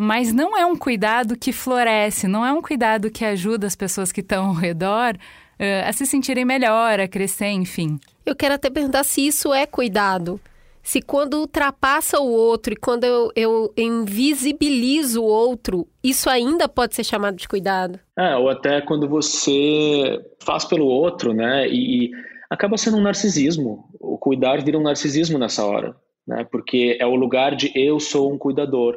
Mas 0.00 0.32
não 0.32 0.56
é 0.56 0.64
um 0.64 0.76
cuidado 0.76 1.36
que 1.36 1.50
floresce, 1.50 2.28
não 2.28 2.46
é 2.46 2.52
um 2.52 2.62
cuidado 2.62 3.10
que 3.10 3.24
ajuda 3.24 3.66
as 3.66 3.74
pessoas 3.74 4.12
que 4.12 4.20
estão 4.20 4.46
ao 4.46 4.54
redor 4.54 5.16
uh, 5.16 5.88
a 5.88 5.92
se 5.92 6.06
sentirem 6.06 6.44
melhor, 6.44 7.00
a 7.00 7.08
crescer, 7.08 7.48
enfim. 7.48 7.98
Eu 8.24 8.36
quero 8.36 8.54
até 8.54 8.70
perguntar 8.70 9.02
se 9.02 9.26
isso 9.26 9.52
é 9.52 9.66
cuidado. 9.66 10.40
Se 10.84 11.02
quando 11.02 11.40
ultrapassa 11.40 12.20
o 12.20 12.30
outro 12.30 12.74
e 12.74 12.76
quando 12.76 13.02
eu, 13.02 13.32
eu 13.34 13.74
invisibilizo 13.76 15.20
o 15.20 15.26
outro, 15.26 15.88
isso 16.02 16.30
ainda 16.30 16.68
pode 16.68 16.94
ser 16.94 17.02
chamado 17.02 17.36
de 17.36 17.48
cuidado? 17.48 17.98
É, 18.16 18.36
ou 18.36 18.48
até 18.48 18.80
quando 18.80 19.08
você 19.08 20.24
faz 20.44 20.64
pelo 20.64 20.86
outro, 20.86 21.34
né? 21.34 21.68
E, 21.68 22.04
e 22.04 22.10
acaba 22.48 22.76
sendo 22.76 22.98
um 22.98 23.02
narcisismo. 23.02 23.84
O 23.98 24.16
cuidar 24.16 24.62
vira 24.62 24.78
um 24.78 24.82
narcisismo 24.82 25.40
nessa 25.40 25.66
hora, 25.66 25.96
né? 26.24 26.46
Porque 26.50 26.96
é 27.00 27.04
o 27.04 27.16
lugar 27.16 27.56
de 27.56 27.72
eu 27.74 27.98
sou 27.98 28.32
um 28.32 28.38
cuidador. 28.38 28.96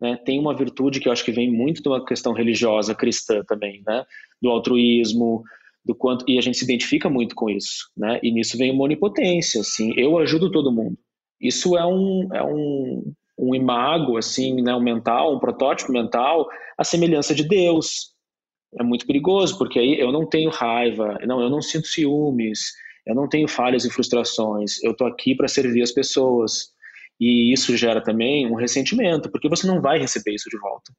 Né? 0.00 0.16
Tem 0.24 0.38
uma 0.38 0.54
virtude 0.54 1.00
que 1.00 1.08
eu 1.08 1.12
acho 1.12 1.24
que 1.24 1.32
vem 1.32 1.50
muito 1.50 1.82
de 1.82 1.88
uma 1.88 2.04
questão 2.04 2.32
religiosa 2.32 2.94
cristã 2.94 3.42
também, 3.46 3.82
né? 3.86 4.04
Do 4.40 4.50
altruísmo, 4.50 5.42
do 5.84 5.94
quanto 5.94 6.24
e 6.28 6.36
a 6.38 6.40
gente 6.40 6.58
se 6.58 6.64
identifica 6.64 7.08
muito 7.08 7.34
com 7.34 7.48
isso, 7.48 7.90
né? 7.96 8.18
E 8.22 8.30
nisso 8.30 8.58
vem 8.58 8.72
uma 8.72 8.84
onipotência, 8.84 9.60
assim. 9.60 9.92
Eu 9.96 10.18
ajudo 10.18 10.50
todo 10.50 10.72
mundo. 10.72 10.98
Isso 11.40 11.76
é 11.76 11.86
um 11.86 12.28
é 12.34 12.42
um, 12.42 13.12
um 13.38 13.54
imago, 13.54 14.18
assim, 14.18 14.60
né? 14.60 14.74
Um 14.74 14.82
mental, 14.82 15.34
um 15.34 15.38
protótipo 15.38 15.92
mental, 15.92 16.46
a 16.76 16.84
semelhança 16.84 17.34
de 17.34 17.44
Deus. 17.44 18.14
É 18.78 18.82
muito 18.82 19.06
perigoso 19.06 19.56
porque 19.56 19.78
aí 19.78 19.98
eu 19.98 20.12
não 20.12 20.26
tenho 20.26 20.50
raiva, 20.50 21.18
não, 21.26 21.40
eu 21.40 21.48
não 21.48 21.62
sinto 21.62 21.86
ciúmes, 21.86 22.72
eu 23.06 23.14
não 23.14 23.28
tenho 23.28 23.48
falhas 23.48 23.84
e 23.84 23.90
frustrações. 23.90 24.82
Eu 24.82 24.94
tô 24.94 25.06
aqui 25.06 25.34
para 25.34 25.48
servir 25.48 25.82
as 25.82 25.92
pessoas. 25.92 26.74
E 27.20 27.52
isso 27.52 27.76
gera 27.76 28.02
também 28.02 28.46
um 28.46 28.54
ressentimento, 28.54 29.30
porque 29.30 29.48
você 29.48 29.66
não 29.66 29.80
vai 29.80 29.98
receber 29.98 30.34
isso 30.34 30.50
de 30.50 30.58
volta. 30.58 30.92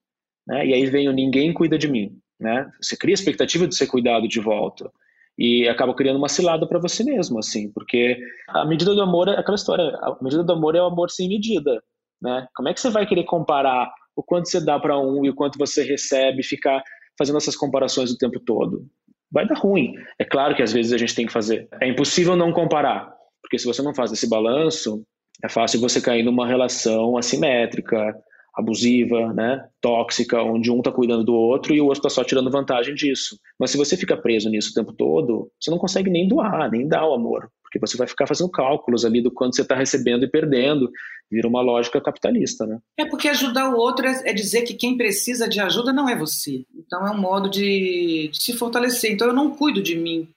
Né? 0.48 0.68
E 0.68 0.74
aí 0.74 0.86
vem 0.86 1.08
o 1.08 1.14
ninguém 1.14 1.54
cuida 1.54 1.78
de 1.78 1.88
mim. 1.88 2.18
Né? 2.40 2.70
Você 2.82 2.96
cria 2.96 3.14
a 3.14 3.20
expectativa 3.20 3.68
de 3.68 3.76
ser 3.76 3.88
cuidado 3.88 4.28
de 4.28 4.40
volta 4.40 4.92
e 5.38 5.68
acaba 5.68 5.94
criando 5.94 6.18
uma 6.18 6.30
cilada 6.30 6.68
para 6.68 6.80
você 6.80 7.04
mesmo, 7.04 7.38
assim, 7.38 7.72
porque 7.72 8.18
a 8.50 8.66
medida 8.66 8.96
do 8.96 9.02
amor 9.02 9.28
é 9.28 9.38
aquela 9.38 9.56
história, 9.56 9.84
a 10.02 10.18
medida 10.22 10.44
do 10.44 10.54
amor 10.54 10.76
é 10.76 10.82
o 10.82 10.86
amor 10.86 11.12
sem 11.12 11.28
medida, 11.28 11.82
né? 12.20 12.48
Como 12.56 12.68
é 12.68 12.74
que 12.74 12.82
você 12.82 12.90
vai 12.90 13.06
querer 13.06 13.24
comparar 13.26 13.92
o 14.16 14.24
quanto 14.24 14.50
você 14.50 14.64
dá 14.64 14.80
para 14.80 15.00
um 15.00 15.24
e 15.24 15.30
o 15.30 15.36
quanto 15.36 15.60
você 15.60 15.84
recebe, 15.84 16.42
ficar 16.42 16.82
fazendo 17.18 17.38
essas 17.38 17.56
comparações 17.56 18.12
o 18.12 18.18
tempo 18.18 18.40
todo? 18.40 18.88
Vai 19.32 19.46
dar 19.46 19.60
ruim. 19.60 19.94
É 20.18 20.26
claro 20.26 20.56
que 20.56 20.64
às 20.64 20.74
vezes 20.74 20.92
a 20.92 20.98
gente 20.98 21.14
tem 21.14 21.28
que 21.28 21.34
fazer. 21.34 21.68
É 21.80 21.88
impossível 21.88 22.36
não 22.36 22.52
comparar, 22.52 23.14
porque 23.42 23.60
se 23.60 23.66
você 23.66 23.84
não 23.84 23.94
faz 23.94 24.12
esse 24.12 24.28
balanço, 24.28 25.04
é 25.44 25.50
fácil 25.50 25.80
você 25.80 26.02
cair 26.02 26.24
numa 26.24 26.48
relação 26.48 27.18
assimétrica, 27.18 28.16
abusiva, 28.58 29.32
né, 29.34 29.68
tóxica, 29.80 30.42
onde 30.42 30.72
um 30.72 30.80
está 30.80 30.92
cuidando 30.92 31.24
do 31.24 31.34
outro 31.34 31.76
e 31.76 31.80
o 31.80 31.86
outro 31.86 32.00
está 32.00 32.10
só 32.10 32.24
tirando 32.24 32.50
vantagem 32.50 32.96
disso. 32.96 33.38
Mas 33.60 33.70
se 33.70 33.78
você 33.78 33.96
fica 33.96 34.18
preso 34.18 34.50
nisso 34.50 34.72
o 34.72 34.74
tempo 34.74 34.92
todo, 34.92 35.52
você 35.60 35.70
não 35.70 35.78
consegue 35.78 36.10
nem 36.10 36.28
doar, 36.28 36.72
nem 36.72 36.88
dar 36.88 37.08
o 37.08 37.14
amor, 37.14 37.52
porque 37.62 37.78
você 37.80 37.96
vai 37.96 38.08
ficar 38.08 38.26
fazendo 38.26 38.50
cálculos 38.50 39.06
ali 39.06 39.22
do 39.22 39.32
quanto 39.32 39.56
você 39.56 39.62
está 39.62 39.76
recebendo 39.76 40.24
e 40.24 40.30
perdendo, 40.30 40.90
vira 41.30 41.48
uma 41.48 41.62
lógica 41.62 42.02
capitalista, 42.02 42.66
né? 42.66 42.80
É 42.98 43.06
porque 43.06 43.28
ajudar 43.28 43.70
o 43.70 43.78
outro 43.78 44.08
é, 44.08 44.30
é 44.30 44.34
dizer 44.34 44.64
que 44.64 44.74
quem 44.74 44.98
precisa 44.98 45.48
de 45.48 45.60
ajuda 45.60 45.94
não 45.94 46.10
é 46.10 46.16
você. 46.16 46.66
Então 46.76 47.06
é 47.06 47.12
um 47.12 47.22
modo 47.22 47.50
de, 47.50 48.30
de 48.32 48.42
se 48.42 48.54
fortalecer. 48.54 49.12
Então 49.12 49.28
eu 49.28 49.34
não 49.34 49.52
cuido 49.52 49.84
de 49.84 49.96
mim, 49.96 50.28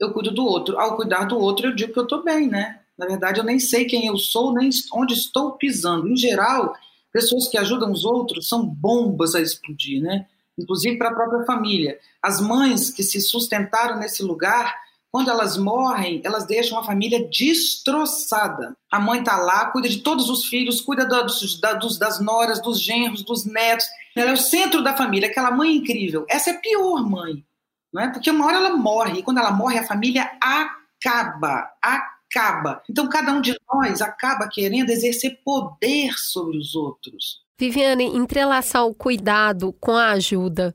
eu 0.00 0.10
cuido 0.14 0.30
do 0.30 0.42
outro. 0.42 0.78
Ao 0.78 0.96
cuidar 0.96 1.24
do 1.24 1.38
outro, 1.38 1.66
eu 1.66 1.74
digo 1.74 1.92
que 1.92 1.98
eu 1.98 2.04
estou 2.04 2.24
bem, 2.24 2.48
né? 2.48 2.80
Na 2.98 3.06
verdade, 3.06 3.38
eu 3.38 3.44
nem 3.44 3.60
sei 3.60 3.84
quem 3.84 4.06
eu 4.06 4.16
sou, 4.16 4.52
nem 4.52 4.68
onde 4.92 5.14
estou 5.14 5.52
pisando. 5.52 6.08
Em 6.08 6.16
geral, 6.16 6.74
pessoas 7.12 7.46
que 7.46 7.56
ajudam 7.56 7.92
os 7.92 8.04
outros 8.04 8.48
são 8.48 8.66
bombas 8.66 9.34
a 9.36 9.40
explodir, 9.40 10.02
né? 10.02 10.26
Inclusive 10.58 10.98
para 10.98 11.10
a 11.10 11.14
própria 11.14 11.44
família. 11.44 11.96
As 12.20 12.40
mães 12.40 12.90
que 12.90 13.04
se 13.04 13.20
sustentaram 13.20 13.96
nesse 13.98 14.24
lugar, 14.24 14.74
quando 15.12 15.30
elas 15.30 15.56
morrem, 15.56 16.20
elas 16.24 16.44
deixam 16.44 16.76
a 16.76 16.82
família 16.82 17.28
destroçada. 17.28 18.76
A 18.90 18.98
mãe 18.98 19.20
está 19.20 19.36
lá, 19.36 19.66
cuida 19.66 19.88
de 19.88 19.98
todos 19.98 20.28
os 20.28 20.46
filhos, 20.46 20.80
cuida 20.80 21.06
dos, 21.06 21.60
das 21.98 22.20
noras, 22.20 22.60
dos 22.60 22.80
genros, 22.80 23.22
dos 23.22 23.44
netos. 23.44 23.86
Ela 24.16 24.30
é 24.30 24.34
o 24.34 24.36
centro 24.36 24.82
da 24.82 24.96
família, 24.96 25.28
aquela 25.28 25.52
mãe 25.52 25.76
incrível. 25.76 26.26
Essa 26.28 26.50
é 26.50 26.54
a 26.54 26.58
pior 26.58 27.08
mãe, 27.08 27.44
não 27.92 28.02
é? 28.02 28.12
Porque 28.12 28.28
uma 28.28 28.44
hora 28.46 28.56
ela 28.56 28.76
morre, 28.76 29.20
e 29.20 29.22
quando 29.22 29.38
ela 29.38 29.52
morre, 29.52 29.78
a 29.78 29.86
família 29.86 30.28
acaba, 30.40 31.70
acaba 31.80 32.17
acaba. 32.30 32.82
Então, 32.88 33.08
cada 33.08 33.32
um 33.32 33.40
de 33.40 33.56
nós 33.72 34.00
acaba 34.00 34.48
querendo 34.48 34.90
exercer 34.90 35.40
poder 35.44 36.12
sobre 36.18 36.58
os 36.58 36.74
outros. 36.74 37.42
Viviane, 37.58 38.04
entrelaçar 38.04 38.86
o 38.86 38.94
cuidado 38.94 39.72
com 39.80 39.96
a 39.96 40.10
ajuda. 40.10 40.74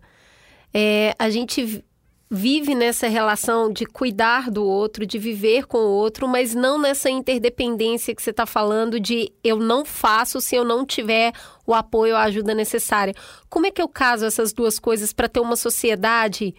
É, 0.74 1.16
a 1.18 1.30
gente 1.30 1.84
vive 2.30 2.74
nessa 2.74 3.08
relação 3.08 3.72
de 3.72 3.86
cuidar 3.86 4.50
do 4.50 4.66
outro, 4.66 5.06
de 5.06 5.20
viver 5.20 5.68
com 5.68 5.78
o 5.78 5.92
outro, 5.92 6.28
mas 6.28 6.56
não 6.56 6.80
nessa 6.80 7.08
interdependência 7.08 8.16
que 8.16 8.24
você 8.24 8.32
está 8.32 8.46
falando 8.46 9.00
de 9.00 9.32
eu 9.44 9.60
não 9.60 9.86
faço 9.86 10.42
se 10.42 10.56
eu 10.56 10.66
não 10.66 10.84
tiver 10.84 11.32
o 11.66 11.76
apoio, 11.76 12.16
a 12.16 12.24
ajuda 12.24 12.56
necessária. 12.56 13.14
Como 13.48 13.68
é 13.68 13.72
que 13.72 13.82
eu 13.82 13.88
caso 13.88 14.26
essas 14.26 14.52
duas 14.52 14.80
coisas 14.80 15.14
para 15.14 15.30
ter 15.30 15.40
uma 15.40 15.56
sociedade 15.56 16.56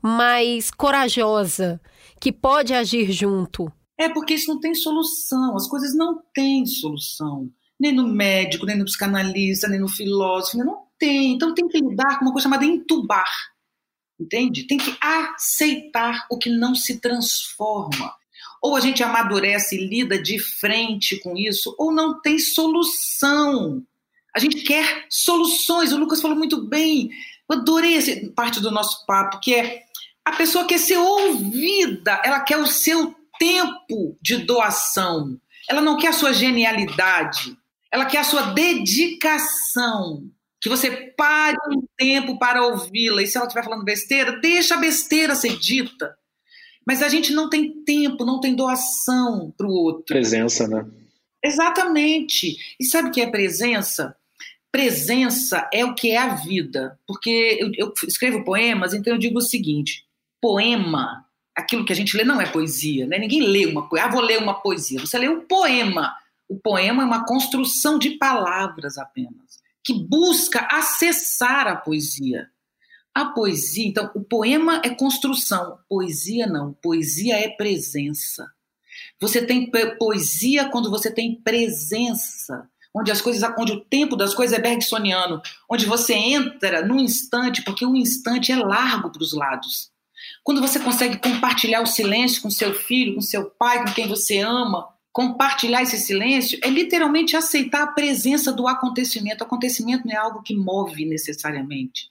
mais 0.00 0.70
corajosa, 0.70 1.78
que 2.18 2.32
pode 2.32 2.72
agir 2.72 3.12
junto? 3.12 3.70
É 3.98 4.08
porque 4.08 4.34
isso 4.34 4.52
não 4.52 4.60
tem 4.60 4.74
solução, 4.74 5.56
as 5.56 5.66
coisas 5.66 5.94
não 5.94 6.22
têm 6.32 6.64
solução. 6.64 7.50
Nem 7.78 7.92
no 7.92 8.06
médico, 8.06 8.64
nem 8.64 8.78
no 8.78 8.84
psicanalista, 8.84 9.68
nem 9.68 9.80
no 9.80 9.88
filósofo, 9.88 10.58
não 10.58 10.86
tem. 10.96 11.32
Então 11.32 11.52
tem 11.52 11.66
que 11.66 11.80
lidar 11.80 12.18
com 12.18 12.24
uma 12.24 12.32
coisa 12.32 12.44
chamada 12.44 12.64
entubar. 12.64 13.28
Entende? 14.18 14.66
Tem 14.66 14.78
que 14.78 14.96
aceitar 15.00 16.26
o 16.30 16.38
que 16.38 16.48
não 16.48 16.74
se 16.74 17.00
transforma. 17.00 18.14
Ou 18.62 18.76
a 18.76 18.80
gente 18.80 19.02
amadurece 19.02 19.76
e 19.76 19.86
lida 19.86 20.20
de 20.20 20.38
frente 20.38 21.20
com 21.20 21.36
isso, 21.36 21.74
ou 21.78 21.92
não 21.92 22.20
tem 22.20 22.38
solução. 22.38 23.82
A 24.34 24.38
gente 24.38 24.62
quer 24.62 25.06
soluções. 25.08 25.92
O 25.92 25.98
Lucas 25.98 26.20
falou 26.20 26.36
muito 26.36 26.64
bem. 26.66 27.10
Eu 27.48 27.58
adorei 27.58 27.96
essa 27.96 28.12
parte 28.34 28.60
do 28.60 28.70
nosso 28.70 29.06
papo, 29.06 29.40
que 29.40 29.54
é 29.54 29.82
a 30.24 30.32
pessoa 30.32 30.66
quer 30.66 30.78
ser 30.78 30.98
ouvida, 30.98 32.20
ela 32.22 32.40
quer 32.40 32.58
o 32.58 32.66
seu 32.66 33.14
tempo 33.38 34.16
de 34.20 34.38
doação. 34.38 35.38
Ela 35.68 35.80
não 35.80 35.98
quer 35.98 36.08
a 36.08 36.12
sua 36.12 36.32
genialidade. 36.32 37.56
Ela 37.92 38.06
quer 38.06 38.18
a 38.18 38.24
sua 38.24 38.52
dedicação. 38.52 40.28
Que 40.60 40.68
você 40.68 41.12
pare 41.16 41.56
um 41.70 41.82
tempo 41.96 42.38
para 42.38 42.66
ouvi-la. 42.66 43.22
E 43.22 43.26
se 43.26 43.36
ela 43.36 43.46
estiver 43.46 43.64
falando 43.64 43.84
besteira, 43.84 44.40
deixa 44.40 44.74
a 44.74 44.78
besteira 44.78 45.34
ser 45.34 45.56
dita. 45.56 46.16
Mas 46.86 47.02
a 47.02 47.08
gente 47.08 47.32
não 47.32 47.50
tem 47.50 47.84
tempo, 47.84 48.24
não 48.24 48.40
tem 48.40 48.54
doação 48.54 49.52
para 49.56 49.66
o 49.66 49.72
outro. 49.72 50.06
Presença, 50.06 50.66
né? 50.66 50.86
Exatamente. 51.44 52.56
E 52.80 52.84
sabe 52.84 53.08
o 53.08 53.12
que 53.12 53.20
é 53.20 53.30
presença? 53.30 54.16
Presença 54.72 55.68
é 55.72 55.84
o 55.84 55.94
que 55.94 56.10
é 56.10 56.16
a 56.16 56.34
vida. 56.34 56.98
Porque 57.06 57.58
eu, 57.60 57.70
eu 57.76 57.92
escrevo 58.06 58.44
poemas, 58.44 58.94
então 58.94 59.12
eu 59.12 59.18
digo 59.18 59.38
o 59.38 59.42
seguinte: 59.42 60.04
poema 60.40 61.27
aquilo 61.58 61.84
que 61.84 61.92
a 61.92 61.96
gente 61.96 62.16
lê 62.16 62.22
não 62.22 62.40
é 62.40 62.46
poesia, 62.46 63.06
né? 63.06 63.18
Ninguém 63.18 63.42
lê 63.42 63.66
uma 63.66 63.88
poesia. 63.88 64.06
Ah, 64.06 64.12
vou 64.12 64.22
ler 64.22 64.38
uma 64.38 64.54
poesia. 64.54 65.00
Você 65.00 65.18
lê 65.18 65.28
um 65.28 65.40
poema. 65.40 66.14
O 66.48 66.56
poema 66.56 67.02
é 67.02 67.06
uma 67.06 67.26
construção 67.26 67.98
de 67.98 68.10
palavras 68.10 68.96
apenas, 68.96 69.60
que 69.84 69.92
busca 69.92 70.66
acessar 70.70 71.66
a 71.66 71.76
poesia. 71.76 72.48
A 73.14 73.26
poesia, 73.26 73.86
então, 73.86 74.10
o 74.14 74.22
poema 74.22 74.80
é 74.84 74.90
construção, 74.90 75.78
poesia 75.88 76.46
não. 76.46 76.72
Poesia 76.74 77.36
é 77.36 77.48
presença. 77.48 78.46
Você 79.20 79.44
tem 79.44 79.70
poesia 79.98 80.68
quando 80.68 80.90
você 80.90 81.10
tem 81.10 81.34
presença, 81.42 82.68
onde 82.94 83.10
as 83.10 83.20
coisas, 83.20 83.42
onde 83.58 83.72
o 83.72 83.84
tempo 83.84 84.16
das 84.16 84.32
coisas 84.32 84.56
é 84.56 84.62
bergsoniano, 84.62 85.42
onde 85.68 85.84
você 85.84 86.14
entra 86.14 86.86
no 86.86 86.98
instante, 86.98 87.62
porque 87.62 87.84
o 87.84 87.96
instante 87.96 88.52
é 88.52 88.56
largo 88.56 89.10
para 89.10 89.22
os 89.22 89.32
lados. 89.32 89.90
Quando 90.48 90.62
você 90.62 90.80
consegue 90.80 91.18
compartilhar 91.18 91.82
o 91.82 91.86
silêncio 91.86 92.40
com 92.40 92.48
seu 92.48 92.72
filho, 92.72 93.16
com 93.16 93.20
seu 93.20 93.50
pai, 93.50 93.84
com 93.84 93.92
quem 93.92 94.08
você 94.08 94.38
ama, 94.38 94.88
compartilhar 95.12 95.82
esse 95.82 95.98
silêncio 95.98 96.58
é 96.62 96.70
literalmente 96.70 97.36
aceitar 97.36 97.82
a 97.82 97.88
presença 97.88 98.50
do 98.50 98.66
acontecimento. 98.66 99.42
O 99.42 99.44
acontecimento 99.44 100.06
não 100.06 100.14
é 100.14 100.16
algo 100.16 100.42
que 100.42 100.56
move 100.56 101.04
necessariamente. 101.04 102.10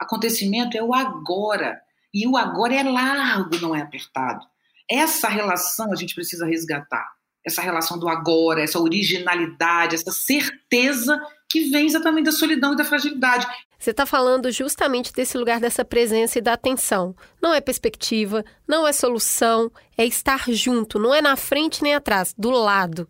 Acontecimento 0.00 0.76
é 0.76 0.82
o 0.82 0.92
agora. 0.92 1.80
E 2.12 2.26
o 2.26 2.36
agora 2.36 2.74
é 2.74 2.82
largo, 2.82 3.56
não 3.60 3.72
é 3.72 3.82
apertado. 3.82 4.44
Essa 4.90 5.28
relação 5.28 5.92
a 5.92 5.94
gente 5.94 6.12
precisa 6.12 6.44
resgatar. 6.44 7.08
Essa 7.46 7.62
relação 7.62 8.00
do 8.00 8.08
agora, 8.08 8.64
essa 8.64 8.80
originalidade, 8.80 9.94
essa 9.94 10.10
certeza 10.10 11.24
que 11.48 11.70
vem 11.70 11.86
exatamente 11.86 12.24
da 12.24 12.32
solidão 12.32 12.72
e 12.72 12.76
da 12.76 12.84
fragilidade. 12.84 13.46
Você 13.78 13.90
está 13.90 14.06
falando 14.06 14.50
justamente 14.50 15.12
desse 15.12 15.36
lugar 15.36 15.60
dessa 15.60 15.84
presença 15.84 16.38
e 16.38 16.42
da 16.42 16.54
atenção. 16.54 17.14
Não 17.40 17.52
é 17.52 17.60
perspectiva, 17.60 18.44
não 18.66 18.86
é 18.86 18.92
solução, 18.92 19.70
é 19.96 20.04
estar 20.04 20.44
junto, 20.50 20.98
não 20.98 21.14
é 21.14 21.20
na 21.20 21.36
frente 21.36 21.82
nem 21.82 21.94
atrás, 21.94 22.34
do 22.36 22.50
lado. 22.50 23.08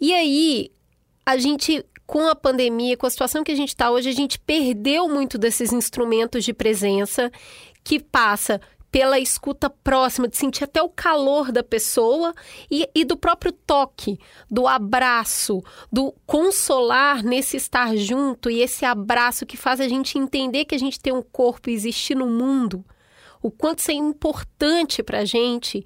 E 0.00 0.12
aí, 0.12 0.70
a 1.26 1.36
gente 1.36 1.84
com 2.06 2.28
a 2.28 2.34
pandemia, 2.34 2.96
com 2.96 3.06
a 3.06 3.10
situação 3.10 3.42
que 3.42 3.52
a 3.52 3.56
gente 3.56 3.70
está 3.70 3.90
hoje, 3.90 4.08
a 4.08 4.12
gente 4.12 4.38
perdeu 4.38 5.08
muito 5.08 5.38
desses 5.38 5.72
instrumentos 5.72 6.44
de 6.44 6.52
presença 6.52 7.32
que 7.82 7.98
passa 7.98 8.60
pela 8.92 9.18
escuta 9.18 9.70
próxima, 9.70 10.28
de 10.28 10.36
sentir 10.36 10.64
até 10.64 10.82
o 10.82 10.88
calor 10.90 11.50
da 11.50 11.62
pessoa 11.62 12.34
e, 12.70 12.86
e, 12.94 13.06
do 13.06 13.16
próprio 13.16 13.50
toque, 13.50 14.18
do 14.50 14.68
abraço, 14.68 15.62
do 15.90 16.14
consolar 16.26 17.24
nesse 17.24 17.56
estar 17.56 17.96
junto 17.96 18.50
e 18.50 18.60
esse 18.60 18.84
abraço 18.84 19.46
que 19.46 19.56
faz 19.56 19.80
a 19.80 19.88
gente 19.88 20.18
entender 20.18 20.66
que 20.66 20.74
a 20.74 20.78
gente 20.78 21.00
tem 21.00 21.10
um 21.10 21.22
corpo 21.22 21.70
e 21.70 21.72
existir 21.72 22.14
no 22.14 22.26
mundo, 22.26 22.84
o 23.42 23.50
quanto 23.50 23.78
isso 23.78 23.90
é 23.90 23.94
importante 23.94 25.02
para 25.02 25.20
a 25.20 25.24
gente. 25.24 25.82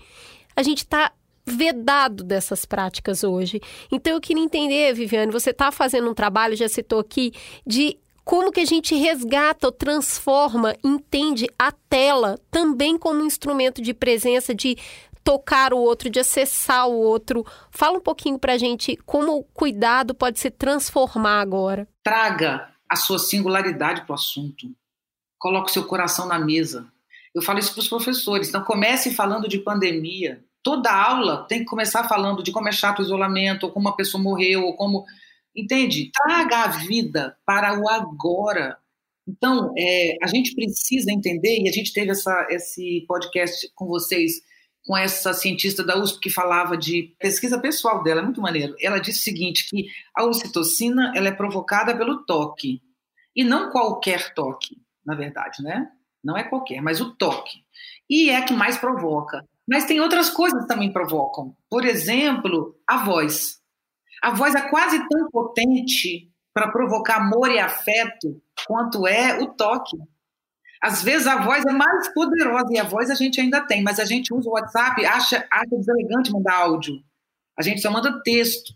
A 0.57 0.62
gente 0.65 0.78
está 0.78 1.12
vedado 1.47 2.24
dessas 2.24 2.66
práticas 2.66 3.23
hoje. 3.23 3.61
Então 3.91 4.15
eu 4.15 4.20
queria 4.20 4.43
entender, 4.43 4.93
Viviane, 4.93 5.31
você 5.31 5.51
está 5.51 5.70
fazendo 5.70 6.11
um 6.11 6.15
trabalho, 6.15 6.57
já 6.57 6.69
citou 6.69 6.99
aqui, 6.99 7.33
de 7.65 7.97
como 8.27 8.51
que 8.51 8.59
a 8.59 8.65
gente 8.65 8.93
resgata 8.97 9.69
ou 9.69 9.73
transforma, 9.73 10.74
entende 10.82 11.47
a 11.57 11.70
tela 11.70 12.36
também 12.51 12.98
como 12.98 13.23
um 13.23 13.24
instrumento 13.24 13.81
de 13.81 13.94
presença, 13.94 14.53
de 14.53 14.77
tocar 15.23 15.73
o 15.73 15.78
outro, 15.78 16.11
de 16.11 16.19
acessar 16.19 16.89
o 16.89 16.94
outro. 16.94 17.47
Fala 17.70 17.98
um 17.98 18.01
pouquinho 18.01 18.36
para 18.36 18.55
a 18.55 18.59
gente 18.59 18.97
como 19.07 19.39
o 19.39 19.44
cuidado 19.44 20.12
pode 20.12 20.40
se 20.40 20.51
transformar 20.51 21.40
agora. 21.40 21.86
Traga 22.03 22.69
a 22.90 22.97
sua 22.97 23.20
singularidade 23.20 24.01
para 24.01 24.11
o 24.11 24.16
assunto. 24.16 24.66
Coloque 25.39 25.70
o 25.70 25.73
seu 25.73 25.85
coração 25.85 26.27
na 26.27 26.39
mesa. 26.40 26.85
Eu 27.32 27.43
falo 27.43 27.61
isso 27.61 27.74
para 27.74 27.81
os 27.81 27.89
professores. 27.89 28.48
Então, 28.48 28.65
comece 28.65 29.15
falando 29.15 29.48
de 29.48 29.59
pandemia. 29.59 30.44
Toda 30.65 30.90
aula 30.90 31.47
tem 31.48 31.61
que 31.61 31.66
começar 31.66 32.09
falando 32.09 32.43
de 32.43 32.51
como 32.51 32.69
é 32.69 32.73
chato 32.73 32.98
o 32.98 33.03
isolamento, 33.03 33.66
ou 33.66 33.73
como 33.73 33.86
uma 33.86 33.97
pessoa 33.97 34.20
morreu, 34.20 34.65
ou 34.65 34.74
como 34.74 35.05
Entende? 35.57 36.11
Traga 36.12 36.65
a 36.65 36.66
vida 36.66 37.37
para 37.47 37.81
o 37.81 37.89
agora. 37.89 38.77
Então, 39.27 39.73
é, 39.77 40.16
a 40.23 40.27
gente 40.27 40.55
precisa 40.55 41.11
entender, 41.11 41.62
e 41.62 41.69
a 41.69 41.73
gente 41.73 41.93
teve 41.93 42.11
essa, 42.11 42.47
esse 42.51 43.05
podcast 43.09 43.70
com 43.74 43.87
vocês, 43.87 44.43
com 44.85 44.97
essa 44.97 45.33
cientista 45.33 45.83
da 45.83 45.99
USP 45.99 46.20
que 46.20 46.31
falava 46.31 46.77
de 46.77 47.15
pesquisa 47.19 47.59
pessoal 47.59 48.03
dela, 48.03 48.20
é 48.20 48.24
muito 48.24 48.41
maneiro. 48.41 48.77
Ela 48.81 49.01
disse 49.01 49.20
o 49.20 49.23
seguinte, 49.23 49.69
que 49.69 49.87
a 50.15 50.24
ocitocina 50.24 51.12
ela 51.16 51.28
é 51.28 51.33
provocada 51.33 51.97
pelo 51.97 52.24
toque, 52.24 52.81
e 53.35 53.43
não 53.43 53.70
qualquer 53.70 54.33
toque, 54.35 54.77
na 55.05 55.15
verdade, 55.15 55.62
né? 55.62 55.89
Não 56.23 56.37
é 56.37 56.45
qualquer, 56.45 56.81
mas 56.81 57.01
o 57.01 57.15
toque. 57.15 57.65
E 58.09 58.31
é 58.31 58.37
a 58.37 58.45
que 58.45 58.55
mais 58.55 58.77
provoca. 58.77 59.45
Mas 59.69 59.85
tem 59.85 60.01
outras 60.01 60.31
coisas 60.31 60.62
que 60.62 60.69
também 60.69 60.93
provocam. 60.93 61.57
Por 61.69 61.85
exemplo, 61.85 62.77
a 62.87 63.05
voz. 63.05 63.61
A 64.23 64.31
voz 64.31 64.55
é 64.55 64.69
quase 64.69 64.99
tão 65.09 65.31
potente 65.31 66.31
para 66.55 66.71
provocar 66.71 67.17
amor 67.17 67.51
e 67.51 67.59
afeto 67.59 68.43
quanto 68.67 69.07
é 69.07 69.39
o 69.41 69.49
toque. 69.49 69.97
Às 70.83 71.03
vezes 71.03 71.27
a 71.27 71.43
voz 71.43 71.65
é 71.65 71.73
mais 71.73 72.13
poderosa 72.13 72.67
e 72.71 72.79
a 72.79 72.85
voz 72.85 73.11
a 73.11 73.15
gente 73.15 73.41
ainda 73.41 73.61
tem, 73.67 73.83
mas 73.83 73.99
a 73.99 74.05
gente 74.05 74.33
usa 74.33 74.49
o 74.49 74.53
WhatsApp, 74.53 75.05
acha, 75.05 75.47
acha 75.51 75.77
deselegante 75.77 76.33
mandar 76.33 76.55
áudio. 76.55 77.03
A 77.59 77.63
gente 77.63 77.81
só 77.81 77.91
manda 77.91 78.23
texto. 78.23 78.75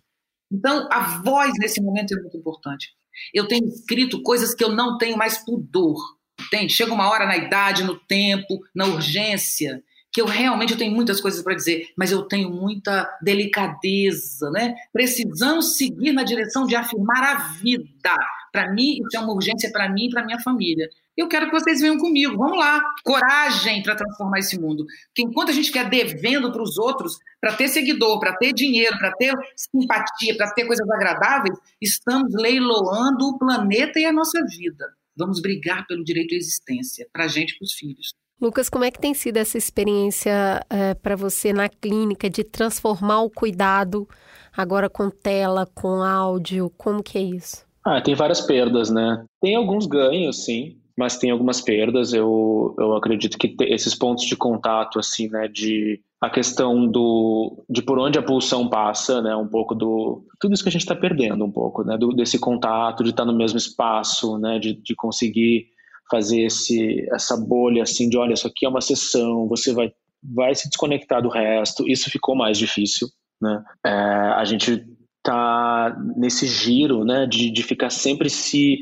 Então, 0.50 0.88
a 0.90 1.20
voz 1.22 1.52
nesse 1.58 1.80
momento 1.80 2.12
é 2.12 2.20
muito 2.20 2.36
importante. 2.36 2.88
Eu 3.32 3.46
tenho 3.46 3.66
escrito 3.66 4.22
coisas 4.22 4.54
que 4.54 4.64
eu 4.64 4.70
não 4.70 4.98
tenho 4.98 5.16
mais 5.16 5.38
pudor. 5.44 5.96
Entende? 6.40 6.72
Chega 6.72 6.92
uma 6.92 7.08
hora 7.10 7.26
na 7.26 7.36
idade, 7.36 7.84
no 7.84 7.98
tempo, 7.98 8.58
na 8.74 8.86
urgência, 8.86 9.82
que 10.12 10.20
eu 10.20 10.26
realmente 10.26 10.76
tenho 10.76 10.94
muitas 10.94 11.20
coisas 11.20 11.42
para 11.42 11.54
dizer, 11.54 11.88
mas 11.96 12.10
eu 12.10 12.22
tenho 12.22 12.50
muita 12.50 13.08
delicadeza, 13.22 14.50
né? 14.50 14.74
Precisamos 14.92 15.76
seguir 15.76 16.12
na 16.12 16.24
direção 16.24 16.66
de 16.66 16.74
afirmar 16.74 17.22
a 17.22 17.34
vida. 17.60 18.16
Para 18.52 18.72
mim, 18.72 18.98
isso 18.98 19.16
é 19.16 19.20
uma 19.20 19.32
urgência 19.32 19.70
para 19.70 19.88
mim 19.88 20.06
e 20.06 20.10
para 20.10 20.24
minha 20.24 20.40
família. 20.40 20.88
Eu 21.16 21.28
quero 21.28 21.46
que 21.46 21.52
vocês 21.52 21.80
venham 21.80 21.98
comigo. 21.98 22.36
Vamos 22.36 22.58
lá, 22.58 22.80
coragem 23.04 23.82
para 23.82 23.94
transformar 23.94 24.38
esse 24.38 24.58
mundo. 24.58 24.84
Porque 25.08 25.22
enquanto 25.22 25.50
a 25.50 25.52
gente 25.52 25.70
quer 25.70 25.88
devendo 25.88 26.50
para 26.50 26.62
os 26.62 26.78
outros, 26.78 27.18
para 27.40 27.54
ter 27.54 27.68
seguidor, 27.68 28.18
para 28.18 28.36
ter 28.36 28.52
dinheiro, 28.52 28.98
para 28.98 29.12
ter 29.12 29.34
simpatia, 29.54 30.36
para 30.36 30.50
ter 30.52 30.66
coisas 30.66 30.88
agradáveis, 30.90 31.56
estamos 31.80 32.32
leiloando 32.34 33.28
o 33.28 33.38
planeta 33.38 34.00
e 34.00 34.04
a 34.04 34.12
nossa 34.12 34.42
vida. 34.46 34.86
Vamos 35.16 35.40
brigar 35.40 35.86
pelo 35.86 36.02
direito 36.02 36.34
à 36.34 36.38
existência, 36.38 37.06
para 37.12 37.24
a 37.24 37.28
gente 37.28 37.50
e 37.50 37.58
para 37.58 37.64
os 37.64 37.72
filhos. 37.74 38.14
Lucas, 38.40 38.70
como 38.70 38.84
é 38.84 38.90
que 38.90 38.98
tem 38.98 39.12
sido 39.12 39.36
essa 39.36 39.58
experiência 39.58 40.64
é, 40.70 40.94
para 40.94 41.14
você 41.14 41.52
na 41.52 41.68
clínica 41.68 42.30
de 42.30 42.42
transformar 42.42 43.20
o 43.22 43.30
cuidado 43.30 44.08
agora 44.56 44.88
com 44.88 45.10
tela, 45.10 45.68
com 45.74 46.02
áudio? 46.02 46.72
Como 46.78 47.02
que 47.02 47.18
é 47.18 47.22
isso? 47.22 47.66
Ah, 47.84 48.00
tem 48.00 48.14
várias 48.14 48.40
perdas, 48.40 48.88
né? 48.88 49.24
Tem 49.42 49.56
alguns 49.56 49.86
ganhos, 49.86 50.44
sim, 50.44 50.78
mas 50.96 51.18
tem 51.18 51.30
algumas 51.30 51.60
perdas. 51.60 52.14
Eu, 52.14 52.74
eu 52.78 52.96
acredito 52.96 53.36
que 53.36 53.54
esses 53.60 53.94
pontos 53.94 54.24
de 54.24 54.36
contato, 54.36 54.98
assim, 54.98 55.28
né, 55.28 55.46
de 55.46 56.00
a 56.18 56.28
questão 56.28 56.86
do 56.86 57.64
de 57.68 57.82
por 57.82 57.98
onde 57.98 58.18
a 58.18 58.22
pulsão 58.22 58.68
passa, 58.68 59.22
né, 59.22 59.34
um 59.34 59.48
pouco 59.48 59.74
do 59.74 60.22
tudo 60.38 60.52
isso 60.52 60.62
que 60.62 60.68
a 60.68 60.72
gente 60.72 60.82
está 60.82 60.94
perdendo 60.94 61.44
um 61.44 61.50
pouco, 61.50 61.82
né, 61.82 61.96
do, 61.96 62.08
desse 62.12 62.38
contato, 62.38 63.02
de 63.02 63.10
estar 63.10 63.24
no 63.24 63.36
mesmo 63.36 63.56
espaço, 63.58 64.38
né, 64.38 64.58
de, 64.58 64.74
de 64.74 64.94
conseguir 64.94 65.68
fazer 66.10 66.42
esse, 66.42 67.06
essa 67.12 67.36
bolha 67.36 67.82
assim 67.82 68.08
de 68.08 68.16
olha, 68.16 68.34
isso 68.34 68.46
aqui 68.46 68.66
é 68.66 68.68
uma 68.68 68.80
sessão, 68.80 69.46
você 69.48 69.72
vai, 69.72 69.92
vai 70.22 70.54
se 70.54 70.68
desconectar 70.68 71.22
do 71.22 71.28
resto, 71.28 71.88
isso 71.88 72.10
ficou 72.10 72.34
mais 72.34 72.58
difícil, 72.58 73.08
né? 73.40 73.62
É, 73.84 73.90
a 73.90 74.44
gente 74.44 74.84
tá 75.22 75.96
nesse 76.16 76.46
giro, 76.46 77.04
né, 77.04 77.26
de, 77.26 77.50
de 77.50 77.62
ficar 77.62 77.90
sempre 77.90 78.30
se 78.30 78.78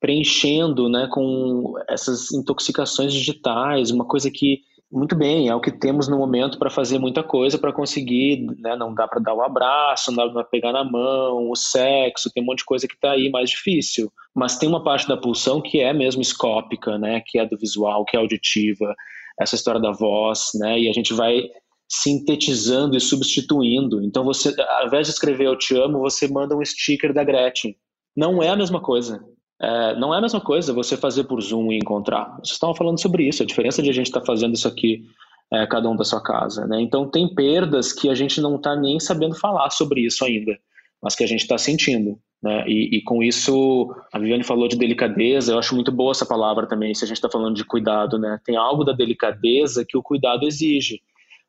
preenchendo, 0.00 0.88
né, 0.88 1.08
com 1.10 1.74
essas 1.88 2.30
intoxicações 2.30 3.12
digitais, 3.12 3.90
uma 3.90 4.06
coisa 4.06 4.30
que 4.30 4.60
muito 4.90 5.14
bem, 5.14 5.48
é 5.48 5.54
o 5.54 5.60
que 5.60 5.70
temos 5.70 6.08
no 6.08 6.16
momento 6.16 6.58
para 6.58 6.70
fazer 6.70 6.98
muita 6.98 7.22
coisa 7.22 7.58
para 7.58 7.72
conseguir, 7.72 8.40
né? 8.58 8.74
Não 8.74 8.94
dá 8.94 9.06
para 9.06 9.20
dar 9.20 9.34
o 9.34 9.38
um 9.38 9.42
abraço, 9.42 10.10
não 10.10 10.26
dá 10.26 10.32
para 10.32 10.44
pegar 10.44 10.72
na 10.72 10.82
mão, 10.82 11.50
o 11.50 11.54
sexo, 11.54 12.30
tem 12.32 12.42
um 12.42 12.46
monte 12.46 12.58
de 12.58 12.64
coisa 12.64 12.88
que 12.88 12.94
está 12.94 13.12
aí 13.12 13.30
mais 13.30 13.50
difícil. 13.50 14.10
Mas 14.34 14.56
tem 14.56 14.68
uma 14.68 14.82
parte 14.82 15.06
da 15.06 15.16
pulsão 15.16 15.60
que 15.60 15.80
é 15.80 15.92
mesmo 15.92 16.22
escópica, 16.22 16.98
né? 16.98 17.22
Que 17.26 17.38
é 17.38 17.46
do 17.46 17.58
visual, 17.58 18.04
que 18.04 18.16
é 18.16 18.20
auditiva, 18.20 18.94
essa 19.38 19.54
história 19.54 19.80
da 19.80 19.92
voz, 19.92 20.50
né? 20.54 20.80
E 20.80 20.88
a 20.88 20.92
gente 20.92 21.12
vai 21.12 21.42
sintetizando 21.88 22.96
e 22.96 23.00
substituindo. 23.00 24.02
Então 24.02 24.24
você, 24.24 24.54
ao 24.60 24.86
invés 24.86 25.06
de 25.06 25.12
escrever 25.12 25.46
eu 25.46 25.56
te 25.56 25.76
amo, 25.76 26.00
você 26.00 26.28
manda 26.28 26.56
um 26.56 26.64
sticker 26.64 27.12
da 27.12 27.24
Gretchen. 27.24 27.76
Não 28.16 28.42
é 28.42 28.48
a 28.48 28.56
mesma 28.56 28.80
coisa. 28.80 29.22
É, 29.60 29.96
não 29.96 30.14
é 30.14 30.18
a 30.18 30.20
mesma 30.20 30.40
coisa 30.40 30.72
você 30.72 30.96
fazer 30.96 31.24
por 31.24 31.40
Zoom 31.40 31.72
e 31.72 31.78
encontrar. 31.78 32.36
Vocês 32.36 32.52
estavam 32.52 32.74
falando 32.74 33.00
sobre 33.00 33.28
isso, 33.28 33.42
a 33.42 33.46
diferença 33.46 33.82
de 33.82 33.90
a 33.90 33.92
gente 33.92 34.06
estar 34.06 34.20
tá 34.20 34.26
fazendo 34.26 34.54
isso 34.54 34.68
aqui, 34.68 35.04
é, 35.52 35.66
cada 35.66 35.88
um 35.88 35.96
da 35.96 36.04
sua 36.04 36.22
casa. 36.22 36.66
Né? 36.66 36.80
Então, 36.80 37.10
tem 37.10 37.34
perdas 37.34 37.92
que 37.92 38.08
a 38.08 38.14
gente 38.14 38.40
não 38.40 38.56
está 38.56 38.76
nem 38.76 39.00
sabendo 39.00 39.34
falar 39.34 39.70
sobre 39.70 40.02
isso 40.02 40.24
ainda, 40.24 40.56
mas 41.02 41.14
que 41.14 41.24
a 41.24 41.26
gente 41.26 41.40
está 41.40 41.58
sentindo. 41.58 42.18
Né? 42.40 42.64
E, 42.68 42.98
e, 42.98 43.02
com 43.02 43.20
isso, 43.22 43.92
a 44.12 44.18
Viviane 44.18 44.44
falou 44.44 44.68
de 44.68 44.76
delicadeza, 44.76 45.52
eu 45.52 45.58
acho 45.58 45.74
muito 45.74 45.90
boa 45.90 46.12
essa 46.12 46.26
palavra 46.26 46.68
também, 46.68 46.94
se 46.94 47.04
a 47.04 47.08
gente 47.08 47.16
está 47.16 47.28
falando 47.28 47.56
de 47.56 47.64
cuidado. 47.64 48.18
Né? 48.18 48.38
Tem 48.44 48.56
algo 48.56 48.84
da 48.84 48.92
delicadeza 48.92 49.84
que 49.86 49.96
o 49.96 50.02
cuidado 50.02 50.46
exige, 50.46 51.00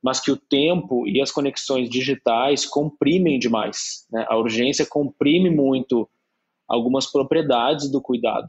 mas 0.01 0.19
que 0.19 0.31
o 0.31 0.37
tempo 0.37 1.07
e 1.07 1.21
as 1.21 1.31
conexões 1.31 1.89
digitais 1.89 2.65
comprimem 2.65 3.37
demais. 3.37 4.07
Né? 4.11 4.25
A 4.27 4.35
urgência 4.35 4.85
comprime 4.89 5.49
muito 5.51 6.09
algumas 6.69 7.11
propriedades 7.11 7.91
do 7.91 8.01
cuidado. 8.01 8.47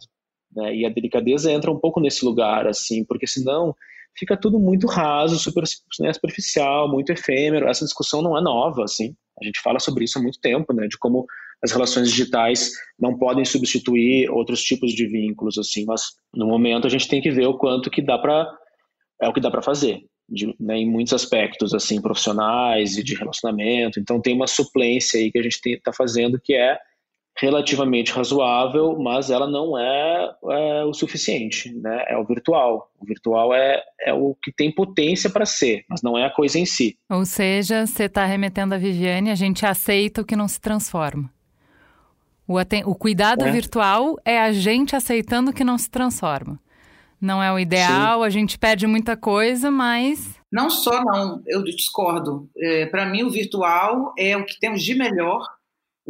Né? 0.54 0.76
E 0.76 0.86
a 0.86 0.90
delicadeza 0.90 1.50
entra 1.50 1.70
um 1.70 1.78
pouco 1.78 2.00
nesse 2.00 2.24
lugar, 2.24 2.66
assim, 2.66 3.04
porque 3.04 3.26
senão 3.26 3.74
fica 4.18 4.36
tudo 4.36 4.58
muito 4.58 4.86
raso, 4.86 5.38
super, 5.38 5.64
né, 6.00 6.12
superficial, 6.12 6.88
muito 6.88 7.10
efêmero. 7.10 7.68
Essa 7.68 7.84
discussão 7.84 8.20
não 8.20 8.36
é 8.36 8.40
nova, 8.40 8.84
assim. 8.84 9.14
A 9.40 9.44
gente 9.44 9.60
fala 9.60 9.78
sobre 9.78 10.04
isso 10.04 10.18
há 10.18 10.22
muito 10.22 10.40
tempo, 10.40 10.72
né? 10.72 10.86
De 10.86 10.98
como 10.98 11.24
as 11.62 11.72
relações 11.72 12.10
digitais 12.10 12.72
não 12.98 13.16
podem 13.18 13.44
substituir 13.44 14.30
outros 14.30 14.62
tipos 14.62 14.92
de 14.92 15.06
vínculos, 15.06 15.58
assim. 15.58 15.84
Mas 15.86 16.02
no 16.34 16.46
momento 16.46 16.86
a 16.86 16.90
gente 16.90 17.08
tem 17.08 17.20
que 17.20 17.30
ver 17.30 17.46
o 17.46 17.56
quanto 17.56 17.90
que 17.90 18.02
dá 18.02 18.18
para 18.18 18.46
é 19.22 19.28
o 19.28 19.32
que 19.32 19.40
dá 19.40 19.50
para 19.50 19.62
fazer. 19.62 20.00
De, 20.32 20.54
né, 20.60 20.76
em 20.76 20.88
muitos 20.88 21.12
aspectos 21.12 21.74
assim 21.74 22.00
profissionais 22.00 22.96
e 22.96 23.02
de 23.02 23.16
relacionamento 23.16 23.98
então 23.98 24.20
tem 24.20 24.32
uma 24.32 24.46
suplência 24.46 25.18
aí 25.18 25.28
que 25.28 25.38
a 25.40 25.42
gente 25.42 25.58
está 25.66 25.92
fazendo 25.92 26.40
que 26.40 26.54
é 26.54 26.78
relativamente 27.40 28.12
razoável, 28.12 28.98
mas 28.98 29.30
ela 29.30 29.48
não 29.48 29.78
é, 29.78 30.30
é, 30.50 30.84
o 30.84 30.92
suficiente, 30.92 31.72
né? 31.74 32.04
É 32.08 32.16
o 32.18 32.24
virtual. 32.24 32.90
O 33.00 33.06
virtual 33.06 33.54
é, 33.54 33.82
é 34.00 34.12
o 34.12 34.36
que 34.42 34.52
tem 34.52 34.70
potência 34.70 35.30
para 35.30 35.46
ser, 35.46 35.84
mas 35.88 36.02
não 36.02 36.18
é 36.18 36.26
a 36.26 36.30
coisa 36.30 36.58
em 36.58 36.66
si. 36.66 36.98
Ou 37.08 37.24
seja, 37.24 37.86
você 37.86 38.04
está 38.04 38.26
remetendo 38.26 38.74
a 38.74 38.78
Viviane, 38.78 39.30
a 39.30 39.34
gente 39.34 39.64
aceita 39.64 40.20
o 40.20 40.24
que 40.24 40.36
não 40.36 40.46
se 40.46 40.60
transforma. 40.60 41.32
O, 42.46 42.56
o 42.58 42.94
cuidado 42.94 43.44
é. 43.44 43.50
virtual 43.50 44.16
é 44.24 44.38
a 44.38 44.52
gente 44.52 44.94
aceitando 44.94 45.50
o 45.50 45.54
que 45.54 45.64
não 45.64 45.78
se 45.78 45.90
transforma. 45.90 46.60
Não 47.18 47.42
é 47.42 47.52
o 47.52 47.58
ideal, 47.58 48.20
Sim. 48.20 48.26
a 48.26 48.30
gente 48.30 48.58
perde 48.58 48.86
muita 48.86 49.16
coisa, 49.16 49.70
mas. 49.70 50.34
Não 50.50 50.68
só 50.68 51.04
não, 51.04 51.42
eu 51.46 51.62
discordo. 51.62 52.48
É, 52.56 52.86
para 52.86 53.06
mim, 53.06 53.22
o 53.22 53.30
virtual 53.30 54.12
é 54.18 54.36
o 54.36 54.44
que 54.44 54.58
temos 54.58 54.82
de 54.82 54.94
melhor 54.94 55.46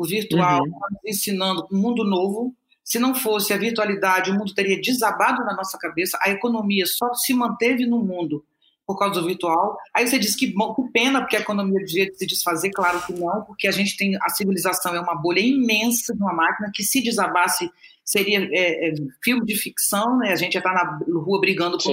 O 0.00 0.06
virtual 0.06 0.62
uhum. 0.62 0.70
nos 0.70 1.00
ensinando 1.04 1.68
um 1.70 1.76
mundo 1.76 2.04
novo. 2.04 2.56
Se 2.82 2.98
não 2.98 3.14
fosse 3.14 3.52
a 3.52 3.58
virtualidade, 3.58 4.30
o 4.30 4.34
mundo 4.34 4.54
teria 4.54 4.80
desabado 4.80 5.44
na 5.44 5.54
nossa 5.54 5.76
cabeça. 5.76 6.18
A 6.22 6.30
economia 6.30 6.86
só 6.86 7.12
se 7.12 7.34
manteve 7.34 7.84
no 7.84 7.98
mundo 7.98 8.42
por 8.86 8.98
causa 8.98 9.20
do 9.20 9.26
virtual. 9.26 9.76
Aí 9.94 10.06
você 10.06 10.18
diz 10.18 10.34
que, 10.34 10.54
bom, 10.54 10.74
que 10.74 10.90
pena, 10.90 11.20
porque 11.20 11.36
a 11.36 11.40
economia 11.40 11.84
devia 11.84 12.10
se 12.14 12.26
desfazer. 12.26 12.70
Claro 12.70 13.04
que 13.06 13.12
não, 13.12 13.44
porque 13.44 13.68
a 13.68 13.70
gente 13.70 13.94
tem. 13.94 14.16
A 14.22 14.30
civilização 14.30 14.94
é 14.94 15.00
uma 15.00 15.14
bolha 15.14 15.40
imensa 15.40 16.14
de 16.14 16.22
uma 16.22 16.32
máquina 16.32 16.70
que, 16.74 16.82
se 16.82 17.02
desabasse, 17.02 17.70
seria 18.02 18.48
é, 18.50 18.88
é, 18.88 18.94
filme 19.22 19.44
de 19.44 19.54
ficção, 19.54 20.16
né? 20.16 20.32
A 20.32 20.36
gente 20.36 20.54
ia 20.54 20.60
estar 20.60 20.72
na 20.72 20.98
rua 21.20 21.40
brigando 21.42 21.76
por. 21.76 21.92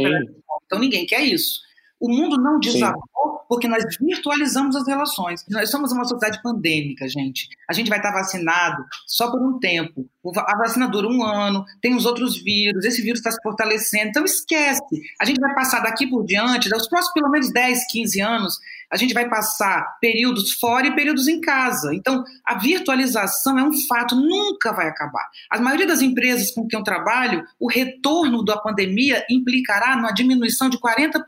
Então 0.66 0.80
ninguém 0.80 1.06
quer 1.06 1.24
isso. 1.24 1.60
O 2.00 2.10
mundo 2.10 2.38
não 2.38 2.60
desabou 2.60 3.02
Sim. 3.02 3.46
porque 3.50 3.68
nós 3.68 3.84
virtualizamos 4.00 4.76
as 4.76 4.88
relações. 4.88 5.44
Nós 5.50 5.72
somos 5.72 5.92
uma 5.92 6.04
sociedade 6.06 6.42
pandêmica, 6.44 7.08
gente. 7.08 7.48
A 7.68 7.74
gente 7.74 7.90
vai 7.90 7.98
estar 7.98 8.12
vacinado 8.12 8.86
só 9.06 9.32
por 9.32 9.42
um 9.42 9.60
tempo. 9.60 10.08
A 10.36 10.58
vacina 10.58 10.88
dura 10.88 11.08
um 11.08 11.24
ano, 11.24 11.66
tem 11.82 11.96
os 11.96 12.06
outros 12.06 12.42
vírus, 12.42 12.86
esse 12.86 13.02
vírus 13.02 13.20
está 13.20 13.32
se 13.32 13.42
fortalecendo. 13.42 14.10
Então 14.10 14.26
esquece. 14.26 14.82
A 15.20 15.26
gente 15.26 15.40
vai 15.40 15.54
passar 15.56 15.80
daqui 15.80 16.08
por 16.08 16.24
diante, 16.24 16.70
dos 16.70 16.88
próximos 16.88 17.14
pelo 17.14 17.30
menos 17.30 17.52
10, 17.52 17.88
15 17.92 18.22
anos, 18.22 18.60
a 18.92 18.98
gente 18.98 19.14
vai 19.14 19.30
passar 19.30 19.98
períodos 20.00 20.54
fora 20.54 20.88
e 20.88 20.96
períodos 20.96 21.28
em 21.28 21.42
casa. 21.42 21.94
Então, 21.94 22.24
a 22.46 22.58
virtualização 22.58 23.60
é 23.60 23.64
um 23.64 23.74
fato, 23.88 24.16
nunca 24.16 24.72
vai 24.72 24.88
acabar. 24.88 25.28
A 25.52 25.60
maioria 25.60 25.88
das 25.88 26.02
empresas 26.02 26.52
com 26.52 26.68
quem 26.68 26.80
eu 26.80 26.84
trabalho, 26.84 27.46
o 27.60 27.70
retorno 27.70 28.44
da 28.44 28.58
pandemia 28.58 29.26
implicará 29.30 29.96
numa 29.96 30.14
diminuição 30.14 30.70
de 30.70 30.78
40% 30.78 31.22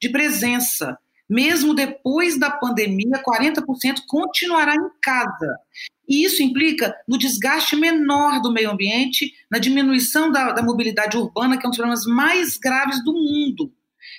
de 0.00 0.08
presença. 0.08 0.96
Mesmo 1.28 1.74
depois 1.74 2.38
da 2.38 2.50
pandemia, 2.50 3.20
40% 3.20 4.02
continuará 4.06 4.74
em 4.74 4.88
casa. 5.02 5.58
E 6.08 6.24
isso 6.24 6.40
implica 6.40 6.94
no 7.08 7.18
desgaste 7.18 7.74
menor 7.74 8.40
do 8.40 8.52
meio 8.52 8.70
ambiente, 8.70 9.32
na 9.50 9.58
diminuição 9.58 10.30
da, 10.30 10.52
da 10.52 10.62
mobilidade 10.62 11.16
urbana, 11.16 11.58
que 11.58 11.66
é 11.66 11.68
um 11.68 11.70
dos 11.70 11.78
problemas 11.78 12.06
mais 12.06 12.56
graves 12.56 13.02
do 13.02 13.12
mundo. 13.12 13.72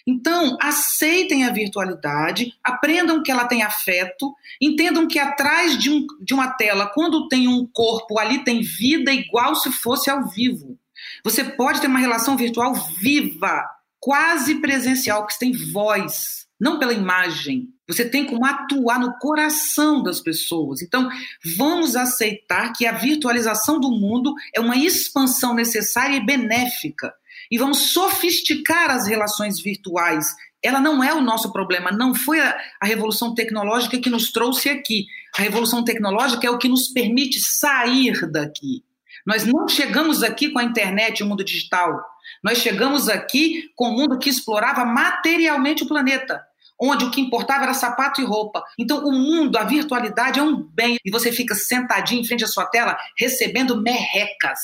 Então, 0.06 0.58
aceitem 0.62 1.44
a 1.44 1.52
virtualidade, 1.52 2.54
aprendam 2.64 3.22
que 3.22 3.32
ela 3.32 3.46
tem 3.46 3.62
afeto, 3.62 4.34
entendam 4.62 5.08
que 5.08 5.20
atrás 5.20 5.78
de, 5.78 5.90
um, 5.90 6.06
de 6.22 6.34
uma 6.34 6.50
tela, 6.52 6.92
quando 6.94 7.28
tem 7.28 7.48
um 7.48 7.66
corpo, 7.66 8.18
ali 8.18 8.44
tem 8.44 8.62
vida 8.62 9.12
igual 9.12 9.56
se 9.56 9.72
fosse 9.72 10.10
ao 10.10 10.28
vivo. 10.30 10.78
Você 11.24 11.44
pode 11.44 11.82
ter 11.82 11.88
uma 11.88 12.00
relação 12.00 12.38
virtual 12.38 12.74
viva, 12.74 13.64
quase 14.00 14.56
presencial, 14.56 15.28
que 15.28 15.38
tem 15.38 15.52
voz, 15.52 16.48
não 16.60 16.80
pela 16.80 16.94
imagem. 16.94 17.68
Você 17.88 18.04
tem 18.08 18.26
como 18.26 18.46
atuar 18.46 19.00
no 19.00 19.18
coração 19.20 20.04
das 20.04 20.20
pessoas. 20.20 20.82
Então, 20.82 21.10
vamos 21.58 21.96
aceitar 21.96 22.74
que 22.74 22.86
a 22.86 22.92
virtualização 22.92 23.80
do 23.80 23.92
mundo 23.92 24.34
é 24.54 24.60
uma 24.60 24.76
expansão 24.76 25.54
necessária 25.54 26.16
e 26.16 26.26
benéfica 26.26 27.14
e 27.52 27.57
vamos 27.57 27.91
sofisticar 27.91 28.90
as 28.91 29.07
relações 29.07 29.60
virtuais. 29.60 30.36
Ela 30.64 30.80
não 30.80 31.03
é 31.03 31.14
o 31.14 31.22
nosso 31.22 31.52
problema, 31.52 31.91
não 31.91 32.15
foi 32.15 32.40
a, 32.40 32.57
a, 32.82 32.86
revolução 32.86 33.34
tecnológica 33.34 33.99
que 33.99 34.10
nos 34.10 34.32
trouxe 34.32 34.69
aqui. 34.69 35.06
A 35.38 35.41
revolução 35.41 35.84
tecnológica 35.84 36.48
é 36.48 36.49
o 36.49 36.57
que 36.57 36.68
nos 36.68 36.88
permite 36.88 37.40
sair 37.40 38.30
daqui. 38.32 38.84
Nós 39.26 39.45
não 39.45 39.68
chegamos 39.68 40.24
aqui 40.24 40.49
com 40.49 40.60
a 40.60 40.64
internet 40.64 41.22
o 41.22 41.26
mundo 41.26 41.44
digital. 41.44 42.02
Nós 42.44 42.60
chegamos 42.60 43.10
aqui 43.10 43.69
com 43.76 43.90
o 43.90 43.91
mundo 43.91 44.18
que 44.18 44.30
explorava 44.30 44.86
materialmente 44.86 45.84
o 45.84 45.88
planeta, 45.88 46.41
onde 46.82 47.06
o 47.06 47.11
que 47.11 47.22
importava 47.22 47.64
era 47.64 47.74
sapato 47.74 48.22
e 48.22 48.26
roupa. 48.26 48.64
Então, 48.80 49.06
o 49.06 49.11
mundo, 49.11 49.57
a 49.57 49.64
virtualidade 49.64 50.40
é 50.40 50.44
um 50.44 50.56
bem. 50.56 50.98
E 51.03 51.11
você 51.11 51.32
fica 51.32 51.53
sentadinho 51.56 52.22
em 52.22 52.26
frente 52.26 52.44
à 52.44 52.48
sua 52.48 52.65
tela 52.65 52.98
recebendo 53.18 53.82
merrecas. 53.82 54.60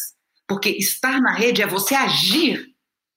Porque 0.48 0.70
estar 0.70 1.20
na 1.22 1.34
rede 1.34 1.62
é 1.62 1.68
você 1.68 1.94
agir 1.96 2.73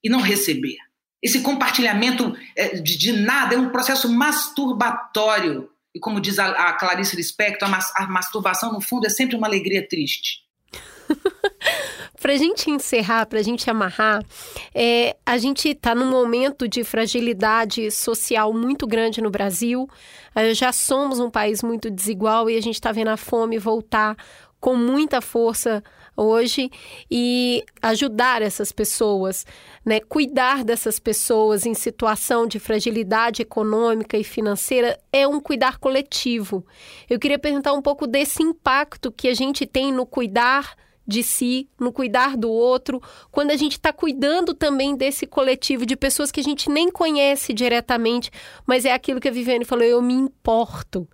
e 0.07 0.09
não 0.09 0.20
receber. 0.20 0.77
Esse 1.20 1.41
compartilhamento 1.41 2.33
é, 2.55 2.77
de, 2.77 3.12
nada 3.12 3.57
é 3.57 3.59
um 3.59 3.70
processo 3.70 4.09
masturbatório. 4.09 5.69
E 5.93 5.99
como 5.99 6.20
diz 6.20 6.39
a, 6.39 6.73
Clarice 6.74 7.16
Lispector, 7.16 7.69
a, 7.69 8.05
a 8.05 8.07
masturbação, 8.07 8.73
no 8.73 8.81
fundo, 8.81 9.07
é 9.07 9.11
sempre 9.11 9.35
uma 9.35 9.49
alegria 9.49 9.87
triste. 9.89 10.45
para 12.20 12.35
a 12.35 12.37
gente 12.37 12.70
encerrar, 12.70 13.27
para 13.27 13.41
a 13.41 13.43
gente 13.43 13.69
amarrar, 13.69 14.24
é, 14.73 15.16
a 15.27 15.39
gente 15.39 15.70
está 15.70 15.93
num 15.93 16.09
momento 16.09 16.69
de 16.69 16.85
fragilidade 16.85 17.91
social 17.91 18.53
muito 18.53 18.87
grande 18.87 19.20
no 19.20 19.31
Brasil. 19.31 19.89
É, 20.37 20.55
já 20.55 20.73
somos 20.73 21.19
um 21.19 21.31
país 21.31 21.65
muito 21.65 21.91
desigual 21.91 22.49
e 22.49 22.57
a 22.57 22.62
gente 22.62 22.77
está 22.77 22.93
vendo 22.93 23.09
a 23.09 23.16
fome 23.16 23.59
voltar 23.59 24.16
com 24.61 24.77
muita 24.77 25.20
força 25.20 25.83
hoje 26.16 26.70
e 27.10 27.64
ajudar 27.82 28.43
essas 28.43 28.72
pessoas, 28.72 29.44
né? 29.84 30.01
Cuidar 30.01 30.64
dessas 30.64 30.98
pessoas 30.98 31.66
em 31.66 31.74
situação 31.74 32.47
de 32.47 32.59
fragilidade 32.59 33.43
econômica 33.43 34.16
e 34.16 34.24
financeira 34.24 34.98
é 35.12 35.28
um 35.28 35.40
cuidar 35.40 35.78
coletivo. 35.78 36.66
Eu 37.09 37.18
queria 37.18 37.38
perguntar 37.38 37.72
um 37.72 37.82
pouco 37.82 38.06
desse 38.06 38.43
impacto 38.43 39.12
que 39.12 39.28
a 39.28 39.34
gente 39.34 39.66
tem 39.66 39.93
no 39.93 40.06
cuidar 40.06 40.74
de 41.06 41.22
si, 41.22 41.68
no 41.78 41.93
cuidar 41.93 42.36
do 42.36 42.51
outro, 42.51 43.01
quando 43.30 43.52
a 43.52 43.56
gente 43.56 43.72
está 43.72 43.93
cuidando 43.93 44.52
também 44.52 44.97
desse 44.97 45.26
coletivo 45.26 45.86
de 45.86 45.94
pessoas 45.97 46.32
que 46.32 46.40
a 46.40 46.43
gente 46.43 46.68
nem 46.68 46.90
conhece 46.90 47.52
diretamente, 47.52 48.30
mas 48.66 48.84
é 48.84 48.93
aquilo 48.93 49.20
que 49.20 49.28
a 49.28 49.32
Viviane 49.32 49.64
falou, 49.64 49.84
eu 49.84 50.02
me 50.02 50.14
importo. 50.14 51.09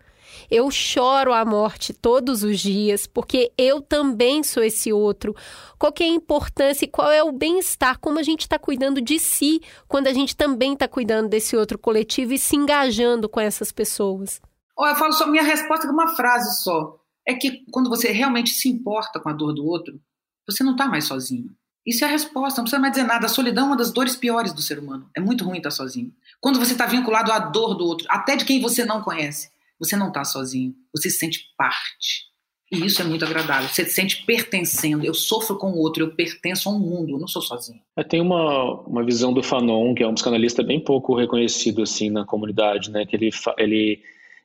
Eu 0.50 0.70
choro 0.70 1.32
a 1.32 1.44
morte 1.44 1.92
todos 1.92 2.42
os 2.42 2.60
dias, 2.60 3.06
porque 3.06 3.52
eu 3.56 3.80
também 3.80 4.42
sou 4.42 4.62
esse 4.62 4.92
outro. 4.92 5.34
Qual 5.78 5.92
é 6.00 6.04
a 6.04 6.06
importância 6.06 6.84
e 6.84 6.88
qual 6.88 7.10
é 7.10 7.22
o 7.22 7.32
bem-estar, 7.32 7.98
como 7.98 8.18
a 8.18 8.22
gente 8.22 8.42
está 8.42 8.58
cuidando 8.58 9.00
de 9.00 9.18
si, 9.18 9.60
quando 9.88 10.06
a 10.06 10.12
gente 10.12 10.36
também 10.36 10.74
está 10.74 10.86
cuidando 10.88 11.28
desse 11.28 11.56
outro 11.56 11.78
coletivo 11.78 12.32
e 12.32 12.38
se 12.38 12.56
engajando 12.56 13.28
com 13.28 13.40
essas 13.40 13.72
pessoas? 13.72 14.40
Oh, 14.76 14.86
eu 14.86 14.96
falo 14.96 15.12
só 15.12 15.26
minha 15.26 15.42
resposta 15.42 15.86
com 15.86 15.92
uma 15.92 16.16
frase 16.16 16.62
só. 16.62 16.98
É 17.26 17.34
que 17.34 17.64
quando 17.70 17.88
você 17.88 18.10
realmente 18.10 18.50
se 18.50 18.68
importa 18.68 19.20
com 19.20 19.28
a 19.28 19.32
dor 19.32 19.52
do 19.52 19.64
outro, 19.64 20.00
você 20.46 20.64
não 20.64 20.72
está 20.72 20.86
mais 20.86 21.04
sozinho. 21.04 21.50
Isso 21.84 22.04
é 22.04 22.08
a 22.08 22.10
resposta, 22.10 22.58
não 22.58 22.64
precisa 22.64 22.80
mais 22.80 22.92
dizer 22.92 23.06
nada. 23.06 23.26
A 23.26 23.28
solidão 23.28 23.64
é 23.64 23.66
uma 23.68 23.76
das 23.76 23.92
dores 23.92 24.16
piores 24.16 24.52
do 24.52 24.62
ser 24.62 24.78
humano. 24.78 25.08
É 25.16 25.20
muito 25.20 25.44
ruim 25.44 25.58
estar 25.58 25.70
sozinho. 25.70 26.12
Quando 26.40 26.58
você 26.58 26.72
está 26.72 26.86
vinculado 26.86 27.32
à 27.32 27.38
dor 27.38 27.74
do 27.74 27.84
outro, 27.84 28.06
até 28.08 28.36
de 28.36 28.44
quem 28.44 28.60
você 28.60 28.84
não 28.84 29.02
conhece, 29.02 29.50
você 29.82 29.96
não 29.96 30.08
está 30.08 30.24
sozinho, 30.24 30.74
você 30.94 31.10
se 31.10 31.18
sente 31.18 31.40
parte. 31.56 32.30
E 32.70 32.86
isso 32.86 33.02
é 33.02 33.04
muito 33.04 33.24
agradável. 33.24 33.68
Você 33.68 33.84
se 33.84 33.90
sente 33.90 34.24
pertencendo. 34.24 35.04
Eu 35.04 35.12
sofro 35.12 35.58
com 35.58 35.72
o 35.72 35.78
outro, 35.78 36.04
eu 36.04 36.14
pertenço 36.14 36.70
a 36.70 36.72
um 36.72 36.78
mundo, 36.78 37.10
eu 37.10 37.18
não 37.18 37.28
sou 37.28 37.42
sozinho. 37.42 37.80
É, 37.98 38.02
tem 38.02 38.20
uma, 38.20 38.80
uma 38.82 39.04
visão 39.04 39.32
do 39.32 39.42
Fanon, 39.42 39.94
que 39.94 40.02
é 40.02 40.08
um 40.08 40.14
psicanalista 40.14 40.62
bem 40.62 40.80
pouco 40.80 41.14
reconhecido 41.14 41.82
assim 41.82 42.08
na 42.08 42.24
comunidade, 42.24 42.90
né? 42.90 43.04
Que 43.04 43.16
ele, 43.16 43.30
ele, 43.58 44.00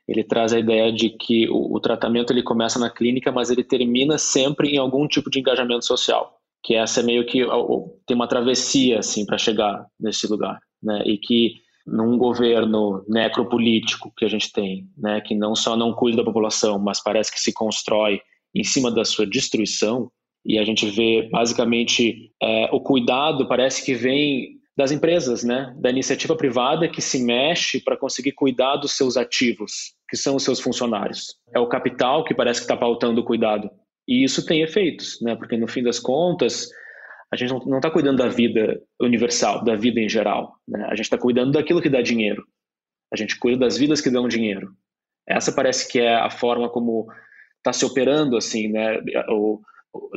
ele 0.05 0.23
traz 0.25 0.51
a 0.51 0.59
ideia 0.59 0.91
de 0.91 1.09
que 1.11 1.47
o, 1.49 1.75
o 1.75 1.79
tratamento 1.79 2.33
ele 2.33 2.43
começa 2.43 2.77
na 2.77 2.89
clínica, 2.89 3.31
mas 3.31 3.49
ele 3.49 3.63
termina 3.63 4.17
sempre 4.17 4.71
em 4.71 4.77
algum 4.77 5.07
tipo 5.07 5.29
de 5.29 5.39
engajamento 5.39 5.85
social. 5.85 6.37
Que 6.61 6.73
essa 6.75 6.99
é 6.99 7.03
meio 7.03 7.25
que 7.25 7.45
tem 8.05 8.15
uma 8.15 8.27
travessia 8.27 8.99
assim 8.99 9.25
para 9.25 9.37
chegar 9.37 9.85
nesse 9.97 10.27
lugar, 10.27 10.59
né? 10.83 11.01
E 11.05 11.17
que 11.17 11.53
num 11.87 12.17
governo 12.17 13.03
necropolítico 13.07 14.11
que 14.17 14.25
a 14.25 14.27
gente 14.27 14.51
tem, 14.51 14.85
né, 14.97 15.21
que 15.21 15.33
não 15.33 15.55
só 15.55 15.77
não 15.77 15.93
cuida 15.93 16.17
da 16.17 16.23
população, 16.23 16.77
mas 16.77 17.01
parece 17.01 17.31
que 17.31 17.39
se 17.39 17.53
constrói 17.53 18.19
em 18.53 18.63
cima 18.63 18.91
da 18.91 19.05
sua 19.05 19.25
destruição, 19.25 20.11
e 20.45 20.57
a 20.59 20.63
gente 20.63 20.89
vê 20.89 21.27
basicamente 21.31 22.31
é, 22.41 22.69
o 22.71 22.79
cuidado 22.79 23.47
parece 23.47 23.85
que 23.85 23.93
vem 23.93 24.57
das 24.77 24.91
empresas, 24.91 25.43
né, 25.43 25.73
da 25.79 25.89
iniciativa 25.89 26.35
privada 26.35 26.87
que 26.87 27.01
se 27.01 27.23
mexe 27.23 27.81
para 27.81 27.97
conseguir 27.97 28.33
cuidar 28.33 28.75
dos 28.75 28.91
seus 28.91 29.17
ativos, 29.17 29.93
que 30.07 30.15
são 30.15 30.35
os 30.35 30.43
seus 30.43 30.59
funcionários. 30.59 31.35
É 31.53 31.59
o 31.59 31.67
capital 31.67 32.23
que 32.23 32.35
parece 32.35 32.59
que 32.59 32.65
está 32.65 32.77
pautando 32.77 33.21
o 33.21 33.23
cuidado. 33.23 33.69
E 34.07 34.23
isso 34.23 34.45
tem 34.45 34.61
efeitos, 34.61 35.19
né, 35.21 35.35
porque 35.35 35.57
no 35.57 35.67
fim 35.67 35.81
das 35.81 35.99
contas 35.99 36.69
a 37.31 37.35
gente 37.35 37.49
não 37.65 37.77
está 37.77 37.91
cuidando 37.91 38.17
da 38.17 38.29
vida 38.29 38.81
universal, 39.01 39.63
da 39.63 39.75
vida 39.75 39.99
em 39.99 40.07
geral. 40.07 40.55
Né? 40.67 40.85
A 40.85 40.95
gente 40.95 41.05
está 41.05 41.17
cuidando 41.17 41.51
daquilo 41.51 41.81
que 41.81 41.89
dá 41.89 42.01
dinheiro. 42.01 42.45
A 43.11 43.17
gente 43.17 43.37
cuida 43.37 43.59
das 43.65 43.77
vidas 43.77 44.01
que 44.01 44.09
dão 44.09 44.27
dinheiro. 44.27 44.73
Essa 45.27 45.51
parece 45.51 45.87
que 45.89 45.99
é 45.99 46.15
a 46.15 46.29
forma 46.29 46.69
como 46.69 47.07
está 47.57 47.73
se 47.73 47.85
operando, 47.85 48.37
assim, 48.37 48.69
né? 48.69 49.01
O, 49.29 49.61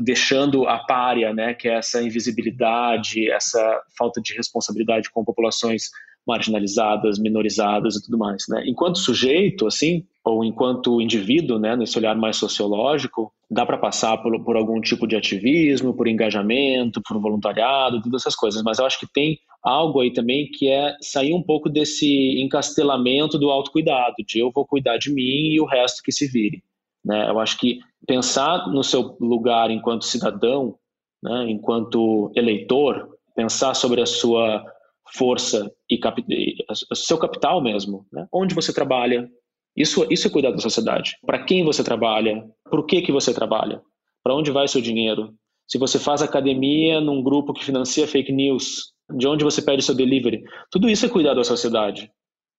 deixando 0.01 0.69
a 0.69 0.79
párea, 0.79 1.33
né? 1.33 1.55
Que 1.55 1.69
é 1.69 1.79
essa 1.79 2.01
invisibilidade, 2.01 3.31
essa 3.31 3.83
falta 3.99 4.21
de 4.21 4.35
responsabilidade 4.35 5.11
com 5.11 5.25
populações 5.25 5.91
marginalizadas, 6.27 7.19
minorizadas 7.19 7.97
e 7.97 8.03
tudo 8.03 8.19
mais, 8.19 8.45
né? 8.49 8.63
Enquanto 8.67 8.99
sujeito, 8.99 9.67
assim, 9.67 10.07
ou 10.25 10.45
enquanto 10.45 11.01
indivíduo, 11.01 11.59
né, 11.59 11.75
nesse 11.77 11.97
olhar 11.99 12.15
mais 12.15 12.37
sociológico, 12.37 13.33
dá 13.51 13.65
para 13.65 13.79
passar 13.79 14.19
por, 14.19 14.39
por 14.45 14.57
algum 14.57 14.81
tipo 14.81 15.07
de 15.07 15.17
ativismo, 15.17 15.95
por 15.95 16.07
engajamento, 16.07 17.01
por 17.07 17.21
voluntariado, 17.21 18.03
todas 18.03 18.23
essas 18.23 18.37
coisas, 18.37 18.63
mas 18.63 18.79
eu 18.79 18.87
acho 18.87 19.01
que 19.01 19.11
tem 19.13 19.39
algo 19.63 20.01
aí 20.01 20.13
também 20.13 20.47
que 20.51 20.69
é 20.69 20.95
sair 21.01 21.33
um 21.33 21.43
pouco 21.43 21.69
desse 21.69 22.41
encastelamento 22.41 23.39
do 23.39 23.51
autocuidado, 23.51 24.17
de 24.27 24.39
eu 24.39 24.51
vou 24.55 24.67
cuidar 24.67 24.99
de 24.99 25.13
mim 25.13 25.53
e 25.53 25.61
o 25.61 25.67
resto 25.67 26.03
que 26.03 26.13
se 26.13 26.27
vire. 26.27 26.63
Né? 27.05 27.29
Eu 27.29 27.39
acho 27.39 27.59
que 27.59 27.79
pensar 28.07 28.69
no 28.69 28.85
seu 28.85 29.17
lugar 29.21 29.71
enquanto 29.71 30.05
cidadão, 30.05 30.77
né, 31.23 31.51
enquanto 31.51 32.31
eleitor, 32.35 33.09
pensar 33.35 33.75
sobre 33.75 34.01
a 34.01 34.07
sua 34.07 34.65
força 35.13 35.71
e 35.89 35.99
cap 35.99 36.23
seu 36.95 37.19
capital 37.19 37.63
mesmo, 37.63 38.07
né? 38.13 38.27
onde 38.33 38.55
você 38.55 38.73
trabalha, 38.73 39.29
isso, 39.77 40.07
isso 40.11 40.27
é 40.27 40.31
cuidar 40.31 40.51
da 40.51 40.59
sociedade. 40.59 41.17
Para 41.25 41.45
quem 41.45 41.65
você 41.65 41.83
trabalha, 41.83 42.45
por 42.71 42.85
que, 42.87 43.03
que 43.03 43.13
você 43.13 43.33
trabalha, 43.33 43.81
para 44.23 44.35
onde 44.35 44.51
vai 44.51 44.69
seu 44.69 44.81
dinheiro. 44.81 45.35
Se 45.67 45.79
você 45.79 45.99
faz 45.99 46.23
academia 46.23 47.01
num 47.01 47.23
grupo 47.23 47.53
que 47.53 47.65
financia 47.65 48.07
fake 48.07 48.33
news, 48.33 48.93
de 49.17 49.27
onde 49.27 49.45
você 49.45 49.63
pede 49.63 49.83
seu 49.83 49.95
delivery, 49.95 50.43
tudo 50.71 50.89
isso 50.89 51.07
é 51.07 51.09
cuidar 51.09 51.35
da 51.35 51.45
sociedade. 51.45 52.11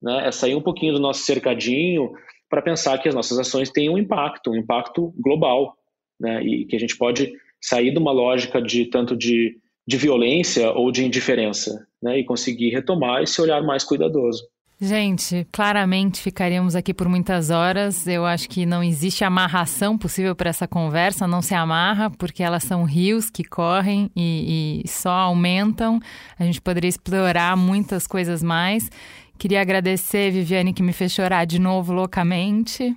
Né? 0.01 0.27
É 0.27 0.31
sair 0.31 0.55
um 0.55 0.61
pouquinho 0.61 0.93
do 0.93 0.99
nosso 0.99 1.21
cercadinho 1.21 2.11
para 2.49 2.61
pensar 2.61 2.97
que 2.97 3.07
as 3.07 3.15
nossas 3.15 3.37
ações 3.37 3.69
têm 3.69 3.89
um 3.89 3.97
impacto, 3.97 4.51
um 4.51 4.55
impacto 4.55 5.13
global, 5.17 5.75
né? 6.19 6.43
e 6.43 6.65
que 6.65 6.75
a 6.75 6.79
gente 6.79 6.97
pode 6.97 7.33
sair 7.61 7.91
de 7.91 7.99
uma 7.99 8.11
lógica 8.11 8.61
de 8.61 8.85
tanto 8.85 9.15
de, 9.15 9.57
de 9.87 9.97
violência 9.97 10.71
ou 10.71 10.91
de 10.91 11.05
indiferença 11.05 11.85
né? 12.01 12.19
e 12.19 12.25
conseguir 12.25 12.69
retomar 12.69 13.21
esse 13.21 13.41
olhar 13.41 13.61
mais 13.61 13.83
cuidadoso. 13.83 14.43
Gente, 14.83 15.47
claramente 15.51 16.19
ficaríamos 16.19 16.75
aqui 16.75 16.91
por 16.91 17.07
muitas 17.07 17.51
horas. 17.51 18.07
Eu 18.07 18.25
acho 18.25 18.49
que 18.49 18.65
não 18.65 18.83
existe 18.83 19.23
amarração 19.23 19.95
possível 19.95 20.35
para 20.35 20.49
essa 20.49 20.67
conversa, 20.67 21.27
não 21.27 21.39
se 21.39 21.53
amarra, 21.53 22.09
porque 22.09 22.41
elas 22.41 22.63
são 22.63 22.83
rios 22.83 23.29
que 23.29 23.43
correm 23.43 24.09
e, 24.15 24.81
e 24.83 24.89
só 24.89 25.11
aumentam. 25.11 25.99
A 26.39 26.43
gente 26.43 26.59
poderia 26.59 26.89
explorar 26.89 27.55
muitas 27.55 28.07
coisas 28.07 28.41
mais. 28.41 28.89
Queria 29.37 29.61
agradecer, 29.61 30.31
Viviane, 30.31 30.73
que 30.73 30.81
me 30.81 30.93
fez 30.93 31.11
chorar 31.11 31.45
de 31.45 31.59
novo 31.59 31.93
loucamente. 31.93 32.95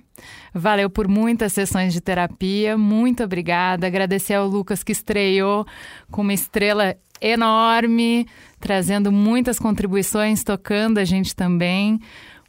Valeu 0.55 0.89
por 0.89 1.07
muitas 1.07 1.53
sessões 1.53 1.93
de 1.93 2.01
terapia. 2.01 2.75
Muito 2.75 3.23
obrigada. 3.23 3.85
Agradecer 3.85 4.33
ao 4.33 4.47
Lucas 4.47 4.83
que 4.83 4.91
estreou 4.91 5.67
com 6.09 6.23
uma 6.23 6.33
estrela 6.33 6.95
enorme, 7.21 8.27
trazendo 8.59 9.11
muitas 9.11 9.59
contribuições, 9.59 10.43
tocando 10.43 10.97
a 10.97 11.03
gente 11.03 11.35
também. 11.35 11.99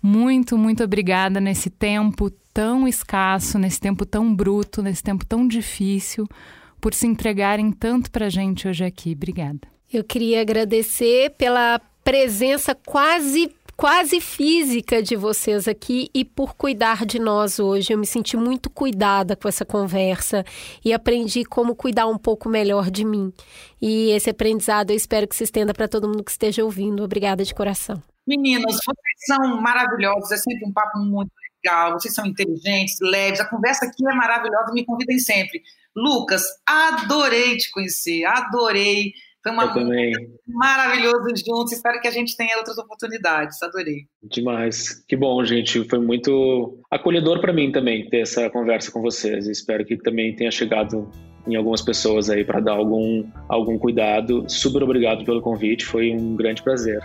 Muito, 0.03 0.57
muito 0.57 0.85
obrigada 0.85 1.41
nesse 1.41 1.71
tempo 1.71 2.31
tão 2.53 2.87
escasso, 2.87 3.59
nesse 3.59 3.81
tempo 3.81 4.07
tão 4.07 4.35
bruto, 4.35 4.83
nesse 4.83 5.03
tempo 5.03 5.27
tão 5.27 5.47
difícil, 5.47 6.27
por 6.81 6.95
se 6.95 7.07
entregarem 7.07 7.71
tanto 7.71 8.11
para 8.11 8.27
a 8.27 8.31
gente 8.31 8.69
hoje 8.69 8.85
aqui. 8.85 9.13
Obrigada. 9.13 9.61
Eu 9.93 10.03
queria 10.03 10.41
agradecer 10.41 11.31
pela 11.37 11.81
presença 12.03 12.75
quase 12.75 13.51
quase 13.77 14.21
física 14.21 15.03
de 15.03 15.15
vocês 15.15 15.69
aqui 15.69 16.09
e 16.15 16.25
por 16.25 16.55
cuidar 16.55 17.05
de 17.05 17.19
nós 17.19 17.59
hoje. 17.59 17.93
Eu 17.93 17.99
me 17.99 18.07
senti 18.07 18.37
muito 18.37 18.71
cuidada 18.71 19.37
com 19.37 19.49
essa 19.49 19.65
conversa 19.65 20.45
e 20.85 20.93
aprendi 20.93 21.45
como 21.45 21.77
cuidar 21.77 22.07
um 22.07 22.17
pouco 22.17 22.49
melhor 22.49 22.91
de 22.91 23.05
mim. 23.05 23.33
E 23.81 24.11
esse 24.11 24.31
aprendizado 24.31 24.91
eu 24.91 24.97
espero 24.97 25.29
que 25.29 25.37
se 25.37 25.45
estenda 25.45 25.75
para 25.75 25.87
todo 25.87 26.09
mundo 26.09 26.25
que 26.25 26.31
esteja 26.31 26.65
ouvindo. 26.65 27.05
Obrigada 27.05 27.45
de 27.45 27.55
coração. 27.55 28.03
Meninos, 28.27 28.75
vocês 28.75 29.19
são 29.27 29.61
maravilhosos, 29.61 30.33
é 30.33 30.37
sempre 30.37 30.67
um 30.67 30.73
papo 30.73 30.99
muito 30.99 31.31
legal, 31.65 31.93
vocês 31.93 32.13
são 32.13 32.27
inteligentes, 32.27 32.97
leves, 33.01 33.39
a 33.39 33.49
conversa 33.49 33.87
aqui 33.87 34.05
é 34.05 34.15
maravilhosa, 34.15 34.73
me 34.73 34.85
convidem 34.85 35.19
sempre. 35.19 35.63
Lucas, 35.95 36.43
adorei 36.67 37.57
te 37.57 37.71
conhecer, 37.71 38.25
adorei 38.25 39.13
foi 39.47 39.53
uma 39.53 39.73
maravilhoso 40.47 41.35
juntos. 41.47 41.73
Espero 41.73 42.01
que 42.01 42.09
a 42.09 42.11
gente 42.11 42.37
tenha 42.37 42.57
outras 42.57 42.79
oportunidades. 42.79 43.63
Adorei. 43.63 44.07
Demais. 44.23 45.05
Que 45.07 45.17
bom, 45.17 45.45
gente. 45.45 45.89
Foi 45.89 45.99
muito 45.99 46.79
acolhedor 46.91 47.41
para 47.41 47.53
mim 47.53 47.71
também 47.71 48.09
ter 48.09 48.21
essa 48.21 48.49
conversa 48.51 48.91
com 48.91 49.01
vocês. 49.01 49.47
Espero 49.47 49.85
que 49.85 49.97
também 49.97 50.35
tenha 50.35 50.51
chegado 50.51 51.11
em 51.47 51.55
algumas 51.55 51.81
pessoas 51.81 52.29
aí 52.29 52.45
para 52.45 52.61
dar 52.61 52.73
algum, 52.73 53.25
algum 53.49 53.79
cuidado. 53.79 54.45
Super 54.49 54.83
obrigado 54.83 55.25
pelo 55.25 55.41
convite. 55.41 55.85
Foi 55.85 56.13
um 56.13 56.35
grande 56.35 56.63
prazer. 56.63 57.01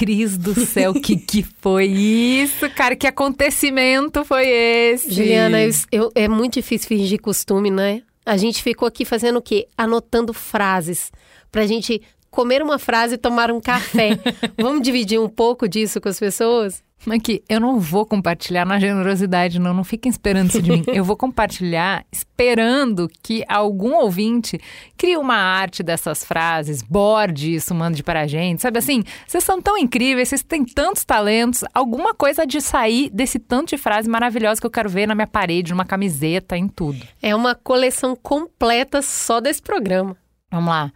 Cris 0.00 0.38
do 0.38 0.54
céu, 0.64 0.94
que 0.94 1.14
que 1.14 1.42
foi 1.42 1.84
isso, 1.84 2.70
cara? 2.70 2.96
Que 2.96 3.06
acontecimento 3.06 4.24
foi 4.24 4.48
esse? 4.48 5.12
Juliana, 5.12 5.62
eu, 5.62 5.70
eu, 5.92 6.12
é 6.14 6.26
muito 6.26 6.54
difícil 6.54 6.88
fingir 6.88 7.20
costume, 7.20 7.70
né? 7.70 8.00
A 8.24 8.38
gente 8.38 8.62
ficou 8.62 8.88
aqui 8.88 9.04
fazendo 9.04 9.36
o 9.36 9.42
quê? 9.42 9.68
Anotando 9.76 10.32
frases 10.32 11.12
pra 11.52 11.66
gente 11.66 12.00
comer 12.30 12.62
uma 12.62 12.78
frase 12.78 13.16
e 13.16 13.18
tomar 13.18 13.50
um 13.50 13.60
café. 13.60 14.18
Vamos 14.58 14.80
dividir 14.80 15.20
um 15.20 15.28
pouco 15.28 15.68
disso 15.68 16.00
com 16.00 16.08
as 16.08 16.18
pessoas? 16.18 16.82
Aqui, 17.08 17.42
eu 17.48 17.58
não 17.58 17.80
vou 17.80 18.04
compartilhar 18.04 18.66
na 18.66 18.78
generosidade, 18.78 19.58
não. 19.58 19.72
Não 19.72 19.84
fiquem 19.84 20.10
esperando 20.10 20.50
isso 20.50 20.60
de 20.60 20.70
mim. 20.70 20.84
Eu 20.92 21.02
vou 21.02 21.16
compartilhar 21.16 22.04
esperando 22.12 23.08
que 23.22 23.42
algum 23.48 23.94
ouvinte 23.94 24.60
crie 24.98 25.16
uma 25.16 25.36
arte 25.36 25.82
dessas 25.82 26.24
frases, 26.24 26.82
borde 26.82 27.54
isso, 27.54 27.74
mande 27.74 28.02
para 28.02 28.20
a 28.20 28.26
gente. 28.26 28.60
Sabe 28.60 28.78
assim, 28.78 29.02
vocês 29.26 29.42
são 29.42 29.62
tão 29.62 29.78
incríveis, 29.78 30.28
vocês 30.28 30.42
têm 30.42 30.64
tantos 30.64 31.04
talentos. 31.04 31.64
Alguma 31.72 32.14
coisa 32.14 32.46
de 32.46 32.60
sair 32.60 33.08
desse 33.10 33.38
tanto 33.38 33.70
de 33.70 33.78
frase 33.78 34.08
maravilhosa 34.08 34.60
que 34.60 34.66
eu 34.66 34.70
quero 34.70 34.90
ver 34.90 35.06
na 35.06 35.14
minha 35.14 35.26
parede, 35.26 35.72
numa 35.72 35.86
camiseta, 35.86 36.56
em 36.56 36.68
tudo. 36.68 37.00
É 37.22 37.34
uma 37.34 37.54
coleção 37.54 38.14
completa 38.14 39.00
só 39.00 39.40
desse 39.40 39.62
programa. 39.62 40.14
Vamos 40.50 40.68
lá. 40.68 40.92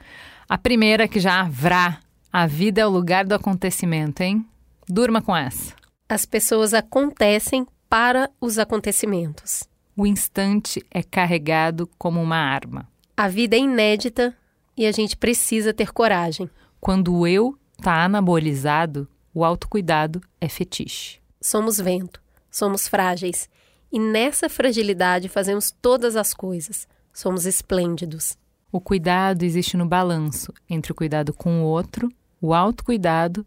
A 0.48 0.58
primeira 0.58 1.08
que 1.08 1.18
já 1.18 1.44
vrá. 1.44 1.98
A 2.30 2.46
vida 2.46 2.80
é 2.80 2.86
o 2.86 2.90
lugar 2.90 3.24
do 3.24 3.34
acontecimento, 3.34 4.20
hein? 4.20 4.44
Durma 4.88 5.22
com 5.22 5.34
essa. 5.34 5.83
As 6.14 6.24
pessoas 6.24 6.72
acontecem 6.72 7.66
para 7.88 8.30
os 8.40 8.56
acontecimentos. 8.56 9.64
O 9.96 10.06
instante 10.06 10.80
é 10.88 11.02
carregado 11.02 11.90
como 11.98 12.22
uma 12.22 12.36
arma. 12.36 12.88
A 13.16 13.26
vida 13.26 13.56
é 13.56 13.58
inédita 13.58 14.32
e 14.76 14.86
a 14.86 14.92
gente 14.92 15.16
precisa 15.16 15.74
ter 15.74 15.90
coragem. 15.90 16.48
Quando 16.80 17.12
o 17.12 17.26
eu 17.26 17.58
está 17.76 18.04
anabolizado, 18.04 19.08
o 19.34 19.44
autocuidado 19.44 20.20
é 20.40 20.48
fetiche. 20.48 21.18
Somos 21.40 21.78
vento, 21.78 22.22
somos 22.48 22.86
frágeis 22.86 23.50
e 23.90 23.98
nessa 23.98 24.48
fragilidade 24.48 25.28
fazemos 25.28 25.72
todas 25.72 26.14
as 26.14 26.32
coisas. 26.32 26.86
Somos 27.12 27.44
esplêndidos. 27.44 28.38
O 28.70 28.80
cuidado 28.80 29.42
existe 29.42 29.76
no 29.76 29.84
balanço 29.84 30.54
entre 30.70 30.92
o 30.92 30.94
cuidado 30.94 31.34
com 31.34 31.64
o 31.64 31.64
outro, 31.64 32.08
o 32.40 32.54
autocuidado 32.54 33.44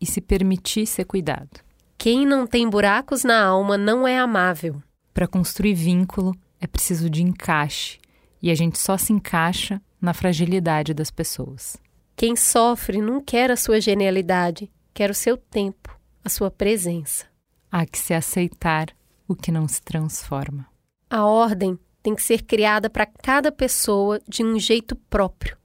e 0.00 0.06
se 0.06 0.20
permitir 0.20 0.86
ser 0.86 1.04
cuidado. 1.04 1.65
Quem 1.98 2.26
não 2.26 2.46
tem 2.46 2.68
buracos 2.68 3.24
na 3.24 3.44
alma 3.44 3.76
não 3.76 4.06
é 4.06 4.18
amável. 4.18 4.82
Para 5.12 5.26
construir 5.26 5.74
vínculo 5.74 6.34
é 6.60 6.66
preciso 6.66 7.08
de 7.10 7.22
encaixe, 7.22 7.98
e 8.40 8.50
a 8.50 8.54
gente 8.54 8.78
só 8.78 8.96
se 8.96 9.12
encaixa 9.12 9.80
na 10.00 10.12
fragilidade 10.12 10.94
das 10.94 11.10
pessoas. 11.10 11.76
Quem 12.14 12.36
sofre 12.36 13.00
não 13.00 13.20
quer 13.20 13.50
a 13.50 13.56
sua 13.56 13.80
genialidade, 13.80 14.70
quer 14.94 15.10
o 15.10 15.14
seu 15.14 15.36
tempo, 15.36 15.98
a 16.24 16.28
sua 16.28 16.50
presença. 16.50 17.26
Há 17.70 17.84
que 17.84 17.98
se 17.98 18.14
aceitar 18.14 18.88
o 19.26 19.34
que 19.34 19.50
não 19.50 19.66
se 19.66 19.82
transforma. 19.82 20.66
A 21.10 21.24
ordem 21.24 21.78
tem 22.02 22.14
que 22.14 22.22
ser 22.22 22.42
criada 22.42 22.88
para 22.88 23.04
cada 23.04 23.50
pessoa 23.50 24.20
de 24.28 24.44
um 24.44 24.58
jeito 24.58 24.94
próprio. 24.94 25.56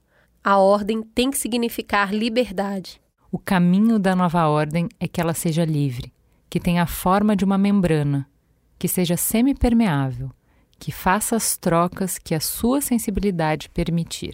A 0.44 0.58
ordem 0.58 1.04
tem 1.04 1.30
que 1.30 1.38
significar 1.38 2.14
liberdade. 2.14 3.00
O 3.32 3.38
caminho 3.38 4.00
da 4.00 4.16
nova 4.16 4.48
ordem 4.48 4.90
é 5.00 5.08
que 5.08 5.22
ela 5.22 5.34
seja 5.34 5.64
livre, 5.64 6.12
que 6.52 6.60
tenha 6.60 6.84
a 6.84 6.86
forma 6.86 7.34
de 7.34 7.46
uma 7.46 7.58
membrana, 7.58 8.30
que 8.78 8.86
seja 8.86 9.16
semipermeável, 9.16 10.30
que 10.78 10.92
faça 10.92 11.34
as 11.34 11.56
trocas 11.56 12.18
que 12.18 12.36
a 12.36 12.42
sua 12.42 12.82
sensibilidade 12.82 13.70
permitir. 13.70 14.34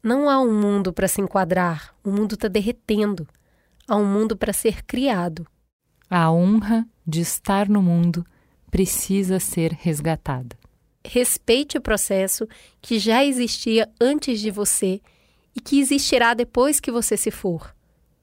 Não 0.00 0.30
há 0.30 0.40
um 0.40 0.60
mundo 0.60 0.92
para 0.92 1.08
se 1.08 1.20
enquadrar, 1.20 1.92
o 2.04 2.10
mundo 2.12 2.36
está 2.36 2.46
derretendo. 2.46 3.26
Há 3.88 3.96
um 3.96 4.06
mundo 4.06 4.36
para 4.36 4.52
ser 4.52 4.84
criado. 4.84 5.44
A 6.08 6.30
honra 6.30 6.86
de 7.04 7.20
estar 7.20 7.68
no 7.68 7.82
mundo 7.82 8.24
precisa 8.70 9.40
ser 9.40 9.72
resgatada. 9.72 10.56
Respeite 11.04 11.76
o 11.76 11.80
processo 11.82 12.46
que 12.80 12.96
já 13.00 13.24
existia 13.24 13.90
antes 14.00 14.38
de 14.38 14.52
você 14.52 15.00
e 15.52 15.60
que 15.60 15.80
existirá 15.80 16.32
depois 16.32 16.78
que 16.78 16.92
você 16.92 17.16
se 17.16 17.32
for. 17.32 17.74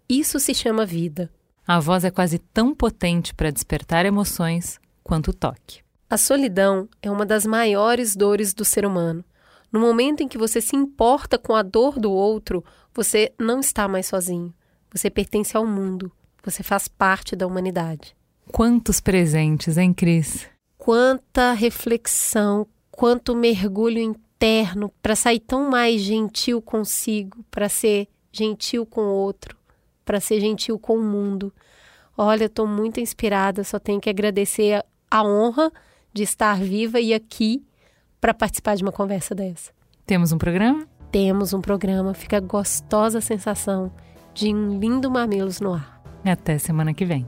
Isso 0.08 0.40
se 0.40 0.54
chama 0.54 0.86
vida. 0.86 1.30
A 1.68 1.82
voz 1.82 2.06
é 2.06 2.10
quase 2.10 2.40
tão 2.40 2.74
potente 2.74 3.34
para 3.34 3.52
despertar 3.52 4.06
emoções 4.06 4.80
quanto 5.04 5.32
o 5.32 5.34
toque. 5.34 5.82
A 6.10 6.16
solidão 6.16 6.88
é 7.02 7.12
uma 7.12 7.26
das 7.26 7.46
maiores 7.46 8.16
dores 8.16 8.54
do 8.54 8.64
ser 8.64 8.86
humano. 8.86 9.22
No 9.70 9.78
momento 9.78 10.24
em 10.24 10.30
que 10.30 10.38
você 10.38 10.62
se 10.62 10.78
importa 10.78 11.38
com 11.38 11.54
a 11.54 11.62
dor 11.62 12.00
do 12.00 12.10
outro, 12.10 12.64
você 12.94 13.34
não 13.38 13.60
está 13.60 13.86
mais 13.86 14.06
sozinho. 14.06 14.54
Você 14.94 15.10
pertence 15.10 15.58
ao 15.58 15.68
mundo. 15.68 16.10
Você 16.42 16.64
faz 16.64 16.88
parte 16.88 17.36
da 17.36 17.46
humanidade. 17.46 18.16
Quantos 18.50 19.02
presentes, 19.02 19.78
hein, 19.78 19.94
Cris? 19.94 20.48
Quanta 20.78 21.52
reflexão, 21.52 22.66
quanto 22.90 23.36
mergulho 23.36 24.00
interno 24.00 24.90
para 25.02 25.18
sair 25.18 25.42
tão 25.42 25.70
mais 25.70 26.00
gentil 26.00 26.62
consigo, 26.62 27.44
para 27.52 27.68
ser 27.68 28.08
gentil 28.32 28.86
com 28.86 29.02
o 29.02 29.14
outro 29.14 29.58
para 30.08 30.22
ser 30.22 30.40
gentil 30.40 30.80
com 30.80 30.96
o 30.96 31.04
mundo. 31.04 31.54
Olha, 32.18 32.46
estou 32.46 32.66
muito 32.66 33.02
inspirada, 33.02 33.62
só 33.66 33.78
tenho 33.78 34.00
que 34.00 34.10
agradecer 34.10 34.82
a 35.12 35.24
honra 35.24 35.70
de 36.14 36.24
estar 36.24 36.58
viva 36.58 37.00
e 37.00 37.14
aqui 37.14 37.64
para 38.20 38.34
participar 38.34 38.76
de 38.76 38.84
uma 38.84 38.92
conversa 38.92 39.36
dessa. 39.36 39.72
Temos 40.06 40.32
um 40.32 40.38
programa? 40.38 40.88
Temos 41.12 41.54
um 41.54 41.60
programa, 41.60 42.14
fica 42.14 42.40
gostosa 42.40 43.18
a 43.18 43.22
sensação 43.22 43.92
de 44.34 44.54
um 44.54 44.80
lindo 44.80 45.12
Mamilos 45.12 45.60
no 45.60 45.74
ar. 45.74 46.02
Até 46.24 46.58
semana 46.58 46.94
que 46.94 47.06
vem. 47.06 47.26